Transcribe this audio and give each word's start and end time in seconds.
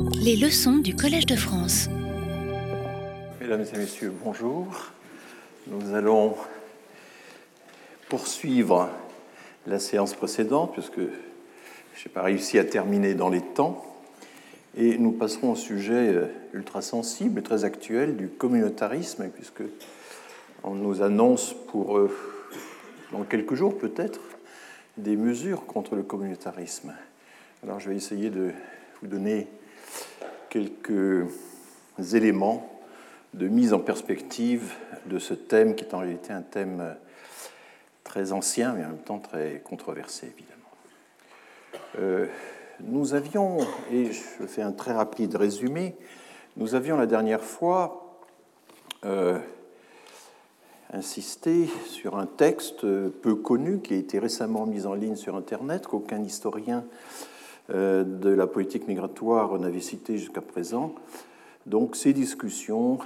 Les 0.00 0.36
leçons 0.36 0.78
du 0.78 0.94
Collège 0.94 1.26
de 1.26 1.36
France. 1.36 1.88
Mesdames 3.40 3.64
et 3.74 3.78
messieurs, 3.78 4.12
bonjour. 4.24 4.66
Nous 5.66 5.94
allons 5.94 6.36
poursuivre 8.08 8.88
la 9.66 9.78
séance 9.78 10.14
précédente, 10.14 10.72
puisque 10.72 11.00
je 11.00 11.02
n'ai 11.02 12.12
pas 12.12 12.22
réussi 12.22 12.58
à 12.58 12.64
terminer 12.64 13.14
dans 13.14 13.28
les 13.28 13.40
temps. 13.40 13.84
Et 14.76 14.96
nous 14.96 15.12
passerons 15.12 15.52
au 15.52 15.56
sujet 15.56 16.14
euh, 16.14 16.26
ultra 16.54 16.80
sensible 16.80 17.40
et 17.40 17.42
très 17.42 17.64
actuel 17.64 18.16
du 18.16 18.28
communautarisme, 18.28 19.28
puisque 19.28 19.62
on 20.64 20.74
nous 20.74 21.02
annonce 21.02 21.54
pour 21.68 21.98
euh, 21.98 22.10
dans 23.12 23.24
quelques 23.24 23.54
jours 23.54 23.76
peut-être 23.76 24.20
des 24.96 25.16
mesures 25.16 25.66
contre 25.66 25.96
le 25.96 26.02
communautarisme. 26.02 26.94
Alors 27.62 27.80
je 27.80 27.90
vais 27.90 27.96
essayer 27.96 28.30
de 28.30 28.52
vous 29.00 29.08
donner 29.08 29.48
quelques 30.48 31.26
éléments 32.12 32.68
de 33.34 33.48
mise 33.48 33.72
en 33.72 33.80
perspective 33.80 34.74
de 35.06 35.18
ce 35.18 35.34
thème 35.34 35.74
qui 35.74 35.84
est 35.84 35.94
en 35.94 35.98
réalité 35.98 36.32
un 36.32 36.42
thème 36.42 36.96
très 38.04 38.32
ancien 38.32 38.74
mais 38.74 38.84
en 38.84 38.88
même 38.88 38.98
temps 38.98 39.18
très 39.18 39.62
controversé 39.64 40.26
évidemment. 40.26 40.52
Euh, 41.98 42.26
nous 42.80 43.14
avions, 43.14 43.58
et 43.90 44.12
je 44.12 44.46
fais 44.46 44.62
un 44.62 44.72
très 44.72 44.92
rapide 44.92 45.36
résumé, 45.36 45.94
nous 46.56 46.74
avions 46.74 46.96
la 46.96 47.06
dernière 47.06 47.42
fois 47.42 48.18
euh, 49.04 49.38
insisté 50.92 51.68
sur 51.86 52.18
un 52.18 52.26
texte 52.26 52.82
peu 52.82 53.34
connu 53.34 53.80
qui 53.80 53.94
a 53.94 53.96
été 53.96 54.18
récemment 54.18 54.66
mis 54.66 54.84
en 54.86 54.94
ligne 54.94 55.16
sur 55.16 55.36
Internet, 55.36 55.86
qu'aucun 55.86 56.22
historien 56.22 56.84
de 57.72 58.28
la 58.28 58.46
politique 58.46 58.86
migratoire 58.86 59.58
n'avait 59.58 59.80
cité 59.80 60.18
jusqu'à 60.18 60.42
présent. 60.42 60.94
Donc 61.66 61.96
ces 61.96 62.12
discussions 62.12 62.98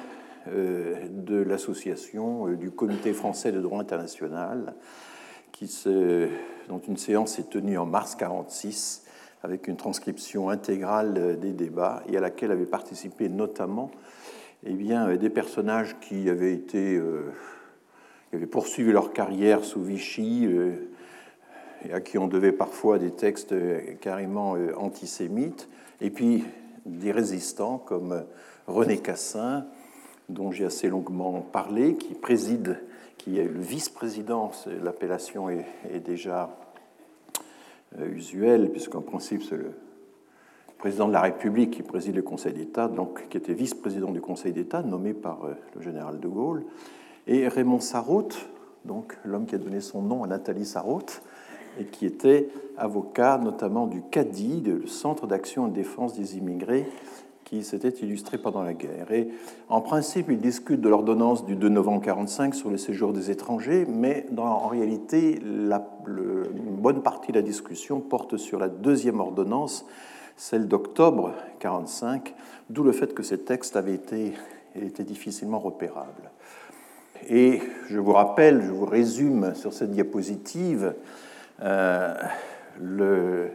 euh, 0.48 0.95
de 1.10 1.37
l'association 1.37 2.49
euh, 2.49 2.57
du 2.57 2.71
Comité 2.71 3.13
français 3.13 3.52
de 3.52 3.60
droit 3.60 3.80
international, 3.80 4.74
qui 5.51 5.66
se, 5.66 6.29
dont 6.68 6.79
une 6.79 6.96
séance 6.96 7.38
est 7.38 7.51
tenue 7.51 7.79
en 7.79 7.87
mars 7.87 8.13
1946 8.13 9.04
avec 9.43 9.68
une 9.68 9.76
transcription 9.76 10.49
intégrale 10.49 11.38
des 11.38 11.52
débats 11.52 12.02
et 12.09 12.16
à 12.16 12.21
laquelle 12.21 12.51
avaient 12.51 12.65
participé 12.65 13.29
notamment 13.29 13.91
eh 14.65 14.73
bien, 14.73 15.15
des 15.16 15.30
personnages 15.30 15.96
qui 16.01 16.29
avaient 16.30 16.52
été 16.52 17.01
qui 18.30 18.37
avaient 18.37 18.46
poursuivi 18.46 18.91
leur 18.91 19.13
carrière 19.13 19.63
sous 19.65 19.82
Vichy 19.82 20.48
à 21.92 22.01
qui 22.01 22.18
on 22.18 22.29
devait 22.29 22.52
parfois 22.52 22.98
des 22.98 23.10
textes 23.10 23.54
carrément 24.01 24.56
euh, 24.56 24.74
antisémites, 24.76 25.68
et 26.01 26.10
puis 26.10 26.45
des 26.84 27.12
résistants 27.12 27.79
comme 27.79 28.24
René 28.66 28.98
Cassin, 28.98 29.66
dont 30.29 30.51
j'ai 30.51 30.64
assez 30.64 30.88
longuement 30.88 31.40
parlé, 31.40 31.95
qui 31.95 32.14
préside, 32.14 32.80
qui 33.18 33.38
est 33.38 33.45
le 33.45 33.60
vice-président, 33.60 34.51
l'appellation 34.82 35.48
est, 35.48 36.01
déjà 36.04 36.57
euh, 37.98 38.09
usuelle, 38.10 38.70
puisqu'en 38.70 39.01
principe 39.01 39.42
c'est 39.42 39.57
le 39.57 39.73
président 40.79 41.09
de 41.09 41.12
la 41.12 41.23
République 41.23 41.70
qui 41.70 41.82
préside 41.82 42.16
le 42.16 42.23
Conseil 42.23 42.52
d'État, 42.52 42.88
donc 42.88 43.29
qui 43.29 43.37
était 43.37 43.54
vice-président 43.54 44.10
du 44.10 44.20
Conseil 44.20 44.52
d'État, 44.52 44.82
nommé 44.82 45.14
par 45.14 45.45
euh, 45.45 45.54
le 45.74 45.82
général 45.82 46.20
de 46.20 46.29
Gaulle, 46.29 46.64
et 47.26 47.48
Raymond 47.48 47.80
Sarraute, 47.80 48.48
donc 48.84 49.16
l'homme 49.24 49.46
qui 49.46 49.54
a 49.54 49.59
donné 49.59 49.80
son 49.80 50.02
nom 50.02 50.23
à 50.23 50.26
Nathalie 50.26 50.66
Sarraute, 50.66 51.23
et 51.79 51.85
qui 51.85 52.07
était 52.07 52.49
avocat 52.77 53.38
notamment 53.38 53.87
du 53.87 54.02
CADI, 54.02 54.63
le 54.63 54.87
Centre 54.87 55.27
d'action 55.27 55.66
et 55.66 55.71
de 55.71 55.74
défense 55.74 56.15
des 56.15 56.37
immigrés, 56.37 56.87
qui 57.45 57.63
s'était 57.63 57.91
illustré 57.91 58.38
pendant 58.38 58.63
la 58.63 58.74
guerre. 58.74 59.13
Et 59.13 59.29
en 59.69 59.80
principe, 59.80 60.27
il 60.30 60.38
discute 60.38 60.80
de 60.80 60.88
l'ordonnance 60.88 61.47
du 61.47 61.54
2 61.54 61.69
novembre 61.69 62.01
1945 62.01 62.54
sur 62.57 62.71
le 62.71 62.77
séjour 62.77 63.13
des 63.13 63.30
étrangers, 63.30 63.87
mais 63.88 64.27
en 64.37 64.66
réalité, 64.66 65.38
une 65.41 66.76
bonne 66.78 67.03
partie 67.03 67.31
de 67.31 67.37
la 67.37 67.42
discussion 67.42 68.00
porte 68.00 68.37
sur 68.37 68.58
la 68.58 68.69
deuxième 68.69 69.20
ordonnance, 69.20 69.87
celle 70.37 70.66
d'octobre 70.66 71.28
1945, 71.62 72.34
d'où 72.69 72.82
le 72.82 72.91
fait 72.91 73.14
que 73.14 73.22
ces 73.22 73.38
textes 73.38 73.76
avaient 73.76 73.94
été, 73.94 74.32
été 74.75 75.04
difficilement 75.04 75.60
repérables. 75.60 76.32
Et 77.28 77.60
je 77.88 77.98
vous 78.00 78.12
rappelle, 78.12 78.60
je 78.62 78.72
vous 78.72 78.87
résume 78.87 79.54
sur 79.54 79.72
cette 79.72 79.93
diapositive 79.93 80.94
le, 81.61 83.50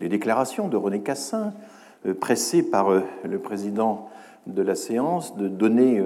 les 0.00 0.08
déclarations 0.08 0.68
de 0.68 0.76
René 0.76 1.00
Cassin, 1.00 1.52
euh, 2.06 2.14
pressé 2.14 2.62
par 2.62 2.90
euh, 2.90 3.02
le 3.24 3.38
président 3.38 4.08
de 4.46 4.62
la 4.62 4.74
séance 4.74 5.36
de 5.36 5.48
donner 5.48 6.02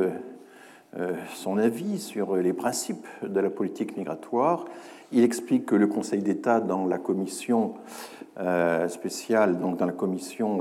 son 1.35 1.59
avis 1.59 1.99
sur 1.99 2.37
les 2.37 2.53
principes 2.53 3.05
de 3.23 3.41
la 3.41 3.51
politique 3.51 3.97
migratoire. 3.97 4.65
Il 5.11 5.25
explique 5.25 5.67
que 5.67 5.75
le 5.75 5.89
Conseil 5.89 6.23
d'État, 6.23 6.61
dans 6.61 6.87
la 6.87 6.99
commission 6.99 7.75
spéciale, 8.87 9.59
donc 9.59 9.77
dans 9.79 9.87
la 9.87 9.93
commission 9.93 10.61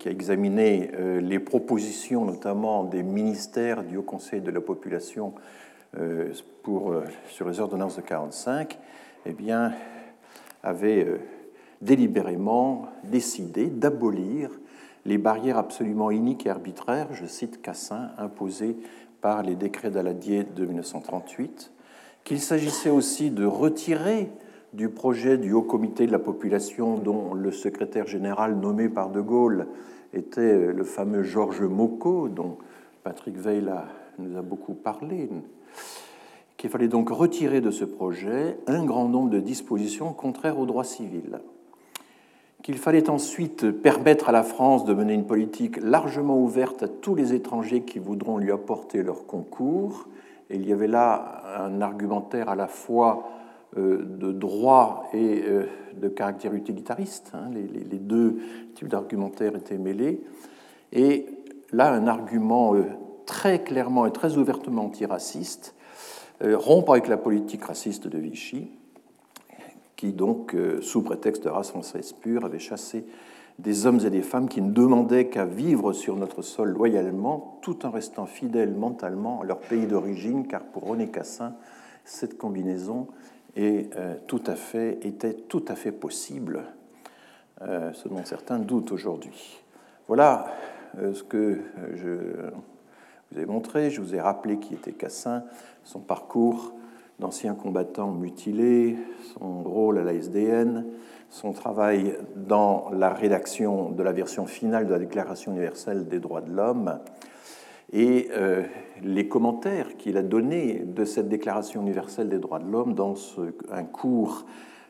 qui 0.00 0.08
a 0.08 0.10
examiné 0.10 0.90
les 1.20 1.38
propositions, 1.38 2.24
notamment 2.24 2.82
des 2.82 3.04
ministères 3.04 3.84
du 3.84 3.96
Haut 3.96 4.02
Conseil 4.02 4.40
de 4.40 4.50
la 4.50 4.60
population 4.60 5.34
sur 7.28 7.48
les 7.48 7.60
ordonnances 7.60 7.94
de 7.94 8.02
45, 8.02 8.76
eh 9.26 9.32
bien, 9.32 9.72
avait 10.62 11.04
euh, 11.04 11.18
délibérément 11.80 12.86
décidé 13.04 13.66
d'abolir 13.66 14.50
les 15.04 15.18
barrières 15.18 15.58
absolument 15.58 16.10
iniques 16.10 16.46
et 16.46 16.50
arbitraires, 16.50 17.08
je 17.12 17.26
cite 17.26 17.62
Cassin, 17.62 18.10
imposées 18.18 18.76
par 19.20 19.42
les 19.42 19.54
décrets 19.54 19.90
d'Aladier 19.90 20.44
de 20.44 20.64
1938, 20.66 21.72
qu'il 22.24 22.40
s'agissait 22.40 22.90
aussi 22.90 23.30
de 23.30 23.44
retirer 23.44 24.30
du 24.72 24.88
projet 24.88 25.38
du 25.38 25.52
Haut 25.52 25.62
Comité 25.62 26.06
de 26.06 26.12
la 26.12 26.18
population, 26.18 26.98
dont 26.98 27.34
le 27.34 27.52
secrétaire 27.52 28.06
général 28.06 28.56
nommé 28.56 28.88
par 28.88 29.10
De 29.10 29.20
Gaulle 29.20 29.68
était 30.12 30.40
euh, 30.40 30.72
le 30.72 30.84
fameux 30.84 31.22
Georges 31.22 31.62
Mocot, 31.62 32.28
dont 32.28 32.58
Patrick 33.04 33.36
Veil 33.36 33.70
nous 34.18 34.36
a 34.36 34.42
beaucoup 34.42 34.74
parlé, 34.74 35.28
qu'il 36.56 36.70
fallait 36.70 36.88
donc 36.88 37.10
retirer 37.10 37.60
de 37.60 37.70
ce 37.70 37.84
projet 37.84 38.58
un 38.66 38.84
grand 38.84 39.08
nombre 39.08 39.30
de 39.30 39.40
dispositions 39.40 40.12
contraires 40.12 40.58
au 40.58 40.66
droit 40.66 40.84
civil, 40.84 41.40
qu'il 42.62 42.78
fallait 42.78 43.10
ensuite 43.10 43.70
permettre 43.70 44.28
à 44.28 44.32
la 44.32 44.42
France 44.42 44.84
de 44.84 44.94
mener 44.94 45.14
une 45.14 45.26
politique 45.26 45.76
largement 45.82 46.40
ouverte 46.40 46.82
à 46.82 46.88
tous 46.88 47.14
les 47.14 47.34
étrangers 47.34 47.82
qui 47.82 47.98
voudront 47.98 48.38
lui 48.38 48.50
apporter 48.50 49.02
leur 49.02 49.26
concours. 49.26 50.08
Et 50.50 50.56
il 50.56 50.66
y 50.66 50.72
avait 50.72 50.88
là 50.88 51.42
un 51.58 51.80
argumentaire 51.80 52.48
à 52.48 52.56
la 52.56 52.66
fois 52.66 53.28
euh, 53.76 54.04
de 54.04 54.32
droit 54.32 55.08
et 55.12 55.44
euh, 55.46 55.66
de 56.00 56.08
caractère 56.08 56.54
utilitariste. 56.54 57.32
Hein. 57.34 57.50
Les, 57.52 57.98
deux 57.98 58.38
types 58.74 58.88
d'argumentaires 58.88 59.54
étaient 59.54 59.78
mêlés. 59.78 60.22
Et 60.92 61.26
là, 61.72 61.92
un 61.92 62.06
argument 62.06 62.74
euh, 62.74 62.84
très 63.26 63.62
clairement 63.62 64.06
et 64.06 64.12
très 64.12 64.38
ouvertement 64.38 64.86
antiraciste 64.86 65.75
rompre 66.42 66.92
avec 66.92 67.08
la 67.08 67.16
politique 67.16 67.64
raciste 67.64 68.08
de 68.08 68.18
Vichy, 68.18 68.68
qui 69.96 70.12
donc, 70.12 70.54
euh, 70.54 70.80
sous 70.82 71.02
prétexte 71.02 71.44
de 71.44 71.48
race 71.48 71.70
française 71.70 72.12
pure, 72.12 72.44
avait 72.44 72.58
chassé 72.58 73.04
des 73.58 73.86
hommes 73.86 74.00
et 74.04 74.10
des 74.10 74.22
femmes 74.22 74.48
qui 74.48 74.60
ne 74.60 74.70
demandaient 74.70 75.28
qu'à 75.28 75.46
vivre 75.46 75.94
sur 75.94 76.16
notre 76.16 76.42
sol 76.42 76.68
loyalement, 76.68 77.58
tout 77.62 77.86
en 77.86 77.90
restant 77.90 78.26
fidèles 78.26 78.74
mentalement 78.74 79.40
à 79.40 79.44
leur 79.44 79.60
pays 79.60 79.86
d'origine, 79.86 80.46
car 80.46 80.62
pour 80.62 80.84
René 80.84 81.08
Cassin, 81.08 81.54
cette 82.04 82.36
combinaison 82.36 83.08
euh, 83.56 83.84
était 85.00 85.32
tout 85.32 85.64
à 85.68 85.74
fait 85.74 85.92
possible, 85.92 86.64
ce 87.58 88.08
dont 88.08 88.22
certains 88.26 88.58
doutent 88.58 88.92
aujourd'hui. 88.92 89.62
Voilà 90.08 90.52
ce 90.94 91.22
que 91.22 91.62
je 91.94 92.50
vous 93.32 93.40
ai 93.40 93.46
montré, 93.46 93.90
je 93.90 94.00
vous 94.00 94.14
ai 94.14 94.20
rappelé 94.20 94.58
qui 94.58 94.74
était 94.74 94.92
Cassin, 94.92 95.44
son 95.84 96.00
parcours 96.00 96.74
d'ancien 97.18 97.54
combattant 97.54 98.10
mutilé, 98.12 98.96
son 99.34 99.62
rôle 99.62 99.98
à 99.98 100.04
la 100.04 100.12
SDN, 100.12 100.84
son 101.30 101.52
travail 101.52 102.16
dans 102.36 102.90
la 102.92 103.10
rédaction 103.10 103.90
de 103.90 104.02
la 104.02 104.12
version 104.12 104.46
finale 104.46 104.86
de 104.86 104.92
la 104.92 104.98
Déclaration 104.98 105.52
universelle 105.52 106.08
des 106.08 106.20
droits 106.20 106.40
de 106.40 106.52
l'homme 106.52 106.98
et 107.92 108.28
euh, 108.32 108.62
les 109.02 109.28
commentaires 109.28 109.96
qu'il 109.96 110.16
a 110.16 110.22
donnés 110.22 110.82
de 110.84 111.04
cette 111.04 111.28
Déclaration 111.28 111.82
universelle 111.82 112.28
des 112.28 112.38
droits 112.38 112.58
de 112.58 112.70
l'homme 112.70 112.94
dans 112.94 113.14
un 113.70 113.84
cours 113.84 114.44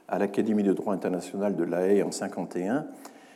à 0.09 0.19
l'Académie 0.19 0.63
de 0.63 0.73
droit 0.73 0.95
international 0.95 1.57
de 1.57 1.65
La 1.65 1.83
Haye 1.83 2.03
en 2.03 2.09
1951, 2.11 2.87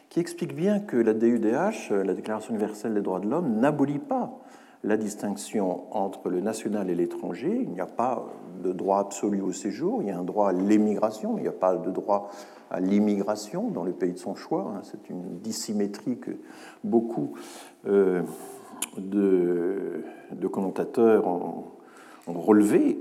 qui 0.08 0.20
explique 0.20 0.54
bien 0.54 0.80
que 0.80 0.96
la 0.96 1.14
DUDH, 1.14 1.90
la 1.90 2.14
Déclaration 2.14 2.54
universelle 2.54 2.94
des 2.94 3.00
droits 3.00 3.20
de 3.20 3.28
l'homme, 3.28 3.60
n'abolit 3.60 3.98
pas 3.98 4.39
la 4.82 4.96
distinction 4.96 5.84
entre 5.94 6.30
le 6.30 6.40
national 6.40 6.90
et 6.90 6.94
l'étranger. 6.94 7.60
Il 7.62 7.70
n'y 7.70 7.80
a 7.80 7.86
pas 7.86 8.26
de 8.62 8.72
droit 8.72 8.98
absolu 8.98 9.40
au 9.40 9.52
séjour, 9.52 10.02
il 10.02 10.08
y 10.08 10.10
a 10.10 10.18
un 10.18 10.24
droit 10.24 10.50
à 10.50 10.52
l'émigration, 10.52 11.32
mais 11.32 11.40
il 11.40 11.42
n'y 11.42 11.48
a 11.48 11.52
pas 11.52 11.76
de 11.76 11.90
droit 11.90 12.30
à 12.70 12.80
l'immigration 12.80 13.68
dans 13.68 13.84
le 13.84 13.92
pays 13.92 14.12
de 14.12 14.18
son 14.18 14.34
choix. 14.34 14.72
Hein. 14.74 14.80
C'est 14.84 15.10
une 15.10 15.38
dissymétrie 15.38 16.18
que 16.18 16.32
beaucoup 16.84 17.32
euh, 17.86 18.22
de, 18.96 20.02
commentateurs 20.50 21.26
ont, 21.26 21.64
relevé. 22.26 23.00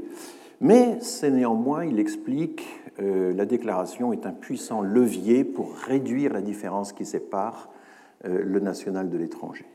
Mais 0.59 0.97
c'est 1.01 1.29
néanmoins, 1.29 1.85
il 1.85 1.99
explique, 1.99 2.67
euh, 2.99 3.31
la 3.33 3.45
déclaration 3.45 4.11
est 4.11 4.25
un 4.25 4.31
puissant 4.31 4.81
levier 4.81 5.43
pour 5.43 5.75
réduire 5.75 6.33
la 6.33 6.41
différence 6.41 6.93
qui 6.93 7.05
sépare 7.05 7.69
euh, 8.25 8.41
le 8.43 8.59
national 8.59 9.09
de 9.09 9.17
l'étranger 9.17 9.65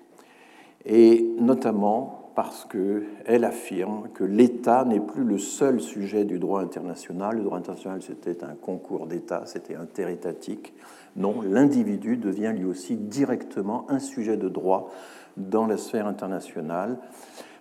et 0.87 1.35
notamment 1.39 2.25
parce 2.35 2.65
qu'elle 2.65 3.45
affirme 3.45 4.09
que 4.13 4.25
l'État 4.25 4.85
n'est 4.85 5.01
plus 5.01 5.23
le 5.23 5.39
seul 5.39 5.81
sujet 5.81 6.25
du 6.25 6.39
droit 6.39 6.61
international. 6.61 7.37
Le 7.37 7.45
droit 7.45 7.59
international, 7.59 8.03
c'était 8.03 8.43
un 8.43 8.55
concours 8.55 9.07
d'État, 9.07 9.43
c'était 9.47 9.77
interétatique. 9.77 10.75
Non, 11.17 11.43
l'individu 11.43 12.17
devient 12.17 12.53
lui 12.57 12.65
aussi 12.65 12.97
directement 12.97 13.87
un 13.89 14.01
sujet 14.01 14.37
de 14.37 14.49
droit 14.49 14.91
dans 15.37 15.67
la 15.67 15.77
sphère 15.77 16.09
internationale. 16.09 16.99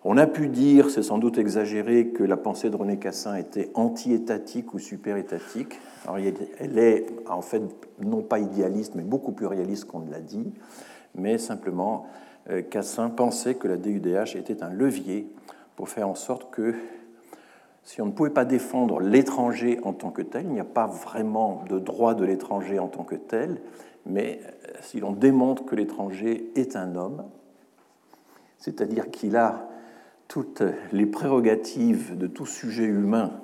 On 0.04 0.18
a 0.18 0.28
pu 0.28 0.50
dire, 0.50 0.90
c'est 0.90 1.04
sans 1.04 1.18
doute 1.18 1.38
exagéré, 1.38 2.10
que 2.10 2.24
la 2.24 2.36
pensée 2.36 2.70
de 2.70 2.76
René 2.76 2.98
Cassin 2.98 3.36
était 3.36 3.70
anti-étatique 3.74 4.74
ou 4.74 4.80
super-étatique. 4.80 5.80
Elle 6.60 6.78
est 6.78 7.06
en 7.30 7.42
fait 7.42 7.62
non 8.04 8.22
pas 8.22 8.40
idéaliste, 8.40 8.96
mais 8.96 9.04
beaucoup 9.04 9.32
plus 9.32 9.46
réaliste 9.46 9.86
qu'on 9.86 10.00
ne 10.00 10.12
l'a 10.12 10.20
dit, 10.20 10.52
mais 11.16 11.38
simplement 11.38 12.08
Cassin 12.70 13.10
pensait 13.10 13.56
que 13.56 13.68
la 13.68 13.78
DUDH 13.78 14.36
était 14.36 14.64
un 14.64 14.70
levier 14.70 15.28
pour 15.76 15.90
faire 15.90 16.10
en 16.10 16.16
sorte 16.16 16.52
que 16.52 16.76
si 17.84 18.02
on 18.02 18.06
ne 18.06 18.12
pouvait 18.12 18.30
pas 18.30 18.46
défendre 18.46 19.02
l'étranger 19.02 19.80
en 19.84 19.94
tant 19.94 20.10
que 20.10 20.22
tel, 20.22 20.46
il 20.46 20.52
n'y 20.52 20.60
a 20.60 20.66
pas 20.66 20.88
vraiment 20.88 21.64
de 21.70 21.80
droit 21.80 22.14
de 22.16 22.24
l'étranger 22.24 22.80
en 22.80 22.88
tant 22.88 23.04
que 23.04 23.16
tel, 23.16 23.62
mais 24.06 24.40
euh, 24.44 24.72
si 24.82 25.00
l'on 25.00 25.12
démontre 25.12 25.66
que 25.66 25.76
l'étranger 25.76 26.50
est 26.56 26.76
un 26.76 26.96
homme, 26.96 27.26
c'est-à-dire 28.58 29.12
qu'il 29.12 29.36
a 29.36 29.68
toutes 30.30 30.64
les 30.94 31.06
prérogatives 31.06 32.18
de 32.18 32.28
tout 32.28 32.46
sujet 32.46 32.86
humain, 32.86 33.42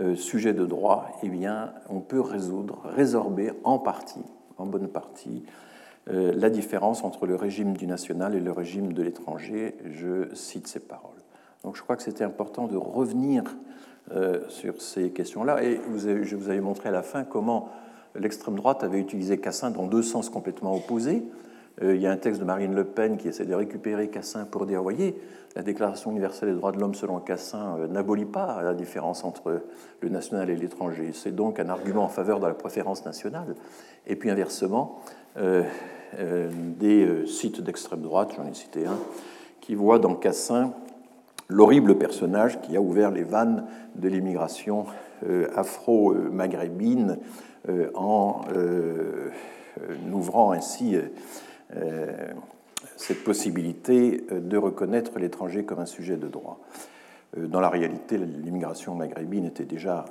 euh, 0.00 0.16
sujet 0.16 0.52
de 0.52 0.66
droit, 0.66 1.08
eh 1.22 1.28
bien, 1.28 1.72
on 1.88 2.00
peut 2.00 2.20
résoudre, 2.20 2.80
résorber 2.84 3.52
en 3.62 3.78
partie, 3.78 4.24
en 4.58 4.66
bonne 4.66 4.88
partie, 4.88 5.44
euh, 5.46 5.69
la 6.10 6.50
différence 6.50 7.04
entre 7.04 7.26
le 7.26 7.36
régime 7.36 7.76
du 7.76 7.86
national 7.86 8.34
et 8.34 8.40
le 8.40 8.52
régime 8.52 8.92
de 8.92 9.02
l'étranger. 9.02 9.76
Je 9.84 10.34
cite 10.34 10.66
ces 10.66 10.80
paroles. 10.80 11.20
Donc 11.64 11.76
je 11.76 11.82
crois 11.82 11.96
que 11.96 12.02
c'était 12.02 12.24
important 12.24 12.66
de 12.66 12.76
revenir 12.76 13.44
euh, 14.12 14.40
sur 14.48 14.80
ces 14.80 15.10
questions-là. 15.10 15.62
Et 15.62 15.80
je 15.94 16.34
vous 16.34 16.48
avais 16.48 16.60
montré 16.60 16.88
à 16.88 16.92
la 16.92 17.02
fin 17.02 17.24
comment 17.24 17.68
l'extrême 18.14 18.56
droite 18.56 18.82
avait 18.82 18.98
utilisé 18.98 19.38
Cassin 19.38 19.70
dans 19.70 19.86
deux 19.86 20.02
sens 20.02 20.30
complètement 20.30 20.74
opposés. 20.74 21.22
Euh, 21.82 21.94
il 21.94 22.00
y 22.00 22.06
a 22.06 22.10
un 22.10 22.16
texte 22.16 22.40
de 22.40 22.44
Marine 22.44 22.74
Le 22.74 22.84
Pen 22.84 23.18
qui 23.18 23.28
essaie 23.28 23.44
de 23.44 23.54
récupérer 23.54 24.08
Cassin 24.08 24.46
pour 24.46 24.66
dire, 24.66 24.82
voyez, 24.82 25.16
la 25.54 25.62
Déclaration 25.62 26.10
universelle 26.10 26.48
des 26.48 26.56
droits 26.56 26.72
de 26.72 26.80
l'homme 26.80 26.94
selon 26.94 27.20
Cassin 27.20 27.76
n'abolit 27.88 28.24
pas 28.24 28.62
la 28.62 28.74
différence 28.74 29.22
entre 29.22 29.62
le 30.00 30.08
national 30.08 30.50
et 30.50 30.56
l'étranger. 30.56 31.10
C'est 31.12 31.34
donc 31.34 31.60
un 31.60 31.68
argument 31.68 32.04
en 32.04 32.08
faveur 32.08 32.40
de 32.40 32.46
la 32.46 32.54
préférence 32.54 33.04
nationale. 33.04 33.54
Et 34.06 34.16
puis 34.16 34.30
inversement, 34.30 35.00
euh, 35.36 35.62
euh, 35.62 35.64
des 36.18 37.04
euh, 37.04 37.26
sites 37.26 37.60
d'extrême 37.60 38.02
droite, 38.02 38.32
j'en 38.36 38.46
ai 38.46 38.54
cité 38.54 38.86
un, 38.86 38.98
qui 39.60 39.74
voit 39.74 39.98
dans 39.98 40.14
Cassin 40.14 40.72
l'horrible 41.48 41.98
personnage 41.98 42.60
qui 42.60 42.76
a 42.76 42.80
ouvert 42.80 43.10
les 43.10 43.24
vannes 43.24 43.64
de 43.96 44.08
l'immigration 44.08 44.86
afro-maghrébine 45.56 47.18
en 47.94 48.42
ouvrant 50.12 50.52
ainsi 50.52 50.96
cette 52.96 53.24
possibilité 53.24 54.24
de 54.30 54.56
reconnaître 54.56 55.18
l'étranger 55.18 55.64
comme 55.64 55.80
un 55.80 55.86
sujet 55.86 56.16
de 56.16 56.28
droit. 56.28 56.60
Dans 57.36 57.60
la 57.60 57.68
réalité, 57.68 58.16
l'immigration 58.16 58.94
maghrébine 58.94 59.46
était 59.46 59.64
déjà 59.64 60.04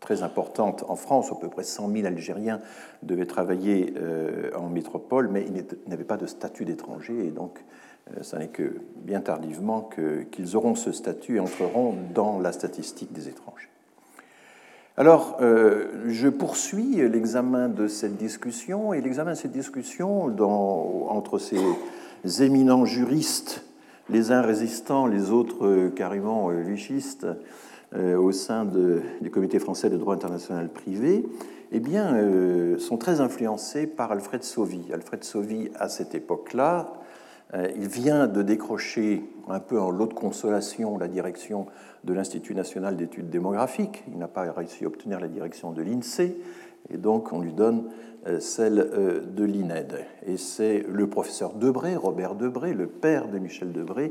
très 0.00 0.22
importante 0.22 0.84
en 0.88 0.96
France, 0.96 1.32
à 1.32 1.34
peu 1.34 1.48
près 1.48 1.64
100 1.64 1.90
000 1.90 2.06
Algériens 2.06 2.60
devaient 3.02 3.26
travailler 3.26 3.94
euh, 3.96 4.50
en 4.56 4.68
métropole, 4.68 5.28
mais 5.28 5.44
ils 5.46 5.64
n'avaient 5.88 6.04
pas 6.04 6.16
de 6.16 6.26
statut 6.26 6.64
d'étranger, 6.64 7.26
et 7.26 7.30
donc 7.30 7.64
euh, 8.10 8.22
ça 8.22 8.38
n'est 8.38 8.48
que 8.48 8.80
bien 8.96 9.20
tardivement 9.20 9.88
qu'ils 10.30 10.56
auront 10.56 10.74
ce 10.74 10.92
statut 10.92 11.36
et 11.36 11.40
entreront 11.40 11.94
dans 12.14 12.38
la 12.38 12.52
statistique 12.52 13.12
des 13.12 13.28
étrangers. 13.28 13.68
Alors, 14.98 15.36
euh, 15.42 15.88
je 16.06 16.28
poursuis 16.28 16.96
l'examen 16.96 17.68
de 17.68 17.86
cette 17.86 18.16
discussion, 18.16 18.94
et 18.94 19.02
l'examen 19.02 19.32
de 19.32 19.36
cette 19.36 19.52
discussion 19.52 20.24
entre 21.08 21.38
ces 21.38 22.42
éminents 22.42 22.86
juristes, 22.86 23.62
les 24.08 24.32
uns 24.32 24.40
résistants, 24.40 25.06
les 25.06 25.30
autres 25.32 25.88
carrément 25.88 26.48
vichistes, 26.48 27.24
euh, 27.24 27.34
au 27.94 28.32
sein 28.32 28.64
du 28.64 29.30
Comité 29.30 29.58
français 29.58 29.90
de 29.90 29.96
droit 29.96 30.14
international 30.14 30.68
privé, 30.68 31.24
eh 31.72 31.80
bien, 31.80 32.14
euh, 32.14 32.78
sont 32.78 32.96
très 32.96 33.20
influencés 33.20 33.86
par 33.86 34.12
Alfred 34.12 34.42
Sauvy. 34.42 34.92
Alfred 34.92 35.24
Sauvy, 35.24 35.70
à 35.78 35.88
cette 35.88 36.14
époque-là, 36.14 36.92
euh, 37.54 37.68
il 37.76 37.88
vient 37.88 38.26
de 38.26 38.42
décrocher 38.42 39.24
un 39.48 39.60
peu 39.60 39.80
en 39.80 39.90
lot 39.90 40.06
de 40.06 40.14
consolation 40.14 40.96
la 40.98 41.08
direction 41.08 41.66
de 42.04 42.12
l'Institut 42.12 42.54
national 42.54 42.96
d'études 42.96 43.30
démographiques. 43.30 44.04
Il 44.08 44.18
n'a 44.18 44.28
pas 44.28 44.50
réussi 44.52 44.84
à 44.84 44.86
obtenir 44.86 45.20
la 45.20 45.28
direction 45.28 45.72
de 45.72 45.82
l'INSEE, 45.82 46.36
et 46.90 46.96
donc 46.98 47.32
on 47.32 47.40
lui 47.40 47.52
donne 47.52 47.84
celle 48.40 49.24
de 49.36 49.44
l'INED. 49.44 50.04
Et 50.26 50.36
c'est 50.36 50.84
le 50.88 51.08
professeur 51.08 51.52
Debré, 51.54 51.94
Robert 51.94 52.34
Debré, 52.34 52.74
le 52.74 52.88
père 52.88 53.28
de 53.28 53.38
Michel 53.38 53.70
Debré, 53.70 54.10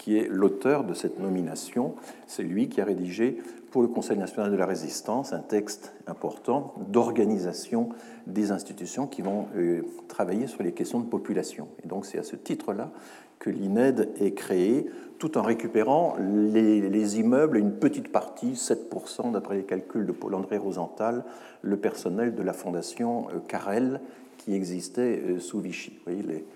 qui 0.00 0.16
est 0.16 0.28
l'auteur 0.28 0.84
de 0.84 0.94
cette 0.94 1.20
nomination. 1.20 1.94
C'est 2.26 2.42
lui 2.42 2.70
qui 2.70 2.80
a 2.80 2.86
rédigé 2.86 3.36
pour 3.70 3.82
le 3.82 3.88
Conseil 3.88 4.16
national 4.16 4.50
de 4.50 4.56
la 4.56 4.64
résistance 4.64 5.34
un 5.34 5.40
texte 5.40 5.92
important 6.06 6.74
d'organisation 6.88 7.90
des 8.26 8.50
institutions 8.50 9.06
qui 9.06 9.20
vont 9.20 9.48
euh, 9.56 9.82
travailler 10.08 10.46
sur 10.46 10.62
les 10.62 10.72
questions 10.72 11.00
de 11.00 11.04
population. 11.04 11.68
Et 11.84 11.86
donc 11.86 12.06
c'est 12.06 12.18
à 12.18 12.22
ce 12.22 12.34
titre-là 12.34 12.90
que 13.38 13.50
l'INED 13.50 14.08
est 14.18 14.32
créé, 14.32 14.86
tout 15.18 15.36
en 15.36 15.42
récupérant 15.42 16.16
les, 16.18 17.20
immeubles 17.20 17.58
une 17.58 17.72
petite 17.72 18.10
partie, 18.10 18.52
7% 18.52 19.32
d'après 19.32 19.56
les 19.56 19.64
calculs 19.64 20.06
de 20.06 20.12
Paul-André 20.12 20.56
Rosenthal, 20.56 21.24
le 21.60 21.76
personnel 21.76 22.34
de 22.34 22.42
la 22.42 22.54
fondation 22.54 23.28
euh, 23.28 23.38
Carrel 23.46 24.00
qui 24.38 24.54
existait 24.54 25.20
euh, 25.28 25.40
sous 25.40 25.60
Vichy. 25.60 25.90
Vous 25.90 26.12
voyez, 26.12 26.46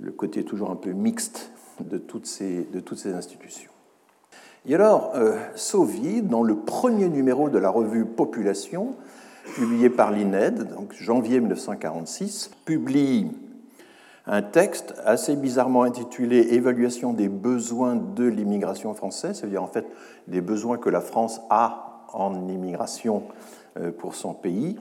le 0.00 0.12
côté 0.12 0.44
toujours 0.44 0.70
un 0.70 0.76
peu 0.76 0.92
mixte 0.92 1.50
de 1.80 1.98
toutes 1.98 2.26
ces, 2.26 2.66
institutions. 3.12 3.70
Et 4.66 4.74
alors, 4.74 5.12
euh, 5.14 5.36
dans 6.22 6.42
le 6.42 6.56
premier 6.56 7.08
numéro 7.08 7.48
de 7.48 7.58
la 7.58 7.70
revue 7.70 8.04
Population, 8.04 8.94
publié 9.56 9.90
par 9.90 10.10
l'INED, 10.10 10.74
donc 10.74 10.94
janvier 10.94 11.40
1946, 11.40 12.50
publie 12.64 13.30
un 14.26 14.42
texte 14.42 14.94
assez 15.04 15.36
bizarrement 15.36 15.82
intitulé 15.82 16.54
Évaluation 16.54 17.12
des 17.12 17.28
besoins 17.28 17.94
de 17.94 18.24
l'immigration 18.24 18.94
française, 18.94 19.38
c'est-à-dire 19.38 19.62
en 19.62 19.66
fait 19.66 19.86
des 20.28 20.40
besoins 20.40 20.78
que 20.78 20.88
la 20.88 21.02
France 21.02 21.40
a 21.50 22.06
en 22.12 22.48
immigration 22.48 23.24
euh, 23.78 23.90
pour 23.90 24.14
son 24.14 24.32
pays. 24.32 24.78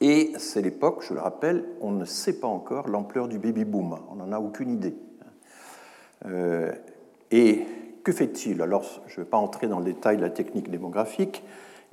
Et 0.00 0.32
c'est 0.38 0.62
l'époque, 0.62 1.04
je 1.06 1.12
le 1.12 1.20
rappelle, 1.20 1.64
on 1.82 1.90
ne 1.90 2.06
sait 2.06 2.32
pas 2.32 2.46
encore 2.46 2.88
l'ampleur 2.88 3.28
du 3.28 3.38
baby-boom, 3.38 3.98
on 4.10 4.14
n'en 4.14 4.32
a 4.32 4.38
aucune 4.38 4.70
idée. 4.70 4.94
Euh, 6.26 6.72
et 7.30 7.64
que 8.04 8.12
fait-il? 8.12 8.62
Alors, 8.62 9.02
je 9.06 9.20
ne 9.20 9.24
vais 9.24 9.30
pas 9.30 9.36
entrer 9.36 9.66
dans 9.66 9.78
le 9.78 9.84
détail 9.84 10.16
de 10.16 10.22
la 10.22 10.30
technique 10.30 10.70
démographique. 10.70 11.44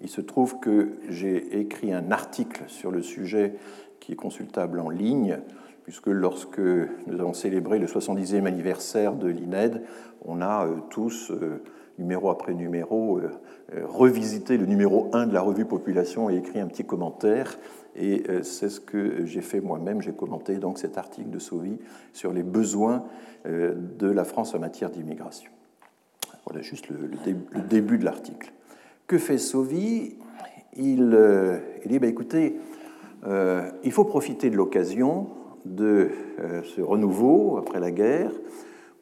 Il 0.01 0.09
se 0.09 0.21
trouve 0.21 0.59
que 0.59 0.91
j'ai 1.09 1.59
écrit 1.59 1.93
un 1.93 2.11
article 2.11 2.63
sur 2.67 2.91
le 2.91 3.01
sujet 3.01 3.55
qui 3.99 4.13
est 4.13 4.15
consultable 4.15 4.79
en 4.79 4.89
ligne, 4.89 5.39
puisque 5.83 6.07
lorsque 6.07 6.59
nous 6.59 7.19
avons 7.19 7.33
célébré 7.33 7.79
le 7.79 7.87
70e 7.87 8.45
anniversaire 8.45 9.13
de 9.15 9.27
l'INED, 9.27 9.83
on 10.25 10.41
a 10.41 10.67
euh, 10.67 10.75
tous, 10.89 11.31
euh, 11.31 11.63
numéro 11.97 12.29
après 12.29 12.53
numéro, 12.53 13.19
revisité 13.85 14.55
le 14.55 14.67
numéro 14.67 15.09
1 15.13 15.25
de 15.25 15.33
la 15.33 15.41
revue 15.41 15.65
Population 15.65 16.29
et 16.29 16.35
écrit 16.35 16.59
un 16.59 16.67
petit 16.67 16.85
commentaire. 16.85 17.57
Et 17.97 18.23
c'est 18.43 18.69
ce 18.69 18.79
que 18.79 19.25
j'ai 19.25 19.41
fait 19.41 19.59
moi-même. 19.59 20.01
J'ai 20.01 20.13
commenté 20.13 20.57
donc 20.57 20.77
cet 20.77 20.97
article 20.97 21.31
de 21.31 21.39
Sauvy 21.39 21.79
sur 22.13 22.31
les 22.31 22.43
besoins 22.43 23.03
euh, 23.47 23.75
de 23.97 24.07
la 24.07 24.23
France 24.23 24.53
en 24.55 24.59
matière 24.59 24.89
d'immigration. 24.89 25.51
Voilà 26.45 26.61
juste 26.61 26.89
le, 26.89 27.09
début 27.69 27.97
de 27.97 28.05
l'article. 28.05 28.51
Que 29.05 29.17
fait 29.17 29.37
Sauvy 29.37 30.15
il, 30.75 31.11
euh, 31.13 31.59
il, 31.83 31.91
dit 31.91 31.99
bah, 31.99 32.07
écoutez, 32.07 32.57
euh, 33.25 33.69
il 33.83 33.91
faut 33.91 34.05
profiter 34.05 34.49
de 34.49 34.55
l'occasion 34.55 35.27
de 35.65 36.09
ce 36.63 36.81
renouveau 36.81 37.57
après 37.57 37.79
la 37.79 37.91
guerre 37.91 38.31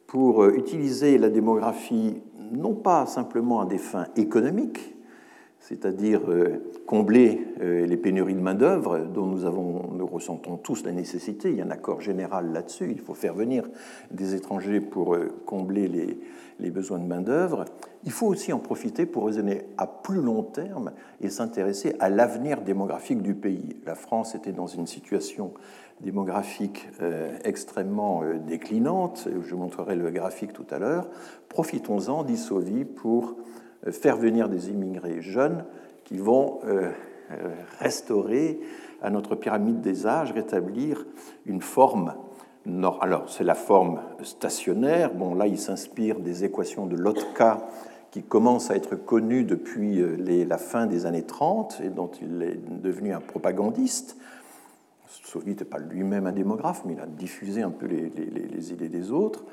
pour 0.08 0.46
utiliser 0.46 1.16
la 1.16 1.28
démographie 1.28 2.20
non 2.52 2.74
pas 2.74 3.06
simplement 3.06 3.60
à 3.60 3.66
des 3.66 3.78
fins 3.78 4.06
économiques, 4.16 4.95
c'est-à-dire 5.68 6.20
euh, 6.28 6.62
combler 6.86 7.44
euh, 7.60 7.86
les 7.86 7.96
pénuries 7.96 8.36
de 8.36 8.40
main-d'œuvre 8.40 8.98
dont 8.98 9.26
nous, 9.26 10.06
ressentons 10.06 10.56
tous 10.58 10.84
la 10.84 10.92
nécessité. 10.92 11.50
Il 11.50 11.56
y 11.56 11.60
a 11.60 11.64
un 11.64 11.72
accord 11.72 12.00
général 12.00 12.52
là-dessus. 12.52 12.88
Il 12.92 13.00
faut 13.00 13.14
faire 13.14 13.34
venir 13.34 13.64
des 14.12 14.36
étrangers 14.36 14.80
pour 14.80 15.16
euh, 15.16 15.28
combler 15.44 15.88
les, 15.88 16.70
besoins 16.70 17.00
de 17.00 17.06
main-d'œuvre. 17.06 17.64
Il 18.04 18.12
faut 18.12 18.28
aussi 18.28 18.52
en 18.52 18.60
profiter 18.60 19.06
pour 19.06 19.26
raisonner 19.26 19.62
à 19.76 19.88
plus 19.88 20.20
long 20.20 20.44
terme 20.44 20.92
et 21.20 21.30
s'intéresser 21.30 21.96
à 21.98 22.10
l'avenir 22.10 22.60
démographique 22.60 23.20
du 23.20 23.34
pays. 23.34 23.76
La 23.84 23.96
France 23.96 24.36
était 24.36 24.52
dans 24.52 24.68
une 24.68 24.86
situation 24.86 25.52
démographique 26.00 26.88
extrêmement 27.44 28.22
déclinante. 28.46 29.28
Je 29.42 29.54
montrerai 29.54 29.96
le 29.96 30.10
graphique 30.10 30.52
tout 30.52 30.66
à 30.70 30.78
l'heure. 30.78 31.08
Profitons-en, 31.48 32.22
dit 32.22 32.36
Sauvy, 32.36 32.84
pour 32.84 33.36
faire 33.90 34.16
venir 34.16 34.48
des 34.48 34.70
immigrés 34.70 35.20
jeunes 35.22 35.64
qui 36.04 36.18
vont 36.18 36.60
euh, 36.64 36.90
euh, 37.32 37.54
restaurer 37.78 38.60
à 39.02 39.10
notre 39.10 39.34
pyramide 39.34 39.80
des 39.80 40.06
âges, 40.06 40.32
rétablir 40.32 41.04
une 41.44 41.60
forme. 41.60 42.14
Alors, 43.00 43.30
c'est 43.30 43.44
la 43.44 43.54
forme 43.54 44.00
stationnaire. 44.22 45.14
Bon, 45.14 45.34
là, 45.34 45.46
il 45.46 45.58
s'inspire 45.58 46.18
des 46.18 46.44
équations 46.44 46.86
de 46.86 46.96
Lotka 46.96 47.68
qui 48.10 48.22
commencent 48.22 48.70
à 48.70 48.76
être 48.76 48.96
connues 48.96 49.44
depuis 49.44 50.02
la 50.18 50.58
fin 50.58 50.86
des 50.86 51.06
années 51.06 51.22
30 51.22 51.82
et 51.84 51.90
dont 51.90 52.10
il 52.20 52.42
est 52.42 52.58
devenu 52.82 53.12
un 53.12 53.20
propagandiste. 53.20 54.16
Sauvy 55.06 55.50
n'était 55.50 55.64
pas 55.64 55.78
lui-même 55.78 56.26
un 56.26 56.32
démographe, 56.32 56.82
mais 56.86 56.94
il 56.94 57.00
a 57.00 57.06
diffusé 57.06 57.62
un 57.62 57.70
peu 57.70 57.86
les, 57.86 58.08
les 58.08 58.72
idées 58.72 58.88
des 58.88 59.12
autres. 59.12 59.44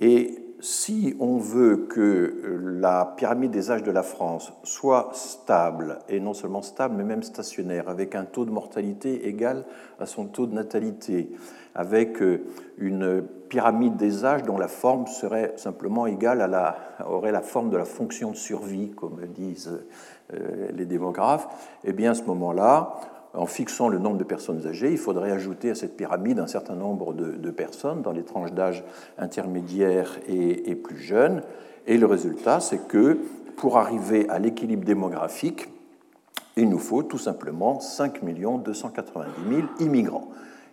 Et 0.00 0.45
si 0.60 1.16
on 1.20 1.36
veut 1.36 1.86
que 1.88 2.58
la 2.80 3.14
pyramide 3.16 3.50
des 3.50 3.70
âges 3.70 3.82
de 3.82 3.90
la 3.90 4.02
France 4.02 4.52
soit 4.62 5.10
stable, 5.12 5.98
et 6.08 6.20
non 6.20 6.34
seulement 6.34 6.62
stable, 6.62 6.94
mais 6.96 7.04
même 7.04 7.22
stationnaire, 7.22 7.88
avec 7.88 8.14
un 8.14 8.24
taux 8.24 8.44
de 8.44 8.50
mortalité 8.50 9.28
égal 9.28 9.64
à 10.00 10.06
son 10.06 10.26
taux 10.26 10.46
de 10.46 10.54
natalité, 10.54 11.30
avec 11.74 12.22
euh, 12.22 12.44
une 12.78 13.22
pyramide 13.48 13.96
des 13.96 14.24
âges 14.24 14.42
dont 14.42 14.58
la 14.58 14.68
forme 14.68 15.06
serait 15.06 15.52
simplement 15.56 16.06
égale 16.06 16.40
à 16.40 16.46
la, 16.46 16.76
aurait 17.06 17.32
la 17.32 17.42
forme 17.42 17.70
de 17.70 17.76
la 17.76 17.84
fonction 17.84 18.30
de 18.30 18.36
survie, 18.36 18.90
comme 18.90 19.20
disent 19.26 19.78
euh, 20.32 20.68
les 20.72 20.86
démographes, 20.86 21.48
eh 21.84 21.92
bien 21.92 22.12
à 22.12 22.14
ce 22.14 22.24
moment-là, 22.24 22.94
en 23.36 23.46
fixant 23.46 23.88
le 23.88 23.98
nombre 23.98 24.16
de 24.16 24.24
personnes 24.24 24.66
âgées, 24.66 24.90
il 24.90 24.98
faudrait 24.98 25.30
ajouter 25.30 25.70
à 25.70 25.74
cette 25.74 25.96
pyramide 25.96 26.38
un 26.38 26.46
certain 26.46 26.74
nombre 26.74 27.12
de, 27.12 27.50
personnes 27.50 28.02
dans 28.02 28.12
les 28.12 28.22
tranches 28.22 28.52
d'âge 28.52 28.84
intermédiaires 29.18 30.18
et, 30.28 30.74
plus 30.74 30.98
jeunes. 30.98 31.42
Et 31.86 31.98
le 31.98 32.06
résultat, 32.06 32.60
c'est 32.60 32.88
que 32.88 33.18
pour 33.56 33.78
arriver 33.78 34.28
à 34.28 34.38
l'équilibre 34.38 34.84
démographique, 34.84 35.68
il 36.56 36.68
nous 36.68 36.78
faut 36.78 37.02
tout 37.02 37.18
simplement 37.18 37.80
5 37.80 38.20
290 38.64 39.30
000 39.48 39.68
immigrants. 39.80 40.28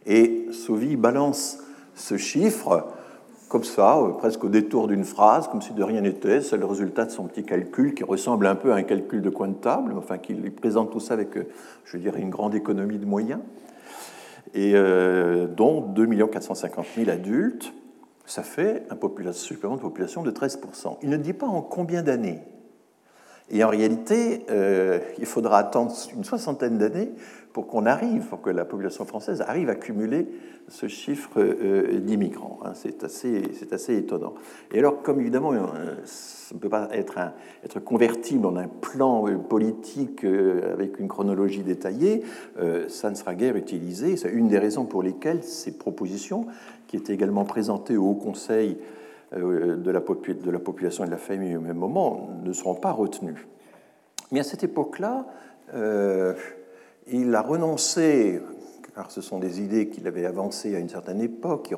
Et 0.06 0.48
Sauvy 0.52 0.96
balance 0.96 1.60
ce 1.96 2.18
chiffre 2.18 2.88
comme 3.54 3.64
ça, 3.64 4.00
euh, 4.00 4.10
presque 4.14 4.44
au 4.44 4.50
détour 4.50 4.88
d'une 4.88 5.04
phrase, 5.04 5.48
comme 5.48 5.62
si 5.62 5.74
de 5.74 5.84
rien 5.84 6.02
n'était. 6.02 6.42
C'est 6.42 6.58
le 6.58 6.66
résultat 6.66 7.06
de 7.06 7.12
son 7.12 7.26
petit 7.26 7.44
calcul 7.44 7.94
qui 7.94 8.04
ressemble 8.04 8.48
un 8.48 8.56
peu 8.56 8.74
à 8.74 8.78
un 8.78 8.82
calcul 8.82 9.22
de 9.22 9.30
coin 9.30 9.48
de 9.48 9.54
table, 9.54 9.94
enfin 9.96 10.18
qui 10.18 10.34
lui 10.34 10.50
présente 10.50 10.92
tout 10.92 11.00
ça 11.00 11.14
avec, 11.14 11.38
euh, 11.38 11.46
je 11.86 11.98
dirais, 11.98 12.20
une 12.20 12.32
grande 12.32 12.56
économie 12.56 12.98
de 12.98 13.06
moyens, 13.06 13.42
et 14.56 14.72
euh, 14.74 15.46
dont 15.46 15.82
2 15.82 16.26
450 16.26 16.86
000 16.96 17.12
adultes. 17.12 17.72
Ça 18.26 18.42
fait 18.42 18.88
un 18.90 19.32
supplément 19.34 19.76
de 19.76 19.82
population 19.82 20.24
de 20.24 20.32
13%. 20.32 20.98
Il 21.04 21.12
ne 21.12 21.18
dit 21.18 21.34
pas 21.34 21.46
en 21.46 21.62
combien 21.62 22.02
d'années. 22.02 22.40
Et 23.50 23.64
en 23.64 23.70
réalité, 23.70 24.46
il 25.20 25.26
faudra 25.26 25.60
attendre 25.60 25.94
une 26.16 26.24
soixantaine 26.24 26.78
d'années 26.78 27.12
pour 27.54 27.68
qu'on 27.68 27.86
arrive, 27.86 28.26
pour 28.26 28.42
que 28.42 28.50
la 28.50 28.66
population 28.66 29.06
française 29.06 29.42
arrive 29.42 29.70
à 29.70 29.76
cumuler 29.76 30.28
ce 30.68 30.88
chiffre 30.88 31.30
euh, 31.38 32.00
d'immigrants. 32.00 32.60
Hein. 32.66 32.72
C'est 32.74 33.04
assez, 33.04 33.44
assez, 33.72 33.96
étonnant. 33.96 34.34
Et 34.74 34.80
alors, 34.80 35.02
comme 35.04 35.20
évidemment, 35.20 35.54
euh, 35.54 35.96
ça 36.04 36.56
ne 36.56 36.60
peut 36.60 36.70
pas 36.70 36.90
être, 36.92 37.20
être 37.64 37.80
convertible 37.80 38.48
en 38.48 38.56
un 38.56 38.68
plan 38.68 39.28
euh, 39.28 39.38
politique 39.38 40.24
avec 40.24 41.00
une 41.00 41.08
chronologie 41.08 41.64
détaillée, 41.64 42.24
ça 42.88 43.10
ne 43.10 43.16
sera 43.16 43.36
guère 43.36 43.56
utilisé. 43.56 44.18
C'est 44.18 44.32
une 44.32 44.48
des 44.48 44.58
raisons 44.58 44.86
pour 44.86 45.04
lesquelles 45.04 45.44
ces 45.44 45.78
propositions, 45.78 46.48
qui 46.88 46.98
étaient 46.98 47.14
également 47.14 47.46
présentées 47.46 47.98
au 47.98 48.06
Haut 48.06 48.16
Conseil 48.16 48.78
de 49.36 49.92
la, 49.92 50.00
de 50.00 50.52
la 50.52 50.60
population 50.60 51.04
et 51.04 51.08
de 51.08 51.12
la 51.12 51.18
famille 51.18 51.56
au 51.56 51.62
même 51.62 51.78
moment, 51.78 52.30
ne 52.44 52.54
seront 52.54 52.76
pas 52.76 52.92
retenues. 52.92 53.48
Mais 54.32 54.40
à 54.40 54.44
cette 54.44 54.64
époque-là, 54.64 55.26
il 57.08 57.36
a 57.36 57.42
renoncé, 57.42 58.42
car 58.96 59.12
ce 59.12 59.22
sont 59.22 59.40
des 59.40 59.62
idées 59.62 59.90
qu'il 59.90 60.08
avait 60.08 60.26
avancées 60.26 60.76
à 60.76 60.80
une 60.80 60.90
certaine 60.90 61.22
époque, 61.22 61.76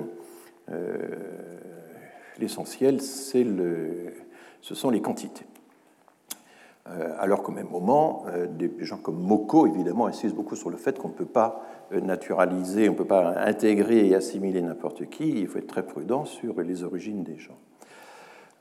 euh, 0.72 0.98
l'essentiel, 2.40 3.00
le 3.36 4.12
ce 4.62 4.74
sont 4.74 4.90
les 4.90 5.00
quantités. 5.00 5.46
Euh, 6.88 7.16
alors 7.18 7.42
qu'au 7.42 7.52
même 7.52 7.70
moment, 7.70 8.26
euh, 8.28 8.46
des 8.46 8.72
gens 8.80 8.98
comme 8.98 9.20
Moko, 9.20 9.66
évidemment, 9.66 10.06
insistent 10.06 10.36
beaucoup 10.36 10.56
sur 10.56 10.70
le 10.70 10.78
fait 10.78 11.00
qu'on 11.00 11.08
ne 11.08 11.14
peut 11.14 11.26
pas 11.26 11.64
euh, 11.92 12.00
naturaliser, 12.00 12.90
on 12.90 12.92
ne 12.92 12.98
peut 12.98 13.06
pas 13.06 13.40
intégrer 13.40 14.08
et 14.08 14.14
assimiler 14.14 14.62
n'importe 14.62 15.10
qui, 15.10 15.30
il 15.30 15.48
faut 15.48 15.58
être 15.58 15.68
très 15.68 15.86
prudent 15.86 16.26
sur 16.26 16.62
les 16.62 16.84
origines 16.84 17.24
des 17.24 17.38
gens. 17.38 17.58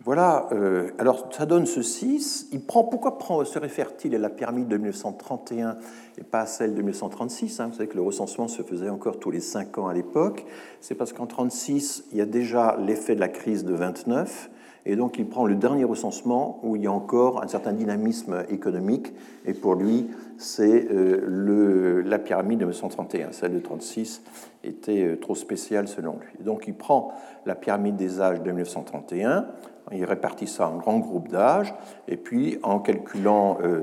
Voilà, 0.04 0.50
alors 0.98 1.28
ça 1.32 1.46
donne 1.46 1.64
ceci. 1.64 2.46
Il 2.52 2.66
prend, 2.66 2.84
pourquoi 2.84 3.16
prend, 3.16 3.42
se 3.42 3.58
réfère-t-il 3.58 4.14
à 4.14 4.18
la 4.18 4.28
pyramide 4.28 4.68
de 4.68 4.76
1931 4.76 5.78
et 6.18 6.24
pas 6.24 6.40
à 6.40 6.46
celle 6.46 6.74
de 6.74 6.82
1936 6.82 7.60
hein? 7.60 7.68
Vous 7.68 7.74
savez 7.74 7.88
que 7.88 7.94
le 7.94 8.02
recensement 8.02 8.46
se 8.46 8.62
faisait 8.62 8.90
encore 8.90 9.18
tous 9.18 9.30
les 9.30 9.40
cinq 9.40 9.78
ans 9.78 9.86
à 9.86 9.94
l'époque. 9.94 10.44
C'est 10.82 10.94
parce 10.94 11.14
qu'en 11.14 11.22
1936, 11.22 12.06
il 12.12 12.18
y 12.18 12.20
a 12.20 12.26
déjà 12.26 12.76
l'effet 12.84 13.14
de 13.14 13.20
la 13.20 13.28
crise 13.28 13.64
de 13.64 13.72
29 13.72 14.50
et 14.86 14.96
donc 14.96 15.18
il 15.18 15.26
prend 15.26 15.46
le 15.46 15.54
dernier 15.54 15.84
recensement 15.84 16.60
où 16.62 16.76
il 16.76 16.82
y 16.82 16.86
a 16.86 16.92
encore 16.92 17.42
un 17.42 17.48
certain 17.48 17.72
dynamisme 17.72 18.44
économique. 18.50 19.12
Et 19.46 19.54
pour 19.54 19.74
lui, 19.74 20.10
c'est 20.36 20.88
euh, 20.90 22.02
la 22.04 22.18
pyramide 22.18 22.58
de 22.58 22.64
1931. 22.64 23.32
Celle 23.32 23.54
de 23.54 23.60
36 23.60 24.22
était 24.62 25.04
euh, 25.04 25.16
trop 25.16 25.34
spéciale 25.34 25.88
selon 25.88 26.18
lui. 26.20 26.44
Donc 26.44 26.64
il 26.66 26.74
prend 26.74 27.12
la 27.46 27.54
pyramide 27.54 27.96
des 27.96 28.20
âges 28.20 28.42
de 28.42 28.50
1931, 28.50 29.46
il 29.92 30.04
répartit 30.04 30.46
ça 30.46 30.68
en 30.68 30.76
grands 30.76 30.98
groupes 30.98 31.28
d'âge, 31.28 31.74
et 32.08 32.16
puis 32.16 32.58
en 32.62 32.78
calculant 32.78 33.58
euh, 33.62 33.82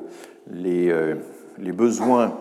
les, 0.51 0.93
les 1.59 1.71
besoins 1.71 2.39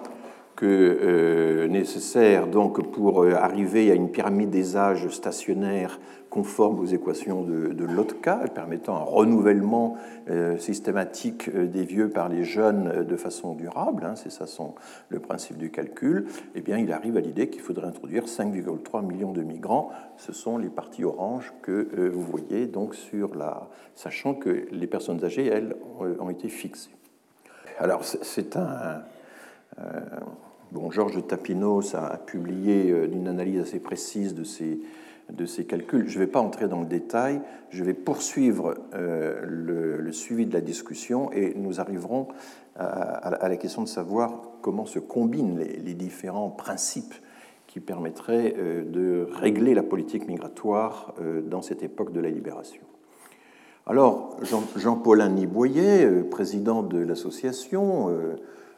que, 0.60 0.66
euh, 0.66 1.68
nécessaires 1.68 2.46
donc, 2.46 2.90
pour 2.90 3.24
arriver 3.24 3.90
à 3.90 3.94
une 3.94 4.10
pyramide 4.10 4.50
des 4.50 4.76
âges 4.76 5.08
stationnaires 5.08 5.98
conforme 6.30 6.78
aux 6.78 6.86
équations 6.86 7.42
de, 7.42 7.72
de 7.72 7.84
Lotka, 7.84 8.36
permettant 8.54 8.96
un 8.96 9.02
renouvellement 9.02 9.96
euh, 10.30 10.56
systématique 10.58 11.50
euh, 11.54 11.66
des 11.66 11.82
vieux 11.82 12.08
par 12.08 12.28
les 12.28 12.44
jeunes 12.44 12.88
euh, 12.88 13.04
de 13.04 13.16
façon 13.16 13.54
durable, 13.54 14.04
hein, 14.04 14.14
c'est 14.14 14.30
ça 14.30 14.46
son, 14.46 14.74
le 15.08 15.18
principe 15.18 15.58
du 15.58 15.70
calcul, 15.70 16.26
eh 16.54 16.60
bien, 16.60 16.78
il 16.78 16.92
arrive 16.92 17.16
à 17.16 17.20
l'idée 17.20 17.50
qu'il 17.50 17.60
faudrait 17.60 17.88
introduire 17.88 18.26
5,3 18.26 19.04
millions 19.04 19.32
de 19.32 19.42
migrants. 19.42 19.90
Ce 20.16 20.32
sont 20.32 20.56
les 20.56 20.70
parties 20.70 21.04
oranges 21.04 21.52
que 21.62 22.10
vous 22.12 22.22
voyez, 22.22 22.66
donc 22.66 22.94
sur 22.94 23.34
la, 23.34 23.68
sachant 23.96 24.34
que 24.34 24.66
les 24.70 24.86
personnes 24.86 25.24
âgées, 25.24 25.46
elles, 25.46 25.74
ont 25.98 26.30
été 26.30 26.48
fixées. 26.48 26.94
Alors, 27.78 28.04
c'est 28.04 28.56
un. 28.56 29.02
Bon, 30.72 30.88
Georges 30.92 31.26
Tapinos 31.26 31.96
a 31.96 32.16
publié 32.16 32.90
une 33.12 33.26
analyse 33.26 33.60
assez 33.60 33.80
précise 33.80 34.36
de 34.36 34.44
ces, 34.44 35.64
calculs. 35.64 36.08
Je 36.08 36.14
ne 36.14 36.24
vais 36.24 36.30
pas 36.30 36.38
entrer 36.38 36.68
dans 36.68 36.78
le 36.78 36.86
détail, 36.86 37.40
je 37.70 37.82
vais 37.82 37.92
poursuivre 37.92 38.76
euh, 38.94 39.40
le, 39.44 40.12
suivi 40.12 40.46
de 40.46 40.54
la 40.54 40.60
discussion 40.60 41.32
et 41.32 41.54
nous 41.56 41.80
arriverons 41.80 42.28
à, 42.76 43.48
la 43.48 43.56
question 43.56 43.82
de 43.82 43.88
savoir 43.88 44.42
comment 44.62 44.86
se 44.86 45.00
combinent 45.00 45.58
les, 45.58 45.94
différents 45.94 46.50
principes 46.50 47.14
qui 47.66 47.80
permettraient 47.80 48.54
euh, 48.56 48.84
de 48.84 49.28
régler 49.32 49.74
la 49.74 49.82
politique 49.82 50.28
migratoire 50.28 51.14
euh, 51.20 51.42
dans 51.42 51.62
cette 51.62 51.82
époque 51.82 52.12
de 52.12 52.20
la 52.20 52.30
libération. 52.30 52.82
Alors, 53.86 54.36
Jean-Paulin 54.76 55.30
Niboyer, 55.30 56.22
président 56.30 56.84
de 56.84 56.98
l'association, 56.98 58.36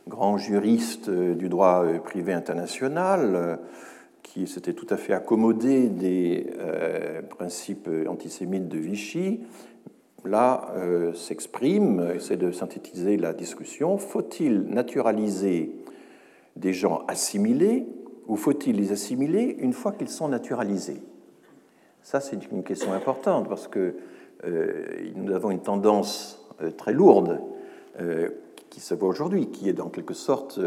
grand 0.08 0.36
juriste 0.36 1.10
du 1.10 1.48
droit 1.48 1.84
privé 2.04 2.32
international, 2.32 3.58
qui 4.22 4.46
s'était 4.46 4.72
tout 4.72 4.86
à 4.90 4.96
fait 4.96 5.12
accommodé 5.12 5.88
des 5.88 6.46
principes 7.30 7.88
antisémites 8.08 8.68
de 8.68 8.78
Vichy, 8.78 9.40
là 10.24 10.72
s'exprime, 11.14 12.12
essaie 12.14 12.36
de 12.36 12.50
synthétiser 12.50 13.16
la 13.16 13.32
discussion. 13.32 13.98
Faut-il 13.98 14.62
naturaliser 14.62 15.72
des 16.56 16.72
gens 16.72 17.04
assimilés 17.08 17.86
ou 18.26 18.36
faut-il 18.36 18.76
les 18.76 18.92
assimiler 18.92 19.56
une 19.58 19.72
fois 19.72 19.92
qu'ils 19.92 20.08
sont 20.08 20.28
naturalisés? 20.28 21.02
Ça, 22.02 22.20
c'est 22.20 22.50
une 22.50 22.62
question 22.62 22.92
importante 22.92 23.48
parce 23.48 23.68
que 23.68 23.94
euh, 24.44 24.86
nous 25.14 25.32
avons 25.32 25.50
une 25.50 25.60
tendance 25.60 26.44
euh, 26.60 26.70
très 26.70 26.92
lourde 26.92 27.40
euh, 28.00 28.28
qui 28.72 28.80
se 28.80 28.94
voit 28.94 29.08
aujourd'hui, 29.08 29.48
qui 29.48 29.68
est 29.68 29.80
en 29.80 29.90
quelque 29.90 30.14
sorte 30.14 30.58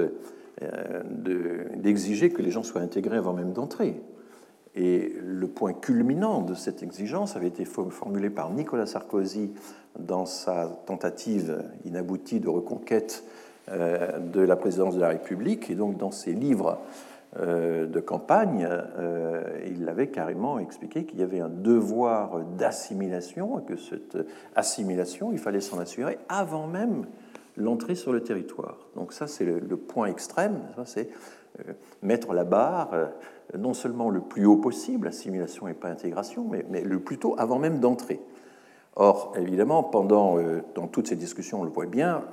d'exiger 1.76 2.30
que 2.30 2.42
les 2.42 2.52
gens 2.52 2.64
soient 2.64 2.82
intégrés 2.82 3.18
avant 3.18 3.34
même 3.34 3.52
d'entrer. 3.52 4.00
Et 4.76 5.14
le 5.22 5.48
point 5.48 5.74
culminant 5.74 6.42
de 6.42 6.54
cette 6.54 6.84
exigence 6.84 7.36
avait 7.36 7.48
été 7.48 7.66
formulé 7.66 8.30
par 8.30 8.52
Nicolas 8.52 8.86
Sarkozy 8.86 9.52
dans 9.98 10.26
sa 10.26 10.68
tentative 10.86 11.64
inaboutie 11.84 12.40
de 12.40 12.48
reconquête 12.48 13.24
de 13.68 14.40
la 14.40 14.56
présidence 14.56 14.96
de 14.96 15.02
la 15.02 15.10
République. 15.10 15.70
Et 15.70 15.76
donc, 15.76 15.98
dans 15.98 16.12
ses 16.12 16.34
livres 16.34 16.80
euh, 17.38 17.86
de 17.86 18.00
campagne, 18.00 18.66
euh, 18.70 19.44
il 19.68 19.90
avait 19.90 20.08
carrément 20.08 20.58
expliqué 20.58 21.04
qu'il 21.04 21.20
y 21.20 21.24
avait 21.24 21.42
un 21.42 21.50
devoir 21.50 22.40
d'assimilation 22.58 23.60
et 23.60 23.64
que 23.64 23.76
cette 23.76 24.18
assimilation, 24.56 25.34
il 25.34 25.38
fallait 25.38 25.60
s'en 25.60 25.78
assurer 25.78 26.18
avant 26.30 26.68
même 26.68 27.06
l'entrée 27.58 27.96
sur 27.96 28.12
le 28.12 28.22
territoire. 28.22 28.78
Donc 28.96 29.14
ça, 29.14 29.28
c'est 29.28 29.46
le, 29.46 29.78
point 29.78 30.08
extrême, 30.08 30.62
c'est 30.86 31.10
euh, 31.60 31.74
mettre 32.02 32.34
la 32.34 32.44
barre 32.44 32.92
non 33.58 33.74
seulement 33.74 34.10
le 34.10 34.22
plus 34.22 34.46
haut 34.46 34.58
possible, 34.58 35.08
assimilation 35.08 35.68
et 35.68 35.74
pas 35.74 35.90
intégration, 35.90 36.48
mais, 36.50 36.82
le 36.82 37.00
plus 37.00 37.18
tôt 37.18 37.36
avant 37.38 37.60
même 37.60 37.80
d'entrer. 37.80 38.20
Or, 38.96 39.34
évidemment, 39.38 39.84
pendant 39.84 40.38
dans 40.74 40.88
toutes 40.88 41.08
ces 41.08 41.16
discussions, 41.16 41.62
on 41.62 41.64
le 41.64 41.70
voit 41.70 41.86
bien, 41.86 42.24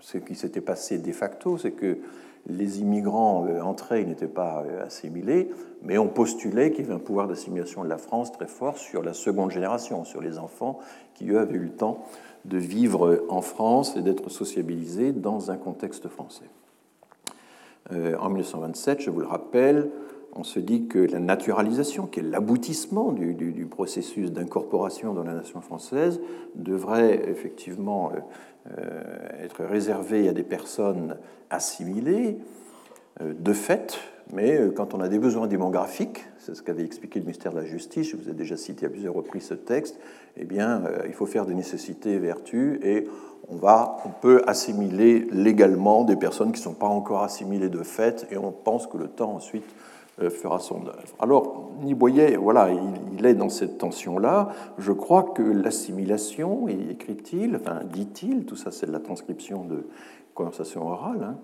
ce 0.00 0.18
qui 0.18 0.34
s'était 0.34 0.60
passé 0.60 0.98
de 0.98 1.12
facto, 1.12 1.56
c'est 1.58 1.72
que 1.72 1.98
les 2.46 2.80
immigrants 2.80 3.46
euh, 3.46 3.60
entrés 3.60 4.04
n'étaient 4.04 4.26
pas 4.26 4.64
euh, 4.66 4.86
assimilés, 4.86 5.50
mais 5.82 5.98
on 5.98 6.08
postulait 6.08 6.70
qu'il 6.70 6.84
y 6.84 6.86
avait 6.86 6.94
un 6.94 7.04
pouvoir 7.04 7.28
d'assimilation 7.28 7.84
de 7.84 7.88
la 7.88 7.98
France 7.98 8.32
très 8.32 8.46
fort 8.46 8.78
sur 8.78 9.02
la 9.02 9.12
seconde 9.12 9.50
génération, 9.50 10.04
sur 10.04 10.20
les 10.20 10.38
enfants 10.38 10.78
qui, 11.14 11.30
eux, 11.30 11.38
avaient 11.38 11.56
eu 11.56 11.64
le 11.64 11.70
temps 11.70 12.04
de 12.44 12.58
vivre 12.58 13.24
en 13.28 13.42
France 13.42 13.96
et 13.96 14.02
d'être 14.02 14.30
sociabilisés 14.30 15.12
dans 15.12 15.50
un 15.50 15.56
contexte 15.56 16.08
français. 16.08 16.48
Euh, 17.92 18.16
en 18.18 18.28
1927, 18.28 19.00
je 19.00 19.10
vous 19.10 19.20
le 19.20 19.26
rappelle, 19.26 19.90
on 20.34 20.44
se 20.44 20.60
dit 20.60 20.86
que 20.86 20.98
la 20.98 21.18
naturalisation, 21.18 22.06
qui 22.06 22.20
est 22.20 22.24
l'aboutissement 22.24 23.12
du, 23.12 23.66
processus 23.66 24.30
d'incorporation 24.30 25.12
dans 25.12 25.24
la 25.24 25.34
nation 25.34 25.60
française, 25.60 26.20
devrait 26.54 27.28
effectivement 27.28 28.12
être 29.42 29.64
réservée 29.64 30.28
à 30.28 30.32
des 30.32 30.44
personnes 30.44 31.16
assimilés 31.50 32.38
euh, 33.20 33.34
de 33.38 33.52
fait, 33.52 33.98
mais 34.32 34.56
euh, 34.56 34.70
quand 34.70 34.94
on 34.94 35.00
a 35.00 35.08
des 35.08 35.18
besoins 35.18 35.46
démographiques, 35.46 36.24
c'est 36.38 36.54
ce 36.54 36.62
qu'avait 36.62 36.84
expliqué 36.84 37.18
le 37.18 37.24
ministère 37.24 37.52
de 37.52 37.58
la 37.58 37.64
Justice, 37.64 38.08
je 38.08 38.16
vous 38.16 38.28
ai 38.28 38.32
déjà 38.32 38.56
cité 38.56 38.86
à 38.86 38.88
plusieurs 38.88 39.14
reprises 39.14 39.44
ce 39.44 39.54
texte, 39.54 39.98
eh 40.36 40.44
bien, 40.44 40.82
euh, 40.84 41.02
il 41.06 41.12
faut 41.12 41.26
faire 41.26 41.46
des 41.46 41.54
nécessités 41.54 42.18
vertus 42.18 42.80
et 42.82 43.06
on, 43.48 43.56
va, 43.56 43.96
on 44.04 44.10
peut 44.10 44.42
assimiler 44.46 45.26
légalement 45.30 46.04
des 46.04 46.16
personnes 46.16 46.52
qui 46.52 46.60
ne 46.60 46.64
sont 46.64 46.74
pas 46.74 46.86
encore 46.86 47.22
assimilées 47.22 47.68
de 47.68 47.82
fait 47.82 48.26
et 48.30 48.36
on 48.36 48.52
pense 48.52 48.86
que 48.86 48.96
le 48.96 49.08
temps 49.08 49.32
ensuite 49.32 49.64
fera 50.28 50.58
son 50.58 50.86
œuvre. 50.86 51.14
Alors, 51.18 51.70
Niboyer, 51.82 52.36
voilà, 52.36 52.68
il, 53.16 53.24
est 53.24 53.32
dans 53.32 53.48
cette 53.48 53.78
tension-là. 53.78 54.50
Je 54.76 54.92
crois 54.92 55.22
que 55.22 55.40
l'assimilation, 55.40 56.68
écrit-il, 56.68 57.56
enfin, 57.56 57.80
dit-il, 57.90 58.44
tout 58.44 58.56
ça 58.56 58.70
c'est 58.70 58.84
de 58.84 58.92
la 58.92 59.00
transcription 59.00 59.64
de 59.64 59.86
conversation 60.34 60.88
orale, 60.88 61.22
hein. 61.22 61.36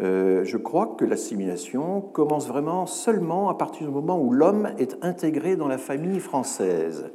euh, 0.00 0.44
je 0.44 0.56
crois 0.56 0.94
que 0.98 1.04
l'assimilation 1.04 2.00
commence 2.00 2.46
vraiment 2.48 2.86
seulement 2.86 3.48
à 3.48 3.54
partir 3.54 3.86
du 3.86 3.92
moment 3.92 4.20
où 4.20 4.32
l'homme 4.32 4.70
est 4.78 4.96
intégré 5.02 5.56
dans 5.56 5.68
la 5.68 5.78
famille 5.78 6.20
française. 6.20 7.10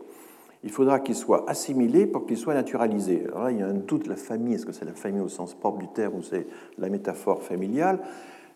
Il 0.63 0.71
faudra 0.71 0.99
qu'il 0.99 1.15
soit 1.15 1.49
assimilé 1.49 2.05
pour 2.05 2.25
qu'il 2.25 2.37
soit 2.37 2.53
naturalisé. 2.53 3.23
Alors 3.27 3.43
là, 3.43 3.51
il 3.51 3.59
y 3.59 3.61
a 3.61 3.67
un 3.67 3.73
doute, 3.73 4.07
la 4.07 4.15
famille, 4.15 4.55
est-ce 4.55 4.65
que 4.65 4.71
c'est 4.71 4.85
la 4.85 4.93
famille 4.93 5.21
au 5.21 5.27
sens 5.27 5.53
propre 5.53 5.79
du 5.79 5.87
terme 5.87 6.15
ou 6.15 6.21
c'est 6.21 6.47
la 6.77 6.89
métaphore 6.89 7.43
familiale 7.43 7.99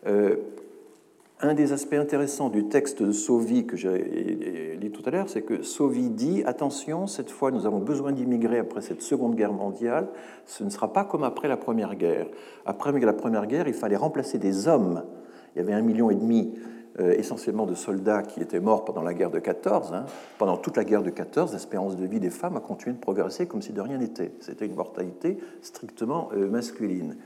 euh, 0.06 0.36
un 1.40 1.54
des 1.54 1.72
aspects 1.72 1.94
intéressants 1.94 2.48
du 2.48 2.64
texte 2.64 3.02
de 3.02 3.12
Sauvy 3.12 3.64
que 3.64 3.76
j'ai 3.76 4.76
lu 4.80 4.90
tout 4.90 5.02
à 5.06 5.10
l'heure, 5.10 5.28
c'est 5.28 5.42
que 5.42 5.62
Sauvy 5.62 6.10
dit 6.10 6.42
attention, 6.44 7.06
cette 7.06 7.30
fois 7.30 7.52
nous 7.52 7.64
avons 7.64 7.78
besoin 7.78 8.10
d'immigrer 8.10 8.58
après 8.58 8.80
cette 8.80 9.02
Seconde 9.02 9.36
Guerre 9.36 9.52
mondiale, 9.52 10.08
ce 10.46 10.64
ne 10.64 10.70
sera 10.70 10.92
pas 10.92 11.04
comme 11.04 11.22
après 11.22 11.46
la 11.46 11.56
Première 11.56 11.94
Guerre. 11.94 12.26
Après 12.66 12.90
la 12.98 13.12
Première 13.12 13.46
Guerre, 13.46 13.68
il 13.68 13.74
fallait 13.74 13.96
remplacer 13.96 14.38
des 14.38 14.66
hommes. 14.66 15.04
Il 15.54 15.58
y 15.58 15.62
avait 15.62 15.74
un 15.74 15.80
million 15.80 16.10
et 16.10 16.16
demi 16.16 16.54
essentiellement 16.98 17.66
de 17.66 17.74
soldats 17.74 18.22
qui 18.22 18.40
étaient 18.40 18.60
morts 18.60 18.84
pendant 18.84 19.02
la 19.02 19.14
guerre 19.14 19.30
de 19.30 19.38
14. 19.38 19.92
Hein. 19.92 20.06
Pendant 20.38 20.56
toute 20.56 20.76
la 20.76 20.84
guerre 20.84 21.02
de 21.02 21.10
14, 21.10 21.52
l'espérance 21.52 21.96
de 21.96 22.06
vie 22.06 22.20
des 22.20 22.30
femmes 22.30 22.56
a 22.56 22.60
continué 22.60 22.94
de 22.94 23.00
progresser 23.00 23.46
comme 23.46 23.62
si 23.62 23.72
de 23.72 23.80
rien 23.80 23.98
n'était. 23.98 24.32
C'était 24.40 24.66
une 24.66 24.74
mortalité 24.74 25.38
strictement 25.62 26.30
euh, 26.34 26.48
masculine. 26.48 27.16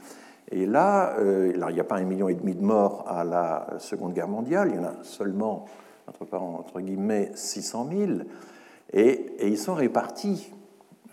Et 0.51 0.67
là, 0.67 1.17
euh, 1.19 1.53
il 1.55 1.75
n'y 1.75 1.81
a 1.81 1.85
pas 1.85 1.97
un 1.97 2.05
million 2.05 2.29
et 2.29 2.35
demi 2.35 2.55
de 2.55 2.63
morts 2.63 3.05
à 3.09 3.25
la 3.25 3.67
Seconde 3.79 4.13
Guerre 4.13 4.29
mondiale, 4.29 4.69
il 4.71 4.77
y 4.77 4.79
en 4.79 4.85
a 4.85 4.95
seulement, 5.03 5.65
entre 6.07 6.81
guillemets, 6.81 7.31
600 7.35 7.89
000, 7.91 8.11
et, 8.93 9.33
ils 9.43 9.59
sont 9.59 9.75
répartis 9.75 10.53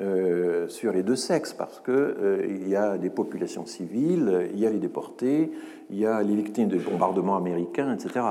euh, 0.02 0.68
sur 0.68 0.94
les 0.94 1.04
deux 1.04 1.16
sexes, 1.16 1.54
parce 1.54 1.80
qu'il 1.80 1.94
euh, 1.94 2.68
y 2.68 2.76
a 2.76 2.98
des 2.98 3.10
populations 3.10 3.66
civiles, 3.66 4.50
il 4.54 4.60
y 4.60 4.66
a 4.66 4.70
les 4.70 4.80
déportés, 4.80 5.52
il 5.90 5.98
y 5.98 6.06
a 6.06 6.22
les 6.22 6.36
victimes 6.36 6.68
de 6.68 6.78
bombardements 6.78 7.38
américains, 7.38 7.94
etc. 7.94 8.26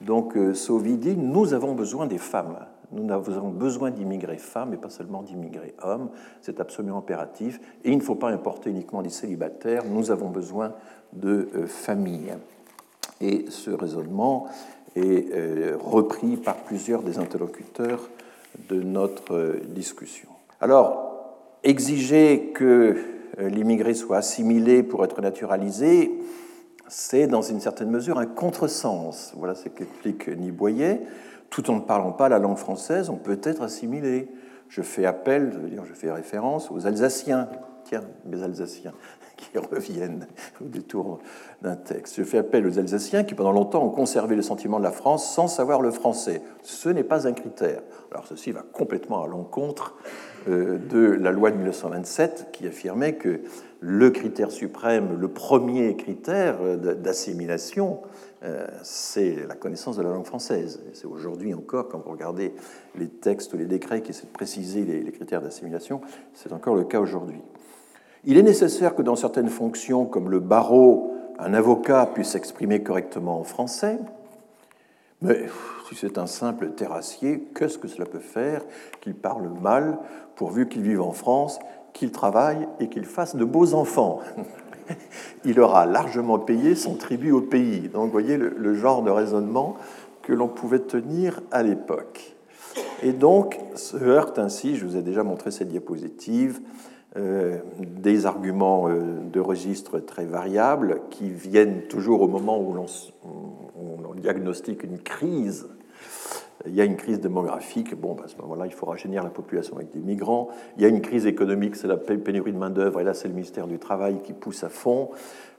Donc 0.00 0.36
Sauvy 0.54 0.96
dit, 0.96 1.16
nous 1.16 1.54
avons 1.54 1.74
besoin 1.74 2.06
des 2.06 2.18
femmes. 2.18 2.58
Nous 2.90 3.12
avons 3.12 3.50
besoin 3.50 3.90
d'immigrés 3.90 4.38
femmes 4.38 4.72
et 4.72 4.78
pas 4.78 4.88
seulement 4.88 5.22
d'immigrés 5.22 5.74
hommes. 5.82 6.08
C'est 6.40 6.58
absolument 6.58 6.98
impératif. 6.98 7.60
Et 7.84 7.90
il 7.90 7.98
ne 7.98 8.02
faut 8.02 8.14
pas 8.14 8.30
importer 8.30 8.70
uniquement 8.70 9.02
des 9.02 9.10
célibataires. 9.10 9.84
Nous 9.84 10.10
avons 10.10 10.30
besoin 10.30 10.72
de 11.12 11.48
euh, 11.54 11.66
familles. 11.66 12.34
Et 13.20 13.46
ce 13.50 13.70
raisonnement 13.70 14.46
est 14.96 15.34
euh, 15.34 15.76
repris 15.78 16.36
par 16.36 16.56
plusieurs 16.56 17.02
des 17.02 17.18
interlocuteurs 17.18 18.08
de 18.70 18.80
notre 18.80 19.34
euh, 19.34 19.60
discussion. 19.68 20.28
Alors, 20.60 21.07
exiger 21.64 22.52
que 22.54 22.96
l'immigré 23.38 23.94
soit 23.94 24.18
assimilé 24.18 24.82
pour 24.82 25.04
être 25.04 25.20
naturalisé, 25.20 26.12
c'est 26.88 27.26
dans 27.26 27.42
une 27.42 27.60
certaine 27.60 27.90
mesure 27.90 28.18
un 28.18 28.26
contresens. 28.26 29.32
Voilà 29.36 29.54
ce 29.54 29.68
qu'explique 29.68 30.28
Niboyer 30.28 31.00
tout 31.50 31.70
en 31.70 31.76
ne 31.76 31.80
parlant 31.80 32.12
pas 32.12 32.28
la 32.28 32.38
langue 32.38 32.56
française, 32.56 33.08
on 33.10 33.16
peut 33.16 33.40
être 33.42 33.62
assimilé. 33.62 34.28
Je 34.68 34.82
fais 34.82 35.06
appel, 35.06 35.50
je, 35.52 35.58
veux 35.58 35.68
dire, 35.68 35.84
je 35.84 35.94
fais 35.94 36.12
référence 36.12 36.70
aux 36.70 36.86
Alsaciens, 36.86 37.48
tiens, 37.84 38.02
mes 38.26 38.42
Alsaciens, 38.42 38.92
qui 39.38 39.56
reviennent 39.72 40.26
au 40.60 40.64
détour 40.64 41.20
d'un 41.62 41.76
texte. 41.76 42.16
Je 42.18 42.24
fais 42.24 42.38
appel 42.38 42.66
aux 42.66 42.78
Alsaciens 42.78 43.24
qui, 43.24 43.34
pendant 43.34 43.52
longtemps, 43.52 43.82
ont 43.82 43.90
conservé 43.90 44.36
le 44.36 44.42
sentiment 44.42 44.78
de 44.78 44.84
la 44.84 44.92
France 44.92 45.34
sans 45.34 45.48
savoir 45.48 45.80
le 45.80 45.90
français. 45.90 46.42
Ce 46.62 46.90
n'est 46.90 47.04
pas 47.04 47.26
un 47.26 47.32
critère. 47.32 47.80
Alors, 48.12 48.26
ceci 48.26 48.52
va 48.52 48.62
complètement 48.62 49.22
à 49.22 49.26
l'encontre 49.26 49.94
euh, 50.48 50.78
de 50.78 50.98
la 50.98 51.30
loi 51.30 51.50
de 51.50 51.56
1927 51.56 52.48
qui 52.52 52.66
affirmait 52.66 53.14
que 53.14 53.40
le 53.80 54.10
critère 54.10 54.50
suprême, 54.50 55.18
le 55.18 55.28
premier 55.28 55.96
critère 55.96 56.58
euh, 56.60 56.76
d'assimilation, 56.76 58.00
euh, 58.44 58.66
c'est 58.82 59.46
la 59.48 59.54
connaissance 59.54 59.96
de 59.96 60.02
la 60.02 60.10
langue 60.10 60.26
française. 60.26 60.80
C'est 60.92 61.06
aujourd'hui 61.06 61.54
encore, 61.54 61.88
quand 61.88 61.98
vous 61.98 62.10
regardez 62.10 62.54
les 62.96 63.08
textes, 63.08 63.54
les 63.54 63.66
décrets 63.66 64.00
qui 64.00 64.10
essaient 64.10 64.26
de 64.26 64.32
préciser 64.32 64.84
les, 64.84 65.10
critères 65.10 65.42
d'assimilation, 65.42 66.00
c'est 66.34 66.52
encore 66.52 66.76
le 66.76 66.84
cas 66.84 67.00
aujourd'hui. 67.00 67.40
Il 68.28 68.36
est 68.36 68.42
nécessaire 68.42 68.94
que 68.94 69.00
dans 69.00 69.16
certaines 69.16 69.48
fonctions, 69.48 70.04
comme 70.04 70.30
le 70.30 70.38
barreau, 70.38 71.14
un 71.38 71.54
avocat 71.54 72.04
puisse 72.12 72.28
s'exprimer 72.28 72.82
correctement 72.82 73.40
en 73.40 73.42
français, 73.42 73.98
mais 75.22 75.46
si 75.88 75.94
c'est 75.94 76.18
un 76.18 76.26
simple 76.26 76.72
terrassier, 76.72 77.48
qu'est-ce 77.54 77.78
que 77.78 77.88
cela 77.88 78.04
peut 78.04 78.18
faire 78.18 78.60
qu'il 79.00 79.14
parle 79.14 79.48
mal 79.62 79.96
pourvu 80.36 80.68
qu'il 80.68 80.82
vive 80.82 81.00
en 81.00 81.12
France, 81.12 81.58
qu'il 81.94 82.12
travaille 82.12 82.68
et 82.80 82.88
qu'il 82.90 83.06
fasse 83.06 83.34
de 83.34 83.46
beaux 83.46 83.72
enfants? 83.72 84.20
Il 85.46 85.58
aura 85.60 85.86
largement 85.86 86.38
payé 86.38 86.74
son 86.74 86.96
tribut 86.96 87.32
au 87.32 87.40
pays. 87.40 87.88
Donc, 87.88 88.06
vous 88.06 88.12
voyez 88.12 88.36
le, 88.36 88.74
genre 88.74 89.02
de 89.02 89.10
raisonnement 89.10 89.76
que 90.22 90.34
l'on 90.34 90.48
pouvait 90.48 90.80
tenir 90.80 91.40
à 91.50 91.62
l'époque. 91.62 92.36
Et 93.02 93.12
donc, 93.12 93.58
se 93.74 93.96
heurte 93.96 94.38
ainsi, 94.38 94.76
je 94.76 94.84
vous 94.84 94.96
ai 94.96 95.02
déjà 95.02 95.22
montré 95.22 95.50
cette 95.50 95.68
diapositive, 95.68 96.60
des 97.18 98.26
arguments 98.26 98.88
euh, 98.88 99.20
de 99.32 99.40
registre 99.40 99.98
très 99.98 100.24
variables 100.24 101.02
qui 101.10 101.30
viennent 101.30 101.82
toujours 101.82 102.22
au 102.22 102.28
moment 102.28 102.60
où 102.60 102.74
l'on 102.74 104.14
diagnostique 104.14 104.82
une 104.82 104.98
crise 104.98 105.68
il 106.66 106.74
y 106.74 106.80
a 106.80 106.84
une 106.84 106.96
crise 106.96 107.20
démographique. 107.20 107.94
Bon, 107.94 108.14
ben, 108.14 108.24
à 108.24 108.28
ce 108.28 108.36
moment-là, 108.38 108.66
il 108.66 108.72
faut 108.72 108.86
rajeunir 108.86 109.22
la 109.22 109.30
population 109.30 109.76
avec 109.76 109.92
des 109.92 110.00
migrants. 110.00 110.48
Il 110.76 110.82
y 110.82 110.86
a 110.86 110.88
une 110.88 111.00
crise 111.00 111.26
économique, 111.26 111.76
c'est 111.76 111.86
la 111.86 111.96
pénurie 111.96 112.52
de 112.52 112.58
main-d'œuvre, 112.58 113.00
et 113.00 113.04
là, 113.04 113.14
c'est 113.14 113.28
le 113.28 113.34
ministère 113.34 113.66
du 113.66 113.78
Travail 113.78 114.20
qui 114.22 114.32
pousse 114.32 114.64
à 114.64 114.68
fond. 114.68 115.10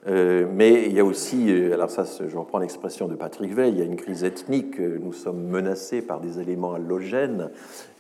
Euh, 0.08 0.48
mais 0.50 0.86
il 0.86 0.94
y 0.94 1.00
a 1.00 1.04
aussi, 1.04 1.52
euh, 1.52 1.74
alors 1.74 1.90
ça, 1.90 2.06
je 2.06 2.38
reprends 2.38 2.60
l'expression 2.60 3.08
de 3.08 3.16
Patrick 3.16 3.54
Veil, 3.54 3.74
il 3.74 3.80
y 3.80 3.82
a 3.82 3.86
une 3.86 3.98
crise 3.98 4.24
ethnique. 4.24 4.80
Nous 4.80 5.12
sommes 5.12 5.44
menacés 5.44 6.02
par 6.02 6.22
des 6.22 6.40
éléments 6.40 6.74
allogènes. 6.74 7.50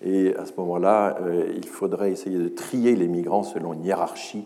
Et 0.01 0.33
à 0.35 0.45
ce 0.45 0.53
moment-là, 0.57 1.17
euh, 1.21 1.51
il 1.55 1.67
faudrait 1.67 2.11
essayer 2.11 2.37
de 2.37 2.47
trier 2.47 2.95
les 2.95 3.07
migrants 3.07 3.43
selon 3.43 3.73
une 3.73 3.83
hiérarchie 3.83 4.45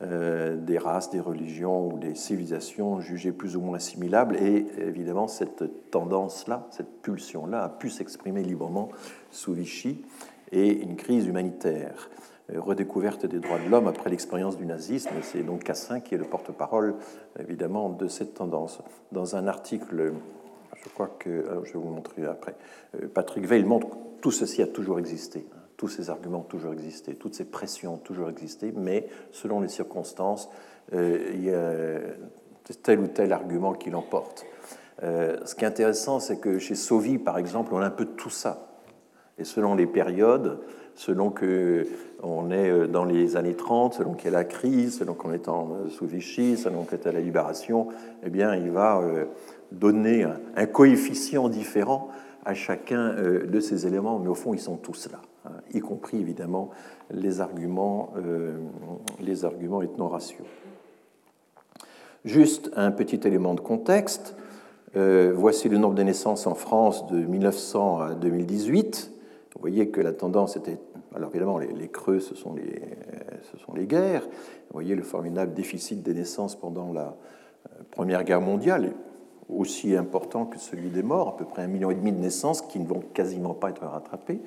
euh, 0.00 0.56
des 0.56 0.78
races, 0.78 1.10
des 1.10 1.20
religions 1.20 1.92
ou 1.92 1.98
des 1.98 2.14
civilisations 2.14 3.00
jugées 3.00 3.30
plus 3.30 3.56
ou 3.56 3.60
moins 3.60 3.76
assimilables. 3.76 4.36
Et 4.36 4.66
évidemment, 4.78 5.28
cette 5.28 5.90
tendance-là, 5.90 6.66
cette 6.70 7.02
pulsion-là, 7.02 7.64
a 7.64 7.68
pu 7.68 7.90
s'exprimer 7.90 8.42
librement 8.42 8.88
sous 9.30 9.52
Vichy 9.52 10.02
et 10.50 10.82
une 10.82 10.96
crise 10.96 11.26
humanitaire, 11.26 12.08
euh, 12.50 12.58
redécouverte 12.58 13.26
des 13.26 13.38
droits 13.38 13.58
de 13.58 13.68
l'homme 13.68 13.86
après 13.86 14.08
l'expérience 14.08 14.56
du 14.56 14.64
nazisme. 14.64 15.10
C'est 15.20 15.42
donc 15.42 15.62
Cassin 15.64 16.00
qui 16.00 16.14
est 16.14 16.18
le 16.18 16.24
porte-parole, 16.24 16.94
évidemment, 17.38 17.90
de 17.90 18.08
cette 18.08 18.32
tendance. 18.32 18.80
Dans 19.12 19.36
un 19.36 19.46
article, 19.46 20.14
je 20.82 20.88
crois 20.88 21.14
que, 21.18 21.28
euh, 21.28 21.64
je 21.64 21.74
vais 21.74 21.78
vous 21.78 21.90
montrer 21.90 22.24
après, 22.24 22.56
Patrick 23.12 23.46
Veil 23.46 23.64
montre 23.64 23.90
que 23.90 23.96
tout 24.22 24.30
ceci 24.30 24.62
a 24.62 24.66
toujours 24.66 24.98
existé 24.98 25.44
tous 25.82 25.88
ces 25.88 26.10
arguments 26.10 26.38
ont 26.38 26.42
toujours 26.42 26.72
existé, 26.72 27.16
toutes 27.16 27.34
ces 27.34 27.44
pressions 27.44 27.94
ont 27.94 27.98
toujours 27.98 28.30
existé, 28.30 28.72
mais 28.76 29.08
selon 29.32 29.60
les 29.60 29.66
circonstances, 29.66 30.48
euh, 30.94 31.32
il 31.34 31.42
y 31.42 31.52
a 31.52 31.98
tel 32.84 33.00
ou 33.00 33.08
tel 33.08 33.32
argument 33.32 33.72
qui 33.72 33.90
l'emporte. 33.90 34.46
Euh, 35.02 35.38
ce 35.44 35.56
qui 35.56 35.64
est 35.64 35.66
intéressant, 35.66 36.20
c'est 36.20 36.36
que 36.36 36.60
chez 36.60 36.76
Sauvy, 36.76 37.18
par 37.18 37.36
exemple, 37.36 37.74
on 37.74 37.78
a 37.78 37.86
un 37.86 37.90
peu 37.90 38.04
tout 38.04 38.30
ça. 38.30 38.68
Et 39.38 39.42
selon 39.44 39.74
les 39.74 39.86
périodes, 39.88 40.60
selon 40.94 41.30
que 41.30 41.88
on 42.22 42.52
est 42.52 42.86
dans 42.86 43.04
les 43.04 43.34
années 43.36 43.56
30, 43.56 43.94
selon 43.94 44.14
qu'il 44.14 44.26
y 44.26 44.34
a 44.34 44.38
la 44.38 44.44
crise, 44.44 44.98
selon 44.98 45.14
qu'on 45.14 45.32
est 45.32 45.48
en, 45.48 45.88
sous 45.88 46.06
Vichy, 46.06 46.56
selon 46.56 46.84
qu'on 46.84 46.94
est 46.94 47.08
à 47.08 47.12
la 47.12 47.20
libération, 47.20 47.88
eh 48.22 48.30
bien, 48.30 48.54
il 48.54 48.70
va 48.70 49.00
euh, 49.00 49.24
donner 49.72 50.24
un, 50.54 50.66
coefficient 50.66 51.48
différent 51.48 52.08
à 52.44 52.54
chacun 52.54 53.14
de 53.14 53.60
ces 53.60 53.84
éléments, 53.88 54.20
mais 54.20 54.28
au 54.28 54.36
fond, 54.36 54.54
ils 54.54 54.60
sont 54.60 54.76
tous 54.76 55.08
là. 55.10 55.18
Y 55.74 55.80
compris 55.80 56.18
évidemment 56.18 56.70
les 57.10 57.40
arguments, 57.40 58.12
euh, 58.16 58.58
les 59.20 59.44
arguments 59.44 59.82
ethno-raciaux. 59.82 60.44
Juste 62.24 62.70
un 62.76 62.92
petit 62.92 63.20
élément 63.26 63.54
de 63.54 63.60
contexte. 63.60 64.36
Euh, 64.94 65.32
voici 65.34 65.68
le 65.68 65.78
nombre 65.78 65.94
de 65.94 66.02
naissances 66.02 66.46
en 66.46 66.54
France 66.54 67.06
de 67.08 67.16
1900 67.16 68.00
à 68.00 68.14
2018. 68.14 69.10
Vous 69.54 69.60
voyez 69.60 69.88
que 69.88 70.00
la 70.00 70.12
tendance 70.12 70.56
était. 70.56 70.78
Alors 71.14 71.30
évidemment, 71.30 71.58
les, 71.58 71.88
creux, 71.88 72.20
ce 72.20 72.34
sont 72.34 72.54
les, 72.54 72.80
ce 73.50 73.58
sont 73.58 73.74
les 73.74 73.86
guerres. 73.86 74.22
Vous 74.22 74.74
voyez 74.74 74.94
le 74.94 75.02
formidable 75.02 75.54
déficit 75.54 76.02
des 76.02 76.14
naissances 76.14 76.54
pendant 76.54 76.92
la 76.92 77.16
euh, 77.66 77.82
Première 77.90 78.24
Guerre 78.24 78.40
mondiale, 78.40 78.92
aussi 79.48 79.96
important 79.96 80.46
que 80.46 80.58
celui 80.58 80.90
des 80.90 81.02
morts, 81.02 81.28
à 81.28 81.36
peu 81.36 81.44
près 81.44 81.62
un 81.62 81.66
million 81.66 81.90
et 81.90 81.94
demi 81.94 82.12
de 82.12 82.18
naissances 82.18 82.62
qui 82.62 82.78
ne 82.78 82.86
vont 82.86 83.02
quasiment 83.12 83.54
pas 83.54 83.70
être 83.70 83.84
rattrapées 83.84 84.40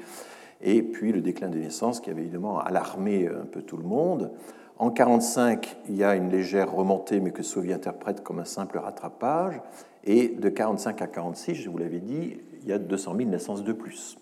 et 0.65 0.82
puis 0.82 1.12
le 1.12 1.21
déclin 1.21 1.47
des 1.47 1.60
naissances 1.60 2.01
qui 2.01 2.10
avait 2.10 2.23
évidemment 2.23 2.60
alarmé 2.60 3.28
un 3.28 3.45
peu 3.45 3.62
tout 3.62 3.78
le 3.78 3.84
monde. 3.84 4.32
En 4.78 4.88
1945, 4.88 5.78
il 5.88 5.95
y 5.95 6.04
a 6.04 6.15
une 6.15 6.30
légère 6.30 6.73
remontée, 6.73 7.21
mais 7.21 7.32
que 7.32 7.43
Sauvy 7.43 7.71
interprète 7.71 8.23
comme 8.23 8.39
un 8.39 8.45
simple 8.45 8.80
rattrapage. 8.80 9.62
Et 10.04 10.28
de 10.28 10.49
1945 10.49 11.01
à 11.01 11.06
1946, 11.06 11.56
je 11.56 11.69
vous 11.69 11.78
l'avais 11.78 11.99
dit, 11.99 12.38
il 12.62 12.67
y 12.67 12.73
a 12.73 12.80
200 12.80 13.15
000 13.15 13.30
naissances 13.30 13.63
de 13.63 13.73
plus. 13.73 14.17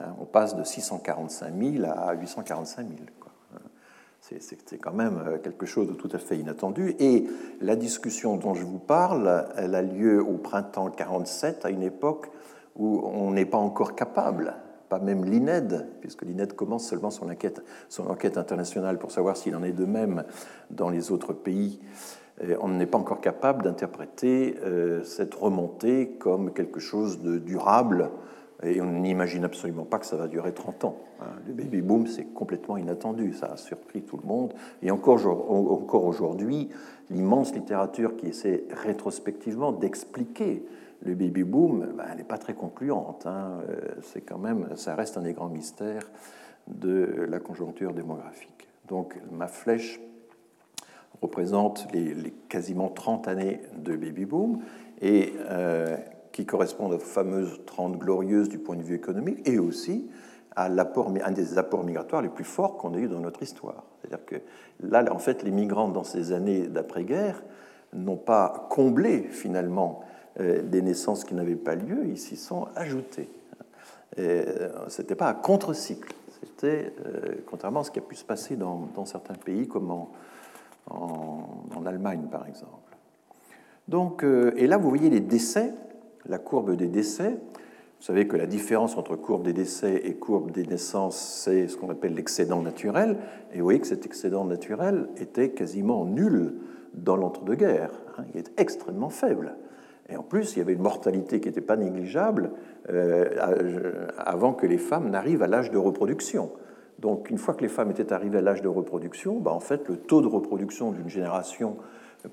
Hein, 0.00 0.14
on 0.20 0.24
passe 0.24 0.56
de 0.56 0.62
645 0.62 1.52
000 1.54 1.84
à 1.84 2.14
845 2.14 2.86
000. 2.86 3.00
C'est 4.20 4.78
quand 4.78 4.94
même 4.94 5.22
euh, 5.26 5.38
quelque 5.38 5.66
chose 5.66 5.86
de 5.86 5.92
tout 5.92 6.08
à 6.12 6.18
fait 6.18 6.38
inattendu. 6.38 6.94
Et 6.98 7.26
la 7.60 7.76
discussion 7.76 8.36
dont 8.38 8.54
je 8.54 8.64
vous 8.64 8.78
parle, 8.78 9.48
elle 9.56 9.74
a 9.74 9.82
lieu 9.82 10.22
au 10.22 10.38
printemps 10.38 10.88
47, 10.88 11.66
à 11.66 11.70
une 11.70 11.82
époque 11.82 12.30
où 12.74 13.02
on 13.04 13.32
n'est 13.32 13.44
pas 13.44 13.58
encore 13.58 13.94
capable 13.94 14.54
pas 14.88 14.98
même 14.98 15.24
l'INED, 15.24 15.86
puisque 16.00 16.22
l'INED 16.22 16.54
commence 16.54 16.88
seulement 16.88 17.10
son 17.10 17.30
enquête, 17.30 17.62
son 17.88 18.06
enquête 18.08 18.38
internationale 18.38 18.98
pour 18.98 19.10
savoir 19.10 19.36
s'il 19.36 19.56
en 19.56 19.62
est 19.62 19.72
de 19.72 19.84
même 19.84 20.24
dans 20.70 20.90
les 20.90 21.10
autres 21.10 21.32
pays. 21.32 21.80
On 22.60 22.68
n'est 22.68 22.86
pas 22.86 22.98
encore 22.98 23.20
capable 23.20 23.62
d'interpréter 23.62 24.56
euh, 24.64 25.04
cette 25.04 25.34
remontée 25.34 26.16
comme 26.18 26.52
quelque 26.52 26.80
chose 26.80 27.22
de 27.22 27.38
durable 27.38 28.10
et 28.64 28.80
on 28.80 29.00
n'imagine 29.00 29.44
absolument 29.44 29.84
pas 29.84 29.98
que 29.98 30.06
ça 30.06 30.16
va 30.16 30.28
durer 30.28 30.52
30 30.52 30.84
ans. 30.84 30.96
Hein. 31.20 31.26
Le 31.46 31.52
baby 31.52 31.82
boom, 31.82 32.06
c'est 32.06 32.24
complètement 32.24 32.76
inattendu, 32.76 33.32
ça 33.34 33.52
a 33.52 33.56
surpris 33.56 34.02
tout 34.02 34.16
le 34.16 34.26
monde. 34.26 34.52
Et 34.82 34.90
encore, 34.90 35.26
encore 35.26 36.04
aujourd'hui, 36.04 36.70
l'immense 37.10 37.54
littérature 37.54 38.16
qui 38.16 38.28
essaie 38.28 38.64
rétrospectivement 38.70 39.72
d'expliquer 39.72 40.64
le 41.04 41.14
baby 41.14 41.44
boom, 41.44 41.92
ben, 41.96 42.04
elle 42.10 42.18
n'est 42.18 42.24
pas 42.24 42.38
très 42.38 42.54
concluante. 42.54 43.26
Hein. 43.26 43.60
Euh, 43.68 43.80
c'est 44.02 44.22
quand 44.22 44.38
même, 44.38 44.68
ça 44.76 44.94
reste 44.94 45.16
un 45.16 45.22
des 45.22 45.32
grands 45.32 45.48
mystères 45.48 46.10
de 46.66 47.26
la 47.28 47.40
conjoncture 47.40 47.92
démographique. 47.92 48.68
Donc 48.88 49.18
ma 49.30 49.46
flèche 49.46 50.00
représente 51.22 51.86
les, 51.92 52.32
quasiment 52.48 52.88
30 52.88 53.28
années 53.28 53.60
de 53.76 53.96
baby 53.96 54.24
boom 54.24 54.60
et 55.00 55.34
euh, 55.50 55.96
qui 56.32 56.46
correspondent 56.46 56.94
aux 56.94 56.98
fameuses 56.98 57.60
30 57.66 57.98
glorieuses 57.98 58.48
du 58.48 58.58
point 58.58 58.76
de 58.76 58.82
vue 58.82 58.96
économique 58.96 59.46
et 59.46 59.58
aussi 59.58 60.10
à 60.56 60.66
un 60.66 61.30
des 61.32 61.58
apports 61.58 61.84
migratoires 61.84 62.22
les 62.22 62.28
plus 62.28 62.44
forts 62.44 62.76
qu'on 62.76 62.94
ait 62.94 63.00
eu 63.00 63.08
dans 63.08 63.18
notre 63.18 63.42
histoire. 63.42 63.84
C'est-à-dire 64.00 64.24
que 64.24 64.36
là, 64.80 65.04
en 65.10 65.18
fait, 65.18 65.42
les 65.42 65.50
migrants 65.50 65.88
dans 65.88 66.04
ces 66.04 66.32
années 66.32 66.68
d'après-guerre 66.68 67.42
n'ont 67.92 68.16
pas 68.16 68.68
comblé 68.70 69.22
finalement 69.30 70.04
des 70.38 70.82
naissances 70.82 71.24
qui 71.24 71.34
n'avaient 71.34 71.54
pas 71.54 71.76
lieu, 71.76 72.06
ils 72.06 72.18
s'y 72.18 72.36
sont 72.36 72.66
ajoutés. 72.74 73.28
Euh, 74.18 74.68
ce 74.88 75.02
n'était 75.02 75.14
pas 75.14 75.28
un 75.28 75.34
contre-cycle, 75.34 76.12
c'était 76.40 76.92
euh, 77.06 77.34
contrairement 77.46 77.80
à 77.80 77.84
ce 77.84 77.90
qui 77.90 77.98
a 77.98 78.02
pu 78.02 78.14
se 78.14 78.24
passer 78.24 78.56
dans, 78.56 78.88
certains 79.04 79.34
pays 79.34 79.66
comme 79.66 79.90
en, 79.90 80.10
en, 80.90 81.86
Allemagne 81.86 82.26
par 82.30 82.46
exemple. 82.46 82.96
Donc, 83.88 84.24
et 84.24 84.66
là, 84.66 84.78
vous 84.78 84.88
voyez 84.88 85.10
les 85.10 85.20
décès, 85.20 85.74
la 86.26 86.38
courbe 86.38 86.76
des 86.76 86.88
décès. 86.88 87.38
Vous 88.04 88.06
savez 88.06 88.26
que 88.26 88.36
la 88.36 88.46
différence 88.46 88.96
entre 88.96 89.16
courbe 89.16 89.44
des 89.44 89.52
décès 89.52 90.02
et 90.04 90.14
courbe 90.14 90.50
des 90.50 90.66
naissances, 90.66 91.16
c'est 91.16 91.68
ce 91.68 91.76
qu'on 91.76 91.90
appelle 91.90 92.14
l'excédent 92.14 92.62
naturel. 92.62 93.16
Et 93.52 93.58
vous 93.58 93.64
voyez 93.64 93.80
que 93.80 93.86
cet 93.86 94.06
excédent 94.06 94.44
naturel 94.44 95.08
était 95.16 95.50
quasiment 95.50 96.04
nul 96.04 96.54
dans 96.94 97.16
l'entre-deux-guerres. 97.16 97.92
Hein. 98.18 98.24
il 98.32 98.40
est 98.40 98.52
extrêmement 98.58 99.10
faible. 99.10 99.56
Et 100.08 100.16
en 100.16 100.22
plus, 100.22 100.54
il 100.54 100.58
y 100.58 100.62
avait 100.62 100.74
une 100.74 100.82
mortalité 100.82 101.40
qui 101.40 101.48
n'était 101.48 101.60
pas 101.60 101.76
négligeable 101.76 102.50
euh, 102.90 104.06
avant 104.18 104.52
que 104.52 104.66
les 104.66 104.78
femmes 104.78 105.08
n'arrivent 105.10 105.42
à 105.42 105.46
l'âge 105.46 105.70
de 105.70 105.78
reproduction. 105.78 106.52
Donc, 106.98 107.30
une 107.30 107.38
fois 107.38 107.54
que 107.54 107.62
les 107.62 107.68
femmes 107.68 107.90
étaient 107.90 108.12
arrivées 108.12 108.38
à 108.38 108.42
l'âge 108.42 108.62
de 108.62 108.68
reproduction, 108.68 109.38
bah, 109.38 109.52
en 109.52 109.60
fait, 109.60 109.88
le 109.88 109.96
taux 109.96 110.20
de 110.20 110.26
reproduction 110.26 110.92
d'une 110.92 111.08
génération 111.08 111.76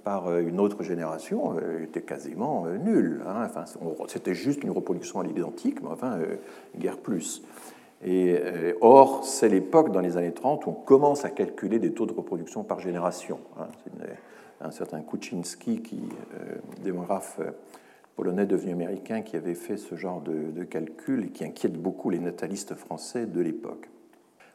par 0.03 0.27
euh, 0.27 0.39
une 0.41 0.59
autre 0.59 0.83
génération 0.83 1.55
euh, 1.57 1.83
était 1.83 2.01
quasiment 2.01 2.67
nul. 2.67 3.21
Hein. 3.25 3.45
Enfin, 3.45 3.63
c'était 4.07 4.33
juste 4.33 4.63
une 4.63 4.71
reproduction 4.71 5.21
à 5.21 5.23
l'identique, 5.23 5.81
mais 5.81 5.89
enfin, 5.89 6.19
guère 6.77 6.97
plus. 6.97 7.41
Et, 8.03 8.35
or, 8.81 9.23
c'est 9.23 9.47
l'époque, 9.47 9.91
dans 9.91 9.99
les 9.99 10.17
années 10.17 10.33
30, 10.33 10.65
où 10.65 10.71
on 10.71 10.73
commence 10.73 11.23
à 11.23 11.29
calculer 11.29 11.77
des 11.77 11.93
taux 11.93 12.07
de 12.07 12.13
reproduction 12.13 12.63
par 12.63 12.79
génération. 12.79 13.39
Hein. 13.59 13.67
C'est 13.83 13.91
un 14.63 14.71
certain 14.71 15.01
Kuczynski, 15.01 15.81
qui, 15.81 15.99
euh, 16.35 16.55
démographe 16.83 17.37
euh, 17.39 17.51
polonais 18.15 18.45
devenu 18.45 18.73
américain, 18.73 19.21
qui 19.21 19.35
avait 19.35 19.55
fait 19.55 19.77
ce 19.77 19.95
genre 19.95 20.21
de, 20.21 20.63
calcul 20.63 21.25
et 21.25 21.29
qui 21.29 21.43
inquiète 21.43 21.73
beaucoup 21.73 22.09
les 22.09 22.19
natalistes 22.19 22.75
français 22.75 23.25
de 23.25 23.41
l'époque. 23.41 23.89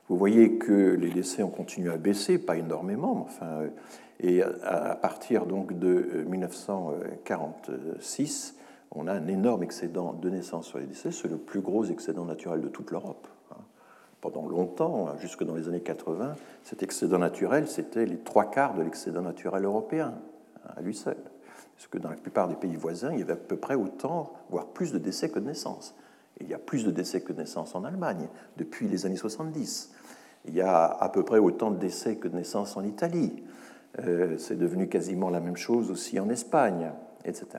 Vous 0.08 0.16
voyez 0.16 0.56
que 0.58 0.94
les 0.94 1.10
décès 1.10 1.42
ont 1.42 1.50
continué 1.50 1.92
à 1.92 1.96
baisser, 1.96 2.38
pas 2.38 2.56
énormément, 2.56 3.22
enfin, 3.22 3.46
euh, 3.46 3.68
et 4.20 4.42
à, 4.42 4.96
partir 4.96 5.46
donc 5.46 5.78
de 5.78 6.24
1946, 6.26 8.56
on 8.92 9.08
a 9.08 9.12
un 9.12 9.26
énorme 9.26 9.62
excédent 9.62 10.14
de 10.14 10.30
naissances 10.30 10.68
sur 10.68 10.78
les 10.78 10.86
décès, 10.86 11.12
c'est 11.12 11.28
le 11.28 11.36
plus 11.36 11.60
gros 11.60 11.84
excédent 11.84 12.24
naturel 12.24 12.62
de 12.62 12.68
toute 12.68 12.92
l'Europe 12.92 13.28
pendant 14.30 14.48
longtemps, 14.48 15.16
jusque 15.20 15.44
dans 15.44 15.54
les 15.54 15.68
années 15.68 15.80
80, 15.80 16.34
cet 16.64 16.82
excédent 16.82 17.18
naturel, 17.18 17.68
c'était 17.68 18.06
les 18.06 18.18
trois 18.18 18.50
quarts 18.50 18.74
de 18.74 18.82
l'excédent 18.82 19.22
naturel 19.22 19.64
européen, 19.64 20.14
à 20.76 20.80
lui 20.80 20.94
seul. 20.94 21.16
Parce 21.76 21.86
que 21.88 21.98
dans 21.98 22.10
la 22.10 22.16
plupart 22.16 22.48
des 22.48 22.56
pays 22.56 22.76
voisins, 22.76 23.12
il 23.12 23.20
y 23.20 23.22
avait 23.22 23.34
à 23.34 23.36
peu 23.36 23.56
près 23.56 23.74
autant, 23.74 24.32
voire 24.50 24.66
plus 24.66 24.92
de 24.92 24.98
décès 24.98 25.28
que 25.28 25.38
de 25.38 25.46
naissances. 25.46 25.94
il 26.40 26.48
y 26.48 26.54
a 26.54 26.58
plus 26.58 26.84
de 26.84 26.90
décès 26.90 27.20
que 27.20 27.32
de 27.32 27.38
naissances 27.38 27.74
en 27.74 27.84
Allemagne 27.84 28.28
depuis 28.56 28.88
les 28.88 29.06
années 29.06 29.16
70. 29.16 29.92
Il 30.46 30.54
y 30.54 30.60
a 30.60 30.84
à 30.86 31.08
peu 31.08 31.22
près 31.24 31.38
autant 31.38 31.70
de 31.70 31.78
décès 31.78 32.16
que 32.16 32.28
de 32.28 32.36
naissances 32.36 32.76
en 32.76 32.84
Italie. 32.84 33.44
Euh, 34.00 34.36
c'est 34.38 34.58
devenu 34.58 34.88
quasiment 34.88 35.30
la 35.30 35.40
même 35.40 35.56
chose 35.56 35.90
aussi 35.90 36.18
en 36.18 36.28
Espagne, 36.28 36.90
etc. 37.24 37.58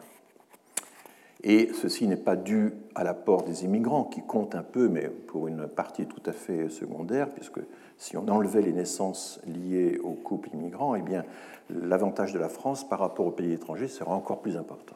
Et 1.44 1.70
ceci 1.74 2.08
n'est 2.08 2.16
pas 2.16 2.36
dû 2.36 2.74
à 2.96 3.04
l'apport 3.04 3.44
des 3.44 3.64
immigrants, 3.64 4.06
qui 4.06 4.22
compte 4.22 4.56
un 4.56 4.64
peu, 4.64 4.90
mais 4.90 5.08
pour 5.08 5.48
une 5.48 5.68
partie 5.68 6.06
tout 6.08 6.24
à 6.26 6.32
fait 6.32 6.70
secondaire, 6.70 7.30
puisque 7.30 7.60
si 7.98 8.18
on 8.18 8.28
enlevait 8.28 8.62
les 8.62 8.74
naissances 8.74 9.40
liées 9.46 10.00
aux 10.04 10.14
couples 10.14 10.50
immigrants, 10.54 10.96
eh 10.96 11.02
bien, 11.02 11.24
l'avantage 11.70 12.34
de 12.34 12.40
la 12.40 12.50
France 12.50 12.88
par 12.88 13.00
rapport 13.00 13.28
aux 13.28 13.32
pays 13.32 13.54
étrangers 13.54 13.88
sera 13.88 14.16
encore 14.16 14.42
plus 14.42 14.58
important. 14.58 14.96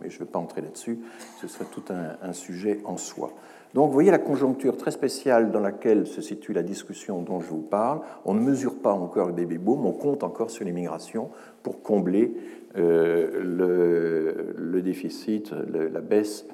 mais 0.00 0.08
je 0.08 0.16
ne 0.16 0.20
vais 0.20 0.30
pas 0.30 0.38
entrer 0.38 0.62
là-dessus, 0.62 0.98
ce 1.40 1.46
serait 1.46 1.66
tout 1.70 1.84
un, 1.90 2.16
un, 2.26 2.32
sujet 2.32 2.80
en 2.84 2.96
soi. 2.96 3.32
Donc, 3.74 3.88
vous 3.88 3.92
voyez 3.92 4.10
la 4.10 4.18
conjoncture 4.18 4.76
très 4.76 4.90
spéciale 4.90 5.50
dans 5.50 5.60
laquelle 5.60 6.06
se 6.06 6.22
situe 6.22 6.52
la 6.54 6.62
discussion 6.62 7.20
dont 7.20 7.40
je 7.40 7.48
vous 7.48 7.60
parle. 7.60 8.00
On 8.24 8.32
ne 8.32 8.40
mesure 8.40 8.76
pas 8.78 8.92
encore 8.92 9.26
le 9.26 9.34
baby 9.34 9.58
boom, 9.58 9.84
on 9.84 9.92
compte 9.92 10.22
encore 10.22 10.50
sur 10.50 10.64
l'immigration 10.64 11.30
pour 11.62 11.82
combler 11.82 12.34
le, 12.76 14.54
le, 14.56 14.82
déficit, 14.82 15.52
la 15.52 16.00
baisse 16.00 16.46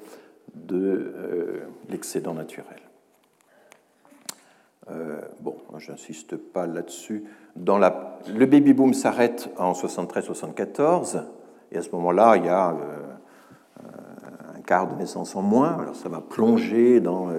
de 0.55 0.77
euh, 0.77 1.59
l'excédent 1.89 2.33
naturel. 2.33 2.79
Euh, 4.91 5.21
bon, 5.39 5.55
je 5.77 5.91
n'insiste 5.91 6.35
pas 6.35 6.67
là-dessus. 6.67 7.23
La... 7.65 8.19
Le 8.33 8.45
baby 8.45 8.73
boom 8.73 8.93
s'arrête 8.93 9.49
en 9.57 9.73
73-74, 9.73 11.23
et 11.71 11.77
à 11.77 11.81
ce 11.81 11.89
moment-là, 11.91 12.37
il 12.37 12.45
y 12.45 12.49
a 12.49 12.69
un 12.69 14.61
quart 14.65 14.87
de 14.87 14.95
naissance 14.95 15.35
en 15.35 15.41
moins. 15.41 15.77
Alors 15.79 15.95
ça 15.95 16.09
va 16.09 16.21
plonger 16.21 16.99
dans 16.99 17.29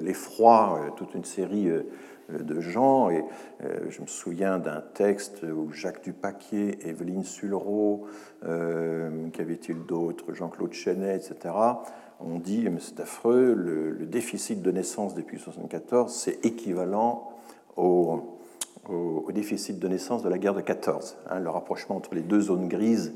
l'effroi 0.00 0.92
toute 0.96 1.14
une 1.14 1.24
série 1.24 1.68
euh, 1.68 1.82
de 2.30 2.60
gens. 2.60 3.10
Et 3.10 3.24
euh, 3.62 3.90
je 3.90 4.00
me 4.00 4.06
souviens 4.06 4.58
d'un 4.58 4.82
texte 4.94 5.42
où 5.42 5.72
Jacques 5.72 6.02
Dupaquier, 6.02 6.78
Evelyne 6.88 7.24
Sullereau, 7.24 8.06
euh, 8.44 9.28
qu'avait-il 9.32 9.84
d'autre, 9.84 10.32
Jean-Claude 10.32 10.72
Chenet, 10.72 11.16
etc., 11.16 11.54
ont 12.20 12.38
dit, 12.38 12.66
c'est 12.78 13.00
affreux, 13.00 13.54
le, 13.54 14.06
déficit 14.06 14.62
de 14.62 14.70
naissance 14.70 15.14
depuis 15.14 15.36
1974, 15.36 16.12
c'est 16.12 16.44
équivalent 16.44 17.32
au, 17.76 18.38
au, 18.88 19.32
déficit 19.32 19.78
de 19.78 19.88
naissance 19.88 20.22
de 20.22 20.28
la 20.28 20.38
guerre 20.38 20.54
de 20.54 20.60
14, 20.60 21.16
hein, 21.28 21.40
le 21.40 21.50
rapprochement 21.50 21.96
entre 21.96 22.14
les 22.14 22.20
deux 22.22 22.40
zones 22.40 22.68
grises 22.68 23.12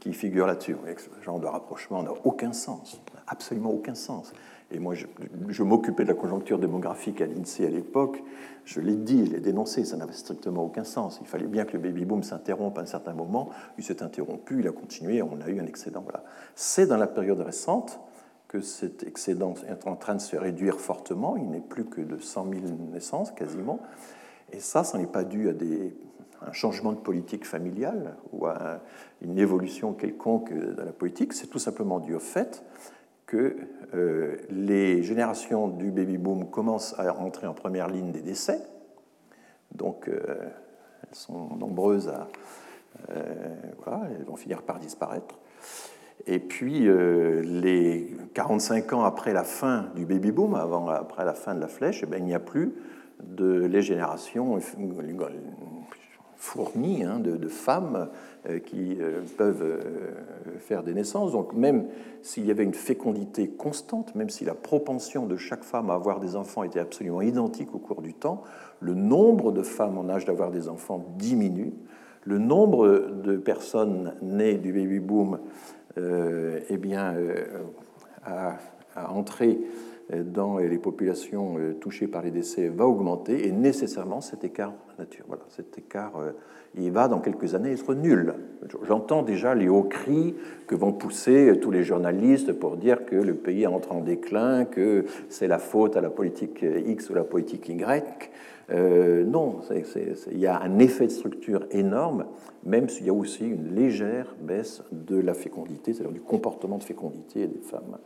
qui 0.00 0.12
figurent 0.12 0.46
là-dessus. 0.46 0.76
Ce 0.96 1.24
genre 1.24 1.40
de 1.40 1.46
rapprochement 1.46 2.02
n'a 2.02 2.12
aucun 2.24 2.52
sens, 2.52 3.00
absolument 3.26 3.70
aucun 3.70 3.94
sens. 3.94 4.32
Et 4.72 4.78
moi, 4.78 4.94
je, 4.94 5.62
m'occupais 5.62 6.04
de 6.04 6.08
la 6.08 6.14
conjoncture 6.14 6.58
démographique 6.58 7.20
à 7.20 7.26
l'INSEE 7.26 7.66
à 7.66 7.70
l'époque. 7.70 8.22
Je 8.64 8.80
l'ai 8.80 8.96
dit, 8.96 9.26
je 9.26 9.32
l'ai 9.32 9.40
dénoncé, 9.40 9.84
ça 9.84 9.96
n'avait 9.96 10.12
strictement 10.12 10.64
aucun 10.64 10.84
sens. 10.84 11.18
Il 11.20 11.26
fallait 11.26 11.46
bien 11.46 11.64
que 11.64 11.74
le 11.74 11.78
baby-boom 11.80 12.22
s'interrompe 12.22 12.78
à 12.78 12.82
un 12.82 12.86
certain 12.86 13.12
moment. 13.12 13.50
Il 13.76 13.84
s'est 13.84 14.02
interrompu, 14.02 14.60
il 14.60 14.68
a 14.68 14.72
continué, 14.72 15.20
on 15.20 15.40
a 15.40 15.48
eu 15.48 15.60
un 15.60 15.66
excédent. 15.66 16.00
Voilà. 16.02 16.24
C'est 16.54 16.86
dans 16.86 16.96
la 16.96 17.06
période 17.06 17.40
récente 17.40 18.00
que 18.48 18.60
cet 18.60 19.02
excédent 19.02 19.54
est 19.68 19.86
en 19.86 19.96
train 19.96 20.14
de 20.14 20.20
se 20.20 20.36
réduire 20.36 20.80
fortement. 20.80 21.36
Il 21.36 21.50
n'est 21.50 21.60
plus 21.60 21.84
que 21.84 22.00
de 22.00 22.18
100 22.18 22.50
000 22.50 22.62
naissances 22.92 23.30
quasiment. 23.30 23.80
Et 24.52 24.60
ça, 24.60 24.84
ça 24.84 24.98
n'est 24.98 25.06
pas 25.06 25.24
dû 25.24 25.48
à 25.48 25.52
un 26.46 26.52
changement 26.52 26.92
de 26.92 26.98
politique 26.98 27.46
familiale 27.46 28.16
ou 28.32 28.46
à 28.46 28.80
une 29.20 29.38
évolution 29.38 29.92
quelconque 29.92 30.52
de 30.52 30.82
la 30.82 30.92
politique. 30.92 31.32
C'est 31.32 31.46
tout 31.46 31.58
simplement 31.58 32.00
dû 32.00 32.14
au 32.14 32.20
fait 32.20 32.64
que 33.32 33.56
euh, 33.94 34.36
les 34.50 35.02
générations 35.02 35.66
du 35.66 35.90
baby-boom 35.90 36.50
commencent 36.50 36.94
à 36.98 37.18
entrer 37.18 37.46
en 37.46 37.54
première 37.54 37.88
ligne 37.88 38.12
des 38.12 38.20
décès. 38.20 38.60
Donc, 39.74 40.06
euh, 40.06 40.50
elles 41.02 41.14
sont 41.14 41.56
nombreuses 41.56 42.08
à. 42.08 42.28
Euh, 43.10 43.54
voilà, 43.82 44.02
elles 44.10 44.24
vont 44.24 44.36
finir 44.36 44.60
par 44.60 44.78
disparaître. 44.78 45.38
Et 46.26 46.38
puis, 46.38 46.86
les 47.42 48.14
45 48.34 48.92
ans 48.92 49.02
après 49.02 49.32
la 49.32 49.44
fin 49.44 49.86
du 49.96 50.04
baby-boom, 50.04 50.54
avant, 50.54 50.88
après 50.88 51.24
la 51.24 51.32
fin 51.32 51.54
de 51.54 51.60
la 51.60 51.68
flèche, 51.68 52.02
eh 52.02 52.06
bien, 52.06 52.18
il 52.18 52.26
n'y 52.26 52.34
a 52.34 52.38
plus 52.38 52.74
de 53.24 53.64
les 53.64 53.82
générations 53.82 54.60
fournies 56.42 57.04
hein, 57.04 57.20
de, 57.20 57.46
femmes 57.46 58.08
euh, 58.48 58.58
qui 58.58 58.96
euh, 59.00 59.20
peuvent 59.38 59.62
euh, 59.62 59.78
faire 60.58 60.82
des 60.82 60.92
naissances. 60.92 61.30
Donc 61.30 61.54
même 61.54 61.86
s'il 62.20 62.44
y 62.44 62.50
avait 62.50 62.64
une 62.64 62.74
fécondité 62.74 63.48
constante, 63.48 64.16
même 64.16 64.28
si 64.28 64.44
la 64.44 64.54
propension 64.54 65.26
de 65.26 65.36
chaque 65.36 65.62
femme 65.62 65.88
à 65.88 65.94
avoir 65.94 66.18
des 66.18 66.34
enfants 66.34 66.64
était 66.64 66.80
absolument 66.80 67.22
identique 67.22 67.72
au 67.76 67.78
cours 67.78 68.02
du 68.02 68.12
temps, 68.12 68.42
le 68.80 68.94
nombre 68.94 69.52
de 69.52 69.62
femmes 69.62 69.96
en 69.98 70.08
âge 70.08 70.24
d'avoir 70.24 70.50
des 70.50 70.68
enfants 70.68 71.06
diminue. 71.16 71.72
Le 72.24 72.38
nombre 72.38 72.88
de 72.88 73.36
personnes 73.36 74.14
nées 74.20 74.54
du 74.54 74.72
baby 74.72 74.98
boom 74.98 75.38
eh 75.96 76.76
bien, 76.76 77.16
a 78.24 79.12
entré 79.12 79.58
dans 80.24 80.58
les 80.58 80.78
populations 80.78 81.56
touchées 81.80 82.06
par 82.06 82.22
les 82.22 82.30
décès 82.30 82.68
va 82.68 82.86
augmenter 82.86 83.46
et 83.46 83.52
nécessairement 83.52 84.20
cet 84.20 84.44
écart 84.44 84.72
nature, 84.98 85.24
voilà, 85.28 85.42
cet 85.48 85.78
écart 85.78 86.12
il 86.74 86.90
va 86.90 87.08
dans 87.08 87.20
quelques 87.20 87.54
années 87.54 87.72
être 87.72 87.94
nul. 87.94 88.34
J'entends 88.86 89.22
déjà 89.22 89.54
les 89.54 89.68
hauts 89.68 89.82
cris 89.82 90.34
que 90.66 90.74
vont 90.74 90.92
pousser 90.92 91.58
tous 91.60 91.70
les 91.70 91.84
journalistes 91.84 92.52
pour 92.52 92.76
dire 92.76 93.04
que 93.04 93.16
le 93.16 93.34
pays 93.34 93.66
entre 93.66 93.92
en 93.92 94.00
déclin, 94.00 94.64
que 94.64 95.04
c'est 95.28 95.48
la 95.48 95.58
faute 95.58 95.96
à 95.96 96.00
la 96.00 96.10
politique 96.10 96.64
X 96.86 97.10
ou 97.10 97.14
la 97.14 97.24
politique 97.24 97.68
Y. 97.68 98.30
Euh, 98.70 99.24
non, 99.24 99.60
il 100.30 100.38
y 100.38 100.46
a 100.46 100.60
un 100.60 100.78
effet 100.78 101.06
de 101.06 101.12
structure 101.12 101.66
énorme, 101.72 102.26
même 102.64 102.88
s'il 102.88 103.06
y 103.06 103.10
a 103.10 103.14
aussi 103.14 103.46
une 103.46 103.74
légère 103.74 104.34
baisse 104.40 104.82
de 104.92 105.18
la 105.18 105.34
fécondité, 105.34 105.92
c'est-à-dire 105.92 106.12
du 106.12 106.20
comportement 106.20 106.78
de 106.78 106.84
fécondité 106.84 107.46
des 107.46 107.60
femmes. 107.60 107.98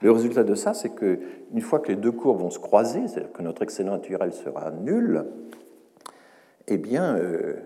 Le 0.00 0.10
résultat 0.10 0.44
de 0.44 0.54
ça, 0.54 0.74
c'est 0.74 0.94
qu'une 0.94 1.60
fois 1.60 1.80
que 1.80 1.88
les 1.88 1.96
deux 1.96 2.12
courbes 2.12 2.40
vont 2.40 2.50
se 2.50 2.58
croiser, 2.58 3.08
c'est-à-dire 3.08 3.32
que 3.32 3.42
notre 3.42 3.62
excellent 3.62 3.92
naturel 3.92 4.32
sera 4.32 4.70
nul, 4.70 5.24
eh 6.66 6.78
bien, 6.78 7.16
euh, 7.16 7.56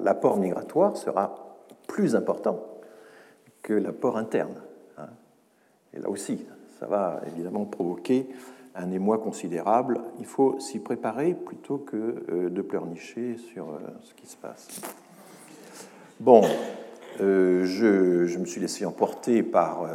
l'apport 0.00 0.36
migratoire 0.36 0.96
sera 0.96 1.56
plus 1.86 2.16
important 2.16 2.60
que 3.62 3.72
l'apport 3.72 4.16
interne. 4.16 4.60
Hein. 4.98 5.08
Et 5.94 6.00
là 6.00 6.08
aussi, 6.10 6.44
ça 6.78 6.86
va 6.86 7.20
évidemment 7.26 7.64
provoquer 7.64 8.28
un 8.74 8.90
émoi 8.90 9.18
considérable. 9.18 10.00
Il 10.18 10.26
faut 10.26 10.58
s'y 10.60 10.78
préparer 10.78 11.34
plutôt 11.34 11.78
que 11.78 12.24
euh, 12.30 12.50
de 12.50 12.62
pleurnicher 12.62 13.36
sur 13.36 13.70
euh, 13.70 13.78
ce 14.02 14.14
qui 14.14 14.26
se 14.26 14.36
passe. 14.36 14.80
Bon, 16.20 16.42
je, 17.18 18.26
je, 18.26 18.38
me 18.38 18.46
suis 18.46 18.60
laissé 18.60 18.84
emporter 18.84 19.42
par 19.42 19.88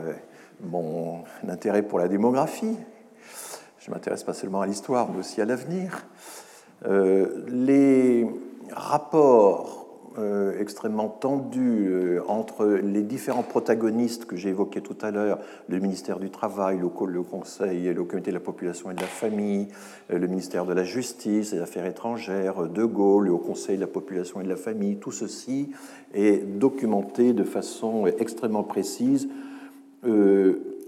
mon 0.62 1.24
intérêt 1.48 1.82
pour 1.82 2.00
la 2.00 2.08
démographie. 2.08 2.78
Je 3.80 3.92
m'intéresse 3.92 4.24
pas 4.24 4.34
seulement 4.34 4.62
à 4.62 4.66
l'histoire, 4.66 5.10
mais 5.12 5.20
aussi 5.20 5.42
à 5.42 5.46
l'avenir. 5.46 6.06
Euh, 6.86 7.44
les 7.48 8.26
rapports 8.72 9.83
euh, 10.18 10.60
extrêmement 10.60 11.10
tendus 11.10 11.88
euh, 11.88 12.22
entre 12.28 12.66
les 12.66 13.02
différents 13.02 13.44
protagonistes 13.44 14.26
que 14.26 14.36
j'ai 14.36 14.50
évoqués 14.50 14.82
tout 14.82 14.98
à 15.02 15.12
l'heure, 15.12 15.40
le 15.68 15.80
ministère 15.80 16.20
du 16.20 16.30
Travail, 16.30 16.80
le, 16.80 16.90
Conseil, 17.24 17.94
le 17.94 18.04
Comité 18.04 18.32
de 18.32 18.36
la 18.36 18.40
Population 18.40 18.92
et 18.92 18.94
de 18.94 19.02
la 19.02 19.08
Famille, 19.08 19.68
le 20.10 20.28
ministère 20.28 20.66
de 20.66 20.74
la 20.74 20.84
Justice, 20.84 21.54
des 21.54 21.60
Affaires 21.60 21.86
étrangères, 21.86 22.68
De 22.68 22.86
Gaulle, 22.86 23.28
le 23.28 23.38
Conseil 23.38 23.76
de 23.76 23.82
la 23.82 23.88
Population 23.88 24.42
et 24.42 24.44
de 24.44 24.50
la 24.50 24.56
Famille, 24.56 24.98
tout 24.98 25.12
ceci 25.12 25.72
est 26.14 26.44
documenté 26.60 27.34
de 27.34 27.44
façon 27.44 28.06
extrêmement 28.08 28.64
précise 28.64 29.28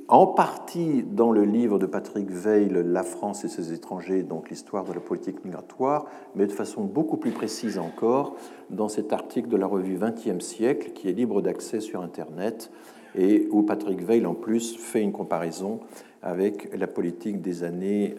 en 0.07 0.27
partie 0.27 1.03
dans 1.03 1.31
le 1.31 1.43
livre 1.43 1.79
de 1.79 1.85
Patrick 1.85 2.29
Veil, 2.29 2.69
La 2.69 3.03
France 3.03 3.43
et 3.43 3.47
ses 3.47 3.73
étrangers, 3.73 4.23
donc 4.23 4.49
l'histoire 4.49 4.83
de 4.83 4.93
la 4.93 4.99
politique 4.99 5.43
migratoire, 5.43 6.05
mais 6.35 6.45
de 6.45 6.51
façon 6.51 6.83
beaucoup 6.83 7.17
plus 7.17 7.31
précise 7.31 7.79
encore 7.79 8.35
dans 8.69 8.87
cet 8.87 9.13
article 9.13 9.49
de 9.49 9.57
la 9.57 9.65
revue 9.65 9.97
20e 9.97 10.41
siècle 10.41 10.91
qui 10.93 11.09
est 11.09 11.13
libre 11.13 11.41
d'accès 11.41 11.79
sur 11.79 12.01
Internet 12.01 12.71
et 13.15 13.47
où 13.51 13.63
Patrick 13.63 14.01
Veil 14.01 14.25
en 14.25 14.35
plus 14.35 14.77
fait 14.77 15.01
une 15.01 15.11
comparaison 15.11 15.79
avec 16.21 16.75
la 16.77 16.87
politique 16.87 17.41
des 17.41 17.63
années 17.63 18.15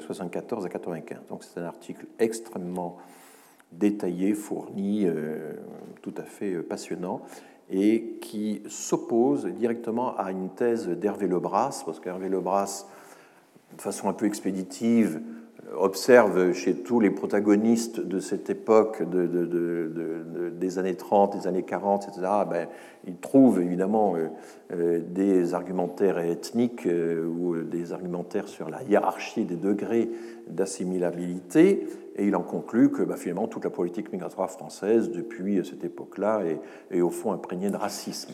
74 0.00 0.64
euh, 0.64 0.66
à 0.66 0.70
95. 0.70 1.18
Donc 1.28 1.44
c'est 1.44 1.60
un 1.60 1.64
article 1.64 2.06
extrêmement 2.18 2.96
détaillé, 3.72 4.34
fourni, 4.34 5.04
euh, 5.06 5.54
tout 6.02 6.14
à 6.16 6.22
fait 6.22 6.52
euh, 6.52 6.62
passionnant 6.62 7.22
et 7.70 8.18
qui 8.20 8.62
s'oppose 8.68 9.46
directement 9.46 10.16
à 10.16 10.30
une 10.30 10.50
thèse 10.50 10.88
d'Hervé 10.88 11.26
Lebras, 11.26 11.82
parce 11.84 12.00
qu'Hervé 12.00 12.28
Lebras, 12.28 12.86
de 13.76 13.82
façon 13.82 14.08
un 14.08 14.12
peu 14.12 14.26
expéditive, 14.26 15.20
observe 15.74 16.52
chez 16.52 16.74
tous 16.74 17.00
les 17.00 17.10
protagonistes 17.10 18.00
de 18.00 18.20
cette 18.20 18.50
époque 18.50 19.02
de, 19.08 20.50
des 20.52 20.78
années 20.78 20.94
30, 20.94 21.36
des 21.36 21.46
années 21.46 21.62
40, 21.62 22.08
etc., 22.08 22.22
ben, 22.48 22.68
il 23.06 23.16
trouve 23.16 23.60
évidemment 23.60 24.14
euh, 24.16 24.28
euh, 24.72 25.00
des 25.00 25.54
argumentaires 25.54 26.18
ethniques 26.18 26.86
euh, 26.86 27.26
ou 27.26 27.56
des 27.62 27.92
argumentaires 27.92 28.48
sur 28.48 28.68
la 28.68 28.82
hiérarchie 28.82 29.44
des 29.44 29.56
degrés 29.56 30.10
d'assimilabilité, 30.46 31.86
et 32.16 32.26
il 32.26 32.36
en 32.36 32.42
conclut 32.42 32.90
que 32.90 33.02
ben, 33.02 33.16
finalement 33.16 33.48
toute 33.48 33.64
la 33.64 33.70
politique 33.70 34.12
migratoire 34.12 34.50
française 34.50 35.10
depuis 35.10 35.64
cette 35.64 35.84
époque-là 35.84 36.42
est, 36.44 36.60
est, 36.90 37.00
au 37.00 37.10
fond 37.10 37.32
imprégnée 37.32 37.70
de 37.70 37.76
racisme. 37.76 38.32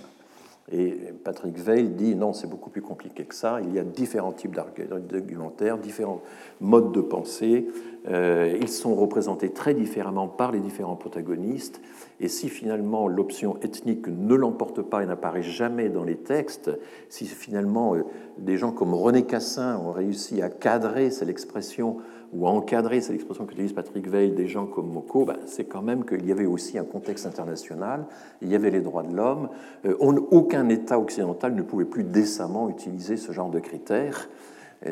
Et 0.71 0.93
Patrick 1.25 1.59
Veil 1.59 1.89
dit 1.89 2.15
non, 2.15 2.33
c'est 2.33 2.47
beaucoup 2.47 2.71
plus 2.71 2.83
compliqué 2.83 3.25
que 3.25 3.35
ça. 3.35 3.61
Il 3.61 3.75
y 3.75 3.79
a 3.81 3.85
différents 3.85 4.33
types 4.33 4.55
d'argumentaires, 4.55 5.77
différents 5.77 6.23
modes 6.61 6.93
de 6.93 7.01
pensée. 7.01 7.67
Euh, 8.09 8.57
ils 8.61 8.69
sont 8.69 8.95
représentés 8.95 9.51
très 9.51 9.75
différemment 9.75 10.29
par 10.29 10.53
les 10.53 10.61
différents 10.61 10.97
protagonistes. 10.97 11.81
Et 12.21 12.29
si 12.29 12.49
finalement 12.49 13.09
l'option 13.09 13.59
ethnique 13.63 14.07
ne 14.07 14.35
l'emporte 14.35 14.83
pas 14.83 15.03
et 15.03 15.07
n'apparaît 15.07 15.43
jamais 15.43 15.89
dans 15.89 16.05
les 16.05 16.17
textes, 16.17 16.71
si 17.09 17.27
finalement 17.27 17.97
euh, 17.97 18.05
des 18.39 18.57
gens 18.57 18.71
comme 18.71 18.95
René 18.95 19.25
Cassin 19.25 19.79
ont 19.79 19.93
réussi 19.93 20.43
à 20.43 20.49
cadrer, 20.49 21.11
c'est 21.11 21.25
l'expression, 21.25 21.99
ou 22.33 22.47
à 22.47 22.51
encadrer, 22.51 23.01
c'est 23.01 23.13
l'expression 23.13 23.45
qu'utilise 23.47 23.73
Patrick 23.73 24.09
Veil, 24.09 24.33
des 24.33 24.49
gens 24.49 24.67
comme 24.67 24.91
Moko, 24.91 25.25
ben, 25.25 25.37
c'est 25.47 25.65
quand 25.65 25.83
même 25.83 26.05
qu'il 26.05 26.27
y 26.27 26.33
avait 26.33 26.47
aussi 26.47 26.79
un 26.79 26.85
contexte 26.85 27.27
international, 27.27 28.07
il 28.41 28.49
y 28.49 28.55
avait 28.55 28.71
les 28.71 28.81
droits 28.81 29.03
de 29.03 29.15
l'homme. 29.15 29.49
Euh, 29.85 29.95
aucun 29.99 30.69
État 30.69 30.99
occidental 30.99 31.55
ne 31.55 31.63
pouvait 31.63 31.85
plus 31.85 32.05
décemment 32.05 32.69
utiliser 32.71 33.17
ce 33.17 33.33
genre 33.33 33.51
de 33.51 33.61
critères. 33.61 34.29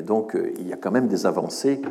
Donc 0.06 0.36
euh, 0.36 0.52
il 0.58 0.68
y 0.68 0.72
a 0.72 0.76
quand 0.76 0.90
même 0.90 1.08
des 1.08 1.26
avancées 1.26 1.82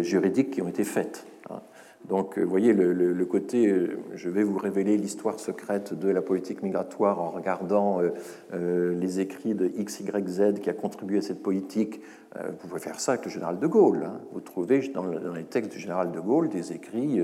juridiques 0.00 0.52
qui 0.52 0.62
ont 0.62 0.68
été 0.68 0.84
faites. 0.84 1.26
Hein. 1.50 1.60
Donc, 2.08 2.38
vous 2.38 2.48
voyez 2.48 2.72
le, 2.72 3.24
côté, 3.24 3.68
euh, 3.68 3.98
je 4.14 4.28
vais 4.28 4.42
vous 4.42 4.58
révéler 4.58 4.96
l'histoire 4.96 5.38
secrète 5.38 5.94
de 5.94 6.08
la 6.08 6.20
politique 6.20 6.62
migratoire 6.62 7.20
en 7.20 7.30
regardant 7.30 8.00
euh, 8.00 8.10
euh, 8.52 8.94
les 8.98 9.20
écrits 9.20 9.54
de 9.54 9.70
X, 9.76 10.00
Y, 10.00 10.28
Z 10.28 10.60
qui 10.60 10.68
a 10.68 10.72
contribué 10.72 11.18
à 11.18 11.22
cette 11.22 11.42
politique. 11.42 12.00
vous 12.34 12.68
pouvez 12.68 12.80
faire 12.80 12.98
ça 12.98 13.12
avec 13.12 13.24
le 13.26 13.30
général 13.30 13.58
de 13.58 13.66
Gaulle. 13.66 14.04
Hein. 14.04 14.20
Vous 14.32 14.40
trouvez 14.40 14.80
dans, 14.88 15.06
les 15.06 15.44
textes 15.44 15.72
du 15.72 15.78
général 15.78 16.10
de 16.10 16.20
Gaulle 16.20 16.48
des 16.48 16.72
écrits 16.72 17.22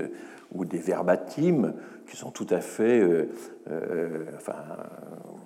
ou 0.53 0.65
des 0.65 0.77
verbatims 0.77 1.73
qui 2.07 2.15
sont 2.15 2.31
tout 2.31 2.47
à 2.49 2.61
fait 2.61 3.27
enfin, 4.35 4.53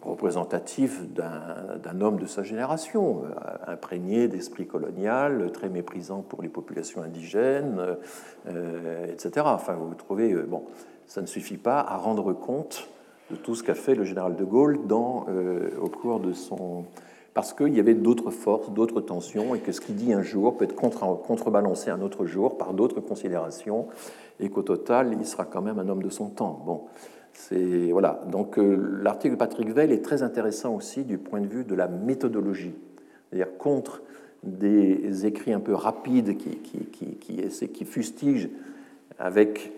représentatif 0.05 1.01
d'un 1.13 2.01
homme 2.01 2.17
de 2.17 2.25
sa 2.25 2.43
génération, 2.43 3.23
euh, 3.25 3.71
imprégné 3.71 4.27
d'esprit 4.27 4.67
colonial, 4.67 5.51
très 5.51 5.69
méprisant 5.69 6.21
pour 6.21 6.41
les 6.41 6.49
populations 6.49 7.01
indigènes, 7.01 7.97
euh, 8.47 9.11
etc. 9.11 9.45
Enfin, 9.45 9.73
vous 9.73 9.95
trouvez, 9.95 10.33
euh, 10.33 10.43
bon, 10.43 10.63
ça 11.07 11.21
ne 11.21 11.27
suffit 11.27 11.57
pas 11.57 11.79
à 11.79 11.97
rendre 11.97 12.33
compte 12.33 12.87
de 13.31 13.35
tout 13.35 13.55
ce 13.55 13.63
qu'a 13.63 13.75
fait 13.75 13.95
le 13.95 14.03
général 14.03 14.35
de 14.35 14.43
Gaulle 14.43 14.79
au 15.81 15.89
cours 15.89 16.19
de 16.19 16.33
son... 16.33 16.85
Parce 17.33 17.51
qu'il 17.51 17.73
y 17.73 17.79
avait 17.79 17.95
d'autres 17.95 18.29
forces, 18.29 18.69
d'autres 18.69 19.01
tensions, 19.01 19.55
et 19.55 19.59
que 19.59 19.71
ce 19.71 19.81
qu'il 19.81 19.95
dit 19.95 20.13
un 20.13 20.21
jour 20.21 20.55
peut 20.55 20.65
être 20.65 20.75
contre, 20.75 21.19
contrebalancé 21.25 21.89
un 21.89 22.01
autre 22.01 22.25
jour 22.25 22.59
par 22.59 22.73
d'autres 22.73 22.99
considérations, 22.99 23.87
et 24.39 24.49
qu'au 24.49 24.61
total, 24.61 25.15
il 25.19 25.25
sera 25.25 25.45
quand 25.45 25.61
même 25.61 25.79
un 25.79 25.89
homme 25.89 26.03
de 26.03 26.09
son 26.09 26.27
temps. 26.27 26.61
Bon, 26.63 26.81
voilà. 27.91 28.21
Donc 28.31 28.57
euh, 28.57 28.99
l'article 29.01 29.35
de 29.35 29.39
Patrick 29.39 29.69
Veil 29.69 29.91
est 29.91 30.03
très 30.03 30.23
intéressant 30.23 30.75
aussi 30.75 31.03
du 31.03 31.17
point 31.17 31.41
de 31.41 31.47
vue 31.47 31.63
de 31.63 31.75
la 31.75 31.87
méthodologie, 31.87 32.73
c'est-à-dire 33.29 33.57
contre 33.57 34.01
des 34.43 35.25
écrits 35.25 35.53
un 35.53 35.61
peu 35.61 35.73
rapides 35.73 36.37
qui, 36.37 36.57
qui, 36.57 36.79
qui, 36.85 37.67
qui, 37.67 37.85
fustigent 37.85 38.49
avec 39.17 39.71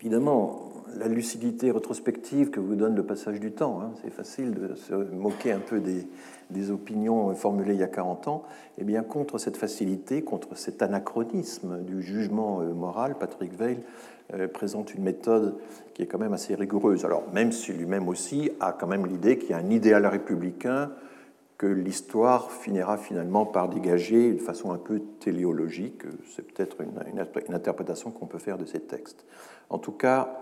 évidemment 0.00 0.72
la 0.96 1.06
lucidité 1.06 1.70
rétrospective 1.70 2.48
que 2.48 2.60
vous 2.60 2.76
donne 2.76 2.94
le 2.94 3.02
passage 3.02 3.40
du 3.40 3.52
temps. 3.52 3.80
Hein. 3.82 3.92
C'est 4.02 4.10
facile 4.10 4.52
de 4.52 4.74
se 4.74 4.94
moquer 4.94 5.52
un 5.52 5.58
peu 5.58 5.80
des, 5.80 6.06
des, 6.50 6.70
opinions 6.70 7.34
formulées 7.34 7.74
il 7.74 7.80
y 7.80 7.82
a 7.82 7.88
40 7.88 8.28
ans. 8.28 8.42
Eh 8.78 8.84
bien, 8.84 9.02
contre 9.02 9.36
cette 9.36 9.58
facilité, 9.58 10.22
contre 10.22 10.56
cet 10.56 10.80
anachronisme 10.80 11.82
du 11.82 12.00
jugement 12.00 12.62
euh, 12.62 12.72
moral, 12.72 13.16
Patrick 13.18 13.52
Veil 13.52 13.80
présente 14.52 14.94
une 14.94 15.02
méthode 15.02 15.56
qui 15.94 16.02
est 16.02 16.06
quand 16.06 16.18
même 16.18 16.32
assez 16.32 16.54
rigoureuse. 16.54 17.04
Alors, 17.04 17.24
même 17.32 17.50
si 17.50 17.72
lui-même 17.72 18.08
aussi 18.08 18.50
a 18.60 18.72
quand 18.72 18.86
même 18.86 19.06
l'idée 19.06 19.38
qu'il 19.38 19.50
y 19.50 19.52
a 19.54 19.58
un 19.58 19.70
idéal 19.70 20.06
républicain 20.06 20.90
que 21.58 21.66
l'histoire 21.66 22.52
finira 22.52 22.96
finalement 22.96 23.44
par 23.44 23.68
dégager 23.68 24.32
de 24.32 24.38
façon 24.38 24.70
un 24.70 24.78
peu 24.78 25.02
téléologique. 25.18 26.02
C'est 26.30 26.42
peut-être 26.42 26.76
une, 26.80 27.18
interprétation 27.52 28.12
qu'on 28.12 28.26
peut 28.26 28.38
faire 28.38 28.58
de 28.58 28.64
ces 28.64 28.78
textes. 28.78 29.26
En 29.68 29.78
tout 29.78 29.92
cas, 29.92 30.36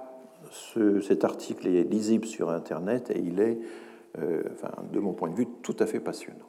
cet 1.03 1.25
article 1.25 1.67
est 1.67 1.85
lisible 1.85 2.27
sur 2.27 2.51
Internet 2.51 3.11
et 3.11 3.19
il 3.19 3.41
est, 3.41 3.59
euh, 4.19 4.43
de 4.93 5.01
mon 5.01 5.15
point 5.15 5.31
de 5.31 5.35
vue, 5.35 5.49
tout 5.63 5.77
à 5.81 5.87
fait 5.87 6.01
passionnant. 6.01 6.47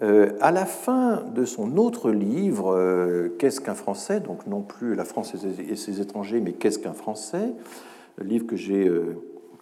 Euh, 0.00 0.30
à 0.40 0.52
la 0.52 0.64
fin 0.64 1.24
de 1.34 1.44
son 1.44 1.76
autre 1.76 2.10
livre, 2.10 2.72
euh, 2.72 3.28
Qu'est-ce 3.38 3.60
qu'un 3.60 3.74
Français? 3.74 4.20
Donc 4.20 4.46
non 4.46 4.62
plus 4.62 4.94
La 4.94 5.04
France 5.04 5.34
et 5.34 5.76
ses 5.76 6.00
étrangers, 6.00 6.40
mais 6.40 6.52
Qu'est-ce 6.52 6.78
qu'un 6.78 6.92
Français? 6.92 7.52
Livre 8.20 8.46
que 8.46 8.56
j'ai 8.56 8.86
euh, 8.86 9.16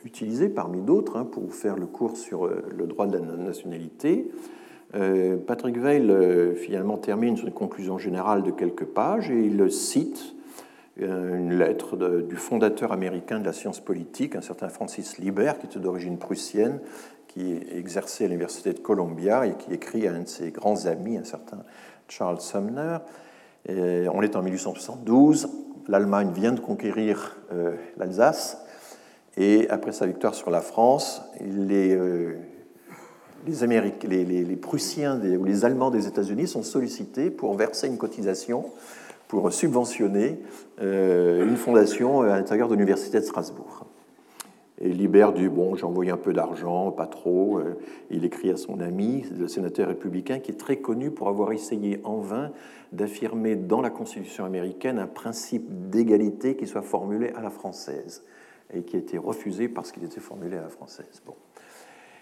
utilisé 0.05 0.49
parmi 0.49 0.83
d'autres 0.83 1.17
hein, 1.17 1.25
pour 1.25 1.55
faire 1.55 1.77
le 1.77 1.87
cours 1.87 2.17
sur 2.17 2.47
le 2.47 2.87
droit 2.87 3.07
de 3.07 3.19
la 3.19 3.37
nationalité. 3.37 4.31
Patrick 5.47 5.77
Veil 5.79 6.11
finalement 6.55 6.97
termine 6.97 7.37
sur 7.37 7.47
une 7.47 7.53
conclusion 7.53 7.99
générale 7.99 8.43
de 8.43 8.51
quelques 8.51 8.85
pages 8.85 9.31
et 9.31 9.39
il 9.39 9.71
cite 9.71 10.37
une 10.99 11.59
lettre 11.59 11.97
du 12.23 12.37
fondateur 12.37 12.93
américain 12.93 13.41
de 13.41 13.45
la 13.45 13.53
science 13.53 13.81
politique, 13.81 14.37
un 14.37 14.41
certain 14.41 14.69
Francis 14.69 15.19
Libert, 15.19 15.59
qui 15.59 15.67
est 15.67 15.81
d'origine 15.81 16.17
prussienne, 16.17 16.79
qui 17.37 17.61
exerçait 17.75 18.25
à 18.25 18.29
l'université 18.29 18.73
de 18.73 18.79
Columbia 18.79 19.47
et 19.47 19.55
qui 19.55 19.75
écrit 19.75 20.09
à 20.09 20.15
un 20.15 20.21
de 20.21 20.29
ses 20.29 20.51
grands 20.51 20.87
amis, 20.87 21.19
un 21.19 21.25
certain 21.25 21.59
Charles 22.09 22.41
Sumner. 22.41 22.99
on 23.69 24.23
est 24.23 24.37
en 24.37 24.43
1872, 24.43 25.49
l'Allemagne 25.89 26.31
vient 26.35 26.53
de 26.53 26.61
conquérir 26.61 27.37
euh, 27.53 27.75
l'Alsace, 27.99 28.59
et 29.37 29.69
après 29.69 29.93
sa 29.93 30.07
victoire 30.07 30.35
sur 30.35 30.51
la 30.51 30.63
France, 30.63 31.21
les, 31.41 31.95
euh, 31.95 32.37
les, 33.47 34.25
les, 34.25 34.57
Prussiens 34.57 35.21
ou 35.21 35.45
les 35.45 35.65
Allemands 35.67 35.91
des 35.91 36.07
États-Unis 36.07 36.47
sont 36.47 36.63
sollicités 36.63 37.31
pour 37.31 37.55
verser 37.55 37.87
une 37.87 37.99
cotisation 37.99 38.65
pour 39.29 39.53
subventionner 39.53 40.41
euh, 40.81 41.47
une 41.47 41.57
fondation 41.57 42.23
à 42.23 42.37
l'intérieur 42.37 42.69
de 42.69 42.75
l'université 42.75 43.19
de 43.19 43.25
Strasbourg. 43.25 43.86
Et 44.79 44.91
Libère 44.91 45.33
dit 45.33 45.49
Bon, 45.49 45.75
j'ai 45.75 45.85
envoyé 45.85 46.11
un 46.11 46.17
peu 46.17 46.33
d'argent, 46.33 46.91
pas 46.91 47.07
trop. 47.07 47.59
Euh, 47.59 47.79
il 48.11 48.25
écrit 48.25 48.51
à 48.51 48.57
son 48.57 48.81
ami, 48.81 49.25
le 49.37 49.49
sénateur 49.49 49.89
républicain, 49.89 50.39
qui 50.39 50.51
est 50.51 50.57
très 50.57 50.77
connu 50.77 51.11
pour 51.11 51.29
avoir 51.29 51.53
essayé 51.53 52.01
en 52.05 52.19
vain 52.19 52.53
d'affirmer 52.93 53.57
dans 53.57 53.81
la 53.81 53.91
Constitution 53.91 54.45
américaine 54.45 54.99
un 54.99 55.07
principe 55.07 55.91
d'égalité 55.91 56.57
qui 56.57 56.67
soit 56.67 56.83
formulé 56.83 57.31
à 57.31 57.41
la 57.41 57.51
française 57.51 58.25
et 58.73 58.83
qui 58.83 58.97
a 58.97 58.99
été 58.99 59.17
refusé 59.17 59.69
parce 59.69 59.93
qu'il 59.93 60.05
était 60.05 60.21
formulé 60.21 60.57
à 60.57 60.63
la 60.63 60.69
française. 60.69 61.23
Bon. 61.25 61.35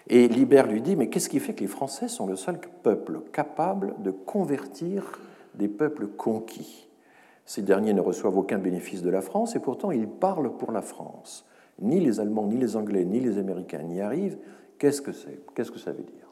Et 0.07 0.27
Libère 0.27 0.67
lui 0.67 0.81
dit 0.81 0.95
Mais 0.95 1.09
qu'est-ce 1.09 1.29
qui 1.29 1.39
fait 1.39 1.53
que 1.53 1.61
les 1.61 1.67
Français 1.67 2.07
sont 2.07 2.25
le 2.25 2.37
seul 2.37 2.59
peuple 2.83 3.19
capable 3.33 3.95
de 3.99 4.11
convertir 4.11 5.19
des 5.55 5.67
peuples 5.67 6.07
conquis? 6.07 6.87
Ces 7.43 7.61
derniers 7.63 7.93
ne 7.93 8.01
reçoivent 8.01 8.37
aucun 8.37 8.59
bénéfice 8.59 9.01
de 9.01 9.09
la 9.09 9.21
France 9.21 9.55
et 9.57 9.59
pourtant 9.59 9.91
ils 9.91 10.07
parlent 10.07 10.55
pour 10.55 10.71
la 10.71 10.81
France 10.81 11.45
ni 11.79 11.99
les 11.99 12.19
Allemands, 12.19 12.47
ni 12.47 12.57
les 12.57 12.75
Anglais, 12.75 13.05
ni 13.05 13.19
les 13.19 13.37
Américains 13.37 13.83
n'y 13.83 14.01
arrivent, 14.01 14.37
qu'est-ce 14.77 15.01
que 15.01 15.11
c'est 15.11 15.39
Qu'est-ce 15.53 15.71
que 15.71 15.79
ça 15.79 15.91
veut 15.91 16.03
dire? 16.03 16.25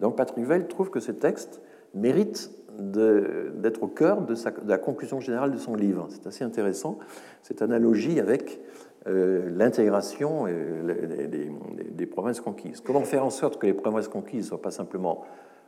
Donc 0.00 0.16
Patrick 0.16 0.44
Veil 0.44 0.66
trouve 0.68 0.90
que 0.90 1.00
ce 1.00 1.12
texte 1.12 1.60
mérite 1.94 2.50
d'être 2.78 3.82
au 3.82 3.88
cœur 3.88 4.20
de, 4.20 4.34
la 4.66 4.78
conclusion 4.78 5.20
générale 5.20 5.50
de 5.50 5.56
son 5.56 5.74
livre. 5.74 6.08
C'est 6.10 6.26
assez 6.26 6.44
intéressant, 6.44 6.98
cette 7.42 7.62
analogie 7.62 8.20
avec 8.20 8.60
euh, 9.06 9.48
l'intégration 9.56 10.46
des, 10.46 12.06
provinces 12.06 12.40
conquises. 12.40 12.80
Comment 12.80 13.02
faire 13.02 13.24
en 13.24 13.30
sorte 13.30 13.58
que 13.58 13.66
les 13.66 13.72
provinces 13.72 14.08
conquises 14.08 14.44
ne 14.44 14.48
soient 14.48 14.62
pas 14.62 14.70
simplement 14.70 15.24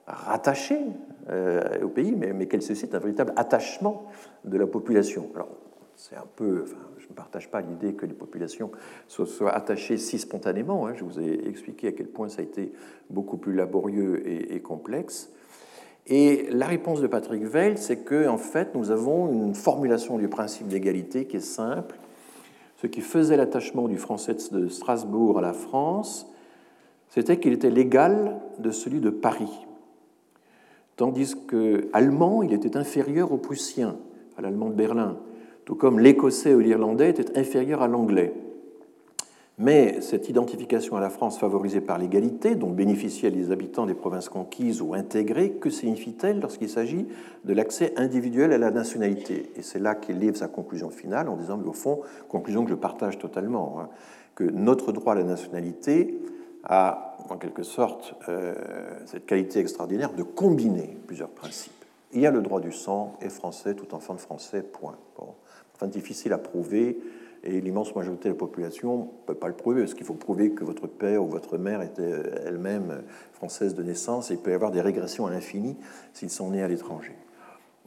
rattachées 0.07 0.85
euh, 1.31 1.83
au 1.83 1.89
pays, 1.89 2.15
mais, 2.17 2.33
mais 2.33 2.47
qu'elles 2.47 2.63
suscitent 2.63 2.95
un 2.95 2.99
véritable 2.99 3.33
attachement 3.37 4.07
de 4.45 4.57
la 4.59 4.67
population? 4.67 5.29
Alors, 5.35 5.49
c'est 5.97 6.17
un 6.17 6.27
peu, 6.37 6.65
je 7.09 7.15
ne 7.15 7.17
partage 7.17 7.51
pas 7.51 7.63
l'idée 7.63 7.95
que 7.95 8.05
les 8.05 8.13
populations 8.13 8.71
soient, 9.07 9.51
attachées 9.51 9.97
si 9.97 10.19
spontanément. 10.19 10.87
Hein. 10.87 10.93
Je 10.95 11.05
vous 11.05 11.19
ai 11.19 11.49
expliqué 11.49 11.89
à 11.89 11.93
quel 11.93 12.07
point 12.07 12.29
ça 12.29 12.41
a 12.41 12.45
été 12.45 12.71
beaucoup 13.09 13.39
plus 13.39 13.55
laborieux 13.55 14.23
et, 14.27 14.61
complexe. 14.61 15.33
Et 16.07 16.49
la 16.51 16.67
réponse 16.67 17.01
de 17.01 17.07
Patrick 17.07 17.45
Veil, 17.45 17.79
c'est 17.79 18.05
que 18.05 18.29
en 18.29 18.37
fait, 18.37 18.75
nous 18.75 18.91
avons 18.91 19.33
une 19.33 19.55
formulation 19.55 20.19
du 20.19 20.29
principe 20.29 20.69
d'égalité 20.69 21.25
qui 21.25 21.39
est 21.39 21.41
simple. 21.41 21.97
Ce 22.77 22.87
qui 22.87 23.01
faisait 23.01 23.39
l'attachement 23.39 23.89
du 23.89 23.97
français 23.97 24.37
de 24.53 24.69
Strasbourg 24.69 25.39
à 25.39 25.43
la 25.43 25.55
France, 25.55 26.31
c'était 27.09 27.39
qu'il 27.39 27.55
était 27.55 27.71
l'égal 27.71 28.39
de 28.59 28.71
celui 28.71 29.01
de 29.01 29.11
Paris. 29.11 29.67
Tandis 30.97 31.35
que 31.47 31.89
allemand, 31.95 32.43
il 32.43 32.53
était 32.53 32.77
inférieur 32.77 33.33
au 33.33 33.39
prussien, 33.39 33.97
à 34.37 34.43
l'allemand 34.43 34.69
de 34.69 34.75
Berlin 34.75 35.17
tout 35.69 35.75
comme 35.75 36.01
l'écossais 36.01 36.55
ou 36.55 36.61
l'irlandais 36.61 37.11
était 37.11 37.39
inférieur 37.39 37.83
à 37.83 37.89
l'anglais. 37.89 38.33
Mais 39.59 40.01
cette 40.01 40.31
identification 40.31 40.97
à 40.97 41.01
la 41.01 41.11
France 41.11 41.39
favorisée 41.39 41.83
par 41.83 41.99
l'égalité, 41.99 42.55
dont 42.55 42.71
bénéficiaient 42.71 43.29
les 43.29 43.51
habitants 43.51 43.85
des 43.85 43.93
provinces 43.93 44.31
conquises 44.31 44.81
ou 44.81 44.95
intégrées, 44.95 45.51
que 45.51 45.69
signifie-t-elle 45.69 46.41
lorsqu'il 46.41 46.71
s'agit 46.71 47.07
de 47.45 47.53
l'accès 47.53 47.93
individuel 47.99 48.55
à 48.55 48.57
la 48.57 48.71
nationalité? 48.71 49.53
Et 49.57 49.63
c'est 49.63 49.79
là 49.79 49.95
qu'il 49.95 50.19
livre 50.19 50.39
sa 50.39 50.49
conclusion 50.49 50.89
finale 50.89 51.29
en 51.29 51.37
disant, 51.37 51.59
mais 51.59 51.69
au 51.69 51.75
fond, 51.75 52.01
conclusion 52.31 52.65
que 52.65 52.71
je 52.71 52.75
partage 52.75 53.19
totalement, 53.19 53.79
hein, 53.79 53.91
que 54.37 54.45
notre 54.45 54.91
droit 54.91 55.13
à 55.13 55.17
la 55.17 55.25
nationalité 55.25 56.19
a 56.65 57.19
en 57.29 57.37
quelque 57.37 57.63
sorte 57.63 58.15
cette 59.05 59.27
qualité 59.27 59.59
extraordinaire 59.59 60.15
de 60.15 60.23
combiner 60.23 60.97
plusieurs 61.07 61.29
principes. 61.29 61.85
Il 62.15 62.23
y 62.23 62.27
a 62.27 62.31
le 62.31 62.41
droit 62.41 62.61
du 62.61 62.73
sang, 62.73 63.19
est 63.21 63.29
français, 63.29 63.75
tout 63.75 63.95
enfant 63.95 64.15
de 64.15 64.21
français, 64.21 64.63
point. 64.63 64.97
Enfin, 65.79 65.87
difficile 65.87 66.33
à 66.33 66.39
prouver, 66.39 66.99
et 67.45 67.61
l'immense 67.61 67.95
majorité 67.95 68.29
de 68.29 68.35
la 68.35 68.39
population 68.39 68.99
ne 68.99 69.05
peut 69.27 69.35
pas 69.35 69.47
le 69.47 69.55
prouver, 69.55 69.83
parce 69.83 69.95
qu'il 69.95 70.05
faut 70.05 70.15
prouver 70.15 70.51
que 70.51 70.65
votre 70.65 70.89
père 70.89 71.23
ou 71.23 71.29
votre 71.29 71.57
mère 71.57 71.83
était 71.83 72.23
elle-même 72.45 73.03
française 73.33 73.77
de 73.77 73.85
naissance, 73.85 74.33
et 74.33 74.35
il 74.35 74.41
peut 74.41 74.51
y 74.51 74.55
avoir 74.55 74.73
des 74.73 74.81
régressions 74.81 75.27
à 75.27 75.31
l'infini 75.31 75.77
s'ils 76.15 76.31
sont 76.31 76.51
nés 76.51 76.63
à 76.63 76.69
l'étranger. 76.69 77.15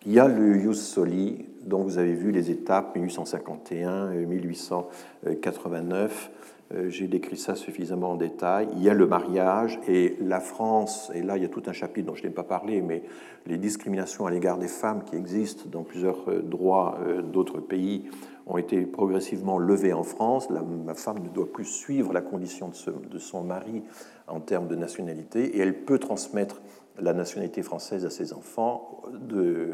Il 0.05 0.13
y 0.13 0.19
a 0.19 0.27
le 0.27 0.57
Jus 0.57 0.75
Soli, 0.75 1.45
dont 1.63 1.83
vous 1.83 1.97
avez 1.97 2.13
vu 2.13 2.31
les 2.31 2.49
étapes 2.49 2.95
1851, 2.95 4.11
1889. 4.11 6.31
Euh, 6.73 6.89
j'ai 6.89 7.07
décrit 7.07 7.37
ça 7.37 7.55
suffisamment 7.55 8.11
en 8.11 8.15
détail. 8.15 8.69
Il 8.73 8.83
y 8.83 8.89
a 8.89 8.93
le 8.93 9.07
mariage 9.07 9.79
et 9.87 10.15
la 10.21 10.39
France, 10.39 11.11
et 11.13 11.21
là 11.21 11.37
il 11.37 11.43
y 11.43 11.45
a 11.45 11.49
tout 11.49 11.63
un 11.65 11.73
chapitre 11.73 12.07
dont 12.07 12.15
je 12.15 12.23
n'ai 12.23 12.29
pas 12.29 12.43
parlé, 12.43 12.81
mais 12.81 13.03
les 13.45 13.57
discriminations 13.57 14.25
à 14.25 14.31
l'égard 14.31 14.57
des 14.57 14.67
femmes 14.67 15.03
qui 15.03 15.15
existent 15.15 15.65
dans 15.69 15.83
plusieurs 15.83 16.29
euh, 16.29 16.41
droits 16.41 16.99
euh, 17.01 17.21
d'autres 17.21 17.59
pays 17.59 18.05
ont 18.47 18.57
été 18.57 18.85
progressivement 18.85 19.57
levées 19.57 19.93
en 19.93 20.03
France. 20.03 20.49
La, 20.49 20.93
femme 20.93 21.19
ne 21.23 21.29
doit 21.29 21.51
plus 21.51 21.65
suivre 21.65 22.13
la 22.13 22.21
condition 22.21 22.69
de, 22.69 23.19
son 23.19 23.43
mari 23.43 23.83
en 24.27 24.39
termes 24.39 24.67
de 24.67 24.75
nationalité 24.75 25.57
et 25.57 25.59
elle 25.59 25.83
peut 25.85 25.99
transmettre 25.99 26.61
la 26.99 27.13
nationalité 27.13 27.61
française 27.61 28.05
à 28.05 28.09
ses 28.09 28.33
enfants 28.33 29.03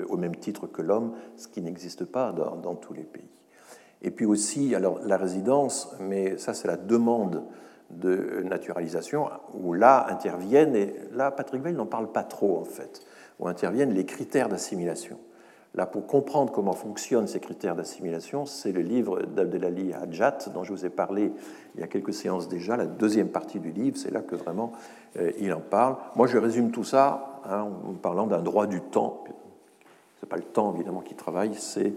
au 0.09 0.17
même 0.17 0.35
titre 0.35 0.67
que 0.67 0.81
l'homme, 0.81 1.13
ce 1.37 1.47
qui 1.47 1.61
n'existe 1.61 2.05
pas 2.05 2.31
dans 2.31 2.75
tous 2.75 2.93
les 2.93 3.03
pays. 3.03 3.29
Et 4.01 4.11
puis 4.11 4.25
aussi, 4.25 4.75
alors 4.75 4.99
la 5.05 5.17
résidence, 5.17 5.95
mais 5.99 6.37
ça 6.37 6.53
c'est 6.53 6.67
la 6.67 6.77
demande 6.77 7.43
de 7.89 8.43
naturalisation, 8.43 9.29
où 9.53 9.73
là 9.73 10.07
interviennent, 10.09 10.75
et 10.75 10.93
là 11.13 11.31
Patrick 11.31 11.61
Veil 11.61 11.73
n'en 11.73 11.85
parle 11.85 12.11
pas 12.11 12.23
trop 12.23 12.59
en 12.59 12.65
fait, 12.65 13.01
où 13.39 13.47
interviennent 13.47 13.93
les 13.93 14.05
critères 14.05 14.49
d'assimilation. 14.49 15.17
Là, 15.77 15.85
pour 15.85 16.07
comprendre 16.07 16.51
comment 16.51 16.73
fonctionnent 16.73 17.27
ces 17.27 17.39
critères 17.39 17.75
d'assimilation, 17.75 18.47
c'est 18.47 18.71
le 18.71 18.81
livre 18.81 19.21
d'Abdelali 19.23 19.93
Hadjat, 19.93 20.49
dont 20.51 20.63
je 20.63 20.73
vous 20.73 20.85
ai 20.87 20.89
parlé 20.89 21.31
il 21.75 21.81
y 21.81 21.83
a 21.83 21.87
quelques 21.87 22.15
séances 22.15 22.47
déjà, 22.47 22.77
la 22.77 22.87
deuxième 22.87 23.29
partie 23.29 23.59
du 23.59 23.71
livre, 23.71 23.95
c'est 23.95 24.11
là 24.11 24.21
que 24.21 24.35
vraiment 24.35 24.71
euh, 25.17 25.31
il 25.39 25.53
en 25.53 25.59
parle. 25.59 25.97
Moi, 26.15 26.25
je 26.25 26.39
résume 26.39 26.71
tout 26.71 26.83
ça 26.83 27.41
hein, 27.45 27.67
en 27.87 27.93
parlant 27.93 28.25
d'un 28.25 28.41
droit 28.41 28.65
du 28.65 28.81
temps. 28.81 29.23
Ce 30.19 30.25
n'est 30.25 30.29
pas 30.29 30.37
le 30.37 30.43
temps, 30.43 30.73
évidemment, 30.73 31.01
qui 31.01 31.13
travaille, 31.13 31.53
c'est 31.53 31.93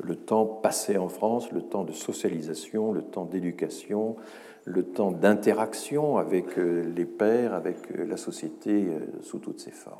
le 0.00 0.16
temps 0.16 0.46
passé 0.46 0.96
en 0.98 1.08
France, 1.08 1.50
le 1.52 1.62
temps 1.62 1.84
de 1.84 1.92
socialisation, 1.92 2.92
le 2.92 3.02
temps 3.02 3.24
d'éducation, 3.24 4.16
le 4.64 4.82
temps 4.82 5.10
d'interaction 5.10 6.18
avec 6.18 6.58
euh, 6.58 6.84
les 6.94 7.04
pères, 7.04 7.54
avec 7.54 7.76
euh, 7.92 8.04
la 8.04 8.16
société 8.16 8.86
euh, 8.86 9.22
sous 9.22 9.38
toutes 9.38 9.60
ses 9.60 9.70
formes. 9.70 9.96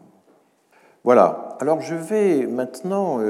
Voilà, 1.05 1.57
alors 1.61 1.81
je 1.81 1.95
vais 1.95 2.47
maintenant 2.47 3.21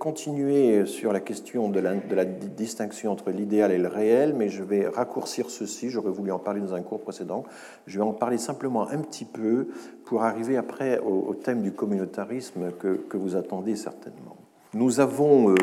continuer 0.00 0.84
sur 0.86 1.12
la 1.12 1.20
question 1.20 1.70
de 1.70 1.78
la, 1.78 2.24
distinction 2.24 3.12
entre 3.12 3.30
l'idéal 3.30 3.70
et 3.70 3.78
le 3.78 3.86
réel, 3.86 4.34
mais 4.36 4.48
je 4.48 4.62
vais 4.62 4.88
raccourcir 4.88 5.48
ceci, 5.48 5.88
j'aurais 5.88 6.10
voulu 6.10 6.32
en 6.32 6.40
parler 6.40 6.60
dans 6.60 6.74
un 6.74 6.82
cours 6.82 7.00
précédent, 7.00 7.44
je 7.86 7.96
vais 7.96 8.04
en 8.04 8.12
parler 8.12 8.38
simplement 8.38 8.88
un 8.88 8.98
petit 8.98 9.24
peu 9.24 9.68
pour 10.04 10.24
arriver 10.24 10.56
après 10.56 10.98
au, 10.98 11.32
thème 11.32 11.62
du 11.62 11.72
communautarisme 11.72 12.72
que 12.72 13.16
vous 13.16 13.36
attendez 13.36 13.76
certainement. 13.76 14.41
Nous 14.74 15.00
avons, 15.00 15.54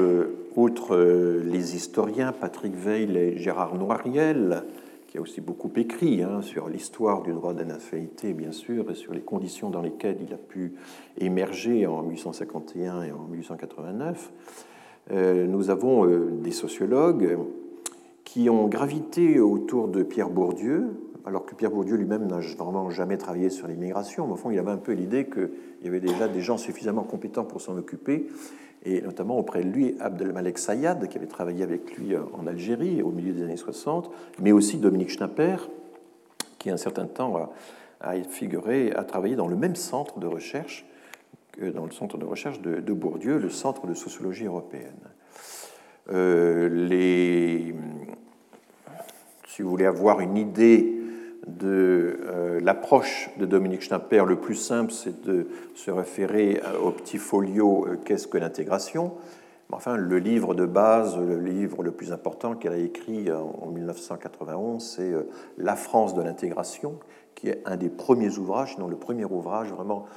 outre 0.55 0.95
les 0.95 1.75
historiens 1.75 2.31
Patrick 2.31 2.75
Veil 2.75 3.17
et 3.17 3.37
Gérard 3.37 3.73
Noiriel, 3.73 4.65
qui 5.07 5.17
a 5.17 5.21
aussi 5.21 5.41
beaucoup 5.41 5.71
écrit 5.77 6.21
hein, 6.21 6.43
sur 6.43 6.69
l'histoire 6.69 7.23
du 7.23 7.33
droit 7.33 7.55
de 7.55 7.63
bien 8.33 8.51
sûr, 8.51 8.91
et 8.91 8.93
sur 8.93 9.11
les 9.11 9.21
conditions 9.21 9.71
dans 9.71 9.81
lesquelles 9.81 10.17
il 10.21 10.31
a 10.31 10.37
pu 10.37 10.73
émerger 11.17 11.87
en 11.87 12.03
1851 12.03 13.01
et 13.01 13.11
en 13.11 13.23
1889. 13.31 14.31
Euh, 15.11 15.47
nous 15.47 15.71
avons 15.71 16.05
euh, 16.05 16.29
des 16.43 16.51
sociologues 16.51 17.39
qui 18.23 18.47
ont 18.47 18.67
gravité 18.67 19.39
autour 19.39 19.87
de 19.87 20.03
Pierre 20.03 20.29
Bourdieu, 20.29 20.85
alors 21.25 21.47
que 21.47 21.55
Pierre 21.55 21.71
Bourdieu 21.71 21.95
lui-même 21.95 22.27
n'a 22.27 22.41
vraiment 22.59 22.91
jamais 22.91 23.17
travaillé 23.17 23.49
sur 23.49 23.67
l'immigration. 23.67 24.27
Mais 24.27 24.33
au 24.33 24.35
fond, 24.35 24.51
il 24.51 24.59
avait 24.59 24.69
un 24.69 24.77
peu 24.77 24.91
l'idée 24.91 25.25
qu'il 25.25 25.49
y 25.83 25.87
avait 25.87 25.99
déjà 25.99 26.27
des 26.27 26.41
gens 26.41 26.59
suffisamment 26.59 27.01
compétents 27.01 27.43
pour 27.43 27.59
s'en 27.59 27.75
occuper 27.75 28.27
et 28.83 29.01
notamment 29.01 29.37
auprès 29.37 29.63
de 29.63 29.69
lui 29.69 29.95
Abdelmalek 29.99 30.57
Sayad, 30.57 31.07
qui 31.07 31.17
avait 31.17 31.27
travaillé 31.27 31.63
avec 31.63 31.97
lui 31.97 32.13
euh, 32.13 32.21
en 32.33 32.47
Algérie 32.47 33.01
au 33.01 33.11
milieu 33.11 33.33
des 33.33 33.43
années 33.43 33.57
60, 33.57 34.11
mais 34.39 34.51
aussi 34.51 34.77
Dominique 34.77 35.09
Schnapper, 35.09 35.57
qui 36.57 36.69
un 36.69 36.77
certain 36.77 37.05
temps 37.05 37.51
a, 38.01 38.13
figuré, 38.29 38.91
a 38.91 39.03
travaillé 39.03 39.35
dans 39.35 39.47
le 39.47 39.55
même 39.55 39.75
centre 39.75 40.19
de 40.19 40.27
recherche 40.27 40.85
que 41.51 41.65
dans 41.65 41.85
le 41.85 41.91
centre 41.91 42.17
de 42.17 42.25
recherche 42.25 42.61
de, 42.61 42.93
Bourdieu, 42.93 43.37
le 43.37 43.49
Centre 43.49 43.87
de 43.87 43.93
sociologie 43.93 44.45
européenne. 44.45 44.99
Euh, 46.11 46.87
si 49.47 49.61
vous 49.61 49.69
voulez 49.69 49.85
avoir 49.85 50.19
une 50.21 50.37
idée 50.37 50.98
de 51.47 52.19
euh, 52.25 52.59
l'approche 52.61 53.29
de 53.37 53.45
Dominique 53.45 53.81
Schnapper, 53.81 54.23
le 54.25 54.37
plus 54.37 54.55
simple, 54.55 54.91
c'est 54.91 55.23
de 55.25 55.47
se 55.75 55.91
référer 55.91 56.61
au 56.83 56.91
petit 56.91 57.17
folio 57.17 57.85
euh, 57.87 57.97
Qu'est-ce 58.03 58.27
que 58.27 58.37
l'intégration? 58.37 59.13
Enfin, 59.71 59.97
le 59.97 60.17
livre 60.17 60.55
de 60.55 60.65
base, 60.65 61.17
le 61.17 61.39
livre 61.39 61.83
le 61.83 61.91
plus 61.91 62.11
important 62.11 62.55
qu'elle 62.55 62.73
a 62.73 62.77
écrit 62.77 63.31
en 63.31 63.67
1991, 63.67 64.83
c'est 64.83 65.13
euh, 65.13 65.29
La 65.57 65.75
France 65.75 66.13
de 66.15 66.21
l'intégration, 66.21 66.99
qui 67.35 67.49
est 67.49 67.61
un 67.65 67.77
des 67.77 67.89
premiers 67.89 68.37
ouvrages, 68.37 68.73
sinon 68.73 68.87
le 68.87 68.97
premier 68.97 69.25
ouvrage 69.25 69.69
vraiment 69.69 70.07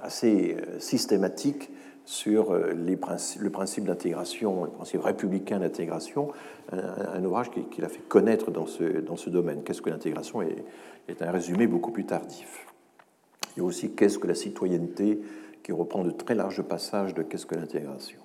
assez 0.00 0.56
systématique 0.78 1.70
sur 2.04 2.52
euh, 2.52 2.72
le 2.72 3.50
principe 3.50 3.84
d'intégration, 3.84 4.64
le 4.64 4.70
principe 4.70 5.02
républicain 5.02 5.60
d'intégration, 5.60 6.28
un, 6.72 7.24
ouvrage 7.24 7.50
qu'il 7.50 7.84
a 7.84 7.88
fait 7.88 8.02
connaître 8.08 8.50
dans 8.50 8.66
ce, 8.66 8.82
dans 9.00 9.16
ce 9.16 9.30
domaine. 9.30 9.62
Qu'est-ce 9.62 9.82
que 9.82 9.90
l'intégration 9.90 10.42
est, 10.42 10.64
est, 11.08 11.22
un 11.22 11.30
résumé 11.30 11.66
beaucoup 11.66 11.90
plus 11.90 12.04
tardif. 12.04 12.66
Il 13.56 13.60
y 13.60 13.62
a 13.62 13.64
aussi 13.64 13.92
Qu'est-ce 13.92 14.18
que 14.18 14.26
la 14.26 14.34
citoyenneté, 14.34 15.20
qui 15.62 15.72
reprend 15.72 16.02
de 16.02 16.10
très 16.10 16.34
larges 16.34 16.62
passages 16.62 17.14
de 17.14 17.22
Qu'est-ce 17.22 17.46
que 17.46 17.54
l'intégration. 17.54 18.18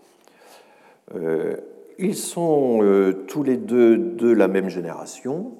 Euh, 1.15 1.57
ils 1.97 2.15
sont 2.15 2.79
euh, 2.83 3.25
tous 3.27 3.43
les 3.43 3.57
deux 3.57 3.97
de 3.97 4.29
la 4.29 4.47
même 4.47 4.69
génération, 4.69 5.53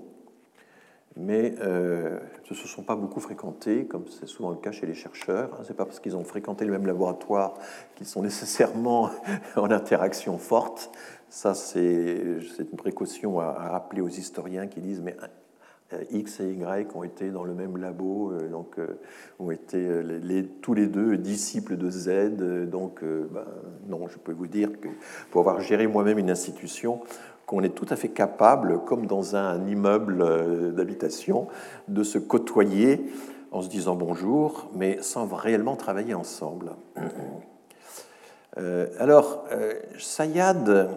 mais 1.19 1.55
euh, 1.61 2.19
ne 2.49 2.55
se 2.55 2.67
sont 2.67 2.83
pas 2.83 2.95
beaucoup 2.95 3.19
fréquentés, 3.19 3.85
comme 3.85 4.05
c'est 4.07 4.27
souvent 4.27 4.51
le 4.51 4.57
cas 4.57 4.71
chez 4.71 4.85
les 4.85 4.93
chercheurs. 4.93 5.59
Ce 5.63 5.69
n'est 5.69 5.75
pas 5.75 5.85
parce 5.85 5.99
qu'ils 5.99 6.15
ont 6.15 6.23
fréquenté 6.23 6.65
le 6.65 6.71
même 6.71 6.85
laboratoire 6.85 7.55
qu'ils 7.95 8.07
sont 8.07 8.21
nécessairement 8.23 9.09
en 9.55 9.71
interaction 9.71 10.37
forte. 10.37 10.91
Ça, 11.29 11.53
c'est 11.53 12.21
une 12.59 12.77
précaution 12.77 13.39
à, 13.39 13.51
rappeler 13.51 14.01
aux 14.01 14.07
historiens 14.07 14.67
qui 14.67 14.79
disent, 14.79 15.01
mais 15.01 15.17
euh, 15.93 16.03
X 16.11 16.41
et 16.41 16.51
Y 16.51 16.95
ont 16.95 17.03
été 17.03 17.29
dans 17.29 17.43
le 17.43 17.53
même 17.53 17.77
labo, 17.77 18.31
euh, 18.31 18.49
donc 18.49 18.77
euh, 18.77 18.99
ont 19.39 19.51
été 19.51 19.87
tous 20.61 20.73
les 20.73 20.87
deux 20.87 21.17
disciples 21.17 21.77
de 21.77 21.89
Z. 21.89 22.69
Donc, 22.69 23.03
ben, 23.03 23.45
non, 23.87 24.07
je 24.07 24.17
peux 24.17 24.33
vous 24.33 24.47
dire 24.47 24.79
que 24.79 24.89
pour 25.31 25.41
avoir 25.41 25.61
géré 25.61 25.87
moi-même 25.87 26.17
une 26.17 26.29
institution, 26.29 27.01
qu'on 27.47 27.63
est 27.63 27.69
tout 27.69 27.87
à 27.89 27.95
fait 27.95 28.09
capable, 28.09 28.83
comme 28.83 29.07
dans 29.07 29.35
un 29.35 29.65
immeuble 29.67 30.21
euh, 30.21 30.71
d'habitation, 30.71 31.47
de 31.87 32.03
se 32.03 32.19
côtoyer 32.19 33.09
en 33.51 33.61
se 33.61 33.69
disant 33.69 33.95
bonjour, 33.95 34.69
mais 34.75 34.99
sans 35.01 35.25
réellement 35.33 35.77
travailler 35.77 36.13
ensemble. 36.13 36.73
Euh, 38.59 38.87
alors, 38.97 39.45
euh, 39.51 39.73
Sayad, 39.99 40.89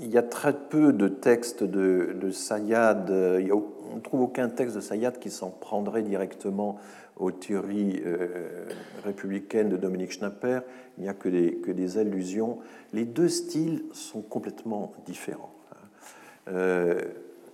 il 0.00 0.08
y 0.08 0.16
a 0.16 0.22
très 0.22 0.54
peu 0.54 0.94
de 0.94 1.08
textes 1.08 1.62
de, 1.62 2.30
Sayad, 2.30 3.10
on 3.10 3.96
ne 3.96 4.00
trouve 4.00 4.22
aucun 4.22 4.48
texte 4.48 4.76
de 4.76 4.80
Sayad 4.80 5.18
qui 5.18 5.28
s'en 5.28 5.50
prendrait 5.50 6.00
directement 6.00 6.78
aux 7.18 7.30
théories 7.30 8.02
républicaines 9.04 9.68
de 9.68 9.76
Dominique 9.76 10.12
Schnapper, 10.12 10.60
il 10.96 11.02
n'y 11.02 11.10
a 11.10 11.12
que 11.12 11.28
des 11.28 11.98
allusions. 11.98 12.60
Les 12.94 13.04
deux 13.04 13.28
styles 13.28 13.84
sont 13.92 14.22
complètement 14.22 14.92
différents. 15.04 15.52
Euh, 16.48 17.00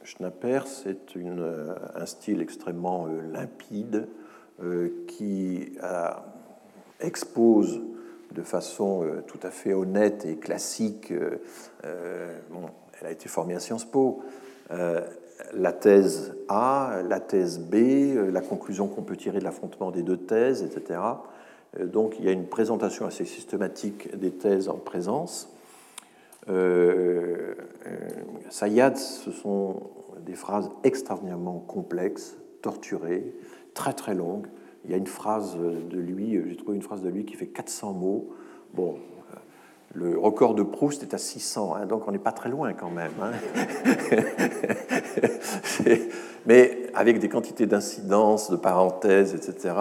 Schnapper, 0.03 0.61
c'est 0.67 1.17
euh, 1.17 1.75
un 1.95 2.07
style 2.07 2.41
extrêmement 2.41 3.07
euh, 3.07 3.21
limpide 3.33 4.07
qui 5.07 5.71
expose 6.99 7.81
de 8.35 8.43
façon 8.43 9.07
tout 9.29 9.39
à 9.45 9.53
fait 9.53 9.73
honnête 9.73 10.25
et 10.27 10.35
classique. 10.35 11.13
elle 11.85 13.07
a 13.07 13.13
été 13.13 13.29
formée 13.29 13.55
à 13.55 13.61
Sciences 13.61 13.85
Po. 13.85 14.25
la 14.69 15.73
thèse 15.73 16.35
A, 16.49 17.03
la 17.09 17.21
thèse 17.21 17.61
B, 17.61 18.17
la 18.33 18.41
conclusion 18.41 18.89
qu'on 18.89 19.03
peut 19.03 19.17
tirer 19.17 19.39
de 19.39 19.45
l'affrontement 19.45 19.93
des 19.93 20.03
deux 20.03 20.17
thèses, 20.17 20.65
etc. 20.65 20.99
Donc 21.81 22.17
il 22.19 22.25
y 22.25 22.29
a 22.29 22.33
une 22.33 22.49
présentation 22.49 23.07
assez 23.07 23.27
systématique 23.27 24.19
des 24.19 24.33
thèses 24.33 24.69
en 24.69 24.79
présence. 24.79 25.57
Sayad, 28.51 28.97
ce 28.97 29.31
sont 29.31 29.91
des 30.25 30.35
phrases 30.35 30.71
extraordinairement 30.85 31.59
complexes, 31.61 32.37
torturées, 32.63 33.35
très 33.75 33.93
très 33.93 34.15
longues. 34.15 34.47
Il 34.85 34.91
y 34.91 34.95
a 34.95 34.97
une 34.97 35.07
phrase 35.07 35.57
de 35.57 35.99
lui, 35.99 36.41
j'ai 36.47 36.57
trouvé 36.57 36.77
une 36.77 36.83
phrase 36.83 37.03
de 37.03 37.09
lui 37.09 37.25
qui 37.25 37.35
fait 37.35 37.49
400 37.49 37.93
mots. 37.93 38.31
Bon, 38.75 38.99
le 39.95 40.19
record 40.19 40.55
de 40.55 40.63
Proust 40.63 41.03
est 41.03 41.15
à 41.15 41.19
600, 41.19 41.75
hein, 41.75 41.87
donc 41.87 42.07
on 42.07 42.13
n'est 42.13 42.19
pas 42.19 42.33
très 42.33 42.51
loin 42.51 42.75
quand 42.75 42.91
même. 42.91 43.13
Hein. 43.21 43.33
Mais 46.47 46.91
avec 46.95 47.19
des 47.19 47.29
quantités 47.29 47.67
d'incidences, 47.67 48.51
de 48.51 48.57
parenthèses, 48.57 49.35
etc. 49.35 49.75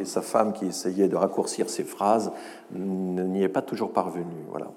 Et, 0.00 0.04
sa 0.04 0.22
femme 0.22 0.52
qui 0.52 0.66
essayait 0.66 1.08
de 1.08 1.16
raccourcir 1.16 1.70
ses 1.70 1.84
phrases 1.84 2.32
n'y 2.72 3.42
est 3.42 3.48
pas 3.48 3.62
toujours 3.62 3.92
parvenue. 3.92 4.44
Voilà. 4.50 4.72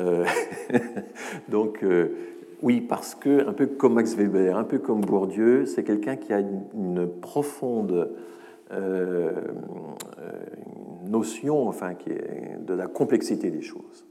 Euh, 0.00 0.24
donc, 1.48 1.84
euh, 1.84 2.31
oui, 2.62 2.80
parce 2.80 3.14
que, 3.14 3.46
un 3.48 3.52
peu 3.52 3.66
comme 3.66 3.94
Max 3.94 4.14
Weber, 4.14 4.56
un 4.56 4.64
peu 4.64 4.78
comme 4.78 5.00
Bourdieu, 5.00 5.66
c'est 5.66 5.84
quelqu'un 5.84 6.16
qui 6.16 6.32
a 6.32 6.40
une, 6.40 7.08
profonde 7.20 8.10
euh, 8.72 9.32
notion 11.04 11.68
enfin, 11.68 11.94
de 12.60 12.74
la 12.74 12.86
complexité 12.86 13.50
des 13.50 13.62
choses 13.62 14.06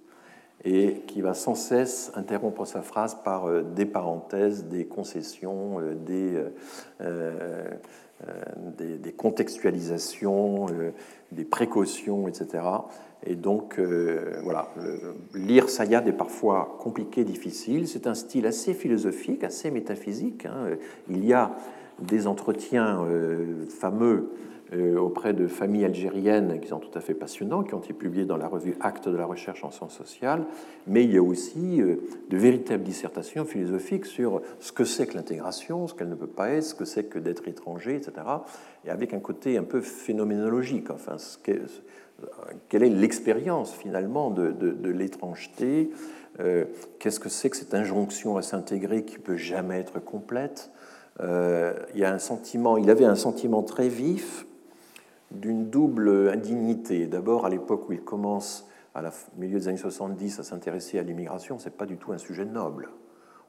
et 0.63 1.01
qui 1.07 1.21
va 1.21 1.33
sans 1.33 1.55
cesse 1.55 2.11
interrompre 2.15 2.65
sa 2.65 2.81
phrase 2.81 3.17
par 3.23 3.47
euh, 3.47 3.63
des 3.63 3.85
parenthèses, 3.85 4.65
des 4.65 4.85
concessions, 4.85 5.79
euh, 5.79 6.49
euh, 7.01 7.69
des, 8.77 9.11
contextualisations, 9.11 10.67
des 11.31 11.45
précautions, 11.45 12.27
etc. 12.27 12.63
Et 13.25 13.35
donc, 13.35 13.79
voilà, 14.43 14.73
lire 15.35 15.69
Sayad 15.69 16.07
est 16.07 16.13
parfois 16.13 16.77
compliqué, 16.79 17.23
difficile. 17.23 17.87
C'est 17.87 18.07
un 18.07 18.15
style 18.15 18.47
assez 18.47 18.73
philosophique, 18.73 19.43
assez 19.43 19.69
métaphysique. 19.69 20.45
Hein. 20.45 20.75
Il 21.09 21.23
y 21.23 21.33
a 21.33 21.51
des 21.99 22.25
entretiens 22.25 23.05
fameux 23.69 24.31
euh, 24.73 24.97
auprès 24.97 25.33
de 25.33 25.47
familles 25.47 25.83
algériennes 25.83 26.57
qui 26.61 26.69
sont 26.69 26.79
tout 26.79 26.97
à 26.97 27.01
fait 27.01 27.13
passionnants, 27.13 27.61
qui 27.61 27.73
ont 27.73 27.79
été 27.79 27.91
publiés 27.91 28.23
dans 28.23 28.37
la 28.37 28.47
revue 28.47 28.73
Actes 28.79 29.09
de 29.09 29.17
la 29.17 29.25
recherche 29.25 29.65
en 29.65 29.71
sciences 29.71 29.97
sociales, 29.97 30.45
mais 30.87 31.03
il 31.03 31.11
y 31.11 31.17
a 31.17 31.21
aussi 31.21 31.81
euh, 31.81 31.97
de 32.29 32.37
véritables 32.37 32.83
dissertations 32.83 33.43
philosophiques 33.43 34.05
sur 34.05 34.41
ce 34.61 34.71
que 34.71 34.85
c'est 34.85 35.07
que 35.07 35.15
l'intégration, 35.15 35.87
ce 35.87 35.93
qu'elle 35.93 36.07
ne 36.07 36.15
peut 36.15 36.25
pas 36.25 36.51
être, 36.51 36.63
ce 36.63 36.73
que 36.73 36.85
c'est 36.85 37.03
que 37.03 37.19
d'être 37.19 37.49
étranger, 37.49 37.97
etc. 37.97 38.13
Et 38.85 38.89
avec 38.89 39.13
un 39.13 39.19
côté 39.19 39.57
un 39.57 39.63
peu 39.63 39.81
phénoménologique, 39.81 40.89
enfin, 40.89 41.17
ce 41.17 41.37
quelle 42.69 42.83
est 42.83 42.89
l'expérience 42.89 43.73
finalement 43.73 44.29
de, 44.29 44.89
l'étrangeté 44.89 45.91
euh, 46.39 46.65
Qu'est-ce 46.99 47.19
que 47.19 47.29
c'est 47.29 47.49
que 47.49 47.57
cette 47.57 47.73
injonction 47.73 48.37
à 48.37 48.41
s'intégrer 48.41 49.03
qui 49.03 49.19
peut 49.19 49.37
jamais 49.37 49.79
être 49.79 49.99
complète 49.99 50.71
il, 51.19 51.99
y 51.99 52.03
a 52.03 52.11
un 52.11 52.19
sentiment, 52.19 52.77
il 52.77 52.89
avait 52.89 53.05
un 53.05 53.15
sentiment 53.15 53.61
très 53.61 53.89
vif 53.89 54.47
d'une 55.31 55.69
double 55.69 56.29
indignité. 56.29 57.07
D'abord, 57.07 57.45
à 57.45 57.49
l'époque 57.49 57.89
où 57.89 57.93
il 57.93 58.01
commence, 58.01 58.67
à 58.93 59.01
la 59.01 59.11
milieu 59.37 59.59
des 59.59 59.67
années 59.67 59.77
70, 59.77 60.39
à 60.39 60.43
s'intéresser 60.43 60.99
à 60.99 61.03
l'immigration, 61.03 61.59
ce 61.59 61.65
n'est 61.65 61.75
pas 61.75 61.85
du 61.85 61.97
tout 61.97 62.11
un 62.11 62.17
sujet 62.17 62.45
noble. 62.45 62.89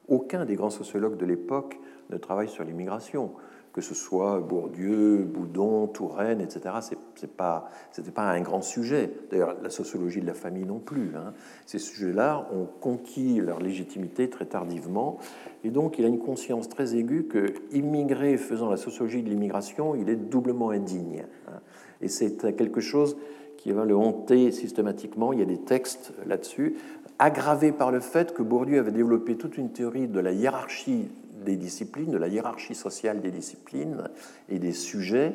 Aucun 0.07 0.45
des 0.45 0.55
grands 0.55 0.69
sociologues 0.69 1.17
de 1.17 1.25
l'époque 1.25 1.79
ne 2.09 2.17
travaille 2.17 2.49
sur 2.49 2.63
l'immigration, 2.63 3.33
que 3.73 3.81
ce 3.81 3.95
soit 3.95 4.39
Bourdieu, 4.39 5.23
Boudon, 5.23 5.87
Touraine, 5.87 6.41
etc. 6.41 6.75
Ce 7.15 7.25
pas, 7.25 7.69
pas 8.13 8.29
un 8.29 8.41
grand 8.41 8.61
sujet. 8.61 9.11
D'ailleurs, 9.31 9.57
la 9.63 9.71
sociologie 9.71 10.21
de 10.21 10.27
la 10.27 10.35
famille 10.35 10.65
non 10.65 10.77
plus. 10.77 11.11
Hein. 11.15 11.33
Ces 11.65 11.79
sujets-là 11.79 12.47
ont 12.53 12.67
conquis 12.79 13.41
leur 13.41 13.59
légitimité 13.59 14.29
très 14.29 14.45
tardivement. 14.45 15.17
Et 15.63 15.71
donc, 15.71 15.97
il 15.97 16.05
a 16.05 16.07
une 16.07 16.19
conscience 16.19 16.69
très 16.69 16.95
aiguë 16.95 17.23
que, 17.23 17.47
immigré 17.71 18.37
faisant 18.37 18.69
la 18.69 18.77
sociologie 18.77 19.23
de 19.23 19.29
l'immigration, 19.29 19.95
il 19.95 20.07
est 20.07 20.15
doublement 20.15 20.69
indigne. 20.69 21.25
Hein. 21.47 21.59
Et 22.01 22.09
c'est 22.09 22.55
quelque 22.55 22.81
chose 22.81 23.17
qui 23.57 23.71
va 23.71 23.85
le 23.85 23.95
hanter 23.95 24.51
systématiquement. 24.51 25.33
Il 25.33 25.39
y 25.39 25.41
a 25.41 25.45
des 25.45 25.57
textes 25.57 26.13
là-dessus, 26.27 26.75
aggravés 27.17 27.71
par 27.71 27.91
le 27.91 28.01
fait 28.01 28.35
que 28.35 28.43
Bourdieu 28.43 28.77
avait 28.77 28.91
développé 28.91 29.35
toute 29.35 29.57
une 29.57 29.71
théorie 29.71 30.07
de 30.07 30.19
la 30.19 30.31
hiérarchie 30.31 31.09
des 31.43 31.55
disciplines, 31.55 32.11
de 32.11 32.17
la 32.17 32.27
hiérarchie 32.27 32.75
sociale 32.75 33.21
des 33.21 33.31
disciplines 33.31 34.09
et 34.49 34.59
des 34.59 34.71
sujets, 34.71 35.33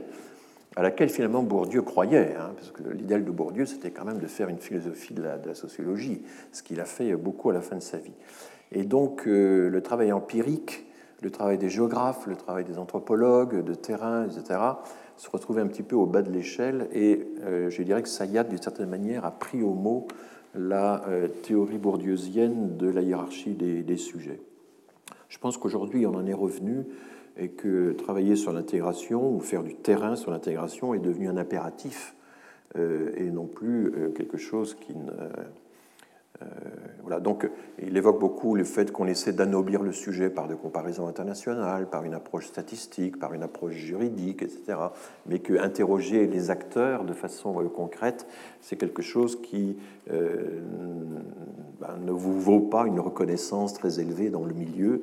à 0.76 0.82
laquelle 0.82 1.09
finalement 1.09 1.42
Bourdieu 1.42 1.82
croyait, 1.82 2.36
hein, 2.38 2.52
parce 2.56 2.70
que 2.70 2.82
l'idéal 2.90 3.24
de 3.24 3.30
Bourdieu, 3.30 3.66
c'était 3.66 3.90
quand 3.90 4.04
même 4.04 4.18
de 4.18 4.26
faire 4.26 4.48
une 4.48 4.59
philosophie 4.59 5.14
de 5.14 5.22
la, 5.22 5.54
sociologie, 5.54 6.22
ce 6.52 6.62
qu'il 6.62 6.80
a 6.80 6.84
fait 6.84 7.14
beaucoup 7.16 7.50
à 7.50 7.52
la 7.52 7.62
fin 7.62 7.76
de 7.76 7.82
sa 7.82 7.98
vie. 7.98 8.14
Et 8.70 8.84
donc 8.84 9.26
euh, 9.26 9.68
le 9.68 9.80
travail 9.82 10.12
empirique, 10.12 10.86
le 11.22 11.30
travail 11.30 11.59
des 11.59 11.68
géographes, 11.68 12.26
le 12.26 12.36
travail 12.36 12.64
des 12.64 12.78
anthropologues, 12.78 13.64
de 13.64 13.74
terrain, 13.74 14.26
etc., 14.26 14.61
se 15.16 15.28
retrouver 15.30 15.62
un 15.62 15.66
petit 15.66 15.82
peu 15.82 15.96
au 15.96 16.06
bas 16.06 16.22
de 16.22 16.30
l'échelle. 16.30 16.88
Et 16.92 17.26
euh, 17.42 17.70
je 17.70 17.82
dirais 17.82 18.02
que 18.02 18.09
Sayad, 18.09 18.48
d'une 18.48 18.62
certaine 18.62 18.88
manière, 18.88 19.24
a 19.24 19.32
pris 19.32 19.62
au 19.62 19.74
mot 19.74 20.06
la 20.54 21.04
euh, 21.09 21.28
théorie 21.28 21.78
bourdieusienne 21.78 22.76
de 22.76 22.88
la 22.88 23.02
hiérarchie 23.02 23.54
des, 23.54 23.96
sujets. 23.96 24.40
Je 25.28 25.38
pense 25.38 25.58
qu'aujourd'hui, 25.58 26.06
on 26.06 26.14
en 26.14 26.26
est 26.26 26.34
revenu 26.34 26.86
et 27.36 27.50
que 27.50 27.92
travailler 27.92 28.36
sur 28.36 28.52
l'intégration 28.52 29.34
ou 29.34 29.40
faire 29.40 29.62
du 29.62 29.74
terrain 29.74 30.16
sur 30.16 30.30
l'intégration 30.30 30.94
est 30.94 30.98
devenu 30.98 31.28
un 31.28 31.36
impératif 31.36 32.16
euh, 32.76 33.12
et 33.16 33.30
non 33.30 33.46
plus 33.46 33.92
quelque 34.14 34.36
chose 34.36 34.74
qui 34.74 34.94
ne 34.94 35.10
euh, 35.10 35.28
voilà, 37.09 37.20
donc 37.20 37.49
il 37.80 37.97
évoque 37.97 38.20
beaucoup 38.20 38.55
le 38.55 38.64
fait 38.64 38.93
qu'on 38.93 39.07
essaie 39.07 39.32
d'anoblir 39.32 39.82
le 39.82 39.93
sujet 39.93 40.28
par 40.28 40.47
des 40.47 40.57
comparaisons 40.57 41.07
internationales, 41.07 41.89
par 41.89 42.05
une 42.05 42.12
approche 42.12 42.47
statistique, 42.47 43.18
par 43.18 43.32
une 43.32 43.43
approche 43.43 43.72
juridique, 43.72 44.43
etc. 44.43 44.78
Mais 45.26 45.39
que 45.39 45.55
interroger 45.59 46.26
les 46.26 46.51
acteurs 46.51 47.05
de 47.05 47.14
façon 47.14 47.62
euh, 47.62 47.68
concrète, 47.68 48.26
c'est 48.61 48.76
quelque 48.76 49.01
chose 49.01 49.41
qui 49.41 49.78
euh, 50.12 50.61
ben, 51.80 51.97
ne 52.05 52.12
vous 52.12 52.39
vaut 52.39 52.61
pas 52.61 52.86
une 52.86 53.01
reconnaissance 53.01 53.72
très 53.72 54.01
élevée 54.01 54.28
dans 54.28 54.45
le 54.45 54.53
milieu. 54.53 55.03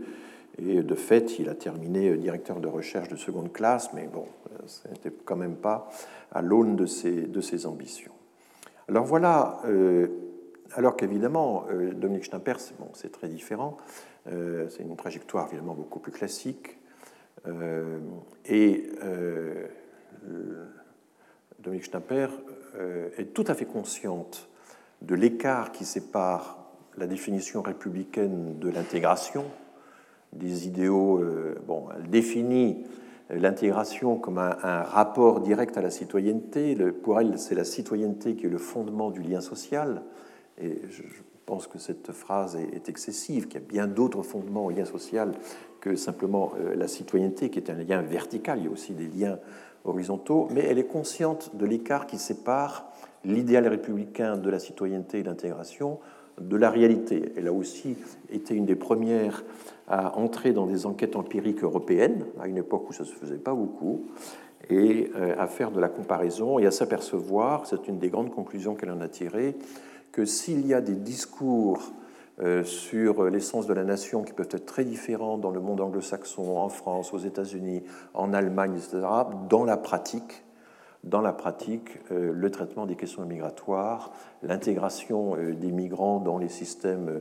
Et 0.60 0.84
de 0.84 0.96
fait, 0.96 1.40
il 1.40 1.50
a 1.50 1.56
terminé 1.56 2.16
directeur 2.18 2.60
de 2.60 2.68
recherche 2.68 3.10
de 3.10 3.16
seconde 3.18 3.52
classe, 3.52 3.92
mais 3.94 4.08
bon, 4.14 4.26
ce 4.68 4.88
n'était 4.90 5.12
quand 5.26 5.36
même 5.36 5.56
pas 5.56 5.90
à 6.32 6.42
l'aune 6.42 6.76
de 6.76 6.86
ses 6.86 7.66
ambitions. 7.66 8.14
Alors 8.88 9.04
voilà 9.04 9.62
alors 10.76 10.98
qu'évidemment, 10.98 11.66
euh, 11.72 11.94
Dominique 11.94 12.26
Schnapper, 12.26 12.56
c'est 12.94 13.12
très 13.12 13.30
différent. 13.30 13.78
Euh, 14.28 14.68
c'est 14.70 14.84
une 14.84 14.96
trajectoire 14.96 15.48
évidemment 15.48 15.74
beaucoup 15.74 16.00
plus 16.00 16.12
classique. 16.12 16.78
Euh, 17.48 18.00
et 18.46 18.90
Dominique 21.60 21.86
Schnapper 21.86 22.28
est 23.18 23.34
tout 23.34 23.46
à 23.48 23.54
fait 23.54 23.66
consciente 23.66 24.50
de 25.02 25.16
l'écart 25.16 25.72
qui 25.72 25.86
sépare 25.86 26.58
la 26.98 27.08
définition 27.08 27.62
républicaine 27.62 28.60
de 28.60 28.70
l'intégration, 28.70 29.46
des 30.34 30.68
idéaux. 30.68 31.24
bon, 31.66 31.88
elle 31.96 32.10
définit 32.10 32.84
l'intégration 33.30 34.18
comme 34.18 34.40
un, 34.40 34.82
rapport 34.84 35.42
direct 35.42 35.78
à 35.78 35.82
la 35.82 35.90
citoyenneté. 35.90 36.76
pour 36.76 37.20
elle, 37.20 37.38
c'est 37.38 37.56
la 37.56 37.64
citoyenneté 37.64 38.36
qui 38.36 38.48
est 38.48 38.50
le 38.50 38.58
fondement 38.58 39.12
du 39.12 39.22
lien 39.22 39.42
social. 39.42 40.04
Et 40.62 40.82
je 40.90 41.04
pense 41.46 41.68
que 41.68 41.78
cette 41.78 42.12
phrase 42.12 42.56
est 42.56 42.90
excessive, 42.90 43.48
qu'il 43.48 43.62
y 43.62 43.64
a 43.64 43.68
bien 43.68 43.88
d'autres 43.88 44.24
fondements 44.24 44.66
au 44.66 44.72
lien 44.72 44.86
social 44.86 45.32
que 45.82 45.96
simplement 45.96 46.54
euh, 46.60 46.76
la 46.76 46.88
citoyenneté, 46.88 47.50
qui 47.50 47.60
est 47.60 47.70
un 47.70 47.76
lien 47.76 48.02
vertical. 48.02 48.60
Il 48.60 48.66
y 48.66 48.68
a 48.68 48.72
aussi 48.72 48.94
des 48.94 49.08
liens 49.08 49.38
horizontaux, 49.84 50.48
mais 50.52 50.62
elle 50.62 50.80
est 50.80 50.88
consciente 50.88 51.56
de 51.56 51.66
l'écart 51.66 52.08
qui 52.08 52.18
sépare 52.18 52.92
l'idéal 53.24 53.68
républicain 53.68 54.38
de 54.38 54.50
la 54.50 54.60
citoyenneté 54.60 55.20
et 55.20 55.22
de 55.24 55.28
l'intégration 55.28 56.00
de 56.40 56.58
la 56.58 56.70
réalité. 56.70 57.32
Elle 57.38 57.48
a 57.48 57.54
aussi 57.54 57.96
été 58.30 58.56
une 58.56 58.66
des 58.66 58.76
premières 58.76 59.44
à 59.88 60.18
entrer 60.18 60.52
dans 60.52 60.66
des 60.66 60.86
enquêtes 60.86 61.16
empiriques 61.16 61.64
européennes, 61.64 62.26
à 62.40 62.48
une 62.48 62.58
époque 62.58 62.90
où 62.90 62.94
ça 62.94 63.04
ne 63.04 63.08
se 63.08 63.16
faisait 63.16 63.38
pas 63.38 63.54
beaucoup, 63.54 64.08
et 64.70 65.12
euh, 65.16 65.36
à 65.38 65.48
faire 65.48 65.72
de 65.72 65.80
la 65.80 65.90
comparaison 65.90 66.58
et 66.58 66.66
à 66.66 66.72
s'apercevoir, 66.72 67.68
c'est 67.68 67.88
une 67.88 68.00
des 68.00 68.10
grandes 68.10 68.32
conclusions 68.32 68.76
qu'elle 68.76 68.92
en 68.92 69.02
a 69.02 69.08
tirées, 69.08 69.56
que 70.16 70.24
s'il 70.24 70.66
y 70.66 70.74
a 70.74 70.80
des 70.80 70.96
discours 70.96 71.92
euh, 72.40 72.64
sur 72.64 73.26
l'essence 73.26 73.68
de 73.68 73.74
la 73.74 73.84
nation 73.84 74.24
qui 74.24 74.32
peuvent 74.32 74.48
être 74.50 74.66
très 74.66 74.86
différents 74.86 75.38
dans 75.38 75.52
le 75.52 75.60
monde 75.60 75.82
anglo-saxon, 75.82 76.56
en 76.56 76.70
France, 76.70 77.14
aux 77.14 77.18
États-Unis, 77.18 77.84
en 78.14 78.34
Allemagne, 78.34 78.76
etc., 78.78 79.06
dans 79.50 79.66
la 79.66 79.76
pratique, 79.76 80.46
dans 81.04 81.20
la 81.20 81.34
pratique, 81.34 82.00
euh, 82.12 82.32
le 82.34 82.50
traitement 82.50 82.86
des 82.86 82.96
questions 82.96 83.26
migratoires, 83.26 84.14
l'intégration 84.42 85.36
euh, 85.36 85.54
des 85.54 85.74
migrants 85.74 86.22
dans 86.22 86.38
les 86.38 86.50
systèmes 86.50 87.20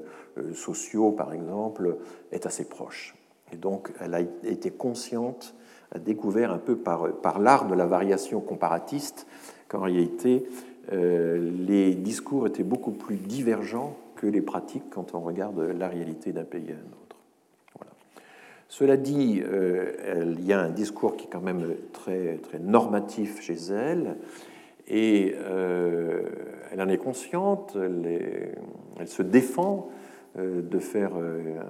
sociaux, 0.55 1.11
par 1.11 1.33
exemple, 1.33 1.97
est 2.31 2.47
assez 2.47 2.69
proche. 2.69 3.17
Et 3.53 3.57
donc, 3.57 3.93
elle 4.01 4.15
a 4.15 4.21
été 4.21 4.71
consciente, 4.71 5.57
a 5.91 5.99
découvert 5.99 6.53
un 6.53 6.59
peu 6.59 6.77
par, 6.77 7.11
par 7.11 7.41
l'art 7.41 7.67
de 7.67 7.75
la 7.75 7.87
variation 7.87 8.41
comparatiste 8.41 9.27
qu'en 9.67 9.81
réalité, 9.81 10.47
les 10.93 11.95
discours 11.95 12.47
étaient 12.47 12.63
beaucoup 12.63 12.93
plus 12.93 13.17
divergents 13.17 13.97
que 14.17 14.27
les 14.27 14.43
pratiques 14.43 14.91
quand 14.91 15.15
on 15.15 15.21
regarde 15.21 15.61
la 15.61 15.89
réalité 15.89 16.33
d'un 16.33 16.45
pays 16.45 16.71
à 16.71 16.75
un 16.75 16.93
autre. 16.93 17.17
Cela 18.69 18.97
dit, 18.97 19.43
il 19.43 20.45
y 20.45 20.53
a 20.53 20.61
un 20.61 20.71
discours 20.71 21.17
qui 21.17 21.27
est 21.27 21.31
quand 21.31 21.41
même 21.41 21.75
très, 21.93 22.39
très 22.39 22.59
normatif 22.59 23.41
chez 23.41 23.57
elle, 23.73 24.17
et 24.89 25.35
elle 26.73 26.81
en 26.81 26.89
est 26.89 26.99
consciente, 26.99 27.77
elle, 27.77 29.09
se 29.09 29.23
défend 29.23 29.91
de 30.37 30.79
faire 30.79 31.13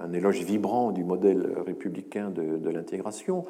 un 0.03 0.13
éloge 0.13 0.43
vibrant 0.43 0.91
du 0.91 1.03
modèle 1.03 1.47
républicain 1.65 2.31
de 2.31 2.69
l'intégration, 2.69 3.45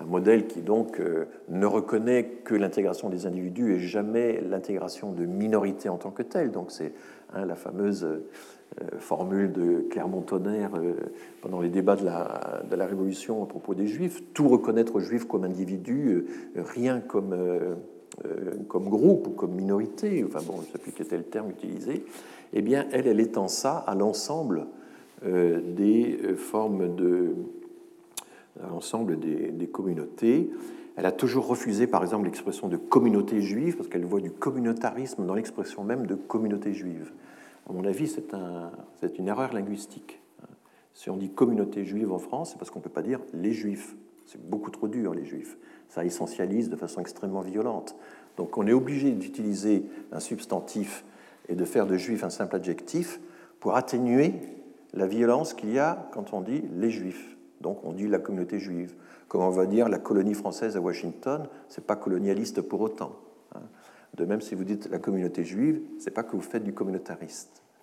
un 0.00 0.04
modèle 0.04 0.46
qui 0.46 0.60
donc 0.60 1.00
euh, 1.00 1.26
ne 1.48 1.66
reconnaît 1.66 2.24
que 2.44 2.54
l'intégration 2.54 3.08
des 3.08 3.26
individus 3.26 3.74
et 3.74 3.78
jamais 3.78 4.40
l'intégration 4.40 5.12
de 5.12 5.24
minorités 5.24 5.88
en 5.88 5.96
tant 5.96 6.10
que 6.10 6.22
telles. 6.22 6.50
Donc 6.50 6.70
c'est 6.70 6.92
hein, 7.34 7.44
la 7.46 7.56
fameuse 7.56 8.04
euh, 8.04 8.18
formule 8.98 9.52
de 9.52 9.86
Clermont-Tonnerre 9.90 10.70
euh, 10.76 10.94
pendant 11.42 11.60
les 11.60 11.68
débats 11.68 11.96
de 11.96 12.04
la, 12.04 12.86
Révolution 12.86 13.42
à 13.42 13.46
propos 13.46 13.74
des 13.74 13.86
Juifs, 13.86 14.22
tout 14.34 14.48
reconnaître 14.48 14.96
aux 14.96 15.00
Juifs 15.00 15.26
comme 15.26 15.44
individus, 15.44 16.24
rien 16.56 17.00
comme, 17.00 17.36
comme 18.66 18.88
groupe 18.88 19.26
ou 19.26 19.30
comme 19.30 19.52
minorité, 19.52 20.24
enfin 20.24 20.38
bon, 20.46 20.54
je 20.62 20.68
ne 20.68 20.72
sais 20.72 20.78
plus 20.78 20.92
quel 20.92 21.06
était 21.06 21.18
le 21.18 21.24
terme 21.24 21.50
utilisé, 21.50 22.04
eh 22.54 22.62
bien 22.62 22.86
elle, 22.92 23.06
elle 23.06 23.20
étend 23.20 23.48
ça 23.48 23.76
à 23.76 23.94
l'ensemble 23.94 24.66
des 25.22 26.18
formes 26.36 26.94
de 26.96 27.34
à 28.62 28.68
l'ensemble 28.68 29.18
des, 29.18 29.68
communautés. 29.68 30.50
Elle 30.96 31.06
a 31.06 31.12
toujours 31.12 31.46
refusé, 31.46 31.86
par 31.86 32.02
exemple, 32.02 32.24
l'expression 32.26 32.68
de 32.68 32.76
communauté 32.76 33.40
juive, 33.40 33.76
parce 33.76 33.88
qu'elle 33.88 34.04
voit 34.04 34.20
du 34.20 34.30
communautarisme 34.30 35.26
dans 35.26 35.34
l'expression 35.34 35.84
même 35.84 36.06
de 36.06 36.14
communauté 36.14 36.72
juive. 36.72 37.12
À 37.68 37.72
mon 37.72 37.84
avis, 37.84 38.08
c'est 38.08 38.34
un, 38.34 38.72
une 39.18 39.28
erreur 39.28 39.52
linguistique. 39.52 40.20
Si 40.94 41.10
on 41.10 41.16
dit 41.16 41.30
communauté 41.30 41.84
juive 41.84 42.12
en 42.12 42.18
France, 42.18 42.50
c'est 42.50 42.58
parce 42.58 42.70
qu'on 42.70 42.80
ne 42.80 42.84
peut 42.84 42.90
pas 42.90 43.02
dire 43.02 43.20
les 43.32 43.52
juifs. 43.52 43.94
C'est 44.26 44.44
beaucoup 44.50 44.70
trop 44.70 44.88
dur, 44.88 45.14
les 45.14 45.24
juifs. 45.24 45.56
Ça 45.88 46.04
essentialise 46.04 46.70
de 46.70 46.76
façon 46.76 47.00
extrêmement 47.00 47.40
violente. 47.40 47.94
Donc 48.36 48.58
on 48.58 48.66
est 48.66 48.72
obligé 48.72 49.12
d'utiliser 49.12 49.84
un 50.10 50.20
substantif 50.20 51.04
et 51.48 51.54
de 51.54 51.64
faire 51.64 51.86
de 51.86 51.96
juif 51.96 52.24
un 52.24 52.30
simple 52.30 52.56
adjectif 52.56 53.20
pour 53.60 53.76
atténuer 53.76 54.34
la 54.92 55.06
violence 55.06 55.54
qu'il 55.54 55.72
y 55.72 55.78
a 55.78 56.08
quand 56.12 56.32
on 56.32 56.40
dit 56.40 56.64
les 56.76 56.90
juifs. 56.90 57.37
Donc 57.60 57.84
on 57.84 57.92
dit 57.92 58.08
la 58.08 58.18
communauté 58.18 58.58
juive. 58.58 58.94
Comme 59.28 59.42
on 59.42 59.50
va 59.50 59.66
dire 59.66 59.88
la 59.88 59.98
colonie 59.98 60.34
française 60.34 60.76
à 60.76 60.80
Washington, 60.80 61.46
c'est 61.68 61.84
pas 61.84 61.96
colonialiste 61.96 62.62
pour 62.62 62.80
autant. 62.80 63.12
Hein. 63.54 63.60
De 64.16 64.24
même, 64.24 64.40
si 64.40 64.54
vous 64.54 64.64
dites 64.64 64.88
la 64.90 64.98
communauté 64.98 65.44
juive, 65.44 65.80
c'est 65.98 66.10
pas 66.10 66.22
que 66.22 66.32
vous 66.32 66.42
faites 66.42 66.64
du 66.64 66.72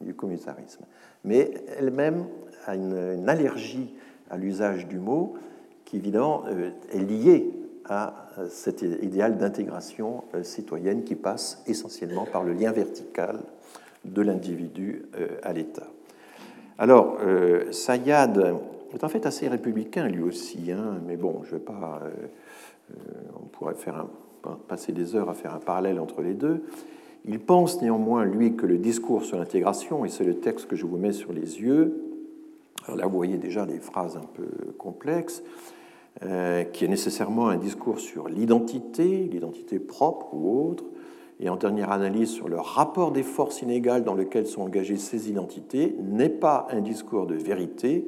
du 0.01 0.13
communautarisme. 0.13 0.85
Mais 1.23 1.51
elle-même 1.77 2.25
a 2.65 2.75
une, 2.75 3.29
allergie 3.29 3.93
à 4.29 4.37
l'usage 4.37 4.87
du 4.87 4.99
mot 4.99 5.35
qui, 5.85 5.97
évidemment, 5.97 6.43
euh, 6.47 6.71
est 6.91 6.99
liée 6.99 7.53
à 7.85 8.27
euh, 8.39 8.47
cet 8.49 8.81
idéal 8.81 9.37
d'intégration 9.37 10.23
euh, 10.33 10.43
citoyenne 10.43 11.03
qui 11.03 11.15
passe 11.15 11.63
essentiellement 11.67 12.25
par 12.25 12.43
le 12.43 12.53
lien 12.53 12.71
vertical 12.71 13.39
de 14.03 14.21
l'individu 14.21 15.05
à 15.41 15.51
l'État. 15.51 15.87
Alors, 16.77 17.17
Sayad 17.71 18.55
est 18.95 19.03
en 19.03 19.09
fait 19.09 19.25
assez 19.25 19.47
républicain 19.47 20.07
lui 20.07 20.23
aussi, 20.23 20.71
hein, 20.71 20.99
mais 21.05 21.17
bon, 21.17 21.41
je 21.43 21.51
vais 21.51 21.61
pas. 21.61 22.01
Euh, 22.03 22.09
euh, 22.91 22.95
on 23.41 23.45
pourrait 23.47 23.75
faire 23.75 24.05
passer 24.67 24.91
des 24.91 25.15
heures 25.15 25.29
à 25.29 25.33
faire 25.33 25.55
un 25.55 25.59
parallèle 25.59 25.99
entre 25.99 26.21
les 26.21 26.33
deux. 26.33 26.63
Il 27.25 27.39
pense 27.39 27.81
néanmoins, 27.81 28.23
lui, 28.23 28.55
que 28.55 28.67
le 28.67 28.77
discours 28.77 29.25
sur 29.25 29.37
l'intégration, 29.37 30.05
et 30.05 30.09
c'est 30.09 30.23
le 30.23 30.35
texte 30.35 30.67
que 30.67 30.75
je 30.75 30.85
vous 30.85 30.97
mets 30.97 31.13
sur 31.13 31.33
les 31.33 31.61
yeux, 31.61 32.03
alors 32.85 32.97
là 32.97 33.07
vous 33.07 33.15
voyez 33.15 33.37
déjà 33.37 33.65
des 33.65 33.79
phrases 33.79 34.17
un 34.17 34.27
peu 34.33 34.47
complexes, 34.77 35.43
euh, 36.23 36.63
qui 36.63 36.85
est 36.85 36.87
nécessairement 36.87 37.49
un 37.49 37.57
discours 37.57 37.99
sur 37.99 38.29
l'identité, 38.29 39.27
l'identité 39.31 39.79
propre 39.79 40.33
ou 40.33 40.69
autre, 40.69 40.85
et 41.39 41.49
en 41.49 41.55
dernière 41.55 41.91
analyse 41.91 42.29
sur 42.29 42.47
le 42.47 42.57
rapport 42.57 43.11
des 43.11 43.23
forces 43.23 43.61
inégales 43.61 44.03
dans 44.03 44.13
lequel 44.13 44.45
sont 44.45 44.61
engagées 44.61 44.97
ces 44.97 45.29
identités, 45.29 45.95
n'est 46.01 46.29
pas 46.29 46.67
un 46.69 46.81
discours 46.81 47.25
de 47.25 47.35
vérité, 47.35 48.05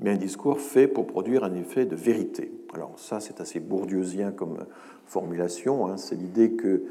mais 0.00 0.10
un 0.10 0.16
discours 0.16 0.60
fait 0.60 0.88
pour 0.88 1.06
produire 1.06 1.44
un 1.44 1.54
effet 1.54 1.84
de 1.84 1.94
vérité. 1.94 2.50
Alors 2.74 2.92
ça, 2.96 3.20
c'est 3.20 3.40
assez 3.40 3.60
bourdieusien 3.60 4.32
comme 4.32 4.58
formulation. 5.06 5.86
Hein. 5.86 5.96
C'est 5.96 6.14
l'idée 6.14 6.52
que 6.52 6.84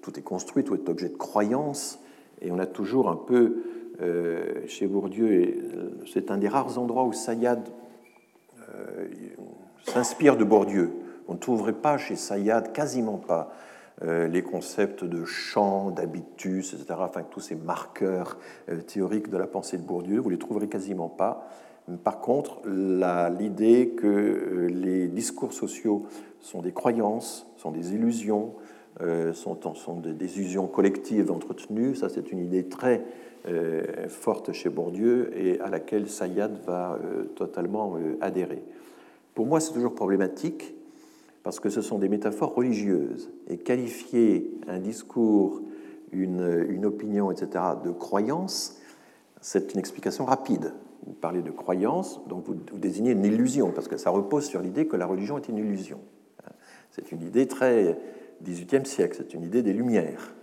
tout 0.00 0.18
est 0.18 0.22
construit, 0.22 0.64
tout 0.64 0.74
est 0.74 0.88
objet 0.88 1.08
de 1.08 1.16
croyance, 1.16 1.98
et 2.40 2.50
on 2.50 2.58
a 2.58 2.66
toujours 2.66 3.08
un 3.08 3.16
peu 3.16 3.62
euh, 4.00 4.66
chez 4.66 4.86
Bourdieu, 4.86 6.02
c'est 6.12 6.30
un 6.30 6.38
des 6.38 6.48
rares 6.48 6.78
endroits 6.78 7.04
où 7.04 7.12
Sayad 7.12 7.68
euh, 8.74 9.06
s'inspire 9.84 10.36
de 10.36 10.44
Bourdieu. 10.44 10.90
On 11.28 11.34
ne 11.34 11.38
trouverait 11.38 11.74
pas 11.74 11.96
chez 11.96 12.16
Sayad, 12.16 12.72
quasiment 12.72 13.18
pas, 13.18 13.52
euh, 14.02 14.26
les 14.26 14.42
concepts 14.42 15.04
de 15.04 15.24
champ, 15.24 15.90
d'habitus, 15.90 16.74
etc., 16.74 16.94
enfin 16.98 17.22
tous 17.22 17.40
ces 17.40 17.54
marqueurs 17.54 18.36
théoriques 18.88 19.30
de 19.30 19.36
la 19.36 19.46
pensée 19.46 19.78
de 19.78 19.82
Bourdieu, 19.84 20.18
vous 20.18 20.30
les 20.30 20.38
trouverez 20.38 20.68
quasiment 20.68 21.08
pas. 21.08 21.48
Par 22.02 22.20
contre, 22.20 22.62
l'idée 22.66 23.90
que 23.90 24.06
euh, 24.06 24.66
les 24.68 25.06
discours 25.06 25.52
sociaux 25.52 26.06
sont 26.40 26.62
des 26.62 26.72
croyances, 26.72 27.46
sont 27.56 27.72
des 27.72 27.94
illusions, 27.94 28.54
euh, 29.02 29.34
sont, 29.34 29.58
sont 29.74 30.00
des 30.00 30.38
illusions 30.38 30.66
collectives 30.66 31.30
entretenues, 31.30 31.94
ça 31.94 32.08
c'est 32.08 32.32
une 32.32 32.38
idée 32.38 32.68
très 32.68 33.04
euh, 33.48 34.08
forte 34.08 34.52
chez 34.52 34.70
Bourdieu 34.70 35.30
et 35.36 35.60
à 35.60 35.68
laquelle 35.68 36.08
Sayad 36.08 36.58
va 36.64 36.98
totalement 37.34 37.98
adhérer. 38.22 38.62
Pour 39.34 39.44
moi, 39.44 39.60
c'est 39.60 39.72
toujours 39.72 39.94
problématique 39.94 40.74
parce 41.42 41.60
que 41.60 41.68
ce 41.68 41.82
sont 41.82 41.98
des 41.98 42.08
métaphores 42.08 42.54
religieuses 42.54 43.30
et 43.48 43.58
qualifier 43.58 44.50
un 44.68 44.78
discours, 44.78 45.60
une, 46.12 46.64
une 46.70 46.86
opinion, 46.86 47.30
etc., 47.30 47.62
de 47.84 47.90
croyance, 47.90 48.80
c'est 49.42 49.74
une 49.74 49.80
explication 49.80 50.24
rapide 50.24 50.72
vous 51.06 51.12
parlez 51.12 51.42
de 51.42 51.50
croyance, 51.50 52.20
donc 52.28 52.44
vous, 52.46 52.54
désignez 52.54 53.12
une 53.12 53.24
illusion, 53.24 53.70
parce 53.70 53.88
que 53.88 53.96
ça 53.96 54.10
repose 54.10 54.46
sur 54.46 54.60
l'idée 54.60 54.86
que 54.86 54.96
la 54.96 55.06
religion 55.06 55.36
est 55.38 55.48
une 55.48 55.58
illusion. 55.58 56.00
C'est 56.90 57.12
une 57.12 57.22
idée 57.22 57.46
très 57.46 57.98
18e 58.44 58.84
siècle, 58.84 59.16
c'est 59.18 59.34
une 59.34 59.42
idée 59.42 59.62
des 59.62 59.72
Lumières. 59.72 60.34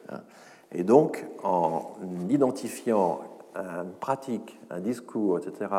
Et 0.72 0.84
donc, 0.84 1.26
en 1.44 1.94
identifiant 2.30 3.22
une 3.56 3.92
pratique, 4.00 4.60
un 4.70 4.80
discours, 4.80 5.40
etc., 5.40 5.70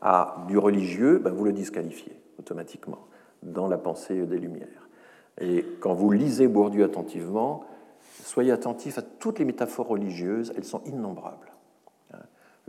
à 0.00 0.44
du 0.48 0.58
religieux, 0.58 1.18
ben 1.18 1.30
vous 1.30 1.44
le 1.44 1.52
disqualifiez 1.52 2.16
automatiquement 2.38 3.06
dans 3.42 3.68
la 3.68 3.78
pensée 3.78 4.26
des 4.26 4.38
Lumières. 4.38 4.88
Et 5.40 5.64
quand 5.80 5.94
vous 5.94 6.10
lisez 6.10 6.48
Bourdieu 6.48 6.84
attentivement, 6.84 7.64
soyez 8.24 8.50
attentif 8.50 8.98
à 8.98 9.02
toutes 9.02 9.38
les 9.38 9.44
métaphores 9.44 9.88
religieuses, 9.88 10.52
elles 10.56 10.64
sont 10.64 10.82
innombrables. 10.86 11.51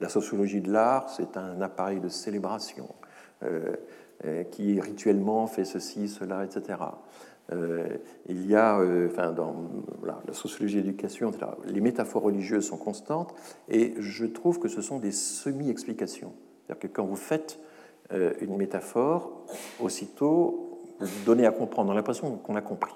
La 0.04 0.10
sociologie 0.10 0.60
de 0.60 0.70
l'art, 0.70 1.08
c'est 1.08 1.38
un 1.38 1.62
appareil 1.62 2.02
de 2.02 2.10
célébration 2.10 2.90
euh, 3.42 3.74
euh, 4.26 4.44
qui 4.44 4.82
rituellement 4.82 5.48
fait 5.48 5.64
ceci, 5.64 6.10
cela, 6.10 6.44
etc. 6.44 6.78
Euh, 7.54 7.88
il 8.28 8.46
y 8.46 8.54
a, 8.54 8.82
enfin, 9.06 9.32
dans 9.32 9.56
la 10.04 10.34
sociologie 10.34 10.76
de 10.76 10.82
l'éducation, 10.82 11.32
les 11.64 11.80
métaphores 11.80 12.24
religieuses 12.24 12.68
sont 12.68 12.76
constantes 12.76 13.34
et 13.70 13.94
je 13.98 14.26
trouve 14.26 14.60
que 14.60 14.68
ce 14.68 14.82
sont 14.82 15.00
des 15.00 15.14
semi-explications. 15.14 16.34
C'est-à-dire 16.68 16.82
que 16.82 16.94
quand 16.94 17.06
vous 17.06 17.16
faites 17.16 17.58
une 18.12 18.58
métaphore, 18.58 19.46
aussitôt, 19.80 20.82
vous 21.00 21.26
donnez 21.26 21.46
à 21.46 21.52
comprendre, 21.52 21.92
on 21.92 21.94
a 21.94 21.96
l'impression 21.96 22.36
qu'on 22.40 22.56
a 22.56 22.62
compris. 22.62 22.94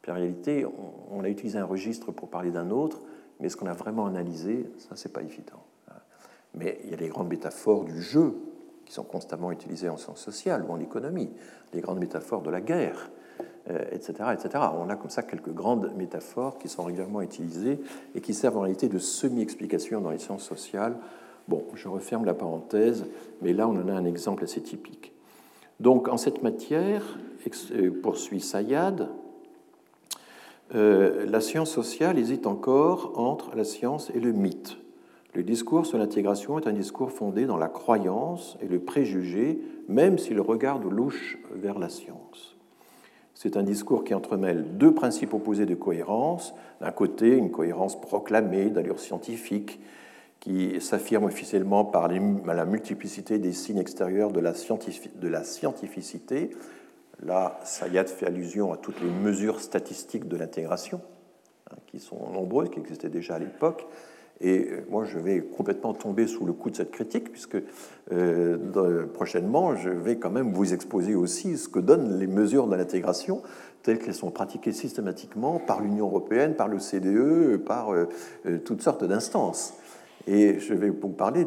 Puis 0.00 0.10
en 0.10 0.14
réalité, 0.14 0.64
on, 0.64 1.18
on 1.18 1.22
a 1.22 1.28
utilisé 1.28 1.58
un 1.58 1.66
registre 1.66 2.12
pour 2.12 2.30
parler 2.30 2.50
d'un 2.50 2.70
autre, 2.70 3.02
mais 3.40 3.50
ce 3.50 3.58
qu'on 3.58 3.66
a 3.66 3.74
vraiment 3.74 4.06
analysé, 4.06 4.70
ça, 4.78 4.96
c'est 4.96 5.12
pas 5.12 5.20
évident 5.20 5.65
mais 6.56 6.80
il 6.84 6.90
y 6.90 6.94
a 6.94 6.96
les 6.96 7.08
grandes 7.08 7.28
métaphores 7.28 7.84
du 7.84 8.00
jeu 8.00 8.34
qui 8.84 8.92
sont 8.92 9.04
constamment 9.04 9.52
utilisées 9.52 9.88
en 9.88 9.96
sciences 9.96 10.20
sociales 10.20 10.64
ou 10.68 10.72
en 10.72 10.80
économie, 10.80 11.30
les 11.72 11.80
grandes 11.80 11.98
métaphores 11.98 12.42
de 12.42 12.50
la 12.50 12.60
guerre, 12.60 13.10
etc., 13.90 14.14
euh, 14.20 14.32
etc. 14.32 14.64
On 14.78 14.88
a 14.88 14.96
comme 14.96 15.10
ça 15.10 15.22
quelques 15.22 15.52
grandes 15.52 15.92
métaphores 15.96 16.58
qui 16.58 16.68
sont 16.68 16.84
régulièrement 16.84 17.20
utilisées 17.20 17.80
et 18.14 18.20
qui 18.20 18.32
servent 18.32 18.58
en 18.58 18.62
réalité 18.62 18.88
de 18.88 18.98
semi-explication 18.98 20.00
dans 20.00 20.10
les 20.10 20.18
sciences 20.18 20.44
sociales. 20.44 20.96
Bon, 21.48 21.64
je 21.74 21.88
referme 21.88 22.24
la 22.24 22.34
parenthèse, 22.34 23.06
mais 23.42 23.52
là 23.52 23.68
on 23.68 23.76
en 23.76 23.88
a 23.88 23.92
un 23.92 24.04
exemple 24.04 24.44
assez 24.44 24.62
typique. 24.62 25.12
Donc 25.80 26.08
en 26.08 26.16
cette 26.16 26.42
matière, 26.42 27.18
euh, 27.72 27.90
poursuit 28.02 28.40
Sayad, 28.40 29.08
euh, 30.74 31.26
la 31.26 31.40
science 31.40 31.70
sociale 31.70 32.18
hésite 32.18 32.46
encore 32.46 33.12
entre 33.18 33.54
la 33.54 33.64
science 33.64 34.10
et 34.14 34.20
le 34.20 34.32
mythe. 34.32 34.78
Le 35.36 35.42
discours 35.42 35.84
sur 35.84 35.98
l'intégration 35.98 36.58
est 36.58 36.66
un 36.66 36.72
discours 36.72 37.12
fondé 37.12 37.44
dans 37.44 37.58
la 37.58 37.68
croyance 37.68 38.56
et 38.62 38.68
le 38.68 38.78
préjugé, 38.78 39.60
même 39.86 40.16
s'il 40.16 40.40
regarde 40.40 40.90
louche 40.90 41.36
vers 41.50 41.78
la 41.78 41.90
science. 41.90 42.56
C'est 43.34 43.58
un 43.58 43.62
discours 43.62 44.02
qui 44.02 44.14
entremêle 44.14 44.78
deux 44.78 44.94
principes 44.94 45.34
opposés 45.34 45.66
de 45.66 45.74
cohérence. 45.74 46.54
D'un 46.80 46.90
côté, 46.90 47.36
une 47.36 47.50
cohérence 47.50 48.00
proclamée 48.00 48.70
d'allure 48.70 48.98
scientifique 48.98 49.78
qui 50.40 50.80
s'affirme 50.80 51.24
officiellement 51.24 51.84
par 51.84 52.08
la 52.08 52.64
multiplicité 52.64 53.38
des 53.38 53.52
signes 53.52 53.76
extérieurs 53.76 54.32
de 54.32 54.40
la, 54.40 54.54
scientificité. 54.54 56.48
Là, 57.22 57.60
Sayat 57.62 58.06
fait 58.06 58.24
allusion 58.24 58.72
à 58.72 58.78
toutes 58.78 59.02
les 59.02 59.10
mesures 59.10 59.60
statistiques 59.60 60.28
de 60.28 60.36
l'intégration, 60.38 61.02
hein, 61.70 61.76
qui 61.88 62.00
sont 62.00 62.30
nombreuses, 62.30 62.70
qui 62.70 62.80
existaient 62.80 63.10
déjà 63.10 63.34
à 63.34 63.38
l'époque. 63.38 63.86
Et 64.40 64.68
euh, 64.70 64.86
moi, 64.90 65.04
je 65.04 65.18
vais 65.18 65.40
complètement 65.40 65.94
tomber 65.94 66.26
sous 66.26 66.44
le 66.44 66.52
coup 66.52 66.70
de 66.70 66.76
cette 66.76 66.90
critique, 66.90 67.30
puisque 67.30 67.56
euh, 68.12 69.06
prochainement, 69.06 69.74
je 69.76 69.90
vais 69.90 70.16
quand 70.16 70.30
même 70.30 70.52
vous 70.52 70.74
exposer 70.74 71.14
aussi 71.14 71.56
ce 71.56 71.68
que 71.68 71.78
donnent 71.78 72.18
les 72.18 72.26
mesures 72.26 72.66
de 72.66 72.76
l'intégration, 72.76 73.42
telles 73.82 73.98
qu'elles 73.98 74.14
sont 74.14 74.30
pratiquées 74.30 74.72
systématiquement 74.72 75.58
par 75.58 75.80
l'Union 75.80 76.06
européenne, 76.06 76.54
par 76.54 76.68
le 76.68 76.78
CDE, 76.78 77.56
par 77.64 77.92
euh, 77.92 78.08
toutes 78.64 78.82
sortes 78.82 79.04
d'instances. 79.04 79.74
Et 80.26 80.58
je 80.58 80.74
vais 80.74 80.90
vous 80.90 81.08
parler 81.08 81.46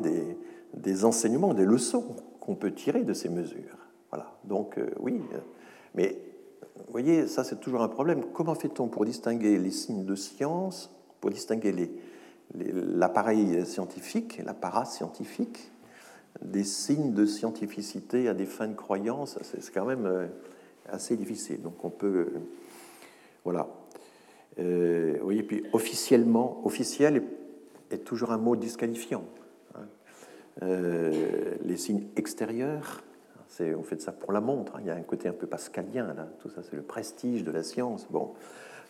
des 0.73 1.05
enseignements, 1.05 1.53
des 1.53 1.65
leçons 1.65 2.15
qu'on 2.39 2.55
peut 2.55 2.71
tirer 2.71 3.03
de 3.03 3.13
ces 3.13 3.29
mesures. 3.29 3.77
Voilà. 4.09 4.37
Donc, 4.45 4.79
oui, 5.01 5.21
mais 5.95 6.17
vous 6.77 6.91
voyez, 6.91 7.27
ça 7.27 7.43
c'est 7.43 7.59
toujours 7.59 7.81
un 7.81 7.89
problème. 7.89 8.23
Comment 8.33 8.55
fait-on 8.55 8.87
pour 8.87 9.03
distinguer 9.03 9.57
les 9.57 9.71
signes 9.71 10.05
de 10.05 10.15
science, 10.15 10.95
pour 11.19 11.29
distinguer 11.29 11.73
les, 11.73 11.91
l'appareil 12.55 13.65
scientifique, 13.65 14.41
l'apparat 14.43 14.85
scientifique, 14.85 15.71
des 16.41 16.63
signes 16.63 17.13
de 17.13 17.25
scientificité 17.25 18.29
à 18.29 18.33
des 18.33 18.45
fins 18.45 18.67
de 18.67 18.75
croyance, 18.75 19.37
c'est 19.41 19.73
quand 19.73 19.85
même 19.85 20.05
euh, 20.05 20.27
assez 20.87 21.17
difficile. 21.17 21.61
Donc 21.61 21.83
on 21.83 21.89
peut. 21.89 22.07
Euh, 22.07 22.39
voilà. 23.43 23.67
Euh, 24.59 25.17
oui, 25.23 25.41
puis 25.43 25.63
officiellement, 25.73 26.61
officiel 26.65 27.23
est, 27.91 28.03
toujours 28.03 28.31
un 28.31 28.37
mot 28.37 28.55
disqualifiant. 28.55 29.23
Hein. 29.75 29.85
les 30.61 31.77
signes 31.77 32.07
extérieurs, 32.15 33.03
on 33.59 33.83
fait 33.83 34.01
ça 34.01 34.11
pour 34.11 34.31
la 34.31 34.41
montre. 34.41 34.75
Hein. 34.75 34.79
Il 34.81 34.87
y 34.87 34.91
a 34.91 34.95
un 34.95 35.01
côté 35.01 35.27
un 35.27 35.33
peu 35.33 35.47
pascalien 35.47 36.13
là. 36.13 36.27
Tout 36.39 36.49
ça, 36.49 36.61
c'est 36.63 36.75
le 36.75 36.81
prestige 36.81 37.43
de 37.43 37.51
la 37.51 37.63
science. 37.63 38.07
Bon, 38.09 38.33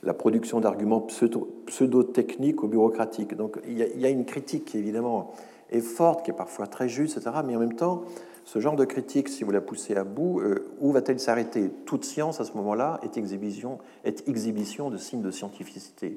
la 0.04 0.14
production 0.14 0.60
d'arguments 0.60 1.02
pseudo-techniques 1.02 2.64
ou 2.64 2.68
bureaucratiques. 2.68 3.36
Donc 3.36 3.60
il 3.68 3.78
y, 3.78 4.06
a, 4.06 4.10
une 4.10 4.26
critique 4.26 4.66
qui 4.66 4.78
évidemment 4.78 5.34
est 5.72 5.82
forte, 5.82 6.24
qui 6.24 6.32
est 6.32 6.36
parfois 6.36 6.68
très 6.68 6.88
juste, 6.88 7.18
etc. 7.18 7.38
Mais 7.46 7.56
en 7.56 7.60
même 7.60 7.76
temps, 7.76 8.04
ce 8.46 8.60
genre 8.60 8.76
de 8.76 8.86
critique, 8.86 9.30
si 9.30 9.44
vous 9.44 9.52
la 9.52 9.62
poussez 9.62 9.96
à 9.96 10.04
bout, 10.04 10.40
euh, 10.40 10.66
où 10.80 10.92
va-t-elle 10.92 11.20
s'arrêter? 11.20 11.70
Toute 11.86 12.06
science, 12.06 12.40
à 12.40 12.46
ce 12.46 12.54
moment-là, 12.54 13.00
est 13.04 13.18
exhibition, 13.18 13.78
est 14.06 14.28
exhibition 14.28 14.90
de 14.90 14.98
signes 14.98 15.22
de 15.22 15.32
scientificité. 15.32 16.16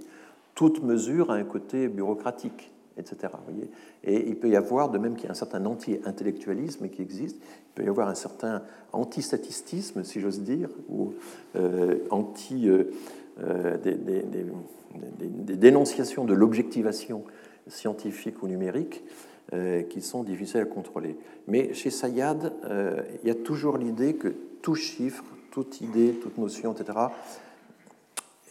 Toute 0.55 0.83
mesure 0.83 1.30
a 1.30 1.35
un 1.35 1.45
côté 1.45 1.89
bureaucratique, 1.89 2.72
etc. 2.97 3.35
Voyez? 3.47 3.68
Et 4.05 4.28
il 4.28 4.37
peut 4.37 4.49
y 4.49 4.57
avoir, 4.57 4.91
de 4.91 4.99
même 4.99 5.14
qu'il 5.16 5.24
y 5.24 5.28
a 5.28 5.33
un 5.33 5.35
certain 5.35 5.64
anti-intellectualisme 5.66 6.89
qui 6.89 7.03
existe, 7.03 7.37
il 7.37 7.74
peut 7.74 7.85
y 7.85 7.89
avoir 7.89 8.09
un 8.09 8.14
certain 8.14 8.62
anti-statistisme, 8.93 10.05
si 10.05 10.20
j'ose 10.20 10.41
dire, 10.41 10.70
ou 10.89 11.14
euh, 11.57 11.99
anti... 12.11 12.68
Euh, 12.68 12.85
euh, 13.41 13.78
des, 13.78 15.57
dénonciations 15.57 16.24
de 16.24 16.35
l'objectivation 16.35 17.24
scientifique 17.66 18.43
ou 18.43 18.49
numérique 18.49 19.03
euh, 19.55 19.83
qui 19.83 20.03
sont 20.03 20.22
difficiles 20.22 20.61
à 20.61 20.64
contrôler. 20.66 21.16
Mais 21.47 21.72
chez 21.72 21.91
Sayad, 21.91 22.53
euh, 22.64 23.03
il 23.22 23.28
y 23.28 23.30
a 23.30 23.35
toujours 23.35 23.78
l'idée 23.78 24.14
que 24.14 24.35
tout 24.61 24.74
chiffre, 24.74 25.24
toute 25.51 25.80
idée, 25.80 26.18
toute 26.22 26.37
notion, 26.37 26.72
etc., 26.72 26.99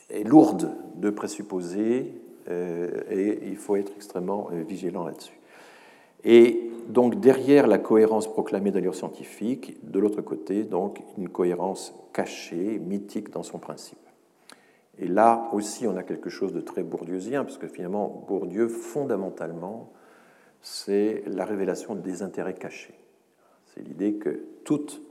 est 0.10 0.24
lourde 0.24 0.72
de 0.96 1.10
présupposés 1.10 2.14
et 2.50 3.40
il 3.48 3.56
faut 3.56 3.78
être 3.78 3.94
extrêmement 3.96 4.50
vigilant 4.68 5.06
là-dessus. 5.06 5.40
Et 6.26 6.70
donc 6.90 7.20
derrière 7.20 7.68
la 7.68 7.78
cohérence 7.78 8.28
proclamée 8.28 8.72
d'allure 8.72 8.96
scientifique, 8.96 9.78
de 9.90 10.00
l'autre 10.00 10.22
côté, 10.22 10.64
donc 10.64 11.02
une 11.18 11.30
cohérence 11.30 11.94
cachée, 12.12 12.80
mythique 12.80 13.30
dans 13.30 13.44
son 13.44 13.58
principe. 13.58 14.01
Et 14.98 15.08
là 15.08 15.50
aussi, 15.54 15.88
on 15.88 15.96
a 15.96 16.04
quelque 16.04 16.30
chose 16.30 16.54
de 16.54 16.62
très 16.62 16.84
bourdieusien, 16.84 17.44
parce 17.44 17.58
que 17.58 17.68
finalement, 17.68 18.26
Bourdieu, 18.28 18.68
fondamentalement, 18.68 19.92
c'est 20.62 21.24
la 21.28 21.46
révélation 21.46 21.96
des 21.96 22.22
intérêts 22.22 22.54
cachés. 22.54 23.00
C'est 23.74 23.82
l'idée 23.82 24.16
que 24.16 24.44
toute 24.64 25.02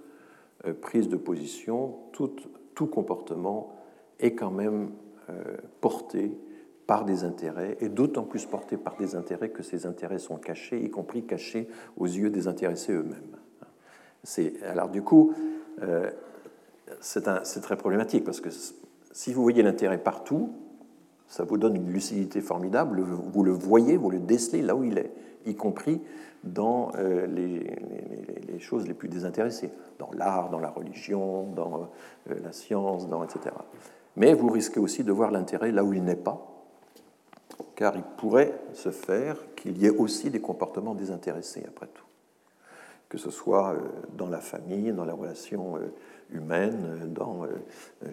euh, 0.66 0.74
prise 0.74 1.08
de 1.08 1.16
position, 1.16 1.96
tout, 2.12 2.36
tout 2.74 2.86
comportement 2.86 3.74
est 4.20 4.34
quand 4.34 4.50
même 4.50 4.90
euh, 5.30 5.56
porté 5.80 6.38
par 6.86 7.04
des 7.04 7.24
intérêts, 7.24 7.76
et 7.80 7.88
d'autant 7.88 8.24
plus 8.24 8.46
porté 8.46 8.76
par 8.76 8.96
des 8.96 9.14
intérêts 9.14 9.50
que 9.50 9.62
ces 9.62 9.86
intérêts 9.86 10.18
sont 10.18 10.36
cachés, 10.36 10.82
y 10.82 10.90
compris 10.90 11.24
cachés 11.24 11.68
aux 11.96 12.06
yeux 12.06 12.30
des 12.30 12.48
intéressés 12.48 12.92
eux-mêmes. 12.92 13.36
Alors 14.64 14.88
du 14.88 15.02
coup, 15.02 15.32
euh, 15.82 16.10
c'est 17.00 17.60
très 17.62 17.76
problématique, 17.76 18.24
parce 18.24 18.40
que 18.40 18.50
si 19.12 19.32
vous 19.32 19.42
voyez 19.42 19.62
l'intérêt 19.62 19.98
partout, 19.98 20.52
ça 21.26 21.44
vous 21.44 21.58
donne 21.58 21.76
une 21.76 21.92
lucidité 21.92 22.40
formidable. 22.40 23.02
Vous 23.02 23.44
le 23.44 23.52
voyez, 23.52 23.96
vous 23.96 24.10
le 24.10 24.18
décelez 24.18 24.62
là 24.62 24.74
où 24.74 24.84
il 24.84 24.98
est, 24.98 25.12
y 25.46 25.54
compris 25.54 26.00
dans 26.44 26.92
euh, 26.96 27.26
les, 27.26 28.58
choses 28.58 28.86
les 28.86 28.94
plus 28.94 29.08
désintéressées, 29.08 29.70
dans 29.98 30.10
l'art, 30.12 30.50
dans 30.50 30.58
la 30.58 30.70
religion, 30.70 31.44
dans 31.54 31.90
euh, 32.30 32.34
la 32.42 32.52
science, 32.52 33.08
dans, 33.08 33.22
etc. 33.24 33.54
Mais 34.16 34.34
vous 34.34 34.50
risquez 34.50 34.80
aussi 34.80 35.04
de 35.04 35.12
voir 35.12 35.30
l'intérêt 35.30 35.70
là 35.70 35.84
où 35.84 35.92
il 35.92 36.02
n'est 36.02 36.16
pas, 36.16 36.46
car 37.76 37.96
il 37.96 38.02
pourrait 38.02 38.58
se 38.72 38.90
faire 38.90 39.36
qu'il 39.54 39.78
y 39.78 39.86
ait 39.86 39.90
aussi 39.90 40.30
des 40.30 40.40
comportements 40.40 40.94
désintéressés, 40.94 41.64
après 41.66 41.86
tout. 41.86 42.04
Que 43.08 43.18
ce 43.18 43.30
soit 43.30 43.72
euh, 43.72 43.78
dans 44.16 44.28
la 44.28 44.40
famille, 44.40 44.92
dans 44.92 45.04
la 45.04 45.14
relation 45.14 45.78
humaine 46.32 47.12
dans, 47.14 47.44
euh, 47.44 48.08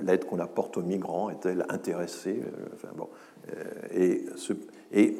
l'aide 0.00 0.24
qu'on 0.24 0.38
apporte 0.38 0.76
aux 0.76 0.82
migrants 0.82 1.30
est-elle 1.30 1.64
intéressée 1.68 2.40
euh, 2.42 2.68
enfin, 2.74 2.88
bon, 2.96 3.08
euh, 3.54 4.24
et, 4.92 5.16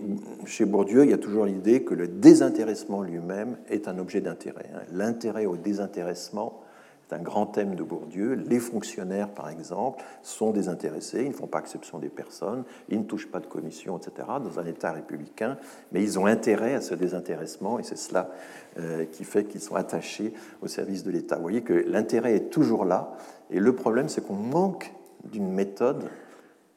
chez 0.47 0.65
Bourdieu, 0.65 1.05
il 1.05 1.11
y 1.11 1.15
a 1.15 1.19
toujours 1.19 1.45
l'idée 1.45 1.83
que 1.83 1.95
le 1.95 2.09
désintéressement 2.09 3.03
lui-même 3.03 3.57
est 3.69 3.89
un 3.89 3.99
objet 3.99 4.21
d'intérêt. 4.21 4.71
Hein. 4.75 4.83
L'intérêt 4.93 5.45
au 5.47 5.57
désintéressement 5.57 6.63
c'est 7.09 7.15
un 7.15 7.23
grand 7.23 7.47
thème 7.47 7.77
de 7.77 7.83
Bourdieu. 7.83 8.35
Les 8.35 8.59
fonctionnaires, 8.59 9.29
par 9.29 9.49
exemple, 9.49 10.03
sont 10.23 10.51
désintéressés, 10.51 11.23
ils 11.23 11.29
ne 11.29 11.35
font 11.35 11.47
pas 11.47 11.61
exception 11.61 11.99
des 11.99 12.09
personnes, 12.09 12.65
ils 12.89 12.99
ne 12.99 13.05
touchent 13.05 13.31
pas 13.31 13.39
de 13.39 13.47
commission, 13.47 13.97
etc., 13.97 14.27
dans 14.43 14.59
un 14.59 14.67
État 14.67 14.93
républicain, 14.93 15.57
mais 15.93 16.03
ils 16.03 16.19
ont 16.19 16.27
intérêt 16.27 16.75
à 16.75 16.81
ce 16.81 16.95
désintéressement, 16.95 17.79
et 17.79 17.85
c'est 17.85 17.99
cela 17.99 18.31
euh, 18.79 19.05
qui 19.05 19.25
fait 19.25 19.45
qu'ils 19.45 19.61
sont 19.61 19.77
attachés 19.77 20.35
au 20.63 20.67
service 20.67 21.05
de 21.05 21.11
l'État. 21.13 21.37
Vous 21.37 21.43
voyez 21.43 21.63
que 21.63 21.73
l'intérêt 21.75 22.35
est 22.35 22.51
toujours 22.51 22.85
là, 22.85 23.17
et 23.51 23.61
le 23.61 23.75
problème, 23.75 24.09
c'est 24.09 24.27
qu'on 24.27 24.35
manque 24.35 24.93
d'une 25.25 25.53
méthode 25.53 26.05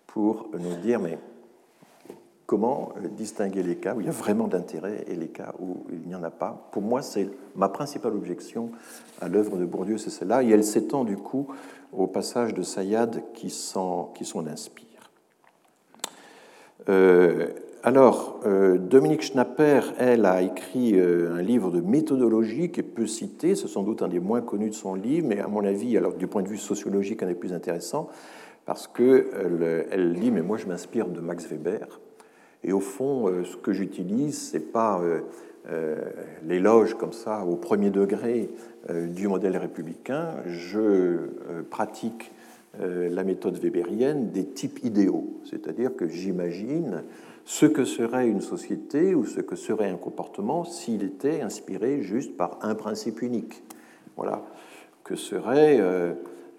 pour 0.06 0.50
nous 0.54 0.76
dire, 0.76 1.00
mais 1.00 1.18
comment 2.50 2.94
euh, 2.98 3.08
distinguer 3.10 3.62
les 3.62 3.76
cas 3.76 3.94
où 3.94 4.02
il 4.02 4.08
y 4.08 4.10
a 4.10 4.12
vraiment 4.12 4.48
d'intérêt 4.48 5.06
et 5.08 5.14
les 5.14 5.28
cas 5.28 5.54
où 5.60 5.86
il 5.92 6.08
n'y 6.08 6.16
en 6.16 6.24
a 6.24 6.32
pas. 6.32 6.68
Pour 6.72 6.82
moi, 6.82 7.04
c'est 7.04 7.30
ma 7.56 7.70
principale 7.70 8.14
objection 8.14 8.72
à 9.22 9.28
l'œuvre 9.28 9.58
de 9.58 9.66
Bourdieu, 9.66 10.00
c'est 10.00 10.10
celle-là, 10.10 10.42
et 10.42 10.50
elle 10.50 10.64
s'étend 10.64 11.04
du 11.04 11.16
coup 11.16 11.46
au 11.94 12.08
passage 12.08 12.56
de 12.56 12.64
Sayad 12.64 13.22
qui 13.36 13.52
s'en 13.52 14.12
inspire. 14.48 14.88
Euh, 16.90 17.50
alors, 17.84 18.40
euh, 18.48 18.80
Dominique 18.80 19.22
Schnapper, 19.22 19.82
elle, 20.00 20.26
a 20.26 20.42
écrit 20.42 21.00
un 21.00 21.44
livre 21.44 21.70
de 21.70 21.82
méthodologie 21.82 22.72
qui 22.72 22.80
est 22.80 22.84
peu 22.84 23.06
cité, 23.06 23.54
c'est 23.54 23.68
sans 23.68 23.84
doute 23.84 24.02
un 24.02 24.08
des 24.08 24.20
moins 24.20 24.42
connus 24.42 24.72
de 24.72 24.76
son 24.76 24.96
livre, 24.96 25.28
mais 25.28 25.40
à 25.40 25.48
mon 25.48 25.64
avis, 25.64 25.96
alors 25.98 26.14
du 26.14 26.26
point 26.26 26.42
de 26.42 26.50
vue 26.50 26.58
sociologique, 26.58 27.22
un 27.22 27.28
des 27.28 27.36
plus 27.36 27.54
intéressants, 27.54 28.10
parce 28.66 28.88
qu'elle 28.88 29.86
elle 29.92 30.14
lit, 30.14 30.32
mais 30.32 30.42
moi 30.42 30.58
je 30.58 30.66
m'inspire 30.66 31.10
de 31.10 31.20
Max 31.20 31.48
Weber, 31.48 32.00
et 32.64 32.74
au 32.74 32.80
fond, 32.80 33.28
euh, 33.28 33.44
ce 33.44 33.56
que 33.56 33.72
j'utilise, 33.72 34.50
ce 34.50 34.58
n'est 34.58 34.64
pas 34.64 35.00
euh, 35.02 35.22
euh, 35.70 35.96
l'éloge 36.46 36.96
comme 36.96 37.14
ça 37.14 37.46
au 37.46 37.56
premier 37.56 37.90
degré 37.90 38.50
du 38.90 39.28
modèle 39.28 39.58
républicain. 39.58 40.36
Je 40.48 41.18
pratique 41.70 42.32
la 42.80 43.26
méthode 43.26 43.62
weberienne 43.62 44.32
des 44.32 44.46
types 44.46 44.80
idéaux, 44.84 45.42
c'est-à-dire 45.44 45.96
que 45.96 46.08
j'imagine 46.08 47.04
ce 47.44 47.66
que 47.66 47.84
serait 47.84 48.28
une 48.28 48.40
société 48.40 49.14
ou 49.14 49.26
ce 49.26 49.42
que 49.42 49.58
serait 49.58 49.90
un 49.90 49.98
comportement 49.98 50.64
s'il 50.64 51.04
était 51.04 51.42
inspiré 51.42 52.02
juste 52.02 52.38
par 52.38 52.58
un 52.62 52.74
principe 52.74 53.22
unique. 53.22 53.62
Voilà. 54.16 54.44
Que 55.04 55.18
serait 55.18 55.80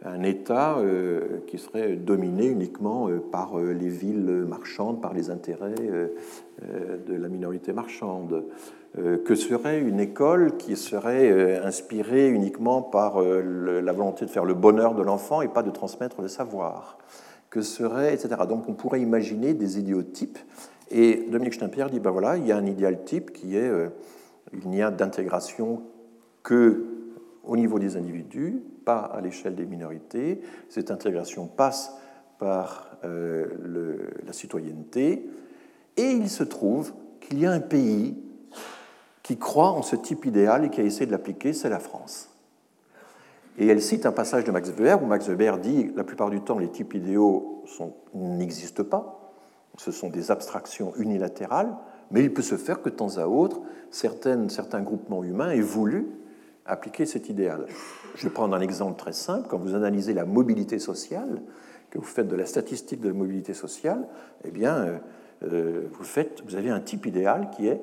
un 0.05 0.23
État 0.23 0.79
euh, 0.79 1.41
qui 1.47 1.59
serait 1.59 1.97
dominé 1.97 2.47
uniquement 2.47 3.09
euh, 3.09 3.21
par 3.21 3.59
euh, 3.59 3.73
les 3.73 3.89
villes 3.89 4.45
marchandes, 4.49 5.01
par 5.01 5.13
les 5.13 5.31
intérêts 5.31 5.75
de 7.07 7.15
la 7.15 7.29
minorité 7.29 7.73
marchande, 7.73 8.45
que 8.95 9.35
serait 9.35 9.81
une 9.81 9.99
école 9.99 10.59
qui 10.59 10.77
serait 10.77 11.59
inspirée 11.65 12.29
uniquement 12.29 12.83
par 12.83 13.23
la 13.23 13.93
volonté 13.93 14.27
de 14.27 14.31
faire 14.31 14.45
le 14.45 14.53
bonheur 14.53 14.95
de 14.95 15.03
l'enfant 15.03 15.41
et 15.41 15.49
pas 15.49 15.63
de 15.63 15.71
transmettre 15.71 16.21
le 16.21 16.29
savoir, 16.29 16.99
que 17.49 17.63
serait, 17.63 18.13
etc. 18.13 18.43
Donc 18.47 18.69
on 18.69 18.75
pourrait 18.75 19.01
imaginer 19.01 19.55
des 19.55 19.79
idéotypes 19.79 20.39
Et 20.91 21.27
Dominique 21.31 21.55
Schnappier 21.55 21.87
dit 21.91 22.01
ben 22.01 22.11
voilà, 22.11 22.37
il 22.37 22.47
y 22.47 22.53
a 22.53 22.59
un 22.59 22.67
idéal 22.67 23.05
type 23.05 23.33
qui 23.33 23.57
est 23.57 23.71
il 24.53 24.69
n'y 24.69 24.83
a 24.83 24.91
d'intégration 24.91 25.81
que 26.43 26.85
au 27.45 27.57
niveau 27.57 27.79
des 27.79 27.97
individus, 27.97 28.63
à 28.99 29.21
l'échelle 29.21 29.55
des 29.55 29.67
minorités. 29.67 30.41
Cette 30.69 30.91
intégration 30.91 31.47
passe 31.47 31.93
par 32.39 32.99
la 33.03 34.33
citoyenneté. 34.33 35.29
Et 35.97 36.11
il 36.11 36.31
se 36.31 36.45
trouve 36.45 36.93
qu'il 37.21 37.39
y 37.39 37.47
a 37.47 37.53
un 37.53 37.61
pays 37.61 38.17
qui 39.23 39.39
croit 39.39 39.71
en 39.71 39.83
ce 39.83 39.97
type 39.97 40.25
idéal 40.25 40.65
et 40.65 40.71
qui 40.71 40.81
a 40.81 40.85
essayé 40.85 41.07
de 41.07 41.13
l'appliquer, 41.13 41.53
c'est 41.53 41.69
la 41.69 41.79
France. 41.79 42.31
Et 43.59 43.67
elle 43.67 43.83
cite 43.83 44.07
un 44.07 44.13
passage 44.13 44.45
de 44.45 44.51
Max 44.51 44.71
Weber 44.71 45.03
où 45.03 45.07
Max 45.07 45.29
Weber 45.29 45.59
dit 45.59 45.91
la 45.95 46.05
plupart 46.05 46.31
du 46.31 46.41
temps 46.41 46.59
les 46.59 46.71
types 46.71 46.95
idéaux 46.95 47.65
n'existent 48.15 48.85
pas, 48.85 49.33
ce 49.77 49.93
sont 49.93 50.09
des 50.09 50.31
abstractions 50.31 50.93
unilatérales, 50.97 51.75
mais 52.11 52.23
il 52.23 52.33
peut 52.33 52.43
se 52.43 52.57
faire 52.57 52.83
que 52.83 52.89
de 52.89 52.95
temps 52.95 53.19
à 53.19 53.27
autre, 53.27 53.61
certains 53.91 54.83
groupements 54.83 55.23
humains 55.23 55.51
aient 55.51 55.61
voulu 55.61 56.07
appliquer 56.71 57.07
cet 57.07 57.29
idéal. 57.29 57.67
Je 58.15 58.27
vais 58.27 58.33
prendre 58.33 58.55
un 58.55 58.61
exemple 58.61 58.99
très 58.99 59.13
simple. 59.13 59.47
Quand 59.49 59.59
vous 59.59 59.75
analysez 59.75 60.15
la 60.15 60.25
mobilité 60.25 60.79
sociale, 60.79 61.43
que 61.91 61.99
vous 61.99 62.05
faites 62.05 62.29
de 62.29 62.37
la 62.37 62.47
statistique 62.47 63.01
de 63.01 63.09
la 63.09 63.15
mobilité 63.15 63.55
sociale, 63.55 64.07
eh 64.45 64.51
bien, 64.51 64.77
euh, 64.77 64.99
euh, 65.43 65.89
vous, 65.93 66.05
faites, 66.05 66.43
vous 66.47 66.55
avez 66.55 66.71
un 66.71 66.81
type 66.81 67.07
idéal 67.07 67.51
qui 67.51 67.67
est 67.67 67.81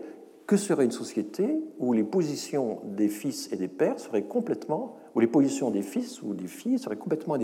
que 0.48 0.56
serait 0.56 0.86
une 0.86 0.92
société 0.92 1.60
où 1.78 1.92
les 1.92 2.06
positions 2.06 2.80
des 2.86 3.10
fils 3.10 3.52
et 3.52 3.58
des 3.58 3.68
pères 3.68 4.00
seraient 4.00 4.24
complètement, 4.24 4.96
où 5.14 5.20
les 5.20 5.28
positions 5.28 5.72
des 5.72 5.82
fils 5.82 6.22
ou 6.22 6.34
des 6.34 6.48
filles 6.48 6.80
seraient 6.80 6.96
complètement 6.96 7.36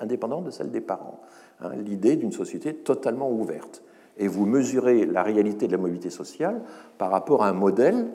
indépendantes 0.00 0.44
de 0.44 0.50
celles 0.50 0.72
des 0.72 0.80
parents. 0.80 1.20
Hein, 1.60 1.70
l'idée 1.76 2.16
d'une 2.16 2.32
société 2.32 2.74
totalement 2.74 3.30
ouverte. 3.30 3.84
Et 4.16 4.26
vous 4.26 4.44
mesurez 4.44 5.06
la 5.06 5.22
réalité 5.22 5.68
de 5.68 5.72
la 5.72 5.78
mobilité 5.78 6.10
sociale 6.10 6.60
par 6.98 7.12
rapport 7.12 7.44
à 7.44 7.48
un 7.48 7.52
modèle 7.52 8.08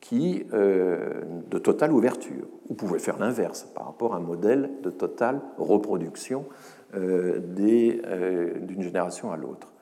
qui, 0.00 0.46
euh, 0.52 1.22
de 1.50 1.58
totale 1.58 1.92
ouverture. 1.92 2.46
Vous 2.68 2.74
pouvez 2.74 2.98
faire 2.98 3.18
l'inverse 3.18 3.68
par 3.74 3.86
rapport 3.86 4.14
à 4.14 4.16
un 4.16 4.20
modèle 4.20 4.70
de 4.82 4.90
totale 4.90 5.40
reproduction 5.58 6.46
euh, 6.94 7.40
euh, 7.58 8.58
d'une 8.60 8.82
génération 8.82 9.30
à 9.30 9.36
l'autre. 9.36 9.72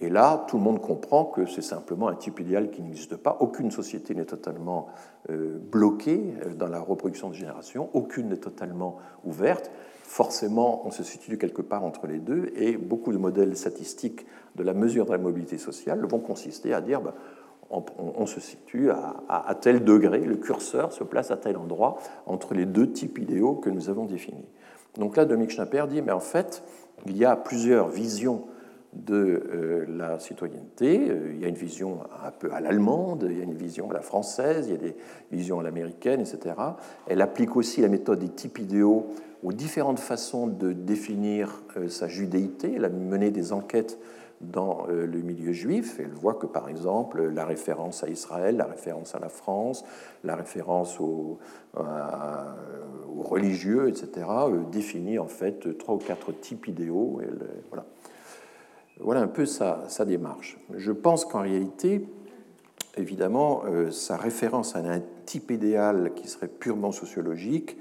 Et 0.00 0.08
là, 0.08 0.44
tout 0.48 0.58
le 0.58 0.62
monde 0.62 0.80
comprend 0.80 1.24
que 1.24 1.44
c'est 1.46 1.62
simplement 1.62 2.08
un 2.08 2.14
type 2.14 2.38
idéal 2.38 2.70
qui 2.70 2.82
n'existe 2.82 3.16
pas. 3.16 3.36
Aucune 3.40 3.72
société 3.72 4.14
n'est 4.14 4.24
totalement 4.24 4.86
bloquée 5.28 6.34
dans 6.56 6.68
la 6.68 6.78
reproduction 6.78 7.30
de 7.30 7.34
génération, 7.34 7.90
aucune 7.94 8.28
n'est 8.28 8.36
totalement 8.36 8.98
ouverte. 9.24 9.72
Forcément, 10.04 10.86
on 10.86 10.92
se 10.92 11.02
situe 11.02 11.36
quelque 11.36 11.62
part 11.62 11.84
entre 11.84 12.06
les 12.06 12.20
deux, 12.20 12.52
et 12.54 12.76
beaucoup 12.76 13.12
de 13.12 13.18
modèles 13.18 13.56
statistiques 13.56 14.24
de 14.54 14.62
la 14.62 14.72
mesure 14.72 15.04
de 15.04 15.10
la 15.10 15.18
mobilité 15.18 15.58
sociale 15.58 16.06
vont 16.06 16.20
consister 16.20 16.72
à 16.72 16.80
dire 16.80 17.00
ben, 17.00 17.12
on, 17.70 18.26
se 18.26 18.40
situe 18.40 18.90
à, 18.90 19.54
tel 19.60 19.84
degré, 19.84 20.20
le 20.20 20.36
curseur 20.36 20.92
se 20.92 21.04
place 21.04 21.30
à 21.30 21.36
tel 21.36 21.56
endroit 21.56 21.98
entre 22.26 22.54
les 22.54 22.64
deux 22.64 22.90
types 22.90 23.18
idéaux 23.18 23.54
que 23.54 23.68
nous 23.68 23.90
avons 23.90 24.06
définis. 24.06 24.48
Donc 24.96 25.16
là, 25.16 25.26
Dominique 25.26 25.50
Schnapper 25.50 25.84
dit 25.88 26.00
mais 26.00 26.12
en 26.12 26.20
fait, 26.20 26.62
il 27.06 27.16
y 27.16 27.24
a 27.24 27.36
plusieurs 27.36 27.88
visions 27.88 28.44
de 28.94 29.42
euh, 29.52 29.84
la 29.88 30.18
citoyenneté. 30.18 31.10
Euh, 31.10 31.32
il 31.34 31.40
y 31.40 31.44
a 31.44 31.48
une 31.48 31.54
vision 31.54 32.00
un 32.24 32.30
peu 32.30 32.52
à 32.52 32.60
l'allemande, 32.60 33.26
il 33.30 33.38
y 33.38 33.40
a 33.40 33.44
une 33.44 33.54
vision 33.54 33.90
à 33.90 33.94
la 33.94 34.00
française, 34.00 34.68
il 34.68 34.72
y 34.72 34.76
a 34.76 34.80
des 34.80 34.96
visions 35.30 35.60
à 35.60 35.62
l'américaine, 35.62 36.20
etc. 36.20 36.54
Elle 37.06 37.20
applique 37.20 37.56
aussi 37.56 37.80
la 37.82 37.88
méthode 37.88 38.20
des 38.20 38.30
types 38.30 38.58
idéaux 38.58 39.08
aux 39.42 39.52
différentes 39.52 40.00
façons 40.00 40.46
de 40.46 40.72
définir 40.72 41.62
euh, 41.76 41.88
sa 41.88 42.08
judéité. 42.08 42.74
Elle 42.76 42.84
a 42.84 42.88
mené 42.88 43.30
des 43.30 43.52
enquêtes 43.52 43.98
dans 44.40 44.86
le 44.86 45.20
milieu 45.20 45.52
juif. 45.52 45.98
Elle 45.98 46.12
voit 46.12 46.34
que, 46.34 46.46
par 46.46 46.68
exemple, 46.68 47.22
la 47.22 47.44
référence 47.44 48.04
à 48.04 48.08
Israël, 48.08 48.56
la 48.56 48.66
référence 48.66 49.14
à 49.14 49.18
la 49.18 49.28
France, 49.28 49.84
la 50.24 50.36
référence 50.36 51.00
aux, 51.00 51.38
religieux, 53.16 53.88
etc., 53.88 54.26
définit 54.70 55.18
en 55.18 55.26
fait 55.26 55.76
trois 55.76 55.94
ou 55.96 55.98
quatre 55.98 56.32
types 56.32 56.68
idéaux. 56.68 57.20
Elle, 57.22 57.48
voilà. 57.68 57.84
Voilà 59.00 59.20
un 59.20 59.28
peu 59.28 59.46
sa, 59.46 59.86
démarche. 60.04 60.58
Je 60.74 60.90
pense 60.90 61.24
qu'en 61.24 61.42
réalité, 61.42 62.04
évidemment, 62.96 63.62
euh, 63.64 63.90
sa 63.90 64.16
référence 64.16 64.74
à 64.74 64.80
un 64.80 65.00
type 65.24 65.50
idéal 65.52 66.12
qui 66.16 66.28
serait 66.28 66.48
purement 66.48 66.90
sociologique, 66.90 67.78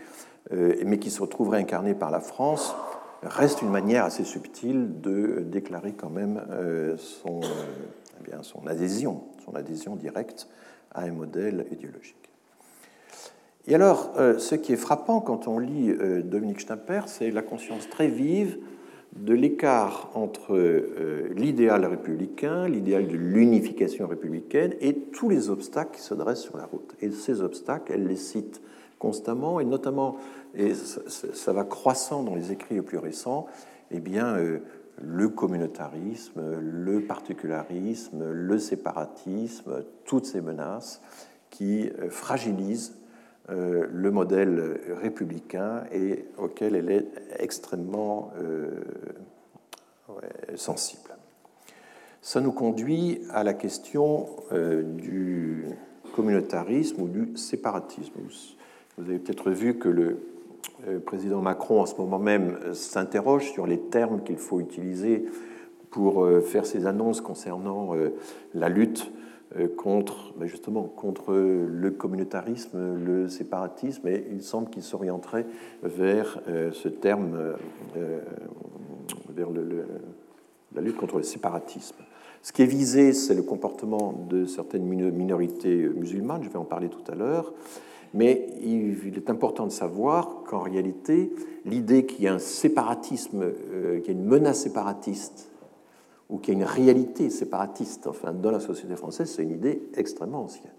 euh, 0.51 0.75
mais 0.85 0.99
qui 0.99 1.09
se 1.09 1.21
retrouverait 1.21 1.59
incarné 1.59 1.95
par 1.95 2.11
la 2.11 2.19
France, 2.19 2.75
reste 3.23 3.61
une 3.61 3.69
manière 3.69 4.05
assez 4.05 4.23
subtile 4.23 5.01
de 5.01 5.43
déclarer 5.45 5.93
quand 5.93 6.09
même 6.09 6.43
euh, 6.51 6.97
son, 6.97 7.41
eh 7.41 8.23
bien, 8.23 8.43
son 8.43 8.65
adhésion, 8.67 9.23
son 9.45 9.55
adhésion 9.55 9.95
directe 9.95 10.47
à 10.91 11.03
un 11.03 11.11
modèle 11.11 11.65
idéologique. 11.71 12.15
Et 13.67 13.75
alors, 13.75 14.13
ce 14.37 14.55
qui 14.55 14.71
est 14.71 14.77
frappant 14.77 15.19
quand 15.19 15.49
on 15.49 15.59
lit 15.59 15.93
Dominique 16.23 16.61
Schnapper, 16.61 17.01
c'est 17.07 17.31
la 17.31 17.41
conscience 17.41 17.89
très 17.89 18.07
vive 18.07 18.59
de 19.15 19.33
l'écart 19.33 20.11
entre 20.13 20.55
euh, 20.55 21.29
l'idéal 21.35 21.85
républicain, 21.85 22.67
l'idéal 22.67 23.07
de 23.07 23.15
l'unification 23.15 24.07
républicaine 24.07 24.73
et 24.79 24.93
tous 24.93 25.29
les 25.29 25.49
obstacles 25.49 25.95
qui 25.95 26.01
se 26.01 26.13
dressent 26.13 26.43
sur 26.43 26.57
la 26.57 26.65
route. 26.65 26.95
Et 27.01 27.11
ces 27.11 27.41
obstacles, 27.41 27.91
elle 27.93 28.07
les 28.07 28.15
cite 28.15 28.61
constamment, 28.99 29.59
et 29.59 29.65
notamment, 29.65 30.17
et 30.55 30.73
ça, 30.73 31.53
va 31.53 31.63
croissant 31.63 32.23
dans 32.23 32.35
les 32.35 32.51
écrits 32.51 32.75
les 32.75 32.81
plus 32.81 32.97
récents, 32.97 33.47
eh 33.91 33.99
bien, 33.99 34.35
euh, 34.35 34.59
le 34.99 35.29
communautarisme, 35.29 36.59
le 36.59 37.01
particularisme, 37.01 38.31
le 38.31 38.59
séparatisme, 38.59 39.83
toutes 40.05 40.25
ces 40.25 40.41
menaces 40.41 41.01
qui 41.49 41.89
euh, 41.89 42.09
fragilisent 42.09 42.95
euh, 43.49 43.87
le 43.89 44.11
modèle 44.11 44.81
républicain 44.99 45.83
et 45.93 46.25
auquel 46.37 46.75
elle 46.75 46.91
est 46.91 47.07
extrêmement 47.39 48.31
sensible. 50.55 51.11
Ça 52.21 52.41
nous 52.41 52.51
conduit 52.51 53.21
à 53.31 53.43
la 53.43 53.53
question 53.53 54.27
du 54.51 55.65
communautarisme 56.13 57.03
ou 57.03 57.07
du 57.07 57.37
séparatisme. 57.37 58.13
Vous 58.97 59.09
avez 59.09 59.19
peut-être 59.19 59.51
vu 59.51 59.77
que 59.77 59.89
le 59.89 60.19
président 61.05 61.41
Macron, 61.41 61.81
en 61.81 61.85
ce 61.85 61.95
moment 61.95 62.19
même, 62.19 62.57
s'interroge 62.73 63.51
sur 63.51 63.67
les 63.67 63.79
termes 63.79 64.23
qu'il 64.23 64.37
faut 64.37 64.59
utiliser 64.59 65.25
pour 65.91 66.27
faire 66.43 66.65
ses 66.65 66.85
annonces 66.85 67.21
concernant 67.21 67.93
la 68.53 68.69
lutte 68.69 69.11
euh, 69.55 69.67
contre, 69.73 70.33
ben 70.37 70.45
justement, 70.45 70.83
contre 70.83 71.33
le 71.33 71.91
communautarisme, 71.91 72.95
le 72.95 73.29
séparatisme, 73.29 74.05
et 74.09 74.25
il 74.31 74.43
semble 74.43 74.69
qu'il 74.69 74.83
s'orienterait 74.83 75.45
vers 75.83 76.39
euh, 76.49 76.71
ce 76.73 76.89
terme, 76.89 77.55
euh, 77.95 78.19
vers 79.29 79.47
la 80.75 80.81
lutte 80.81 80.97
contre 80.97 81.17
le 81.17 81.23
séparatisme. 81.23 81.95
Ce 82.41 82.51
qui 82.51 82.61
est 82.61 82.65
visé, 82.65 83.13
c'est 83.13 83.35
le 83.35 83.41
comportement 83.41 84.25
de 84.29 84.45
certaines 84.45 84.83
minorités 84.83 85.87
musulmanes, 85.87 86.43
je 86.43 86.49
vais 86.49 86.57
en 86.57 86.65
parler 86.65 86.89
tout 86.89 87.09
à 87.09 87.15
l'heure, 87.15 87.53
mais 88.13 88.47
il 88.61 89.13
est 89.15 89.29
important 89.29 89.65
de 89.65 89.71
savoir 89.71 90.43
qu'en 90.47 90.59
réalité, 90.59 91.31
l'idée 91.65 92.05
qu'il 92.05 92.23
y 92.23 92.27
a 92.27 92.33
un 92.33 92.39
séparatisme, 92.39 93.45
qu'il 94.03 94.13
y 94.13 94.17
a 94.17 94.19
une 94.19 94.25
menace 94.25 94.61
séparatiste 94.61 95.51
ou 96.29 96.37
qu'il 96.37 96.53
y 96.53 96.57
a 96.57 96.59
une 96.59 96.67
réalité 96.67 97.29
séparatiste 97.29 98.07
enfin, 98.07 98.33
dans 98.33 98.51
la 98.51 98.59
société 98.59 98.95
française, 98.95 99.29
c'est 99.29 99.43
une 99.43 99.51
idée 99.51 99.81
extrêmement 99.95 100.43
ancienne. 100.43 100.71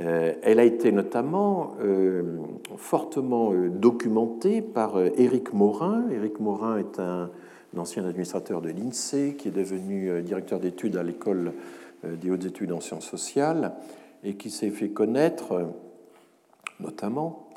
Euh, 0.00 0.32
elle 0.42 0.58
a 0.58 0.64
été 0.64 0.90
notamment 0.90 1.74
euh, 1.82 2.38
fortement 2.76 3.52
euh, 3.52 3.68
documentée 3.68 4.62
par 4.62 4.98
Éric 4.98 5.52
Morin. 5.52 6.04
Éric 6.10 6.40
Morin 6.40 6.78
est 6.78 6.98
un, 6.98 7.30
ancien 7.76 8.04
administrateur 8.04 8.60
de 8.60 8.70
l'INSEE 8.70 9.34
qui 9.36 9.48
est 9.48 9.52
devenu 9.52 10.20
directeur 10.20 10.60
d'études 10.60 10.96
à 10.98 11.02
l'école 11.02 11.54
des 12.04 12.30
hautes 12.30 12.44
études 12.44 12.70
en 12.70 12.80
sciences 12.80 13.06
sociales 13.06 13.72
et 14.24 14.34
qui 14.34 14.50
s'est 14.50 14.68
fait 14.68 14.90
connaître 14.90 15.70
notamment, 16.82 17.48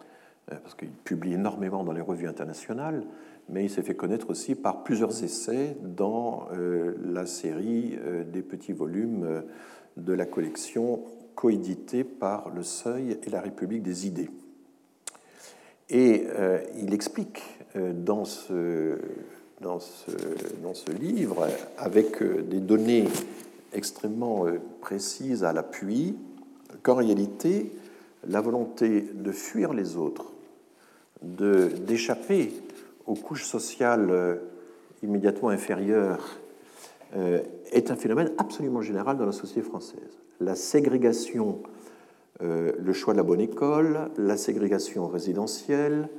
parce 0.47 0.75
qu'il 0.75 0.89
publie 0.89 1.33
énormément 1.33 1.83
dans 1.83 1.91
les 1.91 2.01
revues 2.01 2.27
internationales, 2.27 3.03
mais 3.49 3.65
il 3.65 3.69
s'est 3.69 3.83
fait 3.83 3.95
connaître 3.95 4.29
aussi 4.29 4.55
par 4.55 4.83
plusieurs 4.83 5.23
essais 5.23 5.77
dans 5.83 6.47
euh, 6.53 6.95
la 7.03 7.25
série 7.25 7.97
euh, 7.99 8.23
des 8.23 8.41
petits 8.41 8.73
volumes 8.73 9.23
euh, 9.23 9.41
de 9.97 10.13
la 10.13 10.25
collection 10.25 11.01
coéditée 11.35 12.03
par 12.03 12.49
Le 12.49 12.63
Seuil 12.63 13.17
et 13.25 13.29
la 13.29 13.41
République 13.41 13.83
des 13.83 14.07
idées. 14.07 14.29
Et 15.89 16.25
il 16.81 16.93
explique 16.93 17.43
dans 17.75 18.25
ce, 18.25 18.97
dans, 19.61 19.79
ce, 19.79 20.11
dans 20.63 20.73
ce 20.73 20.91
livre, 20.91 21.47
avec 21.77 22.23
des 22.23 22.59
données 22.59 23.05
extrêmement 23.73 24.45
précises 24.81 25.43
à 25.43 25.53
l'appui, 25.53 26.15
qu'en 26.81 26.95
réalité, 26.95 27.71
la 28.27 28.41
volonté 28.41 29.01
de 29.13 29.31
fuir 29.31 29.73
les 29.73 29.97
autres, 29.97 30.31
d'échapper 31.21 32.51
aux 33.05 33.13
couches 33.13 33.45
sociales 33.45 34.09
euh, 34.09 34.35
immédiatement 35.03 35.49
inférieures 35.49 36.39
est 37.71 37.91
un 37.91 37.95
phénomène 37.95 38.31
absolument 38.37 38.81
général 38.81 39.15
dans 39.15 39.25
la 39.25 39.31
société 39.31 39.61
française. 39.61 40.19
La 40.41 40.55
ségrégation, 40.55 41.59
le 42.41 42.93
choix 42.93 43.13
de 43.13 43.17
la 43.17 43.23
bonne 43.23 43.39
école, 43.39 44.09
la 44.17 44.35
ségrégation 44.35 45.07
résidentielle, 45.07 46.09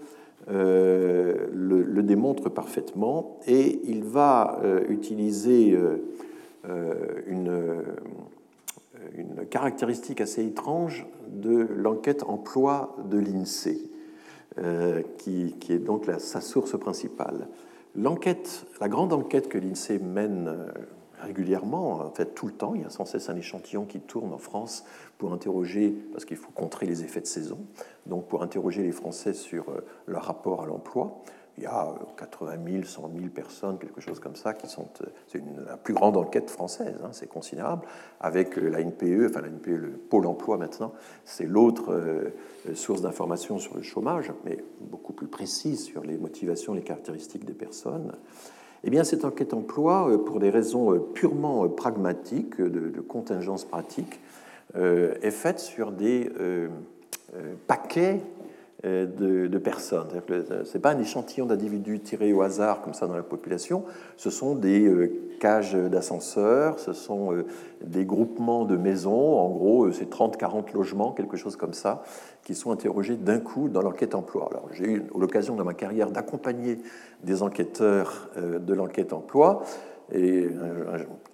le, 0.49 1.51
le, 1.53 2.03
démontre 2.03 2.49
parfaitement 2.49 3.41
et 3.47 3.81
il 3.85 4.05
va 4.05 4.59
utiliser 4.89 5.77
une 7.27 7.83
une 9.15 9.47
caractéristique 9.47 10.21
assez 10.21 10.45
étrange 10.45 11.07
de 11.29 11.67
l'enquête 11.77 12.23
emploi 12.25 12.97
de 13.05 13.19
l'INSEE, 13.19 13.91
euh, 14.59 15.03
qui, 15.19 15.55
est 15.69 15.79
donc 15.79 16.07
sa 16.19 16.41
source 16.41 16.79
principale. 16.79 17.49
L'enquête, 17.95 18.67
la 18.81 18.89
grande 18.89 19.13
enquête 19.13 19.49
que 19.49 19.59
l'INSEE 19.59 19.99
mène 19.99 20.49
euh, 20.49 20.67
régulièrement, 21.21 21.93
en 21.93 22.11
fait 22.11 22.35
tout 22.35 22.47
le 22.47 22.53
temps, 22.53 22.75
il 22.75 22.83
y 22.83 22.85
a 22.85 22.91
sans 22.91 23.05
cesse 23.05 23.29
un 23.29 23.37
échantillon 23.37 23.85
qui 23.85 24.01
tourne 24.01 24.33
en 24.33 24.39
France 24.39 24.85
pour 25.19 25.33
interroger, 25.33 25.95
parce 26.13 26.25
qu'il 26.25 26.37
faut 26.37 26.53
contrer 26.53 26.87
les 26.87 27.05
effets 27.05 27.21
de 27.21 27.27
saison, 27.27 27.59
donc 28.07 28.29
pour 28.29 28.43
interroger 28.43 28.83
les 28.83 28.93
Français 28.93 29.33
sur 29.33 29.71
euh, 29.71 29.85
leur 30.07 30.25
rapport 30.25 30.63
à 30.63 30.67
l'emploi 30.67 31.23
il 31.59 31.65
y 31.65 31.67
a 31.67 31.95
80 32.19 32.53
000, 32.71 32.85
100 32.85 33.11
000 33.15 33.29
personnes, 33.35 33.79
quelque 33.79 34.01
chose 34.01 34.21
comme 34.21 34.37
ça, 34.37 34.53
qui 34.53 34.69
sont. 34.69 34.89
Euh, 35.01 35.07
c'est 35.27 35.43
la 35.67 35.77
plus 35.77 35.95
grande 35.95 36.17
enquête 36.17 36.51
française, 36.51 36.97
hein, 37.03 37.09
c'est 37.13 37.29
considérable, 37.29 37.87
avec 38.21 38.59
euh, 38.59 38.69
la 38.69 38.81
NPE, 38.81 39.31
enfin 39.31 39.41
la 39.41 39.49
NPE, 39.49 39.69
le 39.69 39.91
Pôle 39.91 40.27
emploi 40.27 40.59
maintenant, 40.59 40.93
c'est 41.25 41.47
l'autre 41.47 41.93
euh, 41.93 42.35
source 42.75 43.01
d'information 43.01 43.59
sur 43.59 43.75
le 43.75 43.83
chômage, 43.83 44.33
mais 44.45 44.59
beaucoup 44.81 45.15
plus 45.15 45.29
précise 45.29 45.83
sur 45.83 46.03
les 46.03 46.19
motivations, 46.19 46.75
les 46.75 46.83
caractéristiques 46.83 47.47
des 47.47 47.55
personnes. 47.55 48.13
Eh 48.85 48.91
bien, 48.91 49.03
cette 49.03 49.25
enquête 49.25 49.55
emploi, 49.55 50.23
pour 50.25 50.39
des 50.39 50.51
raisons 50.51 51.01
purement 51.15 51.67
pragmatiques, 51.69 52.61
de, 52.61 53.01
contingence 53.01 53.65
pratique, 53.65 54.21
est 54.75 55.31
faite 55.31 55.59
sur 55.59 55.91
des 55.91 56.31
paquets 57.67 58.21
euh, 58.87 59.49
de, 59.49 59.59
personnes. 59.59 60.09
Ce 60.29 60.75
n'est 60.75 60.81
pas 60.81 60.91
un 60.91 60.99
échantillon 60.99 61.47
d'individus 61.47 61.99
tirés 62.01 62.33
au 62.33 62.43
hasard 62.43 62.83
comme 62.83 62.95
ça 62.95 63.07
dans 63.07 63.17
la 63.17 63.23
population, 63.23 63.85
ce 64.17 64.31
sont 64.31 64.55
des 64.55 64.87
euh, 64.87 65.11
cages 65.41 65.75
d'ascenseurs, 65.75 66.79
ce 66.79 66.93
sont 66.93 67.33
euh, 67.33 67.47
des 67.83 68.05
groupements 68.05 68.65
de 68.65 68.77
maisons, 68.77 69.39
en 69.39 69.49
gros 69.49 69.91
c'est 69.91 70.11
30-40 70.11 70.75
logements, 70.75 71.13
quelque 71.13 71.37
chose 71.37 71.57
comme 71.57 71.73
ça, 71.73 72.05
qui 72.45 72.55
sont 72.55 72.71
interrogés 72.71 73.17
d'un 73.17 73.41
coup 73.41 73.69
dans 73.69 73.83
l'enquête 73.83 74.15
emploi. 74.15 74.49
Alors 74.51 74.69
j'ai 74.73 74.85
eu 74.85 75.03
l'occasion 75.19 75.57
dans 75.57 75.65
ma 75.65 75.75
carrière 75.75 76.11
d'accompagner 76.11 76.79
des 77.25 77.43
enquêteurs 77.43 78.31
de 78.37 78.75
l'enquête 78.75 79.13
emploi 79.13 79.65
et 80.13 80.49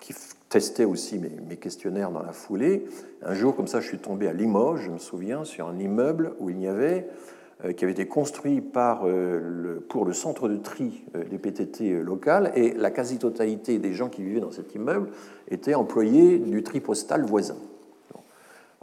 qui 0.01 0.15
testaient 0.49 0.85
aussi 0.85 1.19
mes, 1.19 1.57
questionnaires 1.57 2.11
dans 2.11 2.23
la 2.23 2.33
foulée. 2.33 2.85
Un 3.23 3.35
jour, 3.35 3.57
comme 3.57 3.67
ça, 3.67 3.81
je 3.81 3.89
suis 3.89 3.99
tombé 3.99 4.29
à 4.29 4.33
Limoges, 4.33 4.83
je 4.83 4.91
me 4.91 4.99
souviens, 4.99 5.45
sur 5.45 5.67
un 5.69 5.79
immeuble 5.79 6.35
où 6.41 6.51
il 6.51 6.61
y 6.61 6.69
avait 6.69 7.09
euh, 7.09 7.41
qui 7.71 7.85
avait 7.85 7.93
été 7.93 8.07
construit 8.07 8.61
par, 8.61 9.03
euh, 9.07 9.85
pour 9.89 10.05
le 10.05 10.13
centre 10.13 10.49
de 10.49 10.57
tri 10.57 11.05
euh, 11.15 11.25
des 11.25 11.39
PTT 11.39 12.03
local, 12.03 12.51
et 12.57 12.73
la 12.73 12.91
quasi-totalité 12.91 13.79
des 13.79 13.93
gens 13.93 14.09
qui 14.09 14.23
vivaient 14.23 14.41
dans 14.41 14.51
cet 14.51 14.75
immeuble 14.75 15.11
étaient 15.49 15.75
employés 15.75 16.39
du 16.39 16.63
tri 16.63 16.81
postal 16.81 17.25
voisin. 17.25 17.57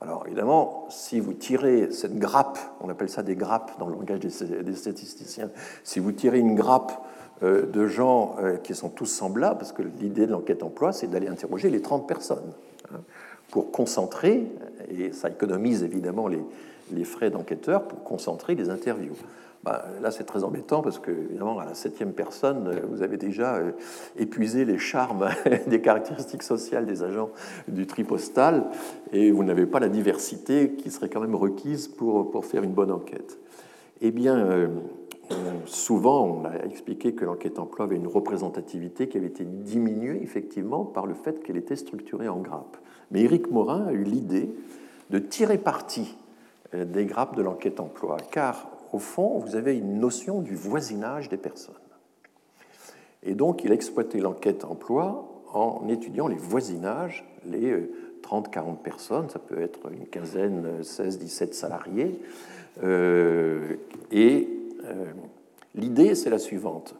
Alors 0.02 0.24
évidemment, 0.26 0.86
si 0.90 1.20
vous 1.20 1.34
tirez 1.34 1.92
cette 1.92 2.18
grappe, 2.18 2.58
on 2.80 2.88
appelle 2.88 3.10
ça 3.10 3.22
des 3.22 3.36
grappes 3.36 3.78
dans 3.80 3.88
le 3.88 3.96
langage 3.96 4.22
des, 4.22 4.76
statisticiens, 4.76 5.50
si 5.84 6.00
vous 6.00 6.14
tirez 6.14 6.40
une 6.40 6.56
grappe 6.56 7.06
de 7.42 7.86
gens 7.86 8.38
qui 8.64 8.74
sont 8.76 8.88
tous 8.88 9.08
semblables, 9.08 9.58
parce 9.58 9.74
que 9.74 9.82
l'idée 9.82 10.26
de 10.26 10.32
l'enquête 10.32 10.64
emploi, 10.64 10.94
c'est 10.94 11.08
d'aller 11.08 11.28
interroger 11.28 11.70
les 11.70 11.82
30 11.82 12.08
personnes, 12.08 12.54
hein, 12.94 13.02
pour 13.52 13.72
concentrer, 13.72 14.48
et 14.90 15.12
ça 15.12 15.30
économise 15.30 15.84
évidemment 15.84 16.30
les, 16.30 16.40
les 16.92 17.04
frais 17.04 17.30
d'enquêteur 17.30 17.88
pour 17.88 18.04
concentrer 18.04 18.56
les 18.56 18.70
interviews. 18.70 19.16
Bah, 19.64 19.86
là, 20.02 20.10
c'est 20.10 20.24
très 20.24 20.46
embêtant 20.46 20.82
parce 20.82 21.00
que, 21.00 21.12
évidemment, 21.12 21.60
à 21.60 21.66
la 21.66 21.74
septième 21.74 22.14
personne, 22.14 22.80
vous 22.90 23.02
avez 23.02 23.18
déjà 23.18 23.56
euh, 23.56 23.72
épuisé 24.18 24.64
les 24.64 24.78
charmes 24.78 25.28
des 25.68 25.82
caractéristiques 25.82 26.44
sociales 26.44 26.86
des 26.86 27.04
agents 27.04 27.30
du 27.68 27.86
tri 27.86 28.06
postal 28.06 28.68
et 29.12 29.32
vous 29.32 29.44
n'avez 29.44 29.66
pas 29.66 29.82
la 29.82 29.90
diversité 29.90 30.72
qui 30.72 30.90
serait 30.90 31.10
quand 31.10 31.20
même 31.20 31.36
requise 31.36 31.90
pour, 31.90 32.32
pour 32.32 32.46
faire 32.46 32.64
une 32.64 32.72
bonne 32.72 32.92
enquête. 32.92 33.38
Eh 34.00 34.12
bien, 34.12 34.38
euh, 34.38 34.68
souvent, 35.66 36.26
on 36.26 36.46
a 36.46 36.66
expliqué 36.66 37.14
que 37.14 37.26
l'enquête 37.26 37.60
emploi 37.60 37.86
avait 37.86 37.98
une 37.98 38.08
représentativité 38.08 39.10
qui 39.10 39.18
avait 39.18 39.28
été 39.28 39.44
diminuée, 39.44 40.22
effectivement, 40.24 40.86
par 40.86 41.06
le 41.06 41.16
fait 41.16 41.44
qu'elle 41.44 41.58
était 41.58 41.76
structurée 41.76 42.30
en 42.30 42.38
grappes. 42.38 42.78
Mais 43.12 43.24
Éric 43.24 43.52
Morin 43.52 43.88
a 43.88 43.92
eu 43.92 44.04
l'idée 44.04 44.50
de 45.10 45.20
tirer 45.20 45.58
parti 45.58 46.16
euh, 46.16 46.29
des 46.74 47.06
grappes 47.06 47.36
de 47.36 47.42
l'enquête 47.42 47.80
emploi, 47.80 48.18
car 48.32 48.70
au 48.92 49.00
fond, 49.00 49.40
vous 49.40 49.56
avez 49.56 49.78
une 49.78 50.00
notion 50.00 50.42
du 50.42 50.56
voisinage 50.56 51.30
des 51.30 51.38
personnes. 51.38 51.76
Et 53.24 53.36
donc, 53.36 53.64
il 53.64 53.72
a 53.72 53.76
exploité 53.76 54.20
l'enquête 54.20 54.64
emploi 54.64 55.44
en 55.54 55.88
étudiant 55.90 56.28
les 56.28 56.36
voisinages, 56.36 57.26
les 57.46 57.90
30-40 58.24 58.58
euh, 58.58 58.74
personnes, 58.84 59.30
ça 59.30 59.40
peut 59.40 59.62
être 59.62 59.92
une 59.92 60.06
quinzaine, 60.08 60.82
16-17 60.82 61.54
salariés. 61.54 62.20
Euh, 62.84 63.76
et 64.12 64.48
l'idée, 65.76 66.16
c'est 66.16 66.30
la 66.30 66.40
suivante. 66.40 66.96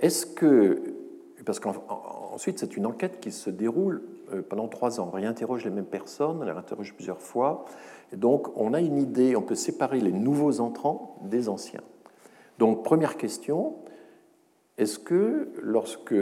Est-ce 0.00 0.26
que, 0.26 0.82
parce 1.44 1.60
qu'ensuite, 1.60 2.58
c'est 2.58 2.76
une 2.76 2.86
enquête 2.86 3.20
qui 3.20 3.32
se 3.32 3.50
déroule 3.50 4.02
pendant 4.50 4.68
trois 4.68 5.00
ans, 5.00 5.08
on 5.10 5.16
réinterroge 5.16 5.64
les 5.64 5.70
mêmes 5.70 5.86
personnes, 5.86 6.38
on 6.40 6.44
les 6.44 6.52
réinterroge 6.52 6.94
plusieurs 6.94 7.22
fois, 7.22 7.64
donc, 8.16 8.48
on 8.56 8.74
a 8.74 8.80
une 8.80 8.98
idée, 8.98 9.36
on 9.36 9.42
peut 9.42 9.54
séparer 9.54 10.00
les 10.00 10.12
nouveaux 10.12 10.60
entrants 10.60 11.16
des 11.24 11.48
anciens. 11.48 11.82
Donc, 12.58 12.82
première 12.82 13.16
question, 13.16 13.76
est-ce 14.78 14.98
que 14.98 15.48
lorsque 15.60 16.14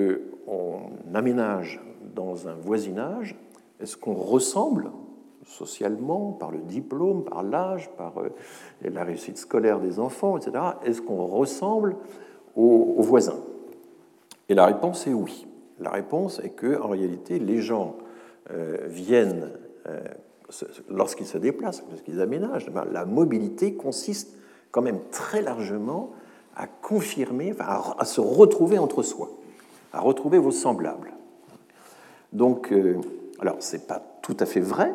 on 0.47 0.81
aménage 1.15 1.81
dans 2.15 2.49
un 2.49 2.55
voisinage, 2.55 3.37
est-ce 3.81 3.97
qu'on 3.97 4.15
ressemble 4.15 4.91
socialement, 5.47 6.33
par 6.33 6.51
le 6.51 6.59
diplôme, 6.59 7.25
par 7.25 7.43
l'âge, 7.43 7.91
par 7.97 8.19
euh, 8.19 8.31
la 8.83 9.05
réussite 9.05 9.39
scolaire 9.39 9.79
des 9.81 9.99
enfants, 9.99 10.37
etc., 10.37 10.53
est-ce 10.85 11.01
qu'on 11.01 11.25
ressemble 11.25 11.97
aux, 12.57 13.03
voisins 13.03 13.39
Et 14.49 14.55
la 14.55 14.67
réponse 14.67 15.07
est 15.07 15.13
oui. 15.13 15.47
La 15.79 15.91
réponse 15.91 16.41
est 16.41 16.51
que, 16.51 16.81
en 16.81 16.89
réalité, 16.89 17.39
les 17.39 17.59
gens 17.59 17.97
euh, 18.51 18.79
viennent 18.89 19.51
euh, 19.87 20.01
lorsqu'ils 20.89 21.27
se 21.27 21.39
déplacent, 21.39 21.83
lorsqu'ils 21.91 22.21
aménagent, 22.21 22.71
ben, 22.71 22.85
la 22.91 23.05
mobilité 23.05 23.75
consiste 23.75 24.37
quand 24.71 24.83
même 24.83 25.01
très 25.11 25.43
largement 25.43 26.11
à 26.55 26.67
confirmer, 26.67 27.55
à 27.59 28.05
se 28.05 28.21
retrouver 28.21 28.79
entre 28.79 29.03
soi, 29.03 29.31
à 29.93 30.01
retrouver 30.01 30.39
vos 30.39 30.51
semblables. 30.51 31.13
Donc, 32.33 32.73
euh, 32.73 32.97
alors, 33.41 33.57
ce 33.61 33.77
n'est 33.77 33.83
pas 33.83 34.03
tout 34.23 34.37
à 34.41 34.47
fait 34.47 34.61
vrai, 34.61 34.95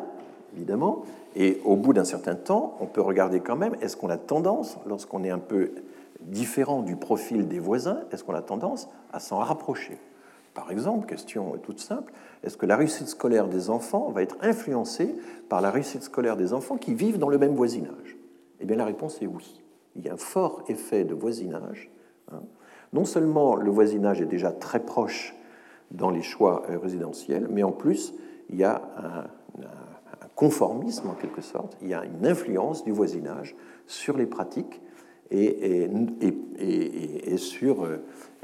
évidemment, 0.56 1.04
et 1.34 1.60
au 1.64 1.76
bout 1.76 1.92
d'un 1.92 2.04
certain 2.04 2.34
temps, 2.34 2.76
on 2.80 2.86
peut 2.86 3.00
regarder 3.00 3.40
quand 3.40 3.56
même, 3.56 3.76
est-ce 3.80 3.96
qu'on 3.96 4.10
a 4.10 4.18
tendance, 4.18 4.76
lorsqu'on 4.86 5.24
est 5.24 5.30
un 5.30 5.38
peu 5.38 5.72
différent 6.20 6.82
du 6.82 6.96
profil 6.96 7.48
des 7.48 7.58
voisins, 7.58 8.00
est-ce 8.12 8.24
qu'on 8.24 8.34
a 8.34 8.42
tendance 8.42 8.88
à 9.12 9.20
s'en 9.20 9.38
rapprocher? 9.38 9.98
Par 10.54 10.70
exemple, 10.70 11.06
question 11.06 11.56
toute 11.62 11.80
simple, 11.80 12.12
est-ce 12.42 12.56
que 12.56 12.66
la 12.66 12.76
réussite 12.76 13.08
scolaire 13.08 13.48
des 13.48 13.70
enfants 13.70 14.10
va 14.10 14.22
être 14.22 14.36
influencée 14.42 15.14
par 15.48 15.60
la 15.60 15.70
réussite 15.70 16.02
scolaire 16.02 16.36
des 16.36 16.52
enfants 16.52 16.76
qui 16.76 16.94
vivent 16.94 17.18
dans 17.18 17.28
le 17.28 17.38
même 17.38 17.54
voisinage? 17.54 18.16
Eh 18.60 18.64
bien 18.64 18.76
la 18.76 18.84
réponse 18.84 19.20
est 19.22 19.26
oui. 19.26 19.62
Il 19.96 20.04
y 20.04 20.08
a 20.08 20.14
un 20.14 20.18
fort 20.18 20.64
effet 20.68 21.04
de 21.04 21.14
voisinage. 21.14 21.90
Hein. 22.30 22.42
Non 22.92 23.04
seulement 23.04 23.56
le 23.56 23.70
voisinage 23.70 24.20
est 24.20 24.26
déjà 24.26 24.52
très 24.52 24.80
proche 24.80 25.34
dans 25.90 26.10
les 26.10 26.22
choix 26.22 26.64
euh, 26.68 26.78
résidentiels, 26.78 27.48
mais 27.50 27.62
en 27.62 27.72
plus, 27.72 28.14
il 28.50 28.56
y 28.56 28.64
a 28.64 28.82
un, 28.98 29.24
conformisme 30.34 31.10
en 31.10 31.14
quelque 31.14 31.42
sorte, 31.42 31.76
il 31.82 31.88
y 31.88 31.94
a 31.94 32.04
une 32.04 32.26
influence 32.26 32.84
du 32.84 32.90
voisinage 32.90 33.54
sur 33.86 34.16
les 34.16 34.26
pratiques 34.26 34.80
et, 35.32 37.36
sur 37.36 37.84
euh, 37.84 37.98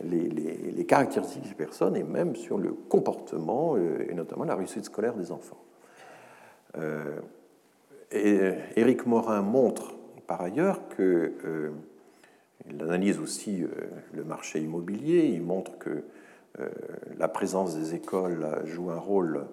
les, 0.04 0.84
caractéristiques 0.84 1.48
des 1.48 1.54
personnes 1.54 1.96
et 1.96 2.02
même 2.02 2.36
sur 2.36 2.58
le 2.58 2.72
comportement 2.72 3.76
euh, 3.76 4.06
et 4.08 4.14
notamment 4.14 4.44
la 4.44 4.54
réussite 4.54 4.84
scolaire 4.84 5.14
des 5.14 5.32
enfants. 5.32 5.62
Euh, 6.76 7.18
et 8.10 8.52
Éric 8.76 9.06
Morin 9.06 9.42
montre 9.42 9.94
par 10.26 10.40
ailleurs 10.40 10.88
que 10.88 11.32
euh, 11.44 11.70
il 12.70 12.82
analyse 12.82 13.18
aussi 13.18 13.64
le 14.14 14.24
marché 14.24 14.60
immobilier. 14.60 15.26
Il 15.26 15.42
montre 15.42 15.78
que 15.78 16.04
la 17.18 17.28
présence 17.28 17.76
des 17.76 17.94
écoles 17.94 18.46
joue 18.64 18.90
un 18.90 18.98
rôle 18.98 19.46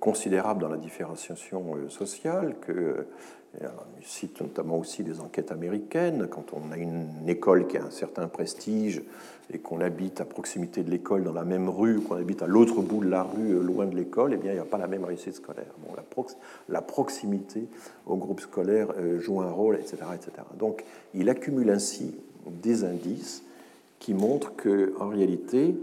considérable 0.00 0.60
dans 0.60 0.68
la 0.68 0.76
différenciation 0.76 1.88
sociale, 1.88 2.54
que 2.60 3.06
il 4.00 4.06
cite 4.06 4.40
notamment 4.40 4.78
aussi 4.78 5.02
des 5.02 5.20
enquêtes 5.20 5.52
américaines. 5.52 6.28
Quand 6.28 6.46
on 6.52 6.72
a 6.72 6.76
une 6.76 7.28
école 7.28 7.66
qui 7.66 7.76
a 7.76 7.84
un 7.84 7.90
certain 7.90 8.28
prestige 8.28 9.02
et 9.52 9.58
qu'on 9.58 9.80
habite 9.80 10.20
à 10.20 10.24
proximité 10.24 10.82
de 10.82 10.90
l'école 10.90 11.24
dans 11.24 11.32
la 11.32 11.44
même 11.44 11.68
rue, 11.68 12.00
qu'on 12.00 12.16
habite 12.16 12.42
à 12.42 12.46
l'autre 12.46 12.80
bout 12.80 13.04
de 13.04 13.10
la 13.10 13.22
rue, 13.22 13.52
euh, 13.52 13.62
loin 13.62 13.86
de 13.86 13.94
l'école, 13.94 14.32
eh 14.34 14.36
bien, 14.36 14.52
il 14.52 14.54
n'y 14.54 14.60
a 14.60 14.64
pas 14.64 14.78
la 14.78 14.86
même 14.86 15.04
réussite 15.04 15.34
scolaire. 15.34 15.72
Bon, 15.86 15.94
la, 16.68 16.82
proximité 16.82 17.66
au 18.06 18.16
groupe 18.16 18.40
scolaire 18.40 18.88
euh, 18.98 19.20
joue 19.20 19.40
un 19.40 19.50
rôle, 19.50 19.76
etc., 19.76 19.98
etc. 20.14 20.32
Donc, 20.58 20.84
il 21.12 21.28
accumule 21.28 21.70
ainsi 21.70 22.14
des 22.46 22.84
indices 22.84 23.42
qui 23.98 24.14
montrent 24.14 24.52
qu'en 24.56 25.08
réalité, 25.08 25.74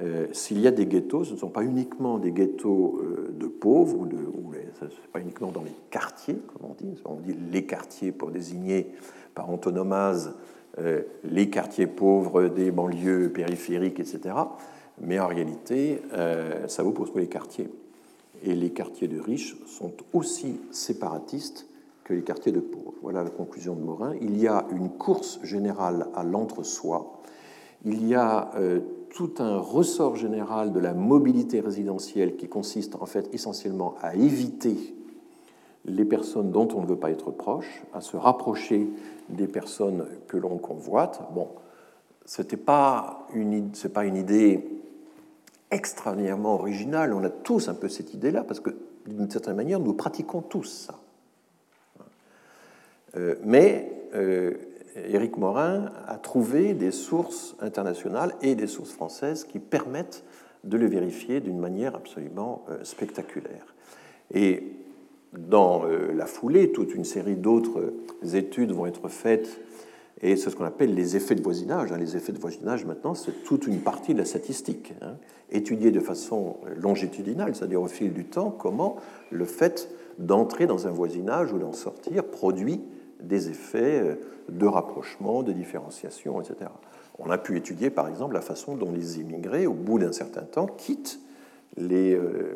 euh, 0.00 0.26
s'il 0.32 0.60
y 0.60 0.66
a 0.66 0.70
des 0.70 0.86
ghettos, 0.86 1.24
ce 1.24 1.34
ne 1.34 1.38
sont 1.38 1.50
pas 1.50 1.62
uniquement 1.62 2.18
des 2.18 2.32
ghettos 2.32 3.00
de 3.32 3.46
pauvres, 3.46 4.00
ou, 4.00 4.08
pas 5.12 5.20
uniquement 5.20 5.52
dans 5.52 5.62
les 5.62 5.74
quartiers, 5.90 6.36
comme 6.48 6.70
on 6.70 6.74
dit, 6.74 7.00
on 7.04 7.14
dit 7.14 7.36
les 7.52 7.64
quartiers 7.64 8.12
pour 8.12 8.30
désigner 8.30 8.92
par 9.34 9.50
antonomase 9.50 10.34
euh, 10.78 11.02
les 11.22 11.50
quartiers 11.50 11.86
pauvres 11.86 12.48
des 12.48 12.70
banlieues 12.70 13.30
périphériques, 13.30 14.00
etc. 14.00 14.34
Mais 15.00 15.20
en 15.20 15.28
réalité, 15.28 16.02
euh, 16.12 16.66
ça 16.66 16.82
vaut 16.82 16.90
pour 16.90 17.10
tous 17.10 17.18
les 17.18 17.28
quartiers. 17.28 17.68
Et 18.42 18.54
les 18.54 18.70
quartiers 18.70 19.08
de 19.08 19.20
riches 19.20 19.56
sont 19.66 19.92
aussi 20.12 20.60
séparatistes 20.70 21.68
que 22.02 22.12
les 22.12 22.22
quartiers 22.22 22.52
de 22.52 22.60
pauvres. 22.60 22.94
Voilà 23.02 23.22
la 23.22 23.30
conclusion 23.30 23.74
de 23.74 23.82
Morin. 23.82 24.14
Il 24.20 24.36
y 24.36 24.48
a 24.48 24.66
une 24.72 24.90
course 24.90 25.38
générale 25.42 26.08
à 26.14 26.24
l'entre-soi. 26.24 27.22
Il 27.84 28.06
y 28.06 28.14
a 28.14 28.50
euh, 28.56 28.80
tout 29.10 29.34
un 29.38 29.58
ressort 29.58 30.16
général 30.16 30.72
de 30.72 30.80
la 30.80 30.94
mobilité 30.94 31.60
résidentielle 31.60 32.36
qui 32.36 32.48
consiste 32.48 32.96
en 32.96 33.06
fait 33.06 33.28
essentiellement 33.32 33.94
à 34.00 34.14
éviter 34.14 34.94
les 35.84 36.04
personnes 36.04 36.50
dont 36.50 36.68
on 36.74 36.80
ne 36.80 36.86
veut 36.86 36.96
pas 36.96 37.10
être 37.10 37.30
proche, 37.30 37.82
à 37.92 38.00
se 38.00 38.16
rapprocher 38.16 38.88
des 39.28 39.46
personnes 39.46 40.06
que 40.28 40.36
l'on 40.36 40.56
convoite. 40.56 41.22
Bon, 41.34 41.48
n'est 42.38 42.56
pas, 42.56 43.26
une, 43.34 43.70
pas 43.92 44.04
une 44.04 44.16
idée 44.16 44.66
extraordinairement 45.70 46.54
originale. 46.54 47.12
On 47.12 47.22
a 47.24 47.30
tous 47.30 47.68
un 47.68 47.74
peu 47.74 47.88
cette 47.88 48.14
idée-là, 48.14 48.44
parce 48.44 48.60
que 48.60 48.70
d'une 49.06 49.30
certaine 49.30 49.56
manière, 49.56 49.80
nous 49.80 49.92
pratiquons 49.92 50.40
tous 50.40 50.86
ça. 50.88 50.94
Euh, 53.16 53.34
mais 53.44 54.08
euh, 54.14 54.54
Éric 54.96 55.36
Morin 55.38 55.92
a 56.06 56.16
trouvé 56.16 56.74
des 56.74 56.90
sources 56.90 57.56
internationales 57.60 58.34
et 58.42 58.54
des 58.54 58.66
sources 58.66 58.92
françaises 58.92 59.44
qui 59.44 59.58
permettent 59.58 60.24
de 60.62 60.76
le 60.76 60.86
vérifier 60.86 61.40
d'une 61.40 61.58
manière 61.58 61.94
absolument 61.94 62.64
euh, 62.68 62.82
spectaculaire. 62.84 63.74
Et 64.32 64.72
dans 65.36 65.84
euh, 65.84 66.12
la 66.14 66.26
foulée, 66.26 66.72
toute 66.72 66.94
une 66.94 67.04
série 67.04 67.36
d'autres 67.36 67.92
études 68.34 68.72
vont 68.72 68.86
être 68.86 69.08
faites, 69.08 69.60
et 70.22 70.36
c'est 70.36 70.48
ce 70.48 70.56
qu'on 70.56 70.64
appelle 70.64 70.94
les 70.94 71.16
effets 71.16 71.34
de 71.34 71.42
voisinage. 71.42 71.92
Hein. 71.92 71.98
Les 71.98 72.16
effets 72.16 72.32
de 72.32 72.38
voisinage, 72.38 72.86
maintenant, 72.86 73.14
c'est 73.14 73.44
toute 73.44 73.66
une 73.66 73.80
partie 73.80 74.14
de 74.14 74.18
la 74.18 74.24
statistique. 74.24 74.94
Hein. 75.02 75.16
Étudier 75.50 75.90
de 75.90 76.00
façon 76.00 76.56
longitudinale, 76.80 77.54
c'est-à-dire 77.54 77.82
au 77.82 77.88
fil 77.88 78.12
du 78.12 78.24
temps, 78.24 78.50
comment 78.50 78.96
le 79.30 79.44
fait 79.44 79.90
d'entrer 80.18 80.66
dans 80.66 80.86
un 80.86 80.90
voisinage 80.90 81.52
ou 81.52 81.58
d'en 81.58 81.72
sortir 81.72 82.24
produit 82.24 82.80
des 83.20 83.48
effets 83.48 84.00
euh, 84.00 84.14
de 84.48 84.66
rapprochement, 84.66 85.42
de 85.42 85.52
différenciation, 85.52 86.40
etc. 86.40 86.70
On 87.18 87.30
a 87.30 87.38
pu 87.38 87.56
étudier, 87.56 87.90
par 87.90 88.08
exemple, 88.08 88.34
la 88.34 88.40
façon 88.40 88.76
dont 88.76 88.92
les 88.92 89.20
immigrés, 89.20 89.66
au 89.66 89.74
bout 89.74 89.98
d'un 89.98 90.12
certain 90.12 90.42
temps, 90.42 90.66
quittent 90.66 91.20
les 91.76 92.14
euh, 92.14 92.54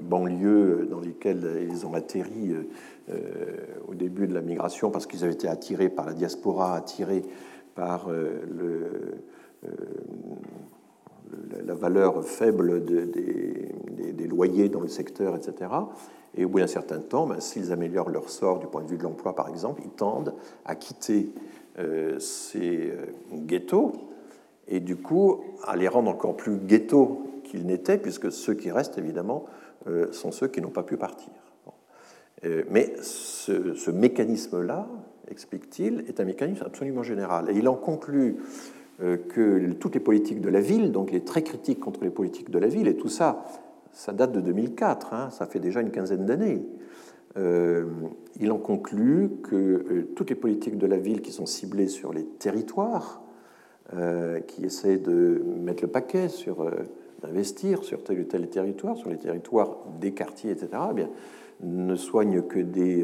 banlieues 0.00 0.86
dans 0.90 1.00
lesquelles 1.00 1.66
ils 1.68 1.86
ont 1.86 1.94
atterri 1.94 2.54
euh, 3.08 3.14
au 3.88 3.94
début 3.94 4.26
de 4.26 4.34
la 4.34 4.42
migration 4.42 4.90
parce 4.90 5.06
qu'ils 5.06 5.24
avaient 5.24 5.32
été 5.32 5.48
attirés 5.48 5.88
par 5.88 6.06
la 6.06 6.12
diaspora, 6.12 6.74
attirés 6.74 7.22
par 7.74 8.08
le, 8.08 9.20
la 11.66 11.74
valeur 11.74 12.24
faible 12.24 12.84
des, 12.84 14.26
loyers 14.26 14.68
dans 14.68 14.80
le 14.80 14.88
secteur, 14.88 15.36
etc. 15.36 15.70
Et 16.36 16.44
au 16.44 16.48
bout 16.48 16.58
d'un 16.58 16.66
certain 16.66 16.98
temps, 16.98 17.26
ben, 17.26 17.40
s'ils 17.40 17.72
améliorent 17.72 18.10
leur 18.10 18.28
sort 18.28 18.58
du 18.58 18.66
point 18.66 18.82
de 18.82 18.88
vue 18.88 18.98
de 18.98 19.02
l'emploi, 19.02 19.34
par 19.34 19.48
exemple, 19.48 19.82
ils 19.84 19.90
tendent 19.90 20.34
à 20.64 20.74
quitter 20.74 21.30
euh, 21.78 22.18
ces 22.18 22.90
euh, 22.90 23.06
ghettos 23.32 23.92
et 24.68 24.80
du 24.80 24.96
coup 24.96 25.40
à 25.62 25.76
les 25.76 25.88
rendre 25.88 26.10
encore 26.10 26.36
plus 26.36 26.56
ghettos 26.56 27.22
qu'ils 27.44 27.66
n'étaient, 27.66 27.98
puisque 27.98 28.32
ceux 28.32 28.54
qui 28.54 28.70
restent, 28.70 28.98
évidemment, 28.98 29.44
euh, 29.86 30.12
sont 30.12 30.32
ceux 30.32 30.48
qui 30.48 30.60
n'ont 30.60 30.70
pas 30.70 30.82
pu 30.82 30.96
partir. 30.96 31.32
mais 32.70 32.94
ce 33.00 33.90
mécanisme-là, 33.90 34.86
explique-t-il, 35.28 36.04
est 36.08 36.20
un 36.20 36.24
mécanisme 36.24 36.64
absolument 36.66 37.02
général. 37.02 37.50
Et 37.50 37.54
il 37.54 37.68
en 37.68 37.74
conclut 37.74 38.36
que 38.98 39.72
toutes 39.72 39.94
les 39.94 40.00
politiques 40.00 40.40
de 40.40 40.48
la 40.48 40.60
ville, 40.60 40.90
donc 40.90 41.10
les 41.10 41.20
très 41.20 41.42
critiques 41.42 41.80
contre 41.80 42.02
les 42.02 42.10
politiques 42.10 42.50
de 42.50 42.58
la 42.58 42.68
ville, 42.68 42.88
et 42.88 42.96
tout 42.96 43.08
ça, 43.08 43.44
ça 43.92 44.12
date 44.12 44.32
de 44.32 44.40
2004, 44.40 45.14
hein, 45.14 45.30
ça 45.30 45.46
fait 45.46 45.58
déjà 45.58 45.80
une 45.80 45.90
quinzaine 45.90 46.26
d'années. 46.26 46.62
Euh, 47.38 47.84
il 48.40 48.50
en 48.52 48.58
conclut 48.58 49.30
que 49.42 49.56
euh, 49.56 50.08
toutes 50.14 50.30
les 50.30 50.36
politiques 50.36 50.78
de 50.78 50.86
la 50.86 50.96
ville 50.96 51.20
qui 51.20 51.32
sont 51.32 51.46
ciblées 51.46 51.88
sur 51.88 52.12
les 52.12 52.24
territoires, 52.24 53.22
euh, 53.94 54.40
qui 54.40 54.64
essaient 54.64 54.98
de 54.98 55.42
mettre 55.62 55.82
le 55.82 55.88
paquet 55.88 56.28
sur 56.28 56.70
d'investir 57.22 57.84
sur 57.84 58.02
tel 58.04 58.20
ou 58.20 58.24
tel 58.24 58.48
territoire, 58.48 58.96
sur 58.96 59.08
les 59.08 59.16
territoires 59.16 59.78
des 59.98 60.12
quartiers, 60.12 60.50
etc., 60.50 60.68
eh 60.90 60.94
bien, 60.94 61.08
ne 61.62 61.96
soignent 61.96 62.42
que 62.42 62.58
des 62.58 63.02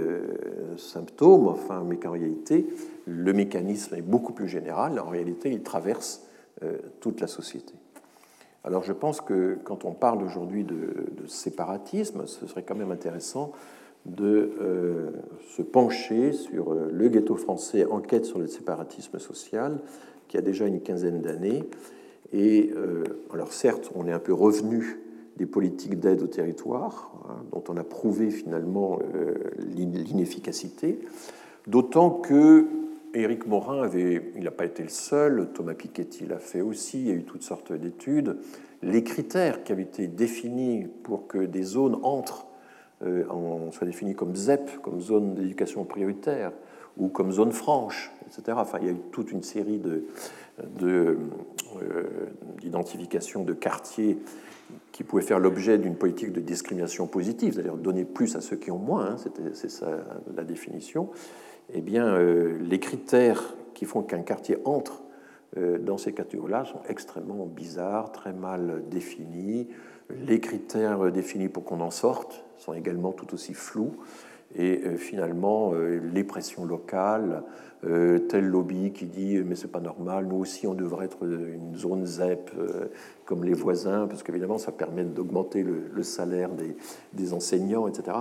symptômes, 0.77 1.49
enfin, 1.49 1.83
mais 1.89 1.97
qu'en 1.97 2.11
réalité, 2.11 2.67
le 3.07 3.33
mécanisme 3.33 3.95
est 3.95 4.03
beaucoup 4.03 4.33
plus 4.33 4.49
général. 4.49 4.99
En 4.99 5.09
réalité, 5.09 5.51
il 5.51 5.63
traverse 5.63 6.27
toute 7.01 7.21
la 7.21 7.27
société. 7.27 7.75
Alors 8.65 8.85
je 8.85 8.93
pense 8.93 9.21
que 9.21 9.59
quand 9.65 9.85
on 9.85 9.93
parle 9.93 10.23
aujourd'hui 10.23 10.65
de, 10.65 10.77
séparatisme, 11.27 12.27
ce 12.27 12.47
serait 12.47 12.63
quand 12.63 12.75
même 12.75 12.93
intéressant 12.93 13.53
de 14.07 14.53
euh, 14.61 15.11
se 15.49 15.63
pencher 15.63 16.33
sur 16.33 16.73
euh, 16.73 16.89
le 16.93 17.09
ghetto 17.09 17.37
français, 17.37 17.85
enquête 17.85 18.25
sur 18.25 18.41
le 18.41 18.49
séparatisme 18.49 19.19
social, 19.21 19.79
qui 20.27 20.37
a 20.37 20.41
déjà 20.41 20.67
une 20.67 20.81
quinzaine 20.81 21.21
d'années. 21.21 21.63
Et 22.33 22.73
euh, 22.77 23.05
alors 23.33 23.53
certes, 23.53 23.91
on 23.95 24.09
est 24.09 24.13
un 24.13 24.19
peu 24.19 24.33
revenu 24.33 24.99
des 25.37 25.47
politiques 25.47 26.01
d'aide 26.01 26.23
au 26.23 26.27
territoire, 26.27 27.13
hein, 27.29 27.45
dont 27.53 27.63
on 27.69 27.77
a 27.77 27.85
prouvé 27.85 28.31
finalement 28.31 28.99
l'inefficacité, 29.59 30.99
d'autant 31.67 32.11
que 32.11 32.67
Éric 33.15 33.47
Morin 33.47 33.83
avait, 33.83 34.33
il 34.37 34.45
n'a 34.45 34.51
pas 34.51 34.65
été 34.65 34.83
le 34.83 34.89
seul, 34.89 35.49
Thomas 35.53 35.75
Piketty 35.75 36.27
l'a 36.27 36.39
fait 36.39 36.61
aussi, 36.61 37.01
il 37.01 37.09
y 37.09 37.11
a 37.11 37.15
eu 37.15 37.25
toutes 37.25 37.43
sortes 37.43 37.73
d'études. 37.73 38.39
Les 38.83 39.05
critères 39.05 39.63
qui 39.65 39.73
avaient 39.73 39.83
été 39.83 40.09
définis 40.09 40.87
pour 41.03 41.27
que 41.27 41.39
des 41.39 41.63
zones 41.63 41.99
entrent, 42.03 42.49
euh, 43.05 43.25
soient 43.71 43.87
définis 43.87 44.15
comme 44.15 44.35
ZEP, 44.35 44.81
comme 44.83 45.01
zone 45.01 45.35
d'éducation 45.35 45.85
prioritaire, 45.85 46.53
ou 46.97 47.09
comme 47.09 47.33
zone 47.33 47.53
franche, 47.53 48.13
etc. 48.27 48.57
Enfin, 48.57 48.79
il 48.81 48.87
y 48.87 48.91
a 48.91 48.93
eu 48.93 49.01
toute 49.13 49.33
une 49.33 49.43
série 49.43 49.81
d'identifications 52.61 53.41
de, 53.41 53.47
de, 53.47 53.53
de 53.53 53.59
quartiers 53.59 54.19
qui 54.91 55.05
pouvaient 55.05 55.23
faire 55.23 55.39
l'objet 55.39 55.79
d'une 55.79 55.97
politique 55.97 56.33
de 56.33 56.41
discrimination 56.41 57.07
positive, 57.07 57.55
c'est-à-dire 57.55 57.77
donner 57.77 58.05
plus 58.05 58.37
à 58.37 58.41
ceux 58.41 58.57
qui 58.57 58.71
ont 58.71 58.79
moins, 58.79 59.13
hein, 59.13 59.17
c'est 59.55 59.71
ça 59.71 59.99
la 60.35 60.45
définition 60.45 61.11
eh 61.73 61.81
bien, 61.81 62.07
euh, 62.07 62.59
les 62.61 62.79
critères 62.79 63.55
qui 63.75 63.85
font 63.85 64.03
qu'un 64.03 64.23
quartier 64.23 64.59
entre 64.65 65.03
euh, 65.57 65.79
dans 65.79 65.99
ces 65.99 66.13
catégories-là 66.13 66.65
sont 66.65 66.83
extrêmement 66.89 67.47
bizarres, 67.47 68.13
très 68.13 68.33
mal 68.33 68.83
définis. 68.91 69.69
Les 70.11 70.41
critères 70.41 71.11
définis 71.11 71.49
pour 71.49 71.65
qu'on 71.65 71.81
en 71.81 71.91
sorte 71.91 72.45
sont 72.59 72.75
également 72.75 73.13
tout 73.13 73.33
aussi 73.35 73.55
flous. 73.55 73.97
Et 74.55 74.83
euh, 74.85 74.97
finalement, 74.97 75.73
les 75.73 76.25
pressions 76.25 76.65
locales, 76.65 77.43
tel 78.29 78.47
lobby 78.47 78.93
qui 78.93 79.07
dit 79.07 79.43
mais 79.45 79.57
c'est 79.57 79.73
pas 79.73 79.81
normal, 79.81 80.27
nous 80.27 80.37
aussi 80.37 80.69
on 80.69 80.75
devrait 80.75 81.07
être 81.07 81.25
une 81.25 81.75
zone 81.75 82.07
ZEP 82.07 82.53
comme 83.25 83.43
les 83.43 83.55
voisins, 83.55 84.07
parce 84.07 84.23
qu'évidemment 84.23 84.57
ça 84.57 84.71
permet 84.71 85.03
d'augmenter 85.03 85.65
le, 85.65 86.03
salaire 86.05 86.51
des 87.13 87.33
enseignants, 87.33 87.89
etc 87.89 88.19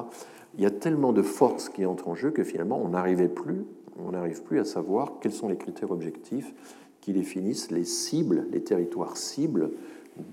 il 0.55 0.61
y 0.61 0.65
a 0.65 0.71
tellement 0.71 1.13
de 1.13 1.21
forces 1.21 1.69
qui 1.69 1.85
entrent 1.85 2.09
en 2.09 2.15
jeu 2.15 2.31
que 2.31 2.43
finalement 2.43 2.81
on 2.83 2.89
n'arrivait 2.89 3.29
plus, 3.29 3.65
on 3.97 4.11
n'arrive 4.11 4.43
plus 4.43 4.59
à 4.59 4.65
savoir 4.65 5.13
quels 5.21 5.31
sont 5.31 5.47
les 5.47 5.57
critères 5.57 5.91
objectifs 5.91 6.53
qui 6.99 7.13
définissent 7.13 7.71
les 7.71 7.83
cibles, 7.83 8.47
les 8.51 8.61
territoires 8.61 9.17
cibles 9.17 9.71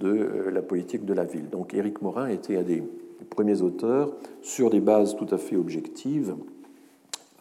de 0.01 0.09
euh, 0.09 0.51
la 0.51 0.63
politique 0.63 1.05
de 1.05 1.15
la 1.15 1.25
ville. 1.25 1.49
Donc 1.49 1.75
Éric 1.75 2.03
Morin 2.03 2.29
était 2.29 2.57
un 2.57 2.63
des 2.63 2.83
premiers 3.31 3.63
auteurs, 3.63 4.13
sur 4.43 4.71
des 4.71 4.81
bases 4.81 5.17
tout 5.17 5.27
à 5.31 5.39
fait 5.39 5.57
objectives, 5.57 6.35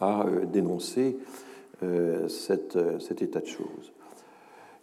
à 0.00 0.26
euh, 0.26 0.44
dénoncer 0.46 1.16
euh, 1.82 2.28
cet 2.28 3.22
état 3.22 3.40
de 3.40 3.46
choses. 3.46 3.92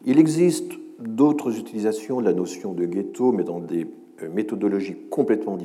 Il 0.05 0.19
existe 0.19 0.73
d'autres 0.99 1.57
utilisations 1.57 2.19
de 2.22 2.26
la 2.26 2.34
notion 2.34 2.73
de 2.73 2.85
ghetto, 2.85 3.31
mais 3.31 3.43
dans 3.43 3.59
des 3.59 3.88
méthodologie 4.30 4.95
complètement 5.09 5.57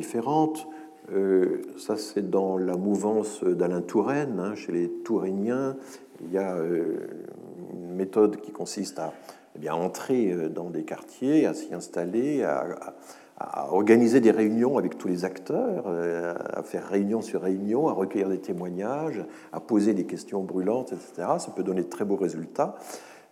différente. 1.10 1.78
ça, 1.78 1.96
c'est 1.96 2.30
dans 2.30 2.56
la 2.56 2.76
mouvance 2.76 3.44
d'Alain 3.44 3.82
Touraine, 3.82 4.38
hein, 4.38 4.54
chez 4.54 4.72
les 4.72 4.88
Tourainiens. 4.88 5.76
Il 6.22 6.32
y 6.32 6.38
a 6.38 6.56
une 6.56 7.94
méthode 7.94 8.40
qui 8.40 8.52
consiste 8.52 8.98
à 8.98 9.12
eh 9.56 9.58
bien, 9.58 9.74
entrer 9.74 10.48
dans 10.48 10.70
des 10.70 10.84
quartiers, 10.84 11.46
à 11.46 11.54
s'y 11.54 11.74
installer, 11.74 12.44
à, 12.44 12.94
à 13.40 13.72
organiser 13.72 14.20
des 14.20 14.30
réunions 14.30 14.76
avec 14.76 14.98
tous 14.98 15.08
les 15.08 15.24
acteurs, 15.24 15.84
euh, 15.86 16.34
à 16.52 16.62
faire 16.62 16.86
réunion 16.86 17.22
sur 17.22 17.40
réunion, 17.40 17.88
à 17.88 17.92
recueillir 17.92 18.28
des 18.28 18.38
témoignages, 18.38 19.24
à 19.52 19.60
poser 19.60 19.94
des 19.94 20.04
questions 20.04 20.42
brûlantes, 20.42 20.92
etc. 20.92 21.28
Ça 21.38 21.50
peut 21.56 21.62
donner 21.62 21.82
de 21.82 21.88
très 21.88 22.04
beaux 22.04 22.16
résultats. 22.16 22.76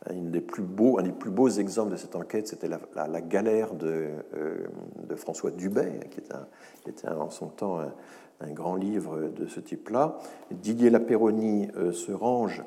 Un 0.06 0.30
des 0.30 0.40
plus 0.40 0.62
beaux, 0.62 1.00
exemples 1.48 1.92
de 1.92 1.96
cette 1.96 2.14
enquête, 2.14 2.48
c'était 2.48 2.68
la, 2.68 3.20
galère 3.20 3.74
de, 3.74 4.08
euh, 4.34 4.66
de, 5.08 5.14
François 5.16 5.50
Dubay, 5.50 6.00
qui 6.10 6.20
était, 6.20 6.34
qui 6.84 6.90
était, 6.90 7.08
en 7.08 7.30
son 7.30 7.46
temps 7.48 7.80
un, 7.80 8.52
grand 8.52 8.76
livre 8.76 9.28
de 9.36 9.46
ce 9.46 9.60
type-là. 9.60 10.18
Didier 10.50 10.90
Lapéronie 10.90 11.68
euh, 11.76 11.92
se 11.92 12.12
range 12.12 12.62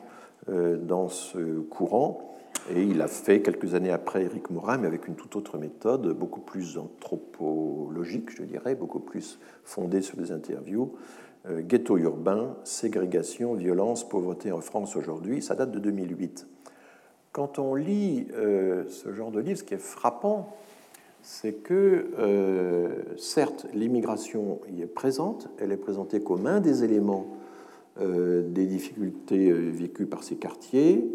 dans 0.47 1.07
ce 1.07 1.59
courant 1.59 2.31
et 2.69 2.83
il 2.83 3.01
a 3.01 3.07
fait 3.07 3.41
quelques 3.41 3.73
années 3.73 3.91
après 3.91 4.23
Éric 4.23 4.49
Morin, 4.49 4.77
mais 4.77 4.87
avec 4.87 5.07
une 5.07 5.15
toute 5.15 5.35
autre 5.35 5.57
méthode, 5.57 6.07
beaucoup 6.13 6.39
plus 6.39 6.77
anthropologique, 6.77 8.29
je 8.29 8.43
dirais, 8.43 8.75
beaucoup 8.75 8.99
plus 8.99 9.39
fondée 9.63 10.01
sur 10.01 10.17
des 10.17 10.31
interviews. 10.31 10.93
Euh, 11.49 11.61
ghetto 11.61 11.97
urbain, 11.97 12.55
ségrégation, 12.63 13.55
violence, 13.55 14.07
pauvreté 14.07 14.51
en 14.51 14.61
France 14.61 14.95
aujourd'hui, 14.95 15.41
ça 15.41 15.55
date 15.55 15.71
de 15.71 15.79
2008. 15.79 16.47
Quand 17.31 17.59
on 17.59 17.75
lit 17.75 18.27
euh, 18.33 18.85
ce 18.89 19.13
genre 19.13 19.31
de 19.31 19.39
livre, 19.39 19.59
ce 19.59 19.63
qui 19.63 19.73
est 19.73 19.77
frappant, 19.77 20.57
c'est 21.23 21.53
que, 21.53 22.11
euh, 22.19 23.03
certes, 23.17 23.67
l'immigration 23.73 24.59
y 24.69 24.81
est 24.81 24.87
présente, 24.87 25.49
elle 25.59 25.71
est 25.71 25.77
présentée 25.77 26.21
comme 26.21 26.47
un 26.47 26.59
des 26.59 26.83
éléments 26.83 27.37
des 27.99 28.65
difficultés 28.65 29.51
vécues 29.51 30.05
par 30.05 30.23
ces 30.23 30.37
quartiers, 30.37 31.05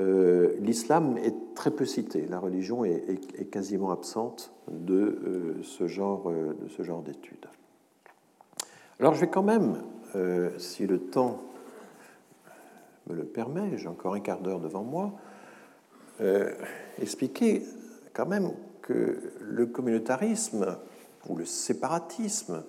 euh, 0.00 0.54
l'islam 0.58 1.16
est 1.18 1.54
très 1.54 1.70
peu 1.70 1.84
cité. 1.84 2.26
La 2.28 2.38
religion 2.38 2.84
est, 2.84 3.50
quasiment 3.50 3.90
absente 3.92 4.52
de 4.68 4.94
euh, 4.94 5.62
ce 5.62 5.86
genre, 5.86 6.28
euh, 6.28 6.56
de 6.60 6.68
ce 6.68 6.82
genre 6.82 7.02
d'études. 7.02 7.46
Alors 8.98 9.14
je 9.14 9.20
vais 9.20 9.28
quand 9.28 9.42
même, 9.42 9.82
si 10.56 10.86
le 10.86 11.00
temps 11.00 11.40
me 13.08 13.14
le 13.14 13.24
permet, 13.24 13.76
j'ai 13.76 13.88
encore 13.88 14.14
un 14.14 14.20
quart 14.20 14.40
d'heure 14.40 14.60
devant 14.60 14.84
moi, 14.84 15.12
expliquer 17.00 17.62
quand 18.12 18.26
même 18.26 18.50
que 18.82 19.18
le 19.40 19.66
communautarisme 19.66 20.76
ou 21.28 21.36
le 21.36 21.44
séparatisme, 21.44 22.62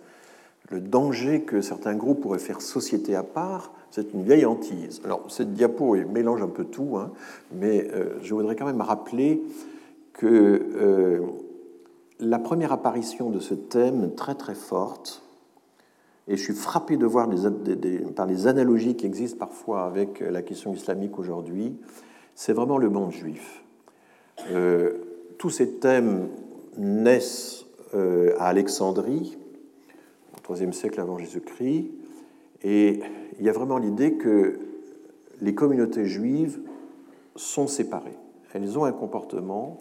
le 0.70 0.80
danger 0.80 1.42
que 1.42 1.62
certains 1.62 1.96
groupes 1.96 2.22
pourraient 2.22 2.40
faire 2.40 2.62
société 2.62 3.16
à 3.16 3.24
part, 3.24 3.74
c'est 3.92 4.14
une 4.14 4.24
vieille 4.24 4.46
hantise. 4.46 5.02
Alors, 5.06 5.30
cette 5.30 5.54
diapo 5.54 5.96
mélange 5.96 6.42
un 6.42 6.48
peu 6.48 6.66
tout, 6.66 6.98
hein, 6.98 7.12
mais 7.54 7.88
euh, 7.94 8.20
je 8.24 8.34
voudrais 8.34 8.56
quand 8.56 8.66
même 8.66 8.82
rappeler 8.82 9.42
que 10.14 10.28
euh, 10.76 11.22
la 12.20 12.40
première 12.40 12.72
apparition 12.72 13.30
de 13.30 13.40
ce 13.40 13.54
thème 13.54 14.16
très 14.16 14.36
très 14.36 14.56
forte, 14.56 15.22
et 16.28 16.38
je 16.38 16.44
suis 16.44 16.56
frappé 16.56 16.98
de 16.98 17.06
voir 17.06 17.30
par 18.16 18.26
les 18.26 18.48
analogies 18.48 18.96
qui 18.96 19.06
existent 19.06 19.38
parfois 19.38 19.86
avec 19.86 20.22
la 20.22 20.42
question 20.42 20.74
islamique 20.74 21.20
aujourd'hui, 21.20 21.78
c'est 22.36 22.53
vraiment 22.53 22.78
le 22.78 22.90
monde 22.90 23.12
juif. 23.12 23.64
Euh, 24.52 24.94
tous 25.40 25.49
ces 25.49 25.80
thèmes 25.80 26.30
naissent 26.78 27.66
à 28.38 28.49
Alexandrie, 28.49 29.38
au 30.49 30.56
IIIe 30.56 30.74
siècle 30.74 30.99
avant 30.99 31.18
Jésus-Christ, 31.18 31.91
et 32.62 32.99
il 33.40 33.45
y 33.45 33.49
a 33.49 33.53
vraiment 33.53 33.78
l'idée 33.78 34.16
que 34.16 34.60
les 35.41 35.56
communautés 35.56 36.06
juives 36.06 36.60
sont 37.36 37.68
séparées. 37.68 38.18
Elles 38.53 38.78
ont 38.78 38.86
un 38.86 38.91
comportement 38.91 39.80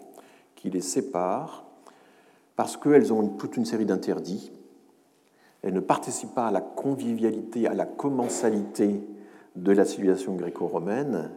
qui 0.55 0.69
les 0.69 0.81
sépare 0.81 1.65
parce 2.55 2.77
qu'elles 2.77 3.13
ont 3.13 3.27
toute 3.27 3.57
une 3.57 3.65
série 3.65 3.85
d'interdits. 3.85 4.51
Elles 5.61 5.73
ne 5.73 5.79
participent 5.79 6.35
pas 6.35 6.47
à 6.47 6.51
la 6.51 6.61
convivialité, 6.61 7.67
à 7.67 7.73
la 7.73 7.85
commensalité 7.85 9.01
de 9.55 9.71
la 9.71 9.85
civilisation 9.85 10.35
gréco-romaine, 10.35 11.31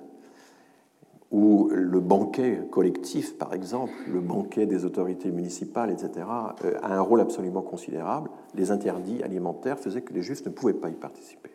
où 1.31 1.69
le 1.71 2.01
banquet 2.01 2.61
collectif, 2.71 3.37
par 3.37 3.53
exemple, 3.53 3.93
le 4.11 4.21
banquet 4.21 4.67
des 4.67 4.85
autorités 4.85 5.31
municipales, 5.31 5.91
etc., 5.91 6.27
euh, 6.65 6.79
a 6.83 6.95
un 6.95 7.01
rôle 7.01 7.21
absolument 7.21 7.61
considérable. 7.61 8.31
Les 8.55 8.71
interdits 8.71 9.23
alimentaires 9.23 9.79
faisaient 9.79 10.01
que 10.01 10.15
les 10.15 10.23
juifs 10.23 10.45
ne 10.47 10.51
pouvaient 10.51 10.73
pas 10.73 10.89
y 10.89 10.95
participer. 10.95 11.51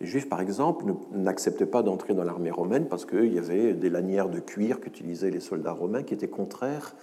Les 0.00 0.06
Juifs, 0.06 0.28
par 0.28 0.40
exemple, 0.40 0.84
n'acceptaient 1.12 1.66
pas 1.66 1.82
d'entrer 1.82 2.14
dans 2.14 2.22
l'armée 2.22 2.52
romaine 2.52 2.86
parce 2.86 3.04
qu'il 3.04 3.32
y 3.34 3.38
avait 3.38 3.74
des 3.74 3.90
lanières 3.90 4.28
de 4.28 4.38
cuir 4.38 4.80
qu'utilisaient 4.80 5.30
les 5.30 5.40
soldats 5.40 5.72
romains 5.72 6.04
qui 6.04 6.14
étaient 6.14 6.28
contraires 6.28 6.94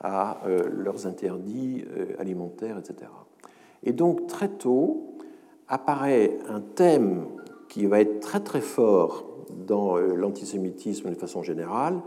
à 0.00 0.44
euh, 0.46 0.68
leurs 0.72 1.06
interdits 1.06 1.84
euh, 1.96 2.06
alimentaires, 2.18 2.76
etc. 2.78 3.10
Et 3.84 3.92
donc, 3.92 4.26
très 4.26 4.48
tôt, 4.48 5.14
apparaît 5.68 6.38
un 6.48 6.60
thème 6.60 7.26
qui 7.68 7.86
va 7.86 8.00
être 8.00 8.18
très 8.18 8.40
très 8.40 8.60
fort 8.60 9.29
dans 9.66 9.96
euh, 9.96 10.14
l'antisémitisme 10.14 11.10
de 11.10 11.14
façon 11.14 11.42
générale, 11.42 12.00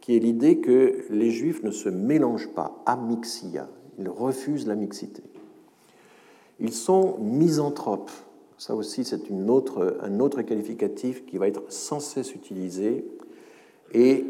qui 0.00 0.16
est 0.16 0.20
l'idée 0.20 0.58
que 0.58 1.04
les 1.10 1.30
Juifs 1.30 1.62
ne 1.62 1.70
se 1.70 1.88
mélangent 1.88 2.50
pas, 2.50 2.82
amixia, 2.86 3.68
ils 3.98 4.08
refusent 4.08 4.66
la 4.66 4.74
mixité. 4.74 5.22
Ils 6.60 6.72
sont 6.72 7.18
misanthropes, 7.18 8.10
ça 8.58 8.74
aussi, 8.74 9.04
c'est 9.04 9.30
autre, 9.48 9.98
un 10.02 10.20
autre 10.20 10.42
qualificatif 10.42 11.26
qui 11.26 11.38
va 11.38 11.48
être 11.48 11.62
sans 11.68 12.00
cesse 12.00 12.34
utilisé. 12.34 13.04
Et 13.92 14.24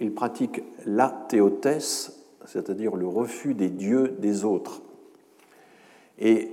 il 0.00 0.12
pratique 0.12 0.62
la 0.86 1.08
théotesse, 1.28 2.24
c'est-à-dire 2.46 2.96
le 2.96 3.06
refus 3.06 3.54
des 3.54 3.70
dieux 3.70 4.16
des 4.18 4.44
autres. 4.44 4.82
Et 6.18 6.52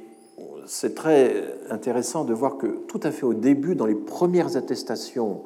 c'est 0.65 0.95
très 0.95 1.43
intéressant 1.69 2.23
de 2.23 2.33
voir 2.33 2.57
que 2.57 2.67
tout 2.87 2.99
à 3.03 3.11
fait 3.11 3.25
au 3.25 3.33
début, 3.33 3.75
dans 3.75 3.85
les 3.85 3.95
premières 3.95 4.55
attestations 4.57 5.43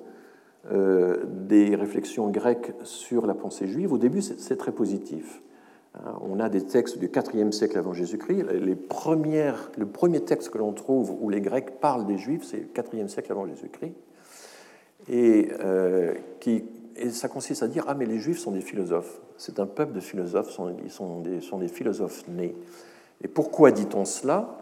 des 0.69 1.75
réflexions 1.75 2.29
grecques 2.29 2.73
sur 2.83 3.25
la 3.25 3.33
pensée 3.33 3.67
juive, 3.67 3.93
au 3.93 3.97
début 3.97 4.21
c'est 4.21 4.57
très 4.57 4.71
positif. 4.71 5.41
Hein, 5.95 6.17
on 6.21 6.39
a 6.39 6.49
des 6.49 6.61
textes 6.61 6.97
du 6.99 7.09
IVe 7.33 7.51
siècle 7.51 7.77
avant 7.77 7.93
Jésus-Christ. 7.93 8.43
Le 8.43 9.85
premier 9.85 10.21
texte 10.21 10.49
que 10.49 10.57
l'on 10.57 10.73
trouve 10.73 11.15
où 11.19 11.29
les 11.29 11.41
Grecs 11.41 11.79
parlent 11.79 12.05
des 12.05 12.17
Juifs, 12.17 12.43
c'est 12.43 12.57
le 12.59 12.99
IVe 12.99 13.07
siècle 13.07 13.31
avant 13.31 13.45
Jésus-Christ. 13.47 13.93
Et, 15.09 15.49
euh, 15.59 16.13
et 16.95 17.09
ça 17.09 17.27
consiste 17.27 17.63
à 17.63 17.67
dire 17.67 17.83
Ah, 17.87 17.95
mais 17.95 18.05
les 18.05 18.19
Juifs 18.19 18.39
sont 18.39 18.51
des 18.51 18.61
philosophes. 18.61 19.19
C'est 19.37 19.59
un 19.59 19.65
peuple 19.65 19.93
de 19.93 19.99
philosophes, 19.99 20.57
ils 20.59 21.23
des, 21.23 21.41
sont 21.41 21.57
des 21.57 21.67
philosophes 21.67 22.23
nés. 22.27 22.55
Et 23.23 23.27
pourquoi 23.27 23.71
dit-on 23.71 24.05
cela? 24.05 24.57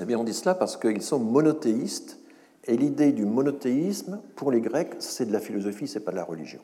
Eh 0.00 0.04
bien, 0.04 0.18
on 0.18 0.24
dit 0.24 0.34
cela 0.34 0.54
parce 0.54 0.76
qu'ils 0.76 1.02
sont 1.02 1.18
monothéistes. 1.18 2.18
Et 2.66 2.76
l'idée 2.76 3.12
du 3.12 3.24
monothéisme, 3.24 4.20
pour 4.36 4.52
les 4.52 4.60
Grecs, 4.60 4.94
c'est 4.98 5.26
de 5.26 5.32
la 5.32 5.40
philosophie, 5.40 5.88
c'est 5.88 6.00
pas 6.00 6.12
de 6.12 6.16
la 6.16 6.24
religion. 6.24 6.60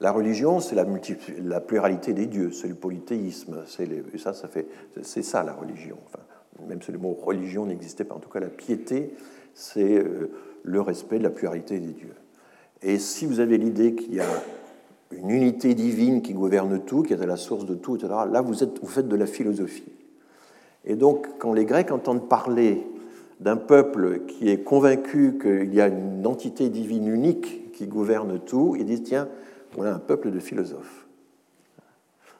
La 0.00 0.12
religion, 0.12 0.60
c'est 0.60 0.76
la, 0.76 1.60
pluralité 1.60 2.12
des 2.12 2.26
dieux, 2.26 2.52
c'est 2.52 2.68
le 2.68 2.74
polythéisme, 2.74 3.64
c'est 3.66 3.88
ça, 4.18 4.32
ça 4.32 4.46
fait, 4.46 4.66
c'est 5.02 5.22
ça 5.22 5.42
la 5.42 5.52
religion. 5.52 5.96
Même 6.68 6.80
si 6.82 6.92
le 6.92 6.98
mot 6.98 7.12
religion 7.12 7.66
n'existait 7.66 8.04
pas, 8.04 8.14
en 8.14 8.20
tout 8.20 8.30
cas 8.30 8.40
la 8.40 8.48
piété, 8.48 9.12
c'est 9.54 9.98
euh, 9.98 10.30
le 10.62 10.80
respect 10.80 11.18
de 11.18 11.24
la 11.24 11.30
pluralité 11.30 11.80
des 11.80 11.92
dieux. 11.92 12.14
Et 12.82 12.98
si 12.98 13.26
vous 13.26 13.40
avez 13.40 13.58
l'idée 13.58 13.94
qu'il 13.94 14.14
y 14.14 14.20
a 14.20 14.42
une 15.10 15.30
unité 15.30 15.74
divine 15.74 16.22
qui 16.22 16.32
gouverne 16.32 16.80
tout, 16.84 17.02
qui 17.02 17.12
est 17.12 17.20
à 17.20 17.26
la 17.26 17.36
source 17.36 17.66
de 17.66 17.74
tout, 17.74 17.96
etc., 17.96 18.12
là 18.30 18.40
vous 18.40 18.54
faites 18.54 19.08
de 19.08 19.16
la 19.16 19.26
philosophie. 19.26 19.92
Et 20.84 20.94
donc, 20.94 21.26
quand 21.38 21.52
les 21.52 21.64
Grecs 21.64 21.90
entendent 21.90 22.28
parler 22.28 22.86
d'un 23.40 23.56
peuple 23.56 24.26
qui 24.26 24.50
est 24.50 24.62
convaincu 24.62 25.38
qu'il 25.40 25.74
y 25.74 25.80
a 25.80 25.88
une 25.88 26.26
entité 26.26 26.68
divine 26.68 27.06
unique 27.06 27.72
qui 27.72 27.86
gouverne 27.86 28.40
tout, 28.40 28.76
ils 28.78 28.84
disent 28.84 29.04
tiens, 29.04 29.28
a 29.78 29.82
un 29.84 29.98
peuple 29.98 30.30
de 30.30 30.40
philosophes. 30.40 31.06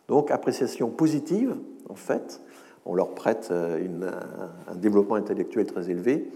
Donc, 0.08 0.30
appréciation 0.30 0.88
positive, 0.88 1.54
en 1.88 1.94
fait, 1.94 2.40
on 2.86 2.94
leur 2.94 3.10
prête 3.10 3.48
euh, 3.50 3.86
un 4.66 4.74
développement 4.74 5.16
intellectuel 5.16 5.66
très 5.66 5.90
élevé. 5.90 6.28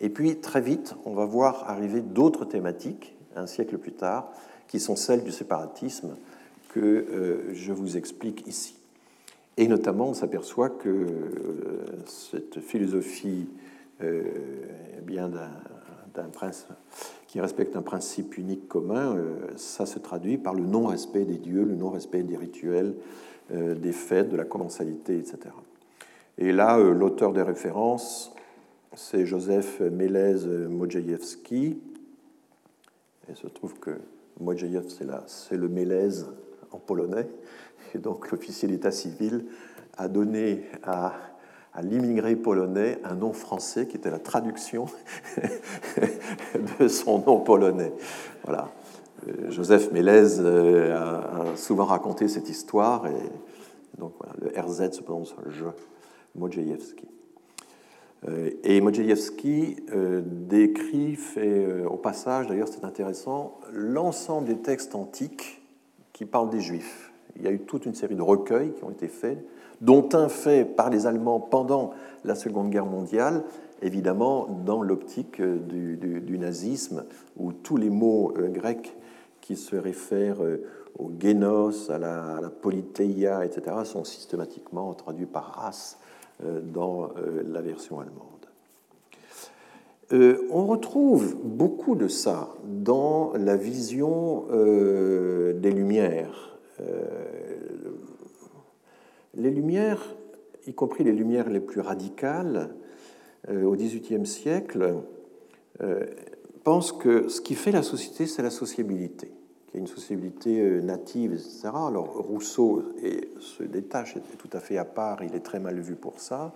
Et 0.00 0.10
puis, 0.10 0.36
très 0.36 0.60
vite, 0.60 0.94
on 1.06 1.14
va 1.14 1.24
voir 1.24 1.68
arriver 1.68 2.00
d'autres 2.02 2.44
thématiques, 2.44 3.16
un 3.34 3.46
siècle 3.46 3.78
plus 3.78 3.92
tard, 3.92 4.30
qui 4.68 4.78
sont 4.78 4.96
celles 4.96 5.24
du 5.24 5.32
séparatisme 5.32 6.16
que 6.68 6.80
euh, 6.80 7.54
je 7.54 7.72
vous 7.72 7.96
explique 7.96 8.46
ici. 8.46 8.76
Et 9.56 9.68
notamment, 9.68 10.08
on 10.08 10.14
s'aperçoit 10.14 10.68
que 10.68 10.88
euh, 10.88 11.86
cette 12.06 12.60
philosophie 12.60 13.46
bien 15.02 15.28
d'un 15.28 16.28
prince 16.32 16.66
qui 17.26 17.40
respecte 17.40 17.76
un 17.76 17.82
principe 17.82 18.38
unique 18.38 18.68
commun, 18.68 19.16
euh, 19.16 19.48
ça 19.56 19.86
se 19.86 19.98
traduit 19.98 20.38
par 20.38 20.54
le 20.54 20.62
non-respect 20.62 21.24
des 21.24 21.38
dieux, 21.38 21.64
le 21.64 21.74
non-respect 21.74 22.22
des 22.22 22.36
rituels, 22.36 22.94
des 23.50 23.92
fêtes, 23.92 24.30
de 24.30 24.36
la 24.36 24.44
commensalité, 24.44 25.18
etc. 25.18 25.38
Et 26.38 26.50
là, 26.50 26.78
l'auteur 26.78 27.34
des 27.34 27.42
références, 27.42 28.34
c'est 28.94 29.26
Joseph 29.26 29.80
Mélez 29.80 30.46
Modjejewski. 30.70 31.78
Et 33.28 33.30
il 33.30 33.36
se 33.36 33.46
trouve 33.48 33.78
que 33.78 34.00
Modjejew, 34.40 34.88
c'est 35.26 35.56
le 35.58 35.68
Mélez 35.68 36.24
en 36.70 36.78
polonais. 36.78 37.28
Et 37.94 37.98
donc 37.98 38.30
l'officier 38.30 38.68
d'état 38.68 38.90
civil 38.90 39.44
a 39.96 40.08
donné 40.08 40.64
à, 40.82 41.14
l'immigré 41.82 42.36
polonais 42.36 42.98
un 43.04 43.14
nom 43.14 43.32
français 43.32 43.86
qui 43.86 43.96
était 43.96 44.10
la 44.10 44.18
traduction 44.18 44.86
de 46.78 46.88
son 46.88 47.18
nom 47.20 47.40
polonais. 47.40 47.92
Voilà. 48.44 48.70
Euh, 49.28 49.50
Joseph 49.50 49.90
Mélez 49.92 50.40
euh, 50.40 50.96
a 50.96 51.56
souvent 51.56 51.84
raconté 51.84 52.28
cette 52.28 52.48
histoire 52.48 53.06
et 53.06 53.98
donc 53.98 54.12
le 54.40 54.48
RZ 54.60 54.90
se 54.92 55.02
prononce 55.02 55.34
je, 55.48 55.64
Modjejewski. 56.34 57.08
Euh, 58.28 58.50
et 58.62 58.80
Modjejewski 58.80 59.76
décrit, 60.24 61.16
fait 61.16 61.84
au 61.84 61.96
passage, 61.96 62.46
d'ailleurs 62.46 62.68
c'est 62.68 62.84
intéressant, 62.84 63.58
l'ensemble 63.72 64.46
des 64.46 64.58
textes 64.58 64.94
antiques 64.94 65.62
qui 66.12 66.24
parlent 66.24 66.50
des 66.50 66.60
Juifs. 66.60 67.12
Il 67.36 67.42
y 67.42 67.48
a 67.48 67.50
eu 67.50 67.60
toute 67.60 67.86
une 67.86 67.94
série 67.94 68.14
de 68.14 68.22
recueils 68.22 68.72
qui 68.74 68.84
ont 68.84 68.90
été 68.90 69.08
faits, 69.08 69.44
dont 69.84 70.08
un 70.14 70.28
fait 70.28 70.64
par 70.64 70.88
les 70.88 71.06
Allemands 71.06 71.40
pendant 71.40 71.90
la 72.24 72.34
Seconde 72.34 72.70
Guerre 72.70 72.86
mondiale, 72.86 73.44
évidemment 73.82 74.48
dans 74.64 74.82
l'optique 74.82 75.42
du, 75.42 76.38
nazisme, 76.38 77.04
où 77.36 77.52
tous 77.52 77.76
les 77.76 77.90
mots 77.90 78.32
euh, 78.38 78.48
grecs 78.48 78.96
qui 79.42 79.56
se 79.56 79.76
réfèrent 79.76 80.42
euh, 80.42 80.64
au 80.98 81.10
génos, 81.20 81.90
à 81.90 81.98
la, 81.98 82.36
à 82.36 83.44
etc., 83.44 83.76
sont 83.84 84.04
systématiquement 84.04 84.94
traduits 84.94 85.26
par 85.26 85.44
race 85.44 85.98
euh, 86.42 86.60
dans 86.62 87.10
la 87.46 87.60
version 87.60 88.00
allemande. 88.00 88.22
on 90.50 90.66
retrouve 90.66 91.36
beaucoup 91.42 91.94
de 91.94 92.08
ça 92.08 92.54
dans 92.64 93.32
la 93.34 93.56
vision 93.56 94.46
des 94.50 95.70
Lumières 95.72 96.54
euh, 96.80 97.83
les 99.36 99.50
Lumières, 99.50 100.14
y 100.66 100.74
compris 100.74 101.04
les 101.04 101.12
Lumières 101.12 101.48
les 101.50 101.60
plus 101.60 101.80
radicales, 101.80 102.74
euh, 103.48 103.64
au 103.64 103.74
XVIIIe 103.74 104.26
siècle, 104.26 104.94
euh, 105.82 106.06
pensent 106.62 106.92
que 106.92 107.28
ce 107.28 107.40
qui 107.40 107.54
fait 107.54 107.72
la 107.72 107.82
société, 107.82 108.26
c'est 108.26 108.42
la 108.42 108.50
sociabilité, 108.50 109.32
qu'il 109.66 109.74
y 109.74 109.76
a 109.78 109.80
une 109.80 109.86
sociabilité 109.86 110.80
native, 110.82 111.32
etc. 111.32 111.68
Alors 111.74 112.16
Rousseau 112.16 112.84
se 113.40 113.62
détache, 113.62 114.16
est 114.16 114.38
tout 114.38 114.48
à 114.52 114.60
fait 114.60 114.78
à 114.78 114.84
part, 114.84 115.22
il 115.22 115.34
est 115.34 115.40
très 115.40 115.58
mal 115.58 115.78
vu 115.80 115.94
pour 115.94 116.20
ça. 116.20 116.54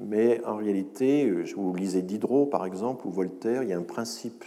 Mais 0.00 0.44
en 0.44 0.56
réalité, 0.56 1.30
vous 1.56 1.74
lisez 1.74 2.02
Diderot, 2.02 2.46
par 2.46 2.64
exemple, 2.66 3.06
ou 3.06 3.10
Voltaire, 3.10 3.62
il 3.62 3.68
y 3.68 3.72
a 3.72 3.78
un 3.78 3.82
principe 3.82 4.44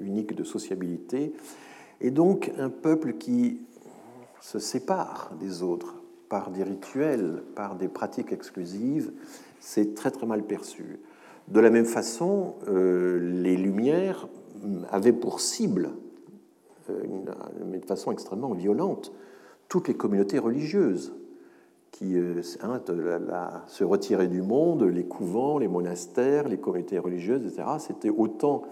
unique 0.00 0.34
de 0.34 0.44
sociabilité 0.44 1.32
et 2.00 2.10
donc 2.10 2.52
un 2.58 2.70
peuple 2.70 3.14
qui 3.14 3.60
se 4.46 4.60
sépare 4.60 5.32
des 5.40 5.64
autres 5.64 5.96
par 6.28 6.52
des 6.52 6.62
rituels, 6.62 7.42
par 7.56 7.74
des 7.74 7.88
pratiques 7.88 8.30
exclusives, 8.30 9.10
c'est 9.58 9.96
très 9.96 10.12
très 10.12 10.24
mal 10.24 10.44
perçu. 10.44 11.00
De 11.48 11.58
la 11.58 11.68
même 11.68 11.84
façon, 11.84 12.54
euh, 12.68 13.18
les 13.42 13.56
Lumières 13.56 14.28
avaient 14.88 15.12
pour 15.12 15.40
cible, 15.40 15.90
euh, 16.90 17.02
mais 17.66 17.78
de 17.78 17.86
façon 17.86 18.12
extrêmement 18.12 18.52
violente, 18.52 19.12
toutes 19.68 19.88
les 19.88 19.94
communautés 19.94 20.38
religieuses 20.38 21.12
qui 21.90 22.16
euh, 22.16 22.40
hein, 22.62 22.80
se 23.66 23.82
retiraient 23.82 24.28
du 24.28 24.42
monde, 24.42 24.84
les 24.84 25.06
couvents, 25.06 25.58
les 25.58 25.66
monastères, 25.66 26.46
les 26.46 26.58
communautés 26.58 27.00
religieuses, 27.00 27.44
etc. 27.44 27.66
C'était 27.80 28.10
autant 28.10 28.62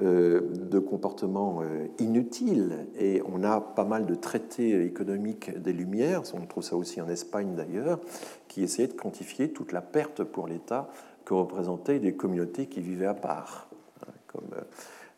de 0.00 0.78
comportements 0.78 1.60
euh, 1.62 1.86
inutiles. 1.98 2.86
Et 2.98 3.22
on 3.30 3.44
a 3.44 3.60
pas 3.60 3.84
mal 3.84 4.06
de 4.06 4.14
traités 4.14 4.84
économiques 4.84 5.56
des 5.60 5.72
Lumières, 5.72 6.22
on 6.34 6.46
trouve 6.46 6.62
ça 6.62 6.76
aussi 6.76 7.00
en 7.00 7.08
Espagne 7.08 7.54
d'ailleurs, 7.54 8.00
qui 8.48 8.62
essayaient 8.62 8.88
de 8.88 8.94
quantifier 8.94 9.50
toute 9.50 9.72
la 9.72 9.82
perte 9.82 10.24
pour 10.24 10.48
l'État 10.48 10.88
que 11.24 11.34
représentaient 11.34 11.98
des 11.98 12.14
communautés 12.14 12.66
qui 12.66 12.80
vivaient 12.80 13.06
à 13.06 13.14
part. 13.14 13.68
Hein, 14.06 14.40
euh, 14.54 14.60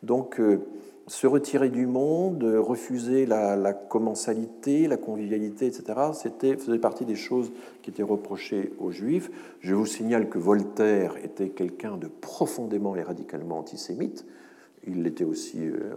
donc, 0.03 0.39
se 1.07 1.25
retirer 1.25 1.69
du 1.69 1.87
monde, 1.87 2.43
refuser 2.43 3.25
la, 3.25 3.73
commensalité, 3.73 4.87
la 4.87 4.97
convivialité, 4.97 5.67
etc., 5.67 5.83
faisait 6.57 6.79
partie 6.79 7.05
des 7.05 7.15
choses 7.15 7.51
qui 7.81 7.91
étaient 7.91 8.03
reprochées 8.03 8.73
aux 8.79 8.91
Juifs. 8.91 9.31
Je 9.61 9.73
vous 9.73 9.85
signale 9.85 10.29
que 10.29 10.37
Voltaire 10.37 11.15
était 11.23 11.49
quelqu'un 11.49 11.97
de 11.97 12.07
profondément 12.07 12.95
et 12.95 13.03
radicalement 13.03 13.59
antisémite 13.59 14.25
il 14.87 15.07
était 15.07 15.23
aussi 15.23 15.59
euh, 15.59 15.93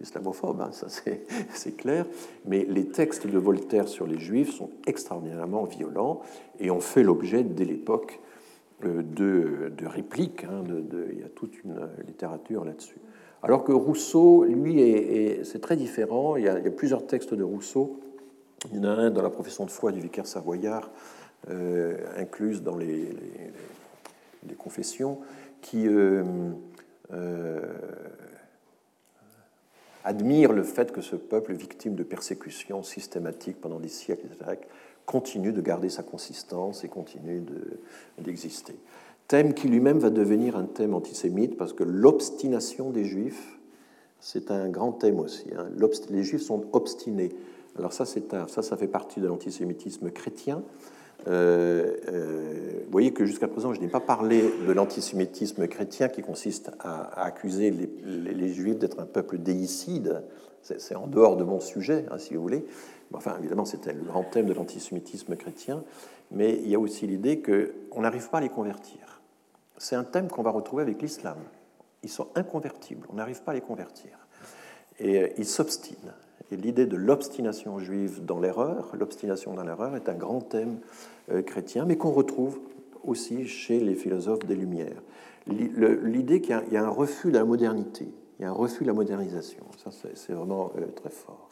islamophobe, 0.00 0.60
hein, 0.60 0.70
ça 0.72 0.86
c'est 1.54 1.76
clair, 1.76 2.06
mais 2.46 2.64
les 2.68 2.86
textes 2.86 3.26
de 3.26 3.38
Voltaire 3.38 3.88
sur 3.88 4.06
les 4.06 4.18
juifs 4.18 4.52
sont 4.52 4.70
extraordinairement 4.86 5.64
violents 5.64 6.22
et 6.60 6.70
ont 6.70 6.80
fait 6.80 7.02
l'objet 7.02 7.42
dès 7.42 7.64
l'époque 7.64 8.20
euh, 8.84 9.02
de, 9.02 9.72
de, 9.76 9.86
répliques, 9.86 10.44
hein, 10.44 10.64
il 11.12 11.20
y 11.20 11.24
a 11.24 11.28
toute 11.28 11.62
une 11.62 11.88
littérature 12.06 12.64
là-dessus. 12.64 12.96
Alors 13.42 13.64
que 13.64 13.72
Rousseau, 13.72 14.44
lui, 14.44 15.40
c'est 15.42 15.60
très 15.60 15.74
différent, 15.74 16.36
il 16.36 16.44
y, 16.44 16.48
a, 16.48 16.54
plusieurs 16.70 17.06
textes 17.06 17.34
de 17.34 17.42
Rousseau, 17.42 17.98
il 18.70 18.76
y 18.76 18.80
en 18.80 18.84
a 18.84 18.90
un 18.90 19.10
dans 19.10 19.22
la 19.22 19.30
profession 19.30 19.64
de 19.64 19.70
foi 19.70 19.90
du 19.90 20.00
vicaire 20.00 20.26
savoyard, 20.26 20.90
euh, 21.50 21.96
incluse 22.16 22.62
dans 22.62 22.76
les, 22.76 23.08
les, 24.48 24.54
confessions, 24.54 25.18
qui... 25.60 25.88
Euh, 27.12 27.60
admire 30.04 30.52
le 30.52 30.62
fait 30.62 30.92
que 30.92 31.00
ce 31.00 31.16
peuple, 31.16 31.52
victime 31.52 31.94
de 31.94 32.02
persécutions 32.02 32.82
systématiques 32.82 33.60
pendant 33.60 33.80
des 33.80 33.88
siècles, 33.88 34.26
continue 35.06 35.52
de 35.52 35.60
garder 35.60 35.88
sa 35.88 36.02
consistance 36.02 36.84
et 36.84 36.88
continue 36.88 37.42
d'exister. 38.18 38.74
thème 39.28 39.54
qui 39.54 39.68
lui-même 39.68 39.98
va 39.98 40.10
devenir 40.10 40.56
un 40.56 40.64
thème 40.64 40.94
antisémite 40.94 41.56
parce 41.56 41.72
que 41.72 41.84
l'obstination 41.84 42.90
des 42.90 43.04
Juifs, 43.04 43.58
c'est 44.20 44.50
un 44.50 44.68
grand 44.68 44.92
thème 44.92 45.18
aussi. 45.18 45.46
Hein. 45.56 45.68
Les 46.10 46.22
Juifs 46.22 46.42
sont 46.42 46.64
obstinés. 46.72 47.30
Alors 47.78 47.92
ça, 47.92 48.04
ça, 48.04 48.62
ça 48.62 48.76
fait 48.76 48.88
partie 48.88 49.20
de 49.20 49.26
l'antisémitisme 49.26 50.10
chrétien. 50.10 50.62
Euh, 51.28 51.96
euh, 52.08 52.80
vous 52.84 52.90
voyez 52.90 53.12
que 53.12 53.24
jusqu'à 53.24 53.48
présent, 53.48 53.72
je 53.72 53.80
n'ai 53.80 53.88
pas 53.88 54.00
parlé 54.00 54.42
de 54.66 54.72
l'antisémitisme 54.72 55.66
chrétien 55.66 56.08
qui 56.08 56.22
consiste 56.22 56.70
à, 56.80 57.24
accuser 57.24 57.70
les, 57.70 58.52
Juifs 58.52 58.78
d'être 58.78 59.00
un 59.00 59.06
peuple 59.06 59.38
déicide. 59.38 60.22
C'est 60.62 60.94
en 60.94 61.06
dehors 61.06 61.36
de 61.36 61.44
mon 61.44 61.60
sujet, 61.60 62.04
hein, 62.10 62.18
si 62.18 62.34
vous 62.34 62.42
voulez. 62.42 62.64
Enfin, 63.14 63.36
évidemment, 63.38 63.64
c'était 63.64 63.92
le 63.92 64.02
grand 64.02 64.24
thème 64.24 64.46
de 64.46 64.52
l'antisémitisme 64.52 65.36
chrétien. 65.36 65.82
Mais 66.30 66.54
il 66.62 66.68
y 66.68 66.74
a 66.74 66.78
aussi 66.78 67.06
l'idée 67.06 67.42
qu'on 67.42 68.00
n'arrive 68.00 68.28
pas 68.30 68.38
à 68.38 68.40
les 68.40 68.48
convertir. 68.48 69.20
C'est 69.76 69.96
un 69.96 70.04
thème 70.04 70.28
qu'on 70.28 70.42
va 70.42 70.50
retrouver 70.50 70.82
avec 70.82 71.02
l'islam. 71.02 71.36
Ils 72.02 72.10
sont 72.10 72.28
inconvertibles, 72.34 73.06
on 73.10 73.14
n'arrive 73.14 73.42
pas 73.42 73.52
à 73.52 73.54
les 73.54 73.60
convertir. 73.60 74.10
Et 74.98 75.22
euh, 75.22 75.28
ils 75.36 75.46
s'obstinent. 75.46 76.12
L'idée 76.56 76.84
de 76.84 76.96
l'obstination 76.96 77.78
juive 77.78 78.24
dans 78.24 78.38
l'erreur, 78.38 78.92
l'obstination 78.98 79.54
dans 79.54 79.62
l'erreur 79.62 79.96
est 79.96 80.08
un 80.10 80.14
grand 80.14 80.40
thème 80.40 80.80
euh, 81.30 81.40
chrétien, 81.40 81.86
mais 81.86 81.96
qu'on 81.96 82.10
retrouve 82.10 82.58
aussi 83.04 83.46
chez 83.46 83.80
les 83.80 83.94
philosophes 83.94 84.44
des 84.46 84.54
Lumières. 84.54 85.02
L'idée 85.46 86.40
qu'il 86.40 86.62
y, 86.70 86.76
a 86.76 86.84
un 86.84 86.90
refus 86.90 87.32
de 87.32 87.38
la 87.38 87.44
modernité, 87.44 88.06
il 88.38 88.42
y 88.42 88.44
a 88.44 88.50
un 88.50 88.52
refus 88.52 88.84
de 88.84 88.88
la 88.88 88.92
modernisation, 88.92 89.64
ça 89.82 89.90
c'est 90.14 90.32
vraiment 90.32 90.72
euh, 90.76 90.86
très 90.94 91.10
fort. 91.10 91.48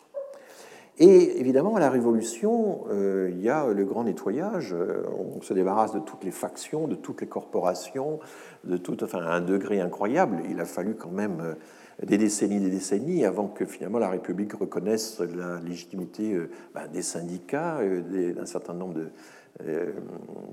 Et 0.99 1.41
évidemment, 1.41 1.77
à 1.77 1.81
la 1.81 1.89
Révolution, 1.89 2.85
euh, 2.91 3.31
il 3.33 3.41
y 3.41 3.49
a 3.49 3.67
le 3.69 3.85
grand 3.87 4.05
nettoyage. 4.05 4.77
On 5.19 5.41
se 5.41 5.55
débarrasse 5.55 5.93
de 5.93 5.99
toutes 5.99 6.25
les 6.25 6.31
factions, 6.31 6.89
de 6.89 6.95
toutes 6.95 7.23
les 7.23 7.27
corporations, 7.27 8.21
de 8.65 8.77
tout, 8.77 9.03
enfin, 9.03 9.25
à 9.25 9.33
un 9.33 9.41
degré 9.41 9.81
incroyable. 9.81 10.43
Il 10.51 10.61
a 10.61 10.67
fallu 10.67 10.95
quand 10.95 11.11
même 11.11 11.57
des 12.07 12.19
décennies, 12.19 12.61
des 12.61 12.71
décennies, 12.71 13.25
avant 13.25 13.47
que 13.47 13.65
finalement 13.65 13.99
la 13.99 14.09
République 14.09 14.55
reconnaisse 14.55 15.21
la 15.21 15.61
légitimité 15.61 16.39
ben, 16.75 16.87
des 16.93 17.03
syndicats, 17.03 17.81
d'un 17.83 18.47
certain 18.47 18.75
nombre 18.75 19.01
euh, 19.67 19.93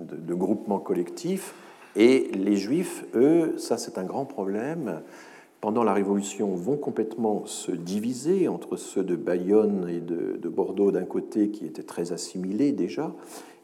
de, 0.01 0.33
groupements 0.33 0.79
collectifs. 0.79 1.53
Et 1.95 2.29
les 2.33 2.57
Juifs, 2.57 3.05
eux, 3.15 3.57
ça 3.57 3.77
c'est 3.77 3.97
un 3.97 4.03
grand 4.03 4.25
problème. 4.25 5.01
Pendant 5.61 5.83
la 5.83 5.93
Révolution, 5.93 6.53
vont 6.55 6.77
complètement 6.77 7.45
se 7.45 7.71
diviser 7.71 8.47
entre 8.47 8.75
ceux 8.75 9.03
de 9.03 9.15
Bayonne 9.15 9.87
et 9.89 9.99
de, 9.99 10.49
Bordeaux 10.49 10.91
d'un 10.91 11.05
côté, 11.05 11.49
qui 11.49 11.65
étaient 11.65 11.83
très 11.83 12.11
assimilés 12.11 12.71
déjà, 12.71 13.13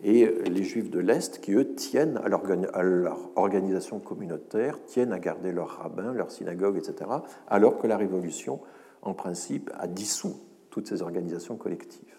et 0.04 0.26
les 0.50 0.64
Juifs 0.64 0.90
de 0.90 1.00
l'Est, 1.00 1.40
qui 1.40 1.54
eux 1.54 1.76
tiennent 1.76 2.20
à, 2.24 2.84
leur 2.84 3.18
organisation 3.36 4.00
communautaire, 4.00 4.84
tiennent 4.86 5.14
à 5.14 5.20
garder 5.20 5.52
leurs 5.52 5.78
rabbins, 5.78 6.14
leurs 6.14 6.32
synagogues, 6.32 6.78
etc., 6.78 7.10
alors 7.48 7.78
que 7.78 7.88
la 7.88 7.98
Révolution, 7.98 8.60
en 9.02 9.14
principe, 9.14 9.72
a 9.80 9.88
dissous 9.88 10.36
toutes 10.70 10.88
ces 10.88 11.02
organisations 11.02 11.56
collectives. 11.56 12.14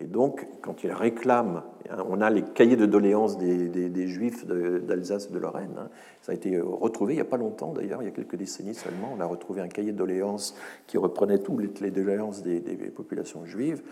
Et 0.00 0.06
donc, 0.06 0.46
quand 0.62 0.82
il 0.82 0.92
réclame, 0.92 1.62
on 2.08 2.22
a 2.22 2.30
les 2.30 2.42
cahiers 2.42 2.76
de 2.76 2.86
doléances 2.86 3.36
des, 3.36 4.06
Juifs 4.06 4.46
d'Alsace 4.46 5.28
et 5.28 5.32
de 5.32 5.38
Lorraine. 5.38 5.76
Hein. 5.78 5.88
Ça 6.22 6.32
a 6.32 6.34
été 6.34 6.58
retrouvé 6.58 7.12
il 7.12 7.16
n'y 7.16 7.22
a 7.22 7.26
pas 7.26 7.36
longtemps, 7.36 7.74
d'ailleurs, 7.74 8.02
il 8.02 8.06
y 8.06 8.08
a 8.08 8.12
quelques 8.12 8.36
décennies 8.36 8.74
seulement. 8.74 9.12
On 9.14 9.20
a 9.20 9.26
retrouvé 9.26 9.60
un 9.60 9.68
cahier 9.68 9.92
de 9.92 9.98
doléances 9.98 10.56
qui 10.86 10.96
reprenait 10.96 11.38
toutes 11.38 11.80
les 11.80 11.90
doléances 11.90 12.42
des, 12.42 12.60
populations 12.96 13.44
juives. 13.44 13.82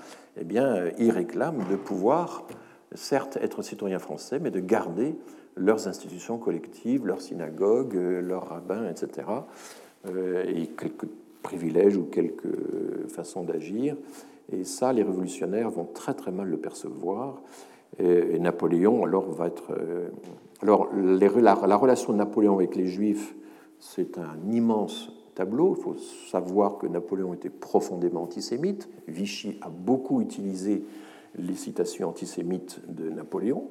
Eh 0.41 0.45
bien, 0.45 0.87
ils 0.99 1.11
réclament 1.11 1.65
de 1.71 1.77
pouvoir, 1.77 2.47
certes, 2.95 3.39
être 3.41 3.63
citoyens 3.63 3.99
français, 3.99 4.39
mais 4.39 4.51
de 4.51 4.61
garder 4.61 5.17
leurs 5.57 5.89
institutions 5.89 6.39
collectives, 6.39 7.07
leurs 7.07 7.21
synagogues, 7.21 7.95
leurs 7.95 8.49
rabbins, 8.49 8.89
etc. 8.89 9.29
Euh, 10.07 10.45
et 10.47 10.67
quelques 10.69 11.09
privilèges 11.43 11.97
ou 11.97 12.05
quelques 12.05 13.09
façons 13.09 13.43
d'agir. 13.43 13.97
Et 14.53 14.65
ça, 14.65 14.93
les 14.93 15.03
révolutionnaires 15.03 15.71
vont 15.71 15.85
très 15.85 16.15
très 16.15 16.31
mal 16.31 16.49
le 16.49 16.57
percevoir. 16.57 17.43
Et, 17.99 18.39
Napoléon, 18.39 19.05
alors, 19.05 19.31
va 19.31 19.47
être. 19.47 19.73
Euh, 19.73 20.09
alors, 20.63 20.89
la, 20.95 21.55
relation 21.55 22.13
de 22.13 22.19
Napoléon 22.19 22.55
avec 22.55 22.77
les 22.77 22.87
Juifs, 22.87 23.35
c'est 23.81 24.19
un 24.19 24.37
immense 24.51 25.13
tableau. 25.35 25.75
Il 25.77 25.83
faut 25.83 25.97
savoir 26.31 26.79
que 26.79 26.87
Napoléon 26.87 27.35
était 27.35 27.51
profondément 27.51 28.23
antisémite. 28.23 28.89
Vichy 29.09 29.59
a 29.63 29.69
beaucoup 29.69 30.21
utilisé 30.21 30.85
les 31.37 31.55
citations 31.55 32.09
antisémites 32.09 32.81
de 32.89 33.11
Napoléon. 33.11 33.69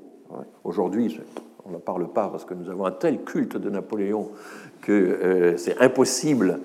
Aujourd'hui, 0.63 1.19
on 1.67 1.71
n'en 1.71 1.79
parle 1.79 2.07
pas 2.11 2.29
parce 2.29 2.45
que 2.45 2.53
nous 2.53 2.69
avons 2.69 2.85
un 2.85 2.91
tel 2.91 3.23
culte 3.23 3.57
de 3.57 3.69
Napoléon 3.69 4.29
que 4.81 4.91
euh, 4.91 5.57
c'est 5.57 5.77
impossible 5.79 6.59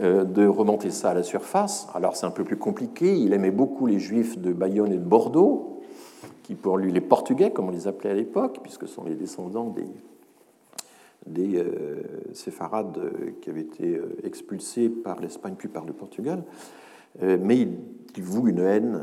euh, 0.00 0.24
de 0.24 0.46
remonter 0.46 0.90
ça 0.90 1.10
à 1.10 1.14
la 1.14 1.22
surface. 1.22 1.88
Alors 1.94 2.16
c'est 2.16 2.26
un 2.26 2.30
peu 2.30 2.44
plus 2.44 2.56
compliqué. 2.56 3.16
Il 3.16 3.32
aimait 3.32 3.50
beaucoup 3.50 3.86
les 3.86 3.98
juifs 3.98 4.38
de 4.38 4.52
Bayonne 4.52 4.92
et 4.92 4.98
de 4.98 5.04
Bordeaux, 5.04 5.80
qui 6.42 6.54
pour 6.54 6.76
lui 6.76 6.92
les 6.92 7.00
Portugais, 7.00 7.50
comme 7.52 7.68
on 7.68 7.72
les 7.72 7.86
appelait 7.86 8.10
à 8.10 8.14
l'époque, 8.14 8.58
puisque 8.62 8.88
ce 8.88 8.94
sont 8.94 9.04
les 9.04 9.14
descendants 9.14 9.70
des, 9.70 9.86
des 11.26 11.58
euh, 11.58 12.02
séfarades 12.32 12.98
qui 13.40 13.50
avaient 13.50 13.60
été 13.60 14.00
expulsés 14.24 14.88
par 14.88 15.20
l'Espagne 15.20 15.54
puis 15.56 15.68
par 15.68 15.84
le 15.84 15.92
Portugal. 15.92 16.42
mais 17.20 17.58
il, 17.58 17.78
il 18.16 18.22
voue 18.22 18.48
une 18.48 18.60
haine 18.60 19.02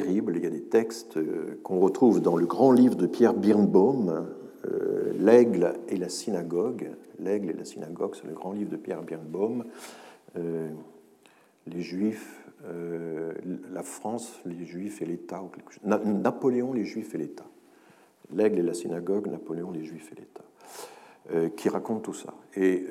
terrible. 0.00 0.36
Il 0.36 0.42
y 0.42 0.46
a 0.46 0.50
des 0.50 0.64
textes 0.64 1.20
qu'on 1.62 1.78
retrouve 1.78 2.20
dans 2.20 2.36
le 2.36 2.46
grand 2.46 2.72
livre 2.72 2.96
de 2.96 3.06
Pierre 3.06 3.32
Birnbaum, 3.32 4.26
euh, 4.66 5.12
L'aigle 5.20 5.74
et 5.88 5.96
la 5.96 6.08
synagogue. 6.08 6.90
L'aigle 7.20 7.50
et 7.50 7.52
la 7.52 7.64
synagogue, 7.64 8.16
c'est 8.16 8.26
le 8.26 8.34
grand 8.34 8.50
livre 8.50 8.70
de 8.70 8.76
Pierre 8.76 9.02
Birnbaum. 9.02 9.64
Euh, 10.36 10.68
les 11.68 11.80
Juifs, 11.80 12.44
euh, 12.64 13.34
la 13.72 13.84
France, 13.84 14.40
les 14.44 14.66
Juifs 14.66 15.00
et 15.00 15.04
l'État. 15.04 15.40
Napoléon, 15.84 16.72
les 16.72 16.84
Juifs 16.84 17.14
et 17.14 17.18
l'État. 17.18 17.46
L'aigle 18.34 18.58
et 18.58 18.62
la 18.62 18.74
synagogue, 18.74 19.28
Napoléon, 19.28 19.70
les 19.70 19.84
Juifs 19.84 20.10
et 20.10 20.16
l'État. 20.16 21.50
qui 21.56 21.68
raconte 21.70 22.02
tout 22.02 22.12
ça. 22.12 22.34
Et 22.54 22.86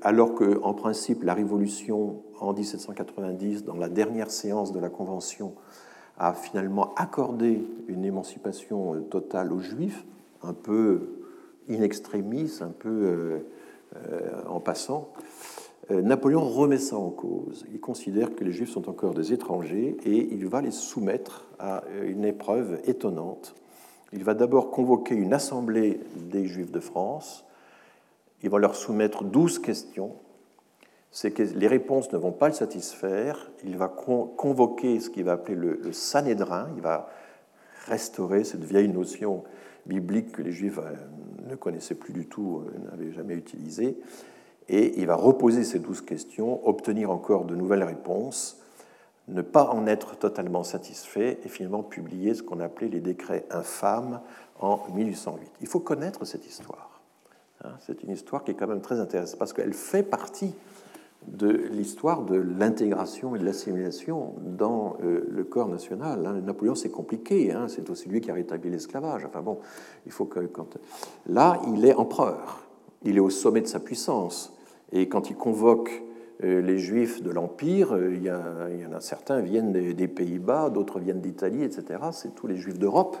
alors 0.00 0.34
que, 0.34 0.62
en 0.62 0.72
principe, 0.72 1.24
la 1.24 1.34
Révolution 1.34 2.22
en 2.38 2.54
1790, 2.54 3.64
dans 3.64 3.76
la 3.76 3.90
dernière 3.90 4.30
séance 4.30 4.72
de 4.72 4.80
la 4.80 4.88
Convention, 4.88 5.54
a 6.20 6.34
finalement 6.34 6.92
accordé 6.96 7.66
une 7.88 8.04
émancipation 8.04 9.00
totale 9.10 9.52
aux 9.52 9.60
Juifs, 9.60 10.04
un 10.42 10.52
peu 10.52 11.00
in 11.68 11.80
extremis, 11.80 12.58
un 12.60 12.68
peu 12.68 12.88
euh, 12.88 13.38
euh, 13.96 14.42
en 14.46 14.60
passant, 14.60 15.08
euh, 15.90 16.02
Napoléon 16.02 16.46
remet 16.46 16.78
ça 16.78 16.98
en 16.98 17.08
cause. 17.08 17.64
Il 17.72 17.80
considère 17.80 18.34
que 18.36 18.44
les 18.44 18.52
Juifs 18.52 18.70
sont 18.70 18.90
encore 18.90 19.14
des 19.14 19.32
étrangers 19.32 19.96
et 20.04 20.28
il 20.34 20.46
va 20.46 20.60
les 20.60 20.70
soumettre 20.70 21.46
à 21.58 21.84
une 22.04 22.26
épreuve 22.26 22.80
étonnante. 22.84 23.54
Il 24.12 24.22
va 24.22 24.34
d'abord 24.34 24.70
convoquer 24.70 25.14
une 25.14 25.32
assemblée 25.32 26.00
des 26.16 26.46
Juifs 26.46 26.70
de 26.70 26.80
France. 26.80 27.46
Il 28.42 28.50
va 28.50 28.58
leur 28.58 28.76
soumettre 28.76 29.24
douze 29.24 29.58
questions. 29.58 30.12
Les 31.24 31.66
réponses 31.66 32.12
ne 32.12 32.18
vont 32.18 32.32
pas 32.32 32.48
le 32.48 32.54
satisfaire. 32.54 33.50
Il 33.64 33.76
va 33.76 33.88
convoquer 33.88 35.00
ce 35.00 35.10
qu'il 35.10 35.24
va 35.24 35.32
appeler 35.32 35.56
le, 35.56 35.80
le 35.82 35.92
Sanhédrin. 35.92 36.68
Il 36.76 36.82
va 36.82 37.08
restaurer 37.86 38.44
cette 38.44 38.64
vieille 38.64 38.88
notion 38.88 39.42
biblique 39.86 40.32
que 40.32 40.42
les 40.42 40.52
Juifs 40.52 40.78
euh, 40.78 40.94
ne 41.48 41.56
connaissaient 41.56 41.94
plus 41.94 42.12
du 42.12 42.26
tout, 42.26 42.62
euh, 42.64 42.90
n'avaient 42.90 43.12
jamais 43.12 43.34
utilisé. 43.34 43.98
Et 44.68 45.00
il 45.00 45.06
va 45.06 45.16
reposer 45.16 45.64
ces 45.64 45.80
douze 45.80 46.00
questions, 46.00 46.66
obtenir 46.66 47.10
encore 47.10 47.44
de 47.44 47.56
nouvelles 47.56 47.82
réponses, 47.82 48.60
ne 49.28 49.42
pas 49.42 49.64
en 49.64 49.86
être 49.86 50.16
totalement 50.16 50.62
satisfait 50.62 51.38
et 51.44 51.48
finalement 51.48 51.82
publier 51.82 52.34
ce 52.34 52.42
qu'on 52.42 52.60
appelait 52.60 52.88
les 52.88 53.00
décrets 53.00 53.44
infâmes 53.50 54.20
en 54.60 54.80
1808. 54.94 55.50
Il 55.60 55.66
faut 55.66 55.80
connaître 55.80 56.24
cette 56.24 56.46
histoire. 56.46 57.00
Hein. 57.64 57.72
C'est 57.80 58.02
une 58.02 58.10
histoire 58.10 58.44
qui 58.44 58.52
est 58.52 58.54
quand 58.54 58.66
même 58.66 58.80
très 58.80 59.00
intéressante 59.00 59.38
parce 59.38 59.52
qu'elle 59.52 59.72
fait 59.72 60.02
partie 60.02 60.54
de 61.26 61.48
l'histoire 61.48 62.22
de 62.22 62.36
l'intégration 62.36 63.36
et 63.36 63.38
de 63.38 63.44
l'assimilation 63.44 64.34
dans 64.40 64.96
euh, 65.02 65.26
le 65.28 65.44
corps 65.44 65.68
national. 65.68 66.26
Hein. 66.26 66.40
Napoléon, 66.44 66.74
c'est 66.74 66.90
compliqué, 66.90 67.52
hein. 67.52 67.66
c'est 67.68 67.90
aussi 67.90 68.08
lui 68.08 68.20
qui 68.20 68.30
a 68.30 68.34
rétabli 68.34 68.70
l'esclavage. 68.70 69.24
Enfin 69.26 69.42
bon, 69.42 69.58
il 70.06 70.12
faut 70.12 70.24
que 70.24 70.40
quand... 70.40 70.78
Là, 71.26 71.60
il 71.74 71.84
est 71.84 71.94
empereur, 71.94 72.66
il 73.04 73.16
est 73.16 73.20
au 73.20 73.30
sommet 73.30 73.60
de 73.60 73.66
sa 73.66 73.80
puissance, 73.80 74.56
et 74.92 75.08
quand 75.08 75.30
il 75.30 75.36
convoque 75.36 76.02
euh, 76.42 76.62
les 76.62 76.78
Juifs 76.78 77.22
de 77.22 77.30
l'Empire, 77.30 77.92
euh, 77.92 78.14
il, 78.14 78.24
y 78.24 78.86
en 78.86 78.92
a 78.92 79.00
certains 79.00 79.40
viennent 79.40 79.72
des, 79.72 80.08
Pays-Bas, 80.08 80.70
d'autres 80.70 81.00
viennent 81.00 81.20
d'Italie, 81.20 81.62
etc. 81.62 82.00
C'est 82.12 82.34
tous 82.34 82.46
les 82.46 82.56
Juifs 82.56 82.78
d'Europe, 82.78 83.18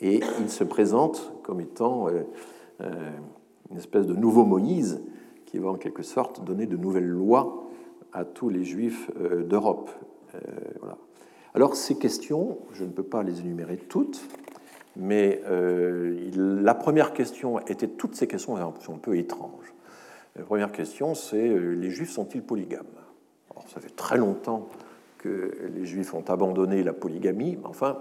et 0.00 0.20
il 0.40 0.50
se 0.50 0.64
présente 0.64 1.32
comme 1.42 1.60
étant 1.60 2.08
une 2.78 3.76
espèce 3.76 4.06
de 4.06 4.14
nouveau 4.14 4.44
Moïse 4.44 5.00
qui 5.48 5.58
va 5.58 5.70
en 5.70 5.76
quelque 5.76 6.02
sorte 6.02 6.44
donner 6.44 6.66
de 6.66 6.76
nouvelles 6.76 7.08
lois 7.08 7.64
à 8.12 8.24
tous 8.24 8.50
les 8.50 8.64
juifs 8.64 9.10
euh, 9.18 9.42
d'Europe. 9.42 9.90
Euh, 10.34 10.38
Alors 11.54 11.74
ces 11.74 11.96
questions, 11.96 12.58
je 12.72 12.84
ne 12.84 12.90
peux 12.90 13.02
pas 13.02 13.22
les 13.22 13.40
énumérer 13.40 13.78
toutes, 13.78 14.22
mais 14.96 15.40
euh, 15.46 16.30
la 16.34 16.74
première 16.74 17.14
question 17.14 17.60
était, 17.60 17.88
toutes 17.88 18.14
ces 18.14 18.26
questions 18.26 18.56
sont 18.80 18.94
un 18.94 18.98
peu 18.98 19.16
étranges. 19.16 19.72
La 20.36 20.44
première 20.44 20.70
question, 20.70 21.14
c'est 21.14 21.48
les 21.48 21.90
juifs 21.90 22.10
sont-ils 22.10 22.42
polygames? 22.42 22.84
Alors, 23.50 23.64
Ça 23.68 23.80
fait 23.80 23.94
très 23.94 24.18
longtemps 24.18 24.68
que 25.16 25.52
les 25.74 25.84
juifs 25.84 26.14
ont 26.14 26.24
abandonné 26.28 26.84
la 26.84 26.92
polygamie, 26.92 27.56
mais 27.56 27.66
enfin, 27.66 27.98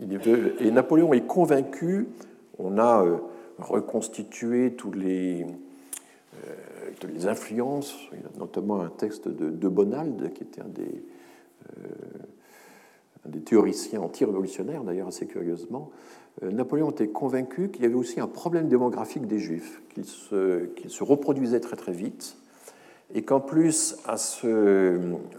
et 0.00 0.70
Napoléon 0.70 1.12
est 1.12 1.26
convaincu, 1.26 2.06
on 2.58 2.78
a 2.78 3.04
reconstitué 3.58 4.72
tous 4.74 4.92
les 4.92 5.44
les 7.12 7.26
influences. 7.26 7.96
Notamment 8.38 8.80
un 8.80 8.88
texte 8.88 9.28
de, 9.28 9.68
Bonald, 9.68 10.32
qui 10.34 10.42
était 10.42 10.60
un 10.60 10.68
des, 10.68 11.04
euh, 11.78 13.40
théoriciens 13.44 14.00
anti-révolutionnaires, 14.00 14.84
d'ailleurs 14.84 15.08
assez 15.08 15.26
curieusement. 15.26 15.90
Euh, 16.42 16.50
Napoléon 16.50 16.90
était 16.90 17.08
convaincu 17.08 17.70
qu'il 17.70 17.82
y 17.82 17.86
avait 17.86 17.94
aussi 17.94 18.20
un 18.20 18.26
problème 18.26 18.68
démographique 18.68 19.26
des 19.26 19.38
Juifs, 19.38 19.82
qu'ils 19.94 20.06
se, 20.06 21.04
reproduisaient 21.04 21.60
très 21.60 21.76
très 21.76 21.92
vite, 21.92 22.36
et 23.14 23.22
qu'en 23.22 23.40
plus 23.40 23.96
à 24.06 24.16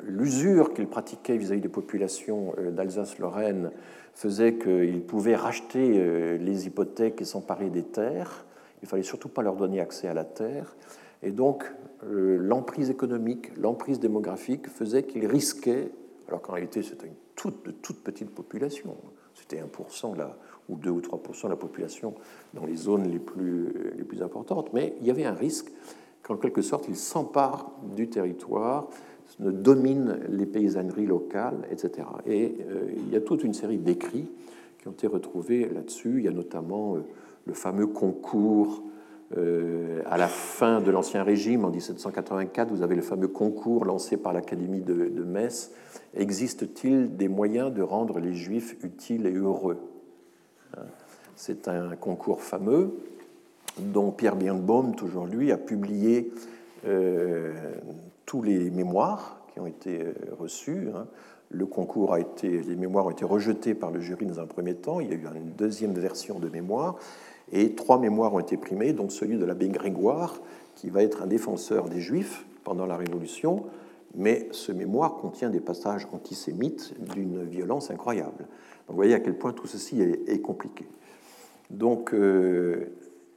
l'usure 0.03 0.73
qu'il 0.73 0.88
pratiquait 0.88 1.38
vis-à-vis 1.38 1.61
des 1.61 1.69
populations 1.69 2.53
euh, 2.59 2.71
d'Alsace-Lorraine 2.71 3.71
faisait 4.13 4.55
qu'ils 4.55 5.01
pouvaient 5.01 5.35
racheter 5.35 6.38
les 6.38 6.67
hypothèques 6.67 7.19
et 7.19 7.25
s'emparer 7.25 7.71
des 7.71 7.81
terres. 7.81 8.45
Il 8.84 8.88
fallait 8.88 9.01
surtout 9.01 9.30
pas 9.30 9.41
leur 9.41 9.55
donner 9.55 9.80
accès 9.80 10.07
à 10.07 10.13
la 10.13 10.23
terre. 10.23 10.75
Et 11.23 11.31
donc, 11.31 11.63
l'emprise 12.05 12.89
économique, 12.89 13.55
l'emprise 13.57 13.99
démographique 13.99 14.67
faisait 14.67 15.03
qu'ils 15.03 15.25
risquaient, 15.25 15.89
alors 16.27 16.41
qu'en 16.41 16.53
réalité 16.53 16.81
c'était 16.81 17.07
une 17.07 17.13
toute, 17.35 18.03
petite 18.03 18.29
population, 18.29 18.95
c'était 19.33 19.61
1% 19.61 20.17
là, 20.17 20.37
ou 20.69 20.75
2 20.75 20.89
ou 20.89 20.99
3% 20.99 21.43
de 21.45 21.49
la 21.49 21.55
population 21.55 22.13
dans 22.53 22.65
les 22.65 22.75
zones 22.75 23.07
les 23.07 23.19
plus, 23.19 24.21
importantes, 24.21 24.71
mais 24.73 24.95
il 25.01 25.07
y 25.07 25.11
avait 25.11 25.25
un 25.25 25.33
risque 25.33 25.71
qu'en 26.21 26.37
quelque 26.37 26.61
sorte 26.61 26.87
ils 26.87 26.95
s'emparent 26.95 27.71
du 27.95 28.09
territoire, 28.09 28.87
ne 29.39 29.51
dominent 29.51 30.19
les 30.29 30.45
paysanneries 30.45 31.07
locales, 31.07 31.67
etc. 31.71 32.07
Et 32.25 32.57
euh, 32.69 32.91
il 32.95 33.11
y 33.11 33.15
a 33.15 33.21
toute 33.21 33.43
une 33.43 33.53
série 33.53 33.77
d'écrits 33.77 34.29
qui 34.79 34.87
ont 34.87 34.91
été 34.91 35.07
retrouvés 35.07 35.67
là-dessus. 35.69 36.19
Il 36.19 36.25
y 36.25 36.27
a 36.27 36.31
notamment 36.31 36.97
euh, 36.97 36.99
le 37.45 37.53
fameux 37.53 37.87
concours 37.87 38.83
à 39.35 40.18
la 40.18 40.27
fin 40.27 40.80
de 40.81 40.91
l'Ancien 40.91 41.23
Régime, 41.23 41.65
en 41.65 41.69
1784, 41.69 42.69
vous 42.69 42.84
avez 42.84 42.95
le 42.95 43.01
fameux 43.01 43.27
concours 43.27 43.85
lancé 43.85 44.18
par 44.18 44.34
l'Académie 44.34 44.81
de, 44.81 45.23
Metz. 45.23 45.72
Existe-t-il 46.15 47.18
des 47.18 47.27
moyens 47.27 47.73
de 47.73 47.81
rendre 47.81 48.19
les 48.19 48.34
Juifs 48.34 48.76
utiles 48.84 49.26
et 49.26 49.34
heureux 49.34 49.77
C'est 51.35 51.68
un 51.68 51.95
concours 51.95 52.41
fameux 52.41 52.93
dont 53.80 54.11
Pierre 54.11 54.35
Birnbaum, 54.35 54.95
toujours 54.95 55.26
lui, 55.26 55.51
a 55.51 55.57
publié 55.57 56.31
euh, 56.85 57.53
tous 58.26 58.41
les 58.41 58.69
mémoires 58.69 59.41
qui 59.53 59.60
ont 59.60 59.68
été 59.68 60.01
euh, 60.01 60.14
reçus. 60.38 60.89
Hein. 60.93 61.07
le 61.49 61.65
concours 61.65 62.14
a 62.14 62.19
été, 62.19 62.61
les 62.61 62.76
mémoires 62.76 63.05
ont 63.05 63.11
été 63.11 63.26
rejetées 63.26 63.73
par 63.73 63.91
le 63.91 63.99
jury 63.99 64.26
dans 64.26 64.39
un 64.39 64.45
premier 64.45 64.76
temps. 64.76 64.99
Il 64.99 65.10
y 65.10 65.11
a 65.11 65.15
eu 65.15 65.26
une 65.35 65.53
deuxième 65.53 65.93
version 65.93 66.39
de 66.39 66.49
mémoire 66.49 66.97
et 67.51 67.75
trois 67.75 67.99
mémoires 67.99 68.33
ont 68.33 68.39
été 68.39 68.57
primées, 68.57 68.93
dont 68.93 69.09
celui 69.09 69.37
de 69.37 69.45
l'abbé 69.45 69.67
Grégoire, 69.69 70.41
qui 70.75 70.89
va 70.89 71.03
être 71.03 71.21
un 71.21 71.27
défenseur 71.27 71.89
des 71.89 72.01
Juifs 72.01 72.45
pendant 72.63 72.85
la 72.85 72.97
Révolution, 72.97 73.65
mais 74.15 74.47
ce 74.51 74.71
mémoire 74.71 75.15
contient 75.15 75.49
des 75.49 75.59
passages 75.59 76.07
antisémites 76.13 76.93
d'une 77.13 77.43
violence 77.43 77.91
incroyable. 77.91 78.39
Donc 78.39 78.89
vous 78.89 78.95
voyez 78.95 79.13
à 79.13 79.19
quel 79.19 79.37
point 79.37 79.53
tout 79.53 79.67
ceci 79.67 80.01
est, 80.01 80.41
compliqué. 80.41 80.85
Donc, 81.69 82.13
euh, 82.13 82.91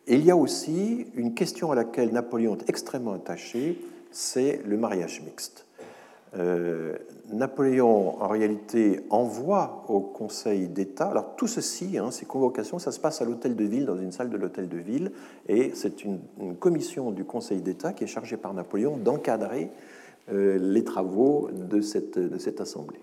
il 0.06 0.24
y 0.24 0.30
a 0.30 0.36
aussi 0.36 1.06
une 1.14 1.34
question 1.34 1.72
à 1.72 1.74
laquelle 1.74 2.12
Napoléon 2.12 2.56
est 2.56 2.68
extrêmement 2.68 3.12
attaché, 3.12 3.80
c'est 4.10 4.60
le 4.64 4.76
mariage 4.76 5.22
mixte. 5.24 5.65
Euh, 6.38 6.96
Napoléon, 7.32 8.22
en 8.22 8.28
réalité, 8.28 9.00
envoie 9.10 9.84
au 9.88 10.00
Conseil 10.00 10.68
d'État. 10.68 11.06
Alors, 11.06 11.34
tout 11.36 11.48
ceci, 11.48 11.98
hein, 11.98 12.10
ces 12.10 12.24
convocations, 12.24 12.78
ça 12.78 12.92
se 12.92 13.00
passe 13.00 13.20
à 13.20 13.24
l'hôtel 13.24 13.56
de 13.56 13.64
ville, 13.64 13.86
dans 13.86 13.96
une 13.96 14.12
salle 14.12 14.30
de 14.30 14.36
l'hôtel 14.36 14.68
de 14.68 14.76
ville, 14.76 15.10
et 15.48 15.72
c'est 15.74 16.04
une, 16.04 16.20
commission 16.60 17.10
du 17.10 17.24
Conseil 17.24 17.62
d'État 17.62 17.92
qui 17.92 18.04
est 18.04 18.08
chargée 18.08 18.36
par 18.36 18.54
Napoléon 18.54 18.96
d'encadrer 18.96 19.70
euh, 20.30 20.58
les 20.60 20.84
travaux 20.84 21.48
de 21.52 21.80
cette, 21.80 22.18
de 22.18 22.38
cette 22.38 22.60
assemblée. 22.60 23.00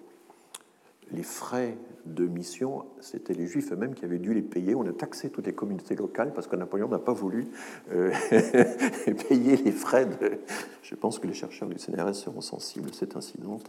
Les 1.14 1.24
frais 1.24 1.78
de 2.06 2.26
mission, 2.26 2.86
c'était 3.00 3.34
les 3.34 3.48
Juifs 3.48 3.72
eux-mêmes 3.72 3.94
qui 3.94 4.04
avaient 4.04 4.20
dû 4.20 4.34
les 4.34 4.42
payer. 4.42 4.76
On 4.76 4.86
a 4.86 4.92
taxé 4.92 5.30
toutes 5.30 5.46
les 5.46 5.54
communautés 5.54 5.96
locales 5.96 6.34
parce 6.34 6.48
que 6.48 6.56
Napoléon 6.56 6.90
n'a 6.90 7.00
pas 7.00 7.14
voulu 7.14 7.48
euh, 7.94 8.12
payer 9.30 9.58
les 9.58 9.72
frais. 9.72 10.06
De... 10.06 10.40
Je 10.82 10.96
pense 10.96 11.20
que 11.20 11.28
les 11.28 11.34
chercheurs 11.34 11.70
du 11.70 11.78
CNRS 11.78 12.16
seront 12.16 12.42
sensibles 12.42 12.90
à 12.90 12.94
cet 12.94 13.16
incident. 13.16 13.60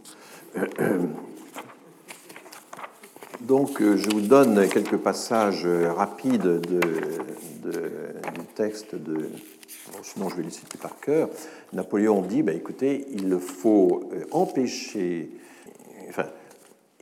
Donc, 3.41 3.81
euh, 3.81 3.97
je 3.97 4.09
vous 4.09 4.21
donne 4.21 4.67
quelques 4.69 4.97
passages 4.97 5.67
rapides 5.67 6.41
de, 6.41 6.79
du 7.69 8.45
texte 8.55 8.95
de. 8.95 9.29
sinon, 10.03 10.29
je 10.29 10.35
vais 10.35 10.43
les 10.43 10.49
citer 10.49 10.77
par 10.77 10.99
cœur. 10.99 11.29
Napoléon 11.73 12.21
dit 12.21 12.43
ben, 12.43 12.55
écoutez, 12.55 13.05
il 13.11 13.37
faut 13.39 14.09
euh, 14.13 14.25
empêcher. 14.31 15.29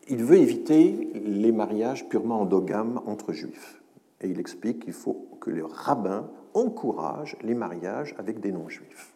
Il 0.09 0.23
veut 0.23 0.37
éviter 0.37 1.11
les 1.13 1.51
mariages 1.51 2.09
purement 2.09 2.41
endogames 2.41 2.99
entre 3.05 3.31
juifs. 3.31 3.81
Et 4.21 4.27
il 4.27 4.39
explique 4.39 4.83
qu'il 4.83 4.93
faut 4.93 5.27
que 5.39 5.49
les 5.49 5.61
rabbins 5.61 6.29
encouragent 6.53 7.37
les 7.41 7.53
mariages 7.53 8.15
avec 8.17 8.39
des 8.39 8.51
non-juifs. 8.51 9.13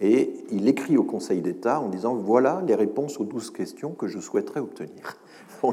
Et 0.00 0.32
il 0.50 0.68
écrit 0.68 0.96
au 0.96 1.04
Conseil 1.04 1.42
d'État 1.42 1.80
en 1.80 1.88
disant 1.88 2.14
voilà 2.14 2.62
les 2.66 2.74
réponses 2.74 3.20
aux 3.20 3.24
douze 3.24 3.50
questions 3.50 3.92
que 3.92 4.06
je 4.06 4.18
souhaiterais 4.18 4.60
obtenir. 4.60 5.18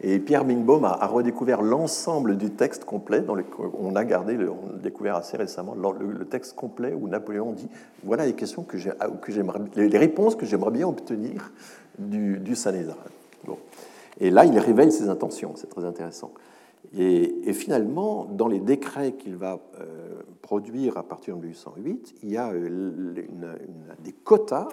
et 0.00 0.18
Pierre 0.18 0.46
Mingbaum 0.46 0.86
a, 0.86 1.06
redécouvert 1.06 1.60
l'ensemble 1.60 2.38
du 2.38 2.50
texte 2.50 2.86
complet. 2.86 3.22
On 3.78 3.94
a 3.94 4.04
gardé, 4.04 4.38
on 4.38 4.74
a 4.74 4.78
découvert 4.78 5.16
assez 5.16 5.36
récemment 5.36 5.74
le, 5.74 6.24
texte 6.24 6.54
complet 6.54 6.94
où 6.98 7.08
Napoléon 7.08 7.52
dit 7.52 7.68
voilà 8.04 8.24
les 8.24 8.32
questions 8.32 8.62
que 8.62 8.78
j'aimerais, 8.78 9.60
les 9.76 9.98
réponses 9.98 10.34
que 10.34 10.46
j'aimerais 10.46 10.70
bien 10.70 10.88
obtenir 10.88 11.52
du, 11.98 12.38
du 12.38 12.54
Bon. 13.44 13.58
Et 14.20 14.30
là, 14.30 14.44
il 14.44 14.58
révèle 14.58 14.92
ses 14.92 15.08
intentions, 15.08 15.54
c'est 15.56 15.68
très 15.68 15.84
intéressant. 15.84 16.32
Et, 16.96 17.52
finalement, 17.52 18.24
dans 18.24 18.46
les 18.46 18.60
décrets 18.60 19.12
qu'il 19.12 19.36
va 19.36 19.60
euh, 19.80 20.22
produire 20.42 20.96
à 20.96 21.02
partir 21.02 21.36
de 21.36 21.40
1808, 21.42 22.14
il 22.22 22.30
y 22.30 22.36
a 22.36 22.52
euh, 22.52 23.14
des 24.00 24.12
quotas 24.12 24.68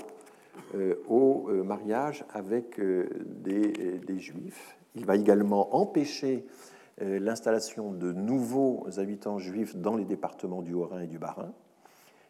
euh, 0.75 0.95
au 1.07 1.49
mariage 1.63 2.25
avec 2.33 2.79
des, 2.79 4.19
juifs. 4.19 4.77
Il 4.95 5.05
va 5.05 5.15
également 5.15 5.75
empêcher 5.75 6.45
l'installation 6.99 7.91
de 7.91 8.11
nouveaux 8.11 8.85
habitants 8.97 9.39
juifs 9.39 9.75
dans 9.75 9.95
les 9.95 10.05
départements 10.05 10.61
du 10.61 10.73
Haut-Rhin 10.73 11.01
et 11.01 11.07
du 11.07 11.17
Bas-Rhin. 11.17 11.51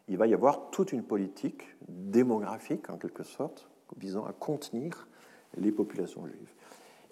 Il 0.08 0.18
va 0.18 0.28
y 0.28 0.34
avoir 0.34 0.70
toute 0.70 0.94
une 0.94 1.04
politique 1.04 1.64
démographique, 1.90 2.90
en 2.90 2.98
quelque 2.98 3.24
sorte, 3.24 3.71
visant 3.98 4.26
à 4.26 4.34
contenir 4.34 5.08
les 5.58 5.72
populations 5.72 6.26
juives. 6.26 6.54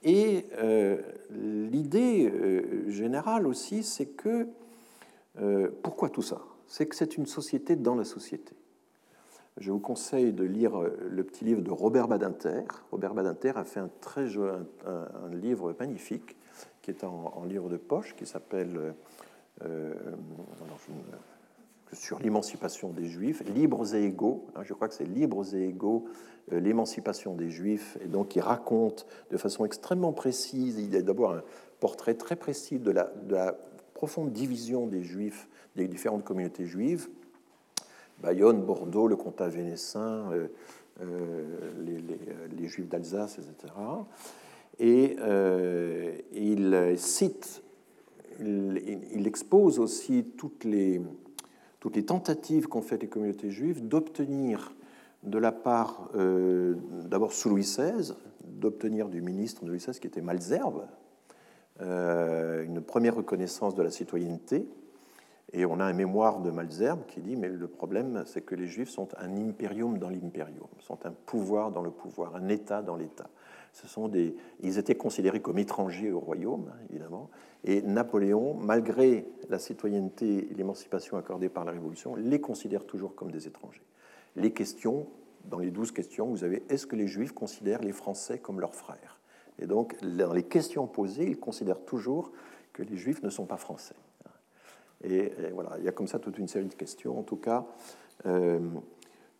Et 0.04 0.46
euh, 0.58 1.02
l'idée 1.32 2.30
euh, 2.30 2.90
générale 2.90 3.46
aussi, 3.48 3.84
c'est 3.84 4.06
que, 4.06 4.48
euh, 5.42 5.70
pourquoi 5.84 6.10
tout 6.10 6.22
ça? 6.22 6.42
C'est 6.68 6.86
que 6.86 6.96
c'est 6.96 7.18
une 7.18 7.26
société 7.26 7.76
dans 7.76 7.96
la 7.96 8.06
société. 8.06 8.56
Je 9.58 9.72
vous 9.72 9.80
conseille 9.80 10.32
de 10.32 10.46
lire 10.46 10.80
le 10.80 11.24
petit 11.24 11.44
livre 11.44 11.62
de 11.62 11.72
Robert 11.72 12.08
Badinter. 12.08 12.64
Robert 12.92 13.14
Badinter 13.14 13.54
a 13.56 13.66
fait 13.66 13.82
un, 13.82 13.90
très 14.00 14.38
un, 14.38 15.36
livre 15.36 15.76
magnifique 15.78 16.38
qui 16.82 16.92
est 16.92 17.04
en, 17.04 17.44
livre 17.46 17.68
de 17.68 17.76
poche, 17.76 18.16
qui 18.16 18.26
s'appelle 18.26 18.94
sur 21.94 22.20
l'émancipation 22.20 22.90
des 22.90 23.06
Juifs, 23.06 23.44
libres 23.56 23.96
et 23.96 24.04
égaux. 24.04 24.46
Hein, 24.56 24.62
je 24.64 24.74
crois 24.74 24.88
que 24.88 24.94
c'est 24.94 25.06
libres 25.06 25.56
et 25.56 25.68
égaux 25.68 26.06
euh, 26.52 26.60
l'émancipation 26.60 27.36
des 27.36 27.50
Juifs, 27.50 27.98
et 28.04 28.08
donc 28.08 28.36
il 28.36 28.42
raconte 28.42 29.06
de 29.32 29.38
façon 29.38 29.66
extrêmement 29.66 30.14
précise, 30.14 30.80
il 30.80 30.96
a 30.96 31.02
d'abord 31.02 31.34
un 31.34 31.44
portrait 31.80 32.16
très 32.16 32.36
précis 32.36 32.80
de 32.80 32.92
la, 32.92 33.58
profonde 33.94 34.32
division 34.32 34.88
des 34.88 35.04
Juifs, 35.04 35.50
des 35.76 35.88
différentes 35.88 36.24
communautés 36.24 36.66
juives, 36.66 37.10
Bayonne, 38.22 38.62
Bordeaux, 38.62 39.08
le 39.08 39.18
comtat 39.18 39.50
vénessin, 39.50 40.32
euh, 40.32 40.48
euh, 41.02 41.44
les, 42.58 42.68
Juifs 42.68 42.88
d'Alsace, 42.88 43.40
etc. 43.40 43.74
Et 44.80 45.18
il 46.32 46.94
cite, 46.98 47.62
il, 48.40 49.28
expose 49.28 49.80
aussi 49.80 50.24
toutes 50.38 50.64
les, 50.64 51.02
toutes 51.80 51.96
les 51.96 52.06
tentatives 52.06 52.68
qu'ont 52.68 52.82
faites 52.82 53.02
les 53.02 53.08
communautés 53.08 53.52
juives 53.52 53.88
d'obtenir 53.88 54.74
de 55.24 55.38
la 55.38 55.52
part, 55.52 56.10
euh, 56.16 56.76
d'abord 57.06 57.34
sous 57.34 57.50
Louis 57.50 57.64
XVI, 57.64 58.14
d'obtenir 58.44 59.10
du 59.10 59.22
ministre 59.22 59.64
de 59.64 59.70
Louis 59.70 59.80
XVI, 59.80 60.00
qui 60.00 60.08
était 60.08 60.22
Malzerbe, 60.22 60.88
euh, 61.82 62.64
une 62.64 62.82
première 62.82 63.16
reconnaissance 63.16 63.76
de 63.76 63.84
la 63.84 63.92
citoyenneté. 63.92 64.68
Et 65.52 65.66
on 65.66 65.80
a 65.80 65.86
un 65.86 65.94
mémoire 65.94 66.42
de 66.42 66.52
Malzerbe 66.52 67.06
qui 67.08 67.22
dit 67.22 67.36
Mais 67.36 67.50
le 67.50 67.68
problème, 67.68 68.24
c'est 68.26 68.42
que 68.42 68.56
les 68.56 68.68
Juifs 68.68 68.90
sont 68.90 69.10
un 69.18 69.36
impérium 69.38 69.98
dans 69.98 70.10
l'impérium, 70.10 70.68
sont 70.80 71.06
un 71.06 71.12
pouvoir 71.12 71.72
dans 71.72 71.82
le 71.82 71.90
pouvoir, 71.90 72.36
un 72.36 72.48
État 72.50 72.82
dans 72.82 72.96
l'État. 72.96 73.30
Ils 74.62 74.78
étaient 74.78 74.96
considérés 74.96 75.42
comme 75.42 75.58
étrangers 75.58 76.12
au 76.12 76.20
royaume, 76.20 76.72
évidemment. 76.90 77.30
Et 77.64 77.82
Napoléon, 77.82 78.54
malgré 78.54 79.26
la 79.50 79.60
citoyenneté 79.60 80.50
et 80.52 80.54
l'émancipation 80.54 81.18
accordée 81.18 81.50
par 81.50 81.66
la 81.66 81.72
Révolution, 81.72 82.16
les 82.16 82.42
considère 82.42 82.86
toujours 82.86 83.16
comme 83.16 83.32
des 83.32 83.48
étrangers 83.48 83.84
les 84.36 84.52
questions, 84.52 85.08
dans 85.46 85.60
les 85.60 85.72
douze 85.72 85.92
questions, 85.92 86.28
vous 86.28 86.44
avez 86.44 86.64
est-ce 86.70 86.86
que 86.86 86.96
les 86.96 87.08
Juifs 87.08 87.32
considèrent 87.32 87.82
les 87.82 87.92
Français 87.92 88.40
comme 88.40 88.60
leurs 88.60 88.76
frères? 88.76 89.20
Et 89.60 89.68
donc, 89.68 89.96
dans 90.04 90.34
les 90.34 90.44
questions 90.44 90.88
posées, 90.88 91.26
ils 91.26 91.40
considèrent 91.40 91.84
toujours 91.84 92.32
que 92.74 92.84
les 92.84 92.96
Juifs 92.96 93.22
ne 93.24 93.30
sont 93.30 93.46
pas 93.46 93.58
français. 93.58 93.96
Et, 95.04 95.32
voilà, 95.54 95.72
il 95.80 95.86
y 95.86 95.88
a 95.88 95.92
comme 95.92 96.08
ça 96.08 96.20
toute 96.20 96.38
une 96.38 96.48
série 96.48 96.68
de 96.68 96.74
questions. 96.74 97.18
En 97.20 97.24
tout 97.24 97.38
cas, 97.38 97.66
euh, 98.26 98.60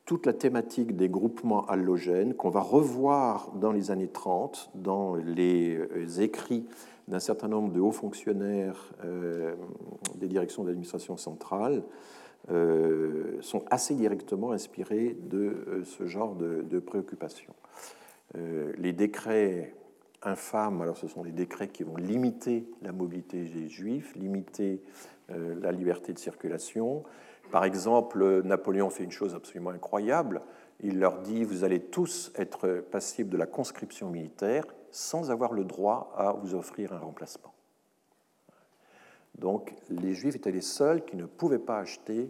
toute 0.10 0.26
la 0.26 0.34
thématique 0.34 0.96
des 0.96 1.08
groupements 1.08 1.68
allogènes 1.68 2.34
qu'on 2.34 2.50
va 2.50 2.62
revoir 2.62 3.52
dans 3.54 3.72
les 3.72 3.92
années 3.92 4.08
30, 4.08 4.72
dans 4.74 5.14
les 5.14 5.76
euh, 5.78 6.22
écrits 6.22 6.66
d'un 7.08 7.20
certain 7.20 7.48
nombre 7.48 7.72
de 7.72 7.80
hauts 7.80 7.92
fonctionnaires 7.92 8.92
euh, 9.06 9.54
des 10.16 10.28
directions 10.28 10.64
d'administration 10.64 11.16
centrale, 11.16 11.84
euh, 12.50 13.38
sont 13.42 13.64
assez 13.70 13.94
directement 13.94 14.52
inspirés 14.52 15.16
de 15.30 15.84
ce 15.84 16.08
genre 16.08 16.34
de, 16.34 16.80
préoccupations. 16.80 17.54
Euh, 18.36 18.74
les 18.80 18.94
décrets 18.94 19.76
infâmes, 20.24 20.82
alors 20.82 20.98
ce 20.98 21.08
sont 21.08 21.22
des 21.22 21.32
décrets 21.32 21.68
qui 21.68 21.84
vont 21.84 21.98
limiter 21.98 22.66
la 22.82 22.94
mobilité 22.94 23.44
des 23.44 23.70
juifs, 23.70 24.16
limiter 24.16 24.82
la 25.30 25.72
liberté 25.72 26.14
de 26.14 26.18
circulation. 26.18 27.04
Par 27.52 27.66
exemple, 27.66 28.42
Napoléon 28.44 28.90
fait 28.90 29.04
une 29.04 29.12
chose 29.12 29.36
absolument 29.36 29.72
incroyable. 29.72 30.42
Il 30.82 31.00
leur 31.00 31.20
dit, 31.20 31.44
vous 31.44 31.64
allez 31.64 31.82
tous 31.82 32.32
être 32.36 32.86
passibles 32.92 33.30
de 33.30 33.38
la 33.38 33.48
conscription 33.48 34.10
militaire 34.10 34.66
sans 34.92 35.32
avoir 35.32 35.54
le 35.54 35.64
droit 35.64 36.14
à 36.18 36.34
vous 36.34 36.56
offrir 36.56 36.94
un 36.94 37.00
remplacement. 37.00 37.54
Donc 39.38 39.74
les 39.90 40.14
Juifs 40.14 40.36
étaient 40.36 40.52
les 40.52 40.62
seuls 40.62 41.06
qui 41.06 41.16
ne 41.16 41.26
pouvaient 41.26 41.60
pas 41.60 41.80
acheter 41.80 42.30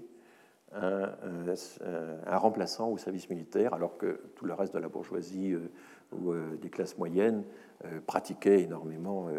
un, 0.74 2.38
remplaçant 2.38 2.90
au 2.90 2.98
service 2.98 3.30
militaire, 3.30 3.74
alors 3.74 3.98
que 3.98 4.22
tout 4.36 4.46
le 4.46 4.54
reste 4.54 4.74
de 4.74 4.80
la 4.80 4.88
bourgeoisie 4.88 5.54
euh, 5.54 5.72
ou 6.12 6.32
euh, 6.32 6.58
des 6.58 6.70
classes 6.70 6.98
moyennes 6.98 7.44
euh, 7.86 8.00
pratiquait 8.06 8.62
énormément 8.62 9.30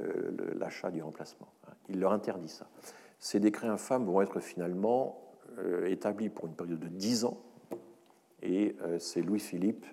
l'achat 0.57 0.91
du 0.91 1.03
remplacement. 1.03 1.49
Il 1.89 2.01
leur 2.01 2.13
interdit 2.13 2.49
ça. 2.49 2.67
Ces 3.19 3.39
décrets 3.39 3.69
infâmes 3.69 4.07
vont 4.07 4.23
être 4.23 4.41
finalement 4.41 5.30
établis 5.87 6.29
pour 6.29 6.47
une 6.47 6.55
période 6.55 6.81
de 6.81 6.89
dix 6.89 7.25
ans, 7.25 7.39
et 8.43 8.77
c'est 8.99 9.23
Louis-Philippe 9.23 9.87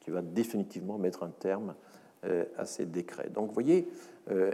qui 0.00 0.10
va 0.10 0.22
définitivement 0.22 0.98
mettre 0.98 1.22
un 1.22 1.30
terme 1.30 1.74
à 2.56 2.64
ces 2.64 2.86
décrets. 2.86 3.30
Donc 3.30 3.52
voyez, 3.52 3.88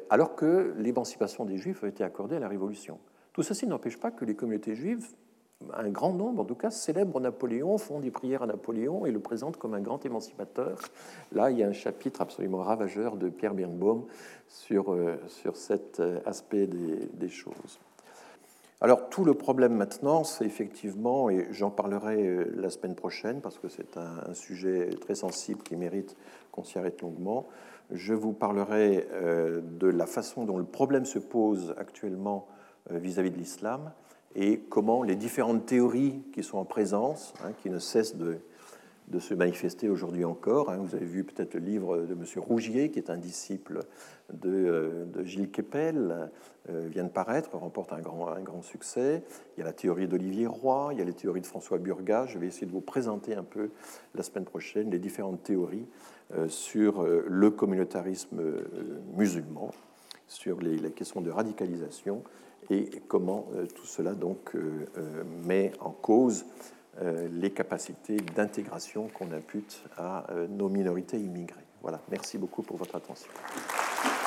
alors 0.08 0.36
que 0.36 0.74
l'émancipation 0.78 1.44
des 1.44 1.56
Juifs 1.56 1.82
a 1.82 1.88
été 1.88 2.04
accordée 2.04 2.36
à 2.36 2.40
la 2.40 2.48
Révolution. 2.48 2.98
Tout 3.32 3.42
ceci 3.42 3.66
n'empêche 3.66 3.98
pas 3.98 4.10
que 4.10 4.24
les 4.24 4.34
communautés 4.34 4.74
juives 4.74 5.08
un 5.74 5.90
grand 5.90 6.12
nombre, 6.12 6.42
en 6.42 6.44
tout 6.44 6.54
cas, 6.54 6.70
célèbrent 6.70 7.20
Napoléon, 7.20 7.76
font 7.78 8.00
des 8.00 8.10
prières 8.10 8.42
à 8.42 8.46
Napoléon 8.46 9.04
et 9.06 9.10
le 9.10 9.20
présentent 9.20 9.58
comme 9.58 9.74
un 9.74 9.80
grand 9.80 10.04
émancipateur. 10.04 10.78
Là, 11.32 11.50
il 11.50 11.58
y 11.58 11.62
a 11.62 11.68
un 11.68 11.72
chapitre 11.72 12.22
absolument 12.22 12.62
ravageur 12.62 13.16
de 13.16 13.28
Pierre 13.28 13.54
Birnbaum 13.54 14.06
sur, 14.48 14.92
euh, 14.92 15.16
sur 15.28 15.56
cet 15.56 16.00
euh, 16.00 16.20
aspect 16.24 16.66
des, 16.66 17.28
choses. 17.28 17.78
Alors, 18.80 19.10
tout 19.10 19.24
le 19.24 19.34
problème 19.34 19.74
maintenant, 19.74 20.24
c'est 20.24 20.44
effectivement, 20.44 21.28
et 21.28 21.48
j'en 21.50 21.70
parlerai 21.70 22.26
euh, 22.26 22.52
la 22.56 22.70
semaine 22.70 22.94
prochaine, 22.94 23.40
parce 23.40 23.58
que 23.58 23.68
c'est 23.68 23.96
un, 23.96 24.32
sujet 24.34 24.90
très 25.00 25.14
sensible 25.14 25.62
qui 25.62 25.76
mérite 25.76 26.16
qu'on 26.50 26.64
s'y 26.64 26.78
arrête 26.78 27.02
longuement, 27.02 27.46
je 27.90 28.14
vous 28.14 28.32
parlerai 28.32 29.08
de 29.62 29.88
la 29.88 30.06
façon 30.06 30.44
dont 30.44 30.56
le 30.58 30.64
problème 30.64 31.04
se 31.04 31.18
pose 31.18 31.74
actuellement 31.76 32.46
vis-à-vis 32.88 33.30
-vis 33.30 33.32
de 33.32 33.38
l'islam 33.38 33.90
et 34.34 34.60
comment 34.60 35.02
les 35.02 35.16
différentes 35.16 35.66
théories 35.66 36.22
qui 36.32 36.42
sont 36.42 36.58
en 36.58 36.64
présence, 36.64 37.34
hein, 37.44 37.52
qui 37.62 37.70
ne 37.70 37.78
cessent 37.78 38.16
de, 38.16 38.38
de 39.10 39.18
se 39.18 39.34
manifester 39.34 39.88
aujourd'hui 39.88 40.24
encore. 40.24 40.70
Hein. 40.70 40.78
Vous 40.78 40.94
avez 40.94 41.04
vu 41.04 41.24
peut-être 41.24 41.54
le 41.54 41.60
livre 41.60 41.98
de 41.98 42.12
M. 42.12 42.24
Rougier, 42.36 42.90
qui 42.90 42.98
est 42.98 43.10
un 43.10 43.16
disciple 43.16 43.80
de, 44.32 44.48
euh, 44.50 45.24
Gilles 45.24 45.50
Kepel, 45.50 46.30
euh, 46.68 46.86
vient 46.88 47.04
de 47.04 47.10
paraître, 47.10 47.56
remporte 47.56 47.92
un 47.92 48.00
grand, 48.00 48.28
un 48.28 48.40
grand 48.40 48.62
succès. 48.62 49.24
Il 49.56 49.60
y 49.60 49.62
a 49.62 49.66
la 49.66 49.72
théorie 49.72 50.06
d'Olivier 50.06 50.46
Roy, 50.46 50.90
il 50.92 50.98
y 51.00 51.02
a 51.02 51.04
les 51.04 51.12
théories 51.12 51.40
de 51.40 51.46
François 51.46 51.78
Burga. 51.78 52.26
Je 52.26 52.38
vais 52.38 52.46
essayer 52.46 52.66
de 52.66 52.72
vous 52.72 52.80
présenter 52.80 53.34
un 53.34 53.42
peu 53.42 53.70
la 54.14 54.22
semaine 54.22 54.44
prochaine 54.44 54.90
les 54.90 55.00
différentes 55.00 55.42
théories 55.42 55.86
euh, 56.36 56.48
sur 56.48 57.02
le 57.04 57.50
communautarisme 57.50 58.40
musulman, 59.16 59.72
sur 60.28 60.60
les, 60.60 60.76
les 60.76 60.92
questions 60.92 61.20
de 61.20 61.30
radicalisation 61.30 62.22
et 62.68 62.88
comment 63.08 63.48
tout 63.74 63.86
cela 63.86 64.14
donc 64.14 64.54
met 65.44 65.72
en 65.80 65.90
cause 65.90 66.44
les 67.00 67.50
capacités 67.50 68.16
d'intégration 68.16 69.08
qu'on 69.08 69.32
impute 69.32 69.82
à 69.96 70.26
nos 70.48 70.68
minorités 70.68 71.18
immigrées. 71.18 71.64
Voilà, 71.82 72.00
merci 72.10 72.38
beaucoup 72.38 72.62
pour 72.62 72.76
votre 72.76 72.94
attention. 72.96 73.28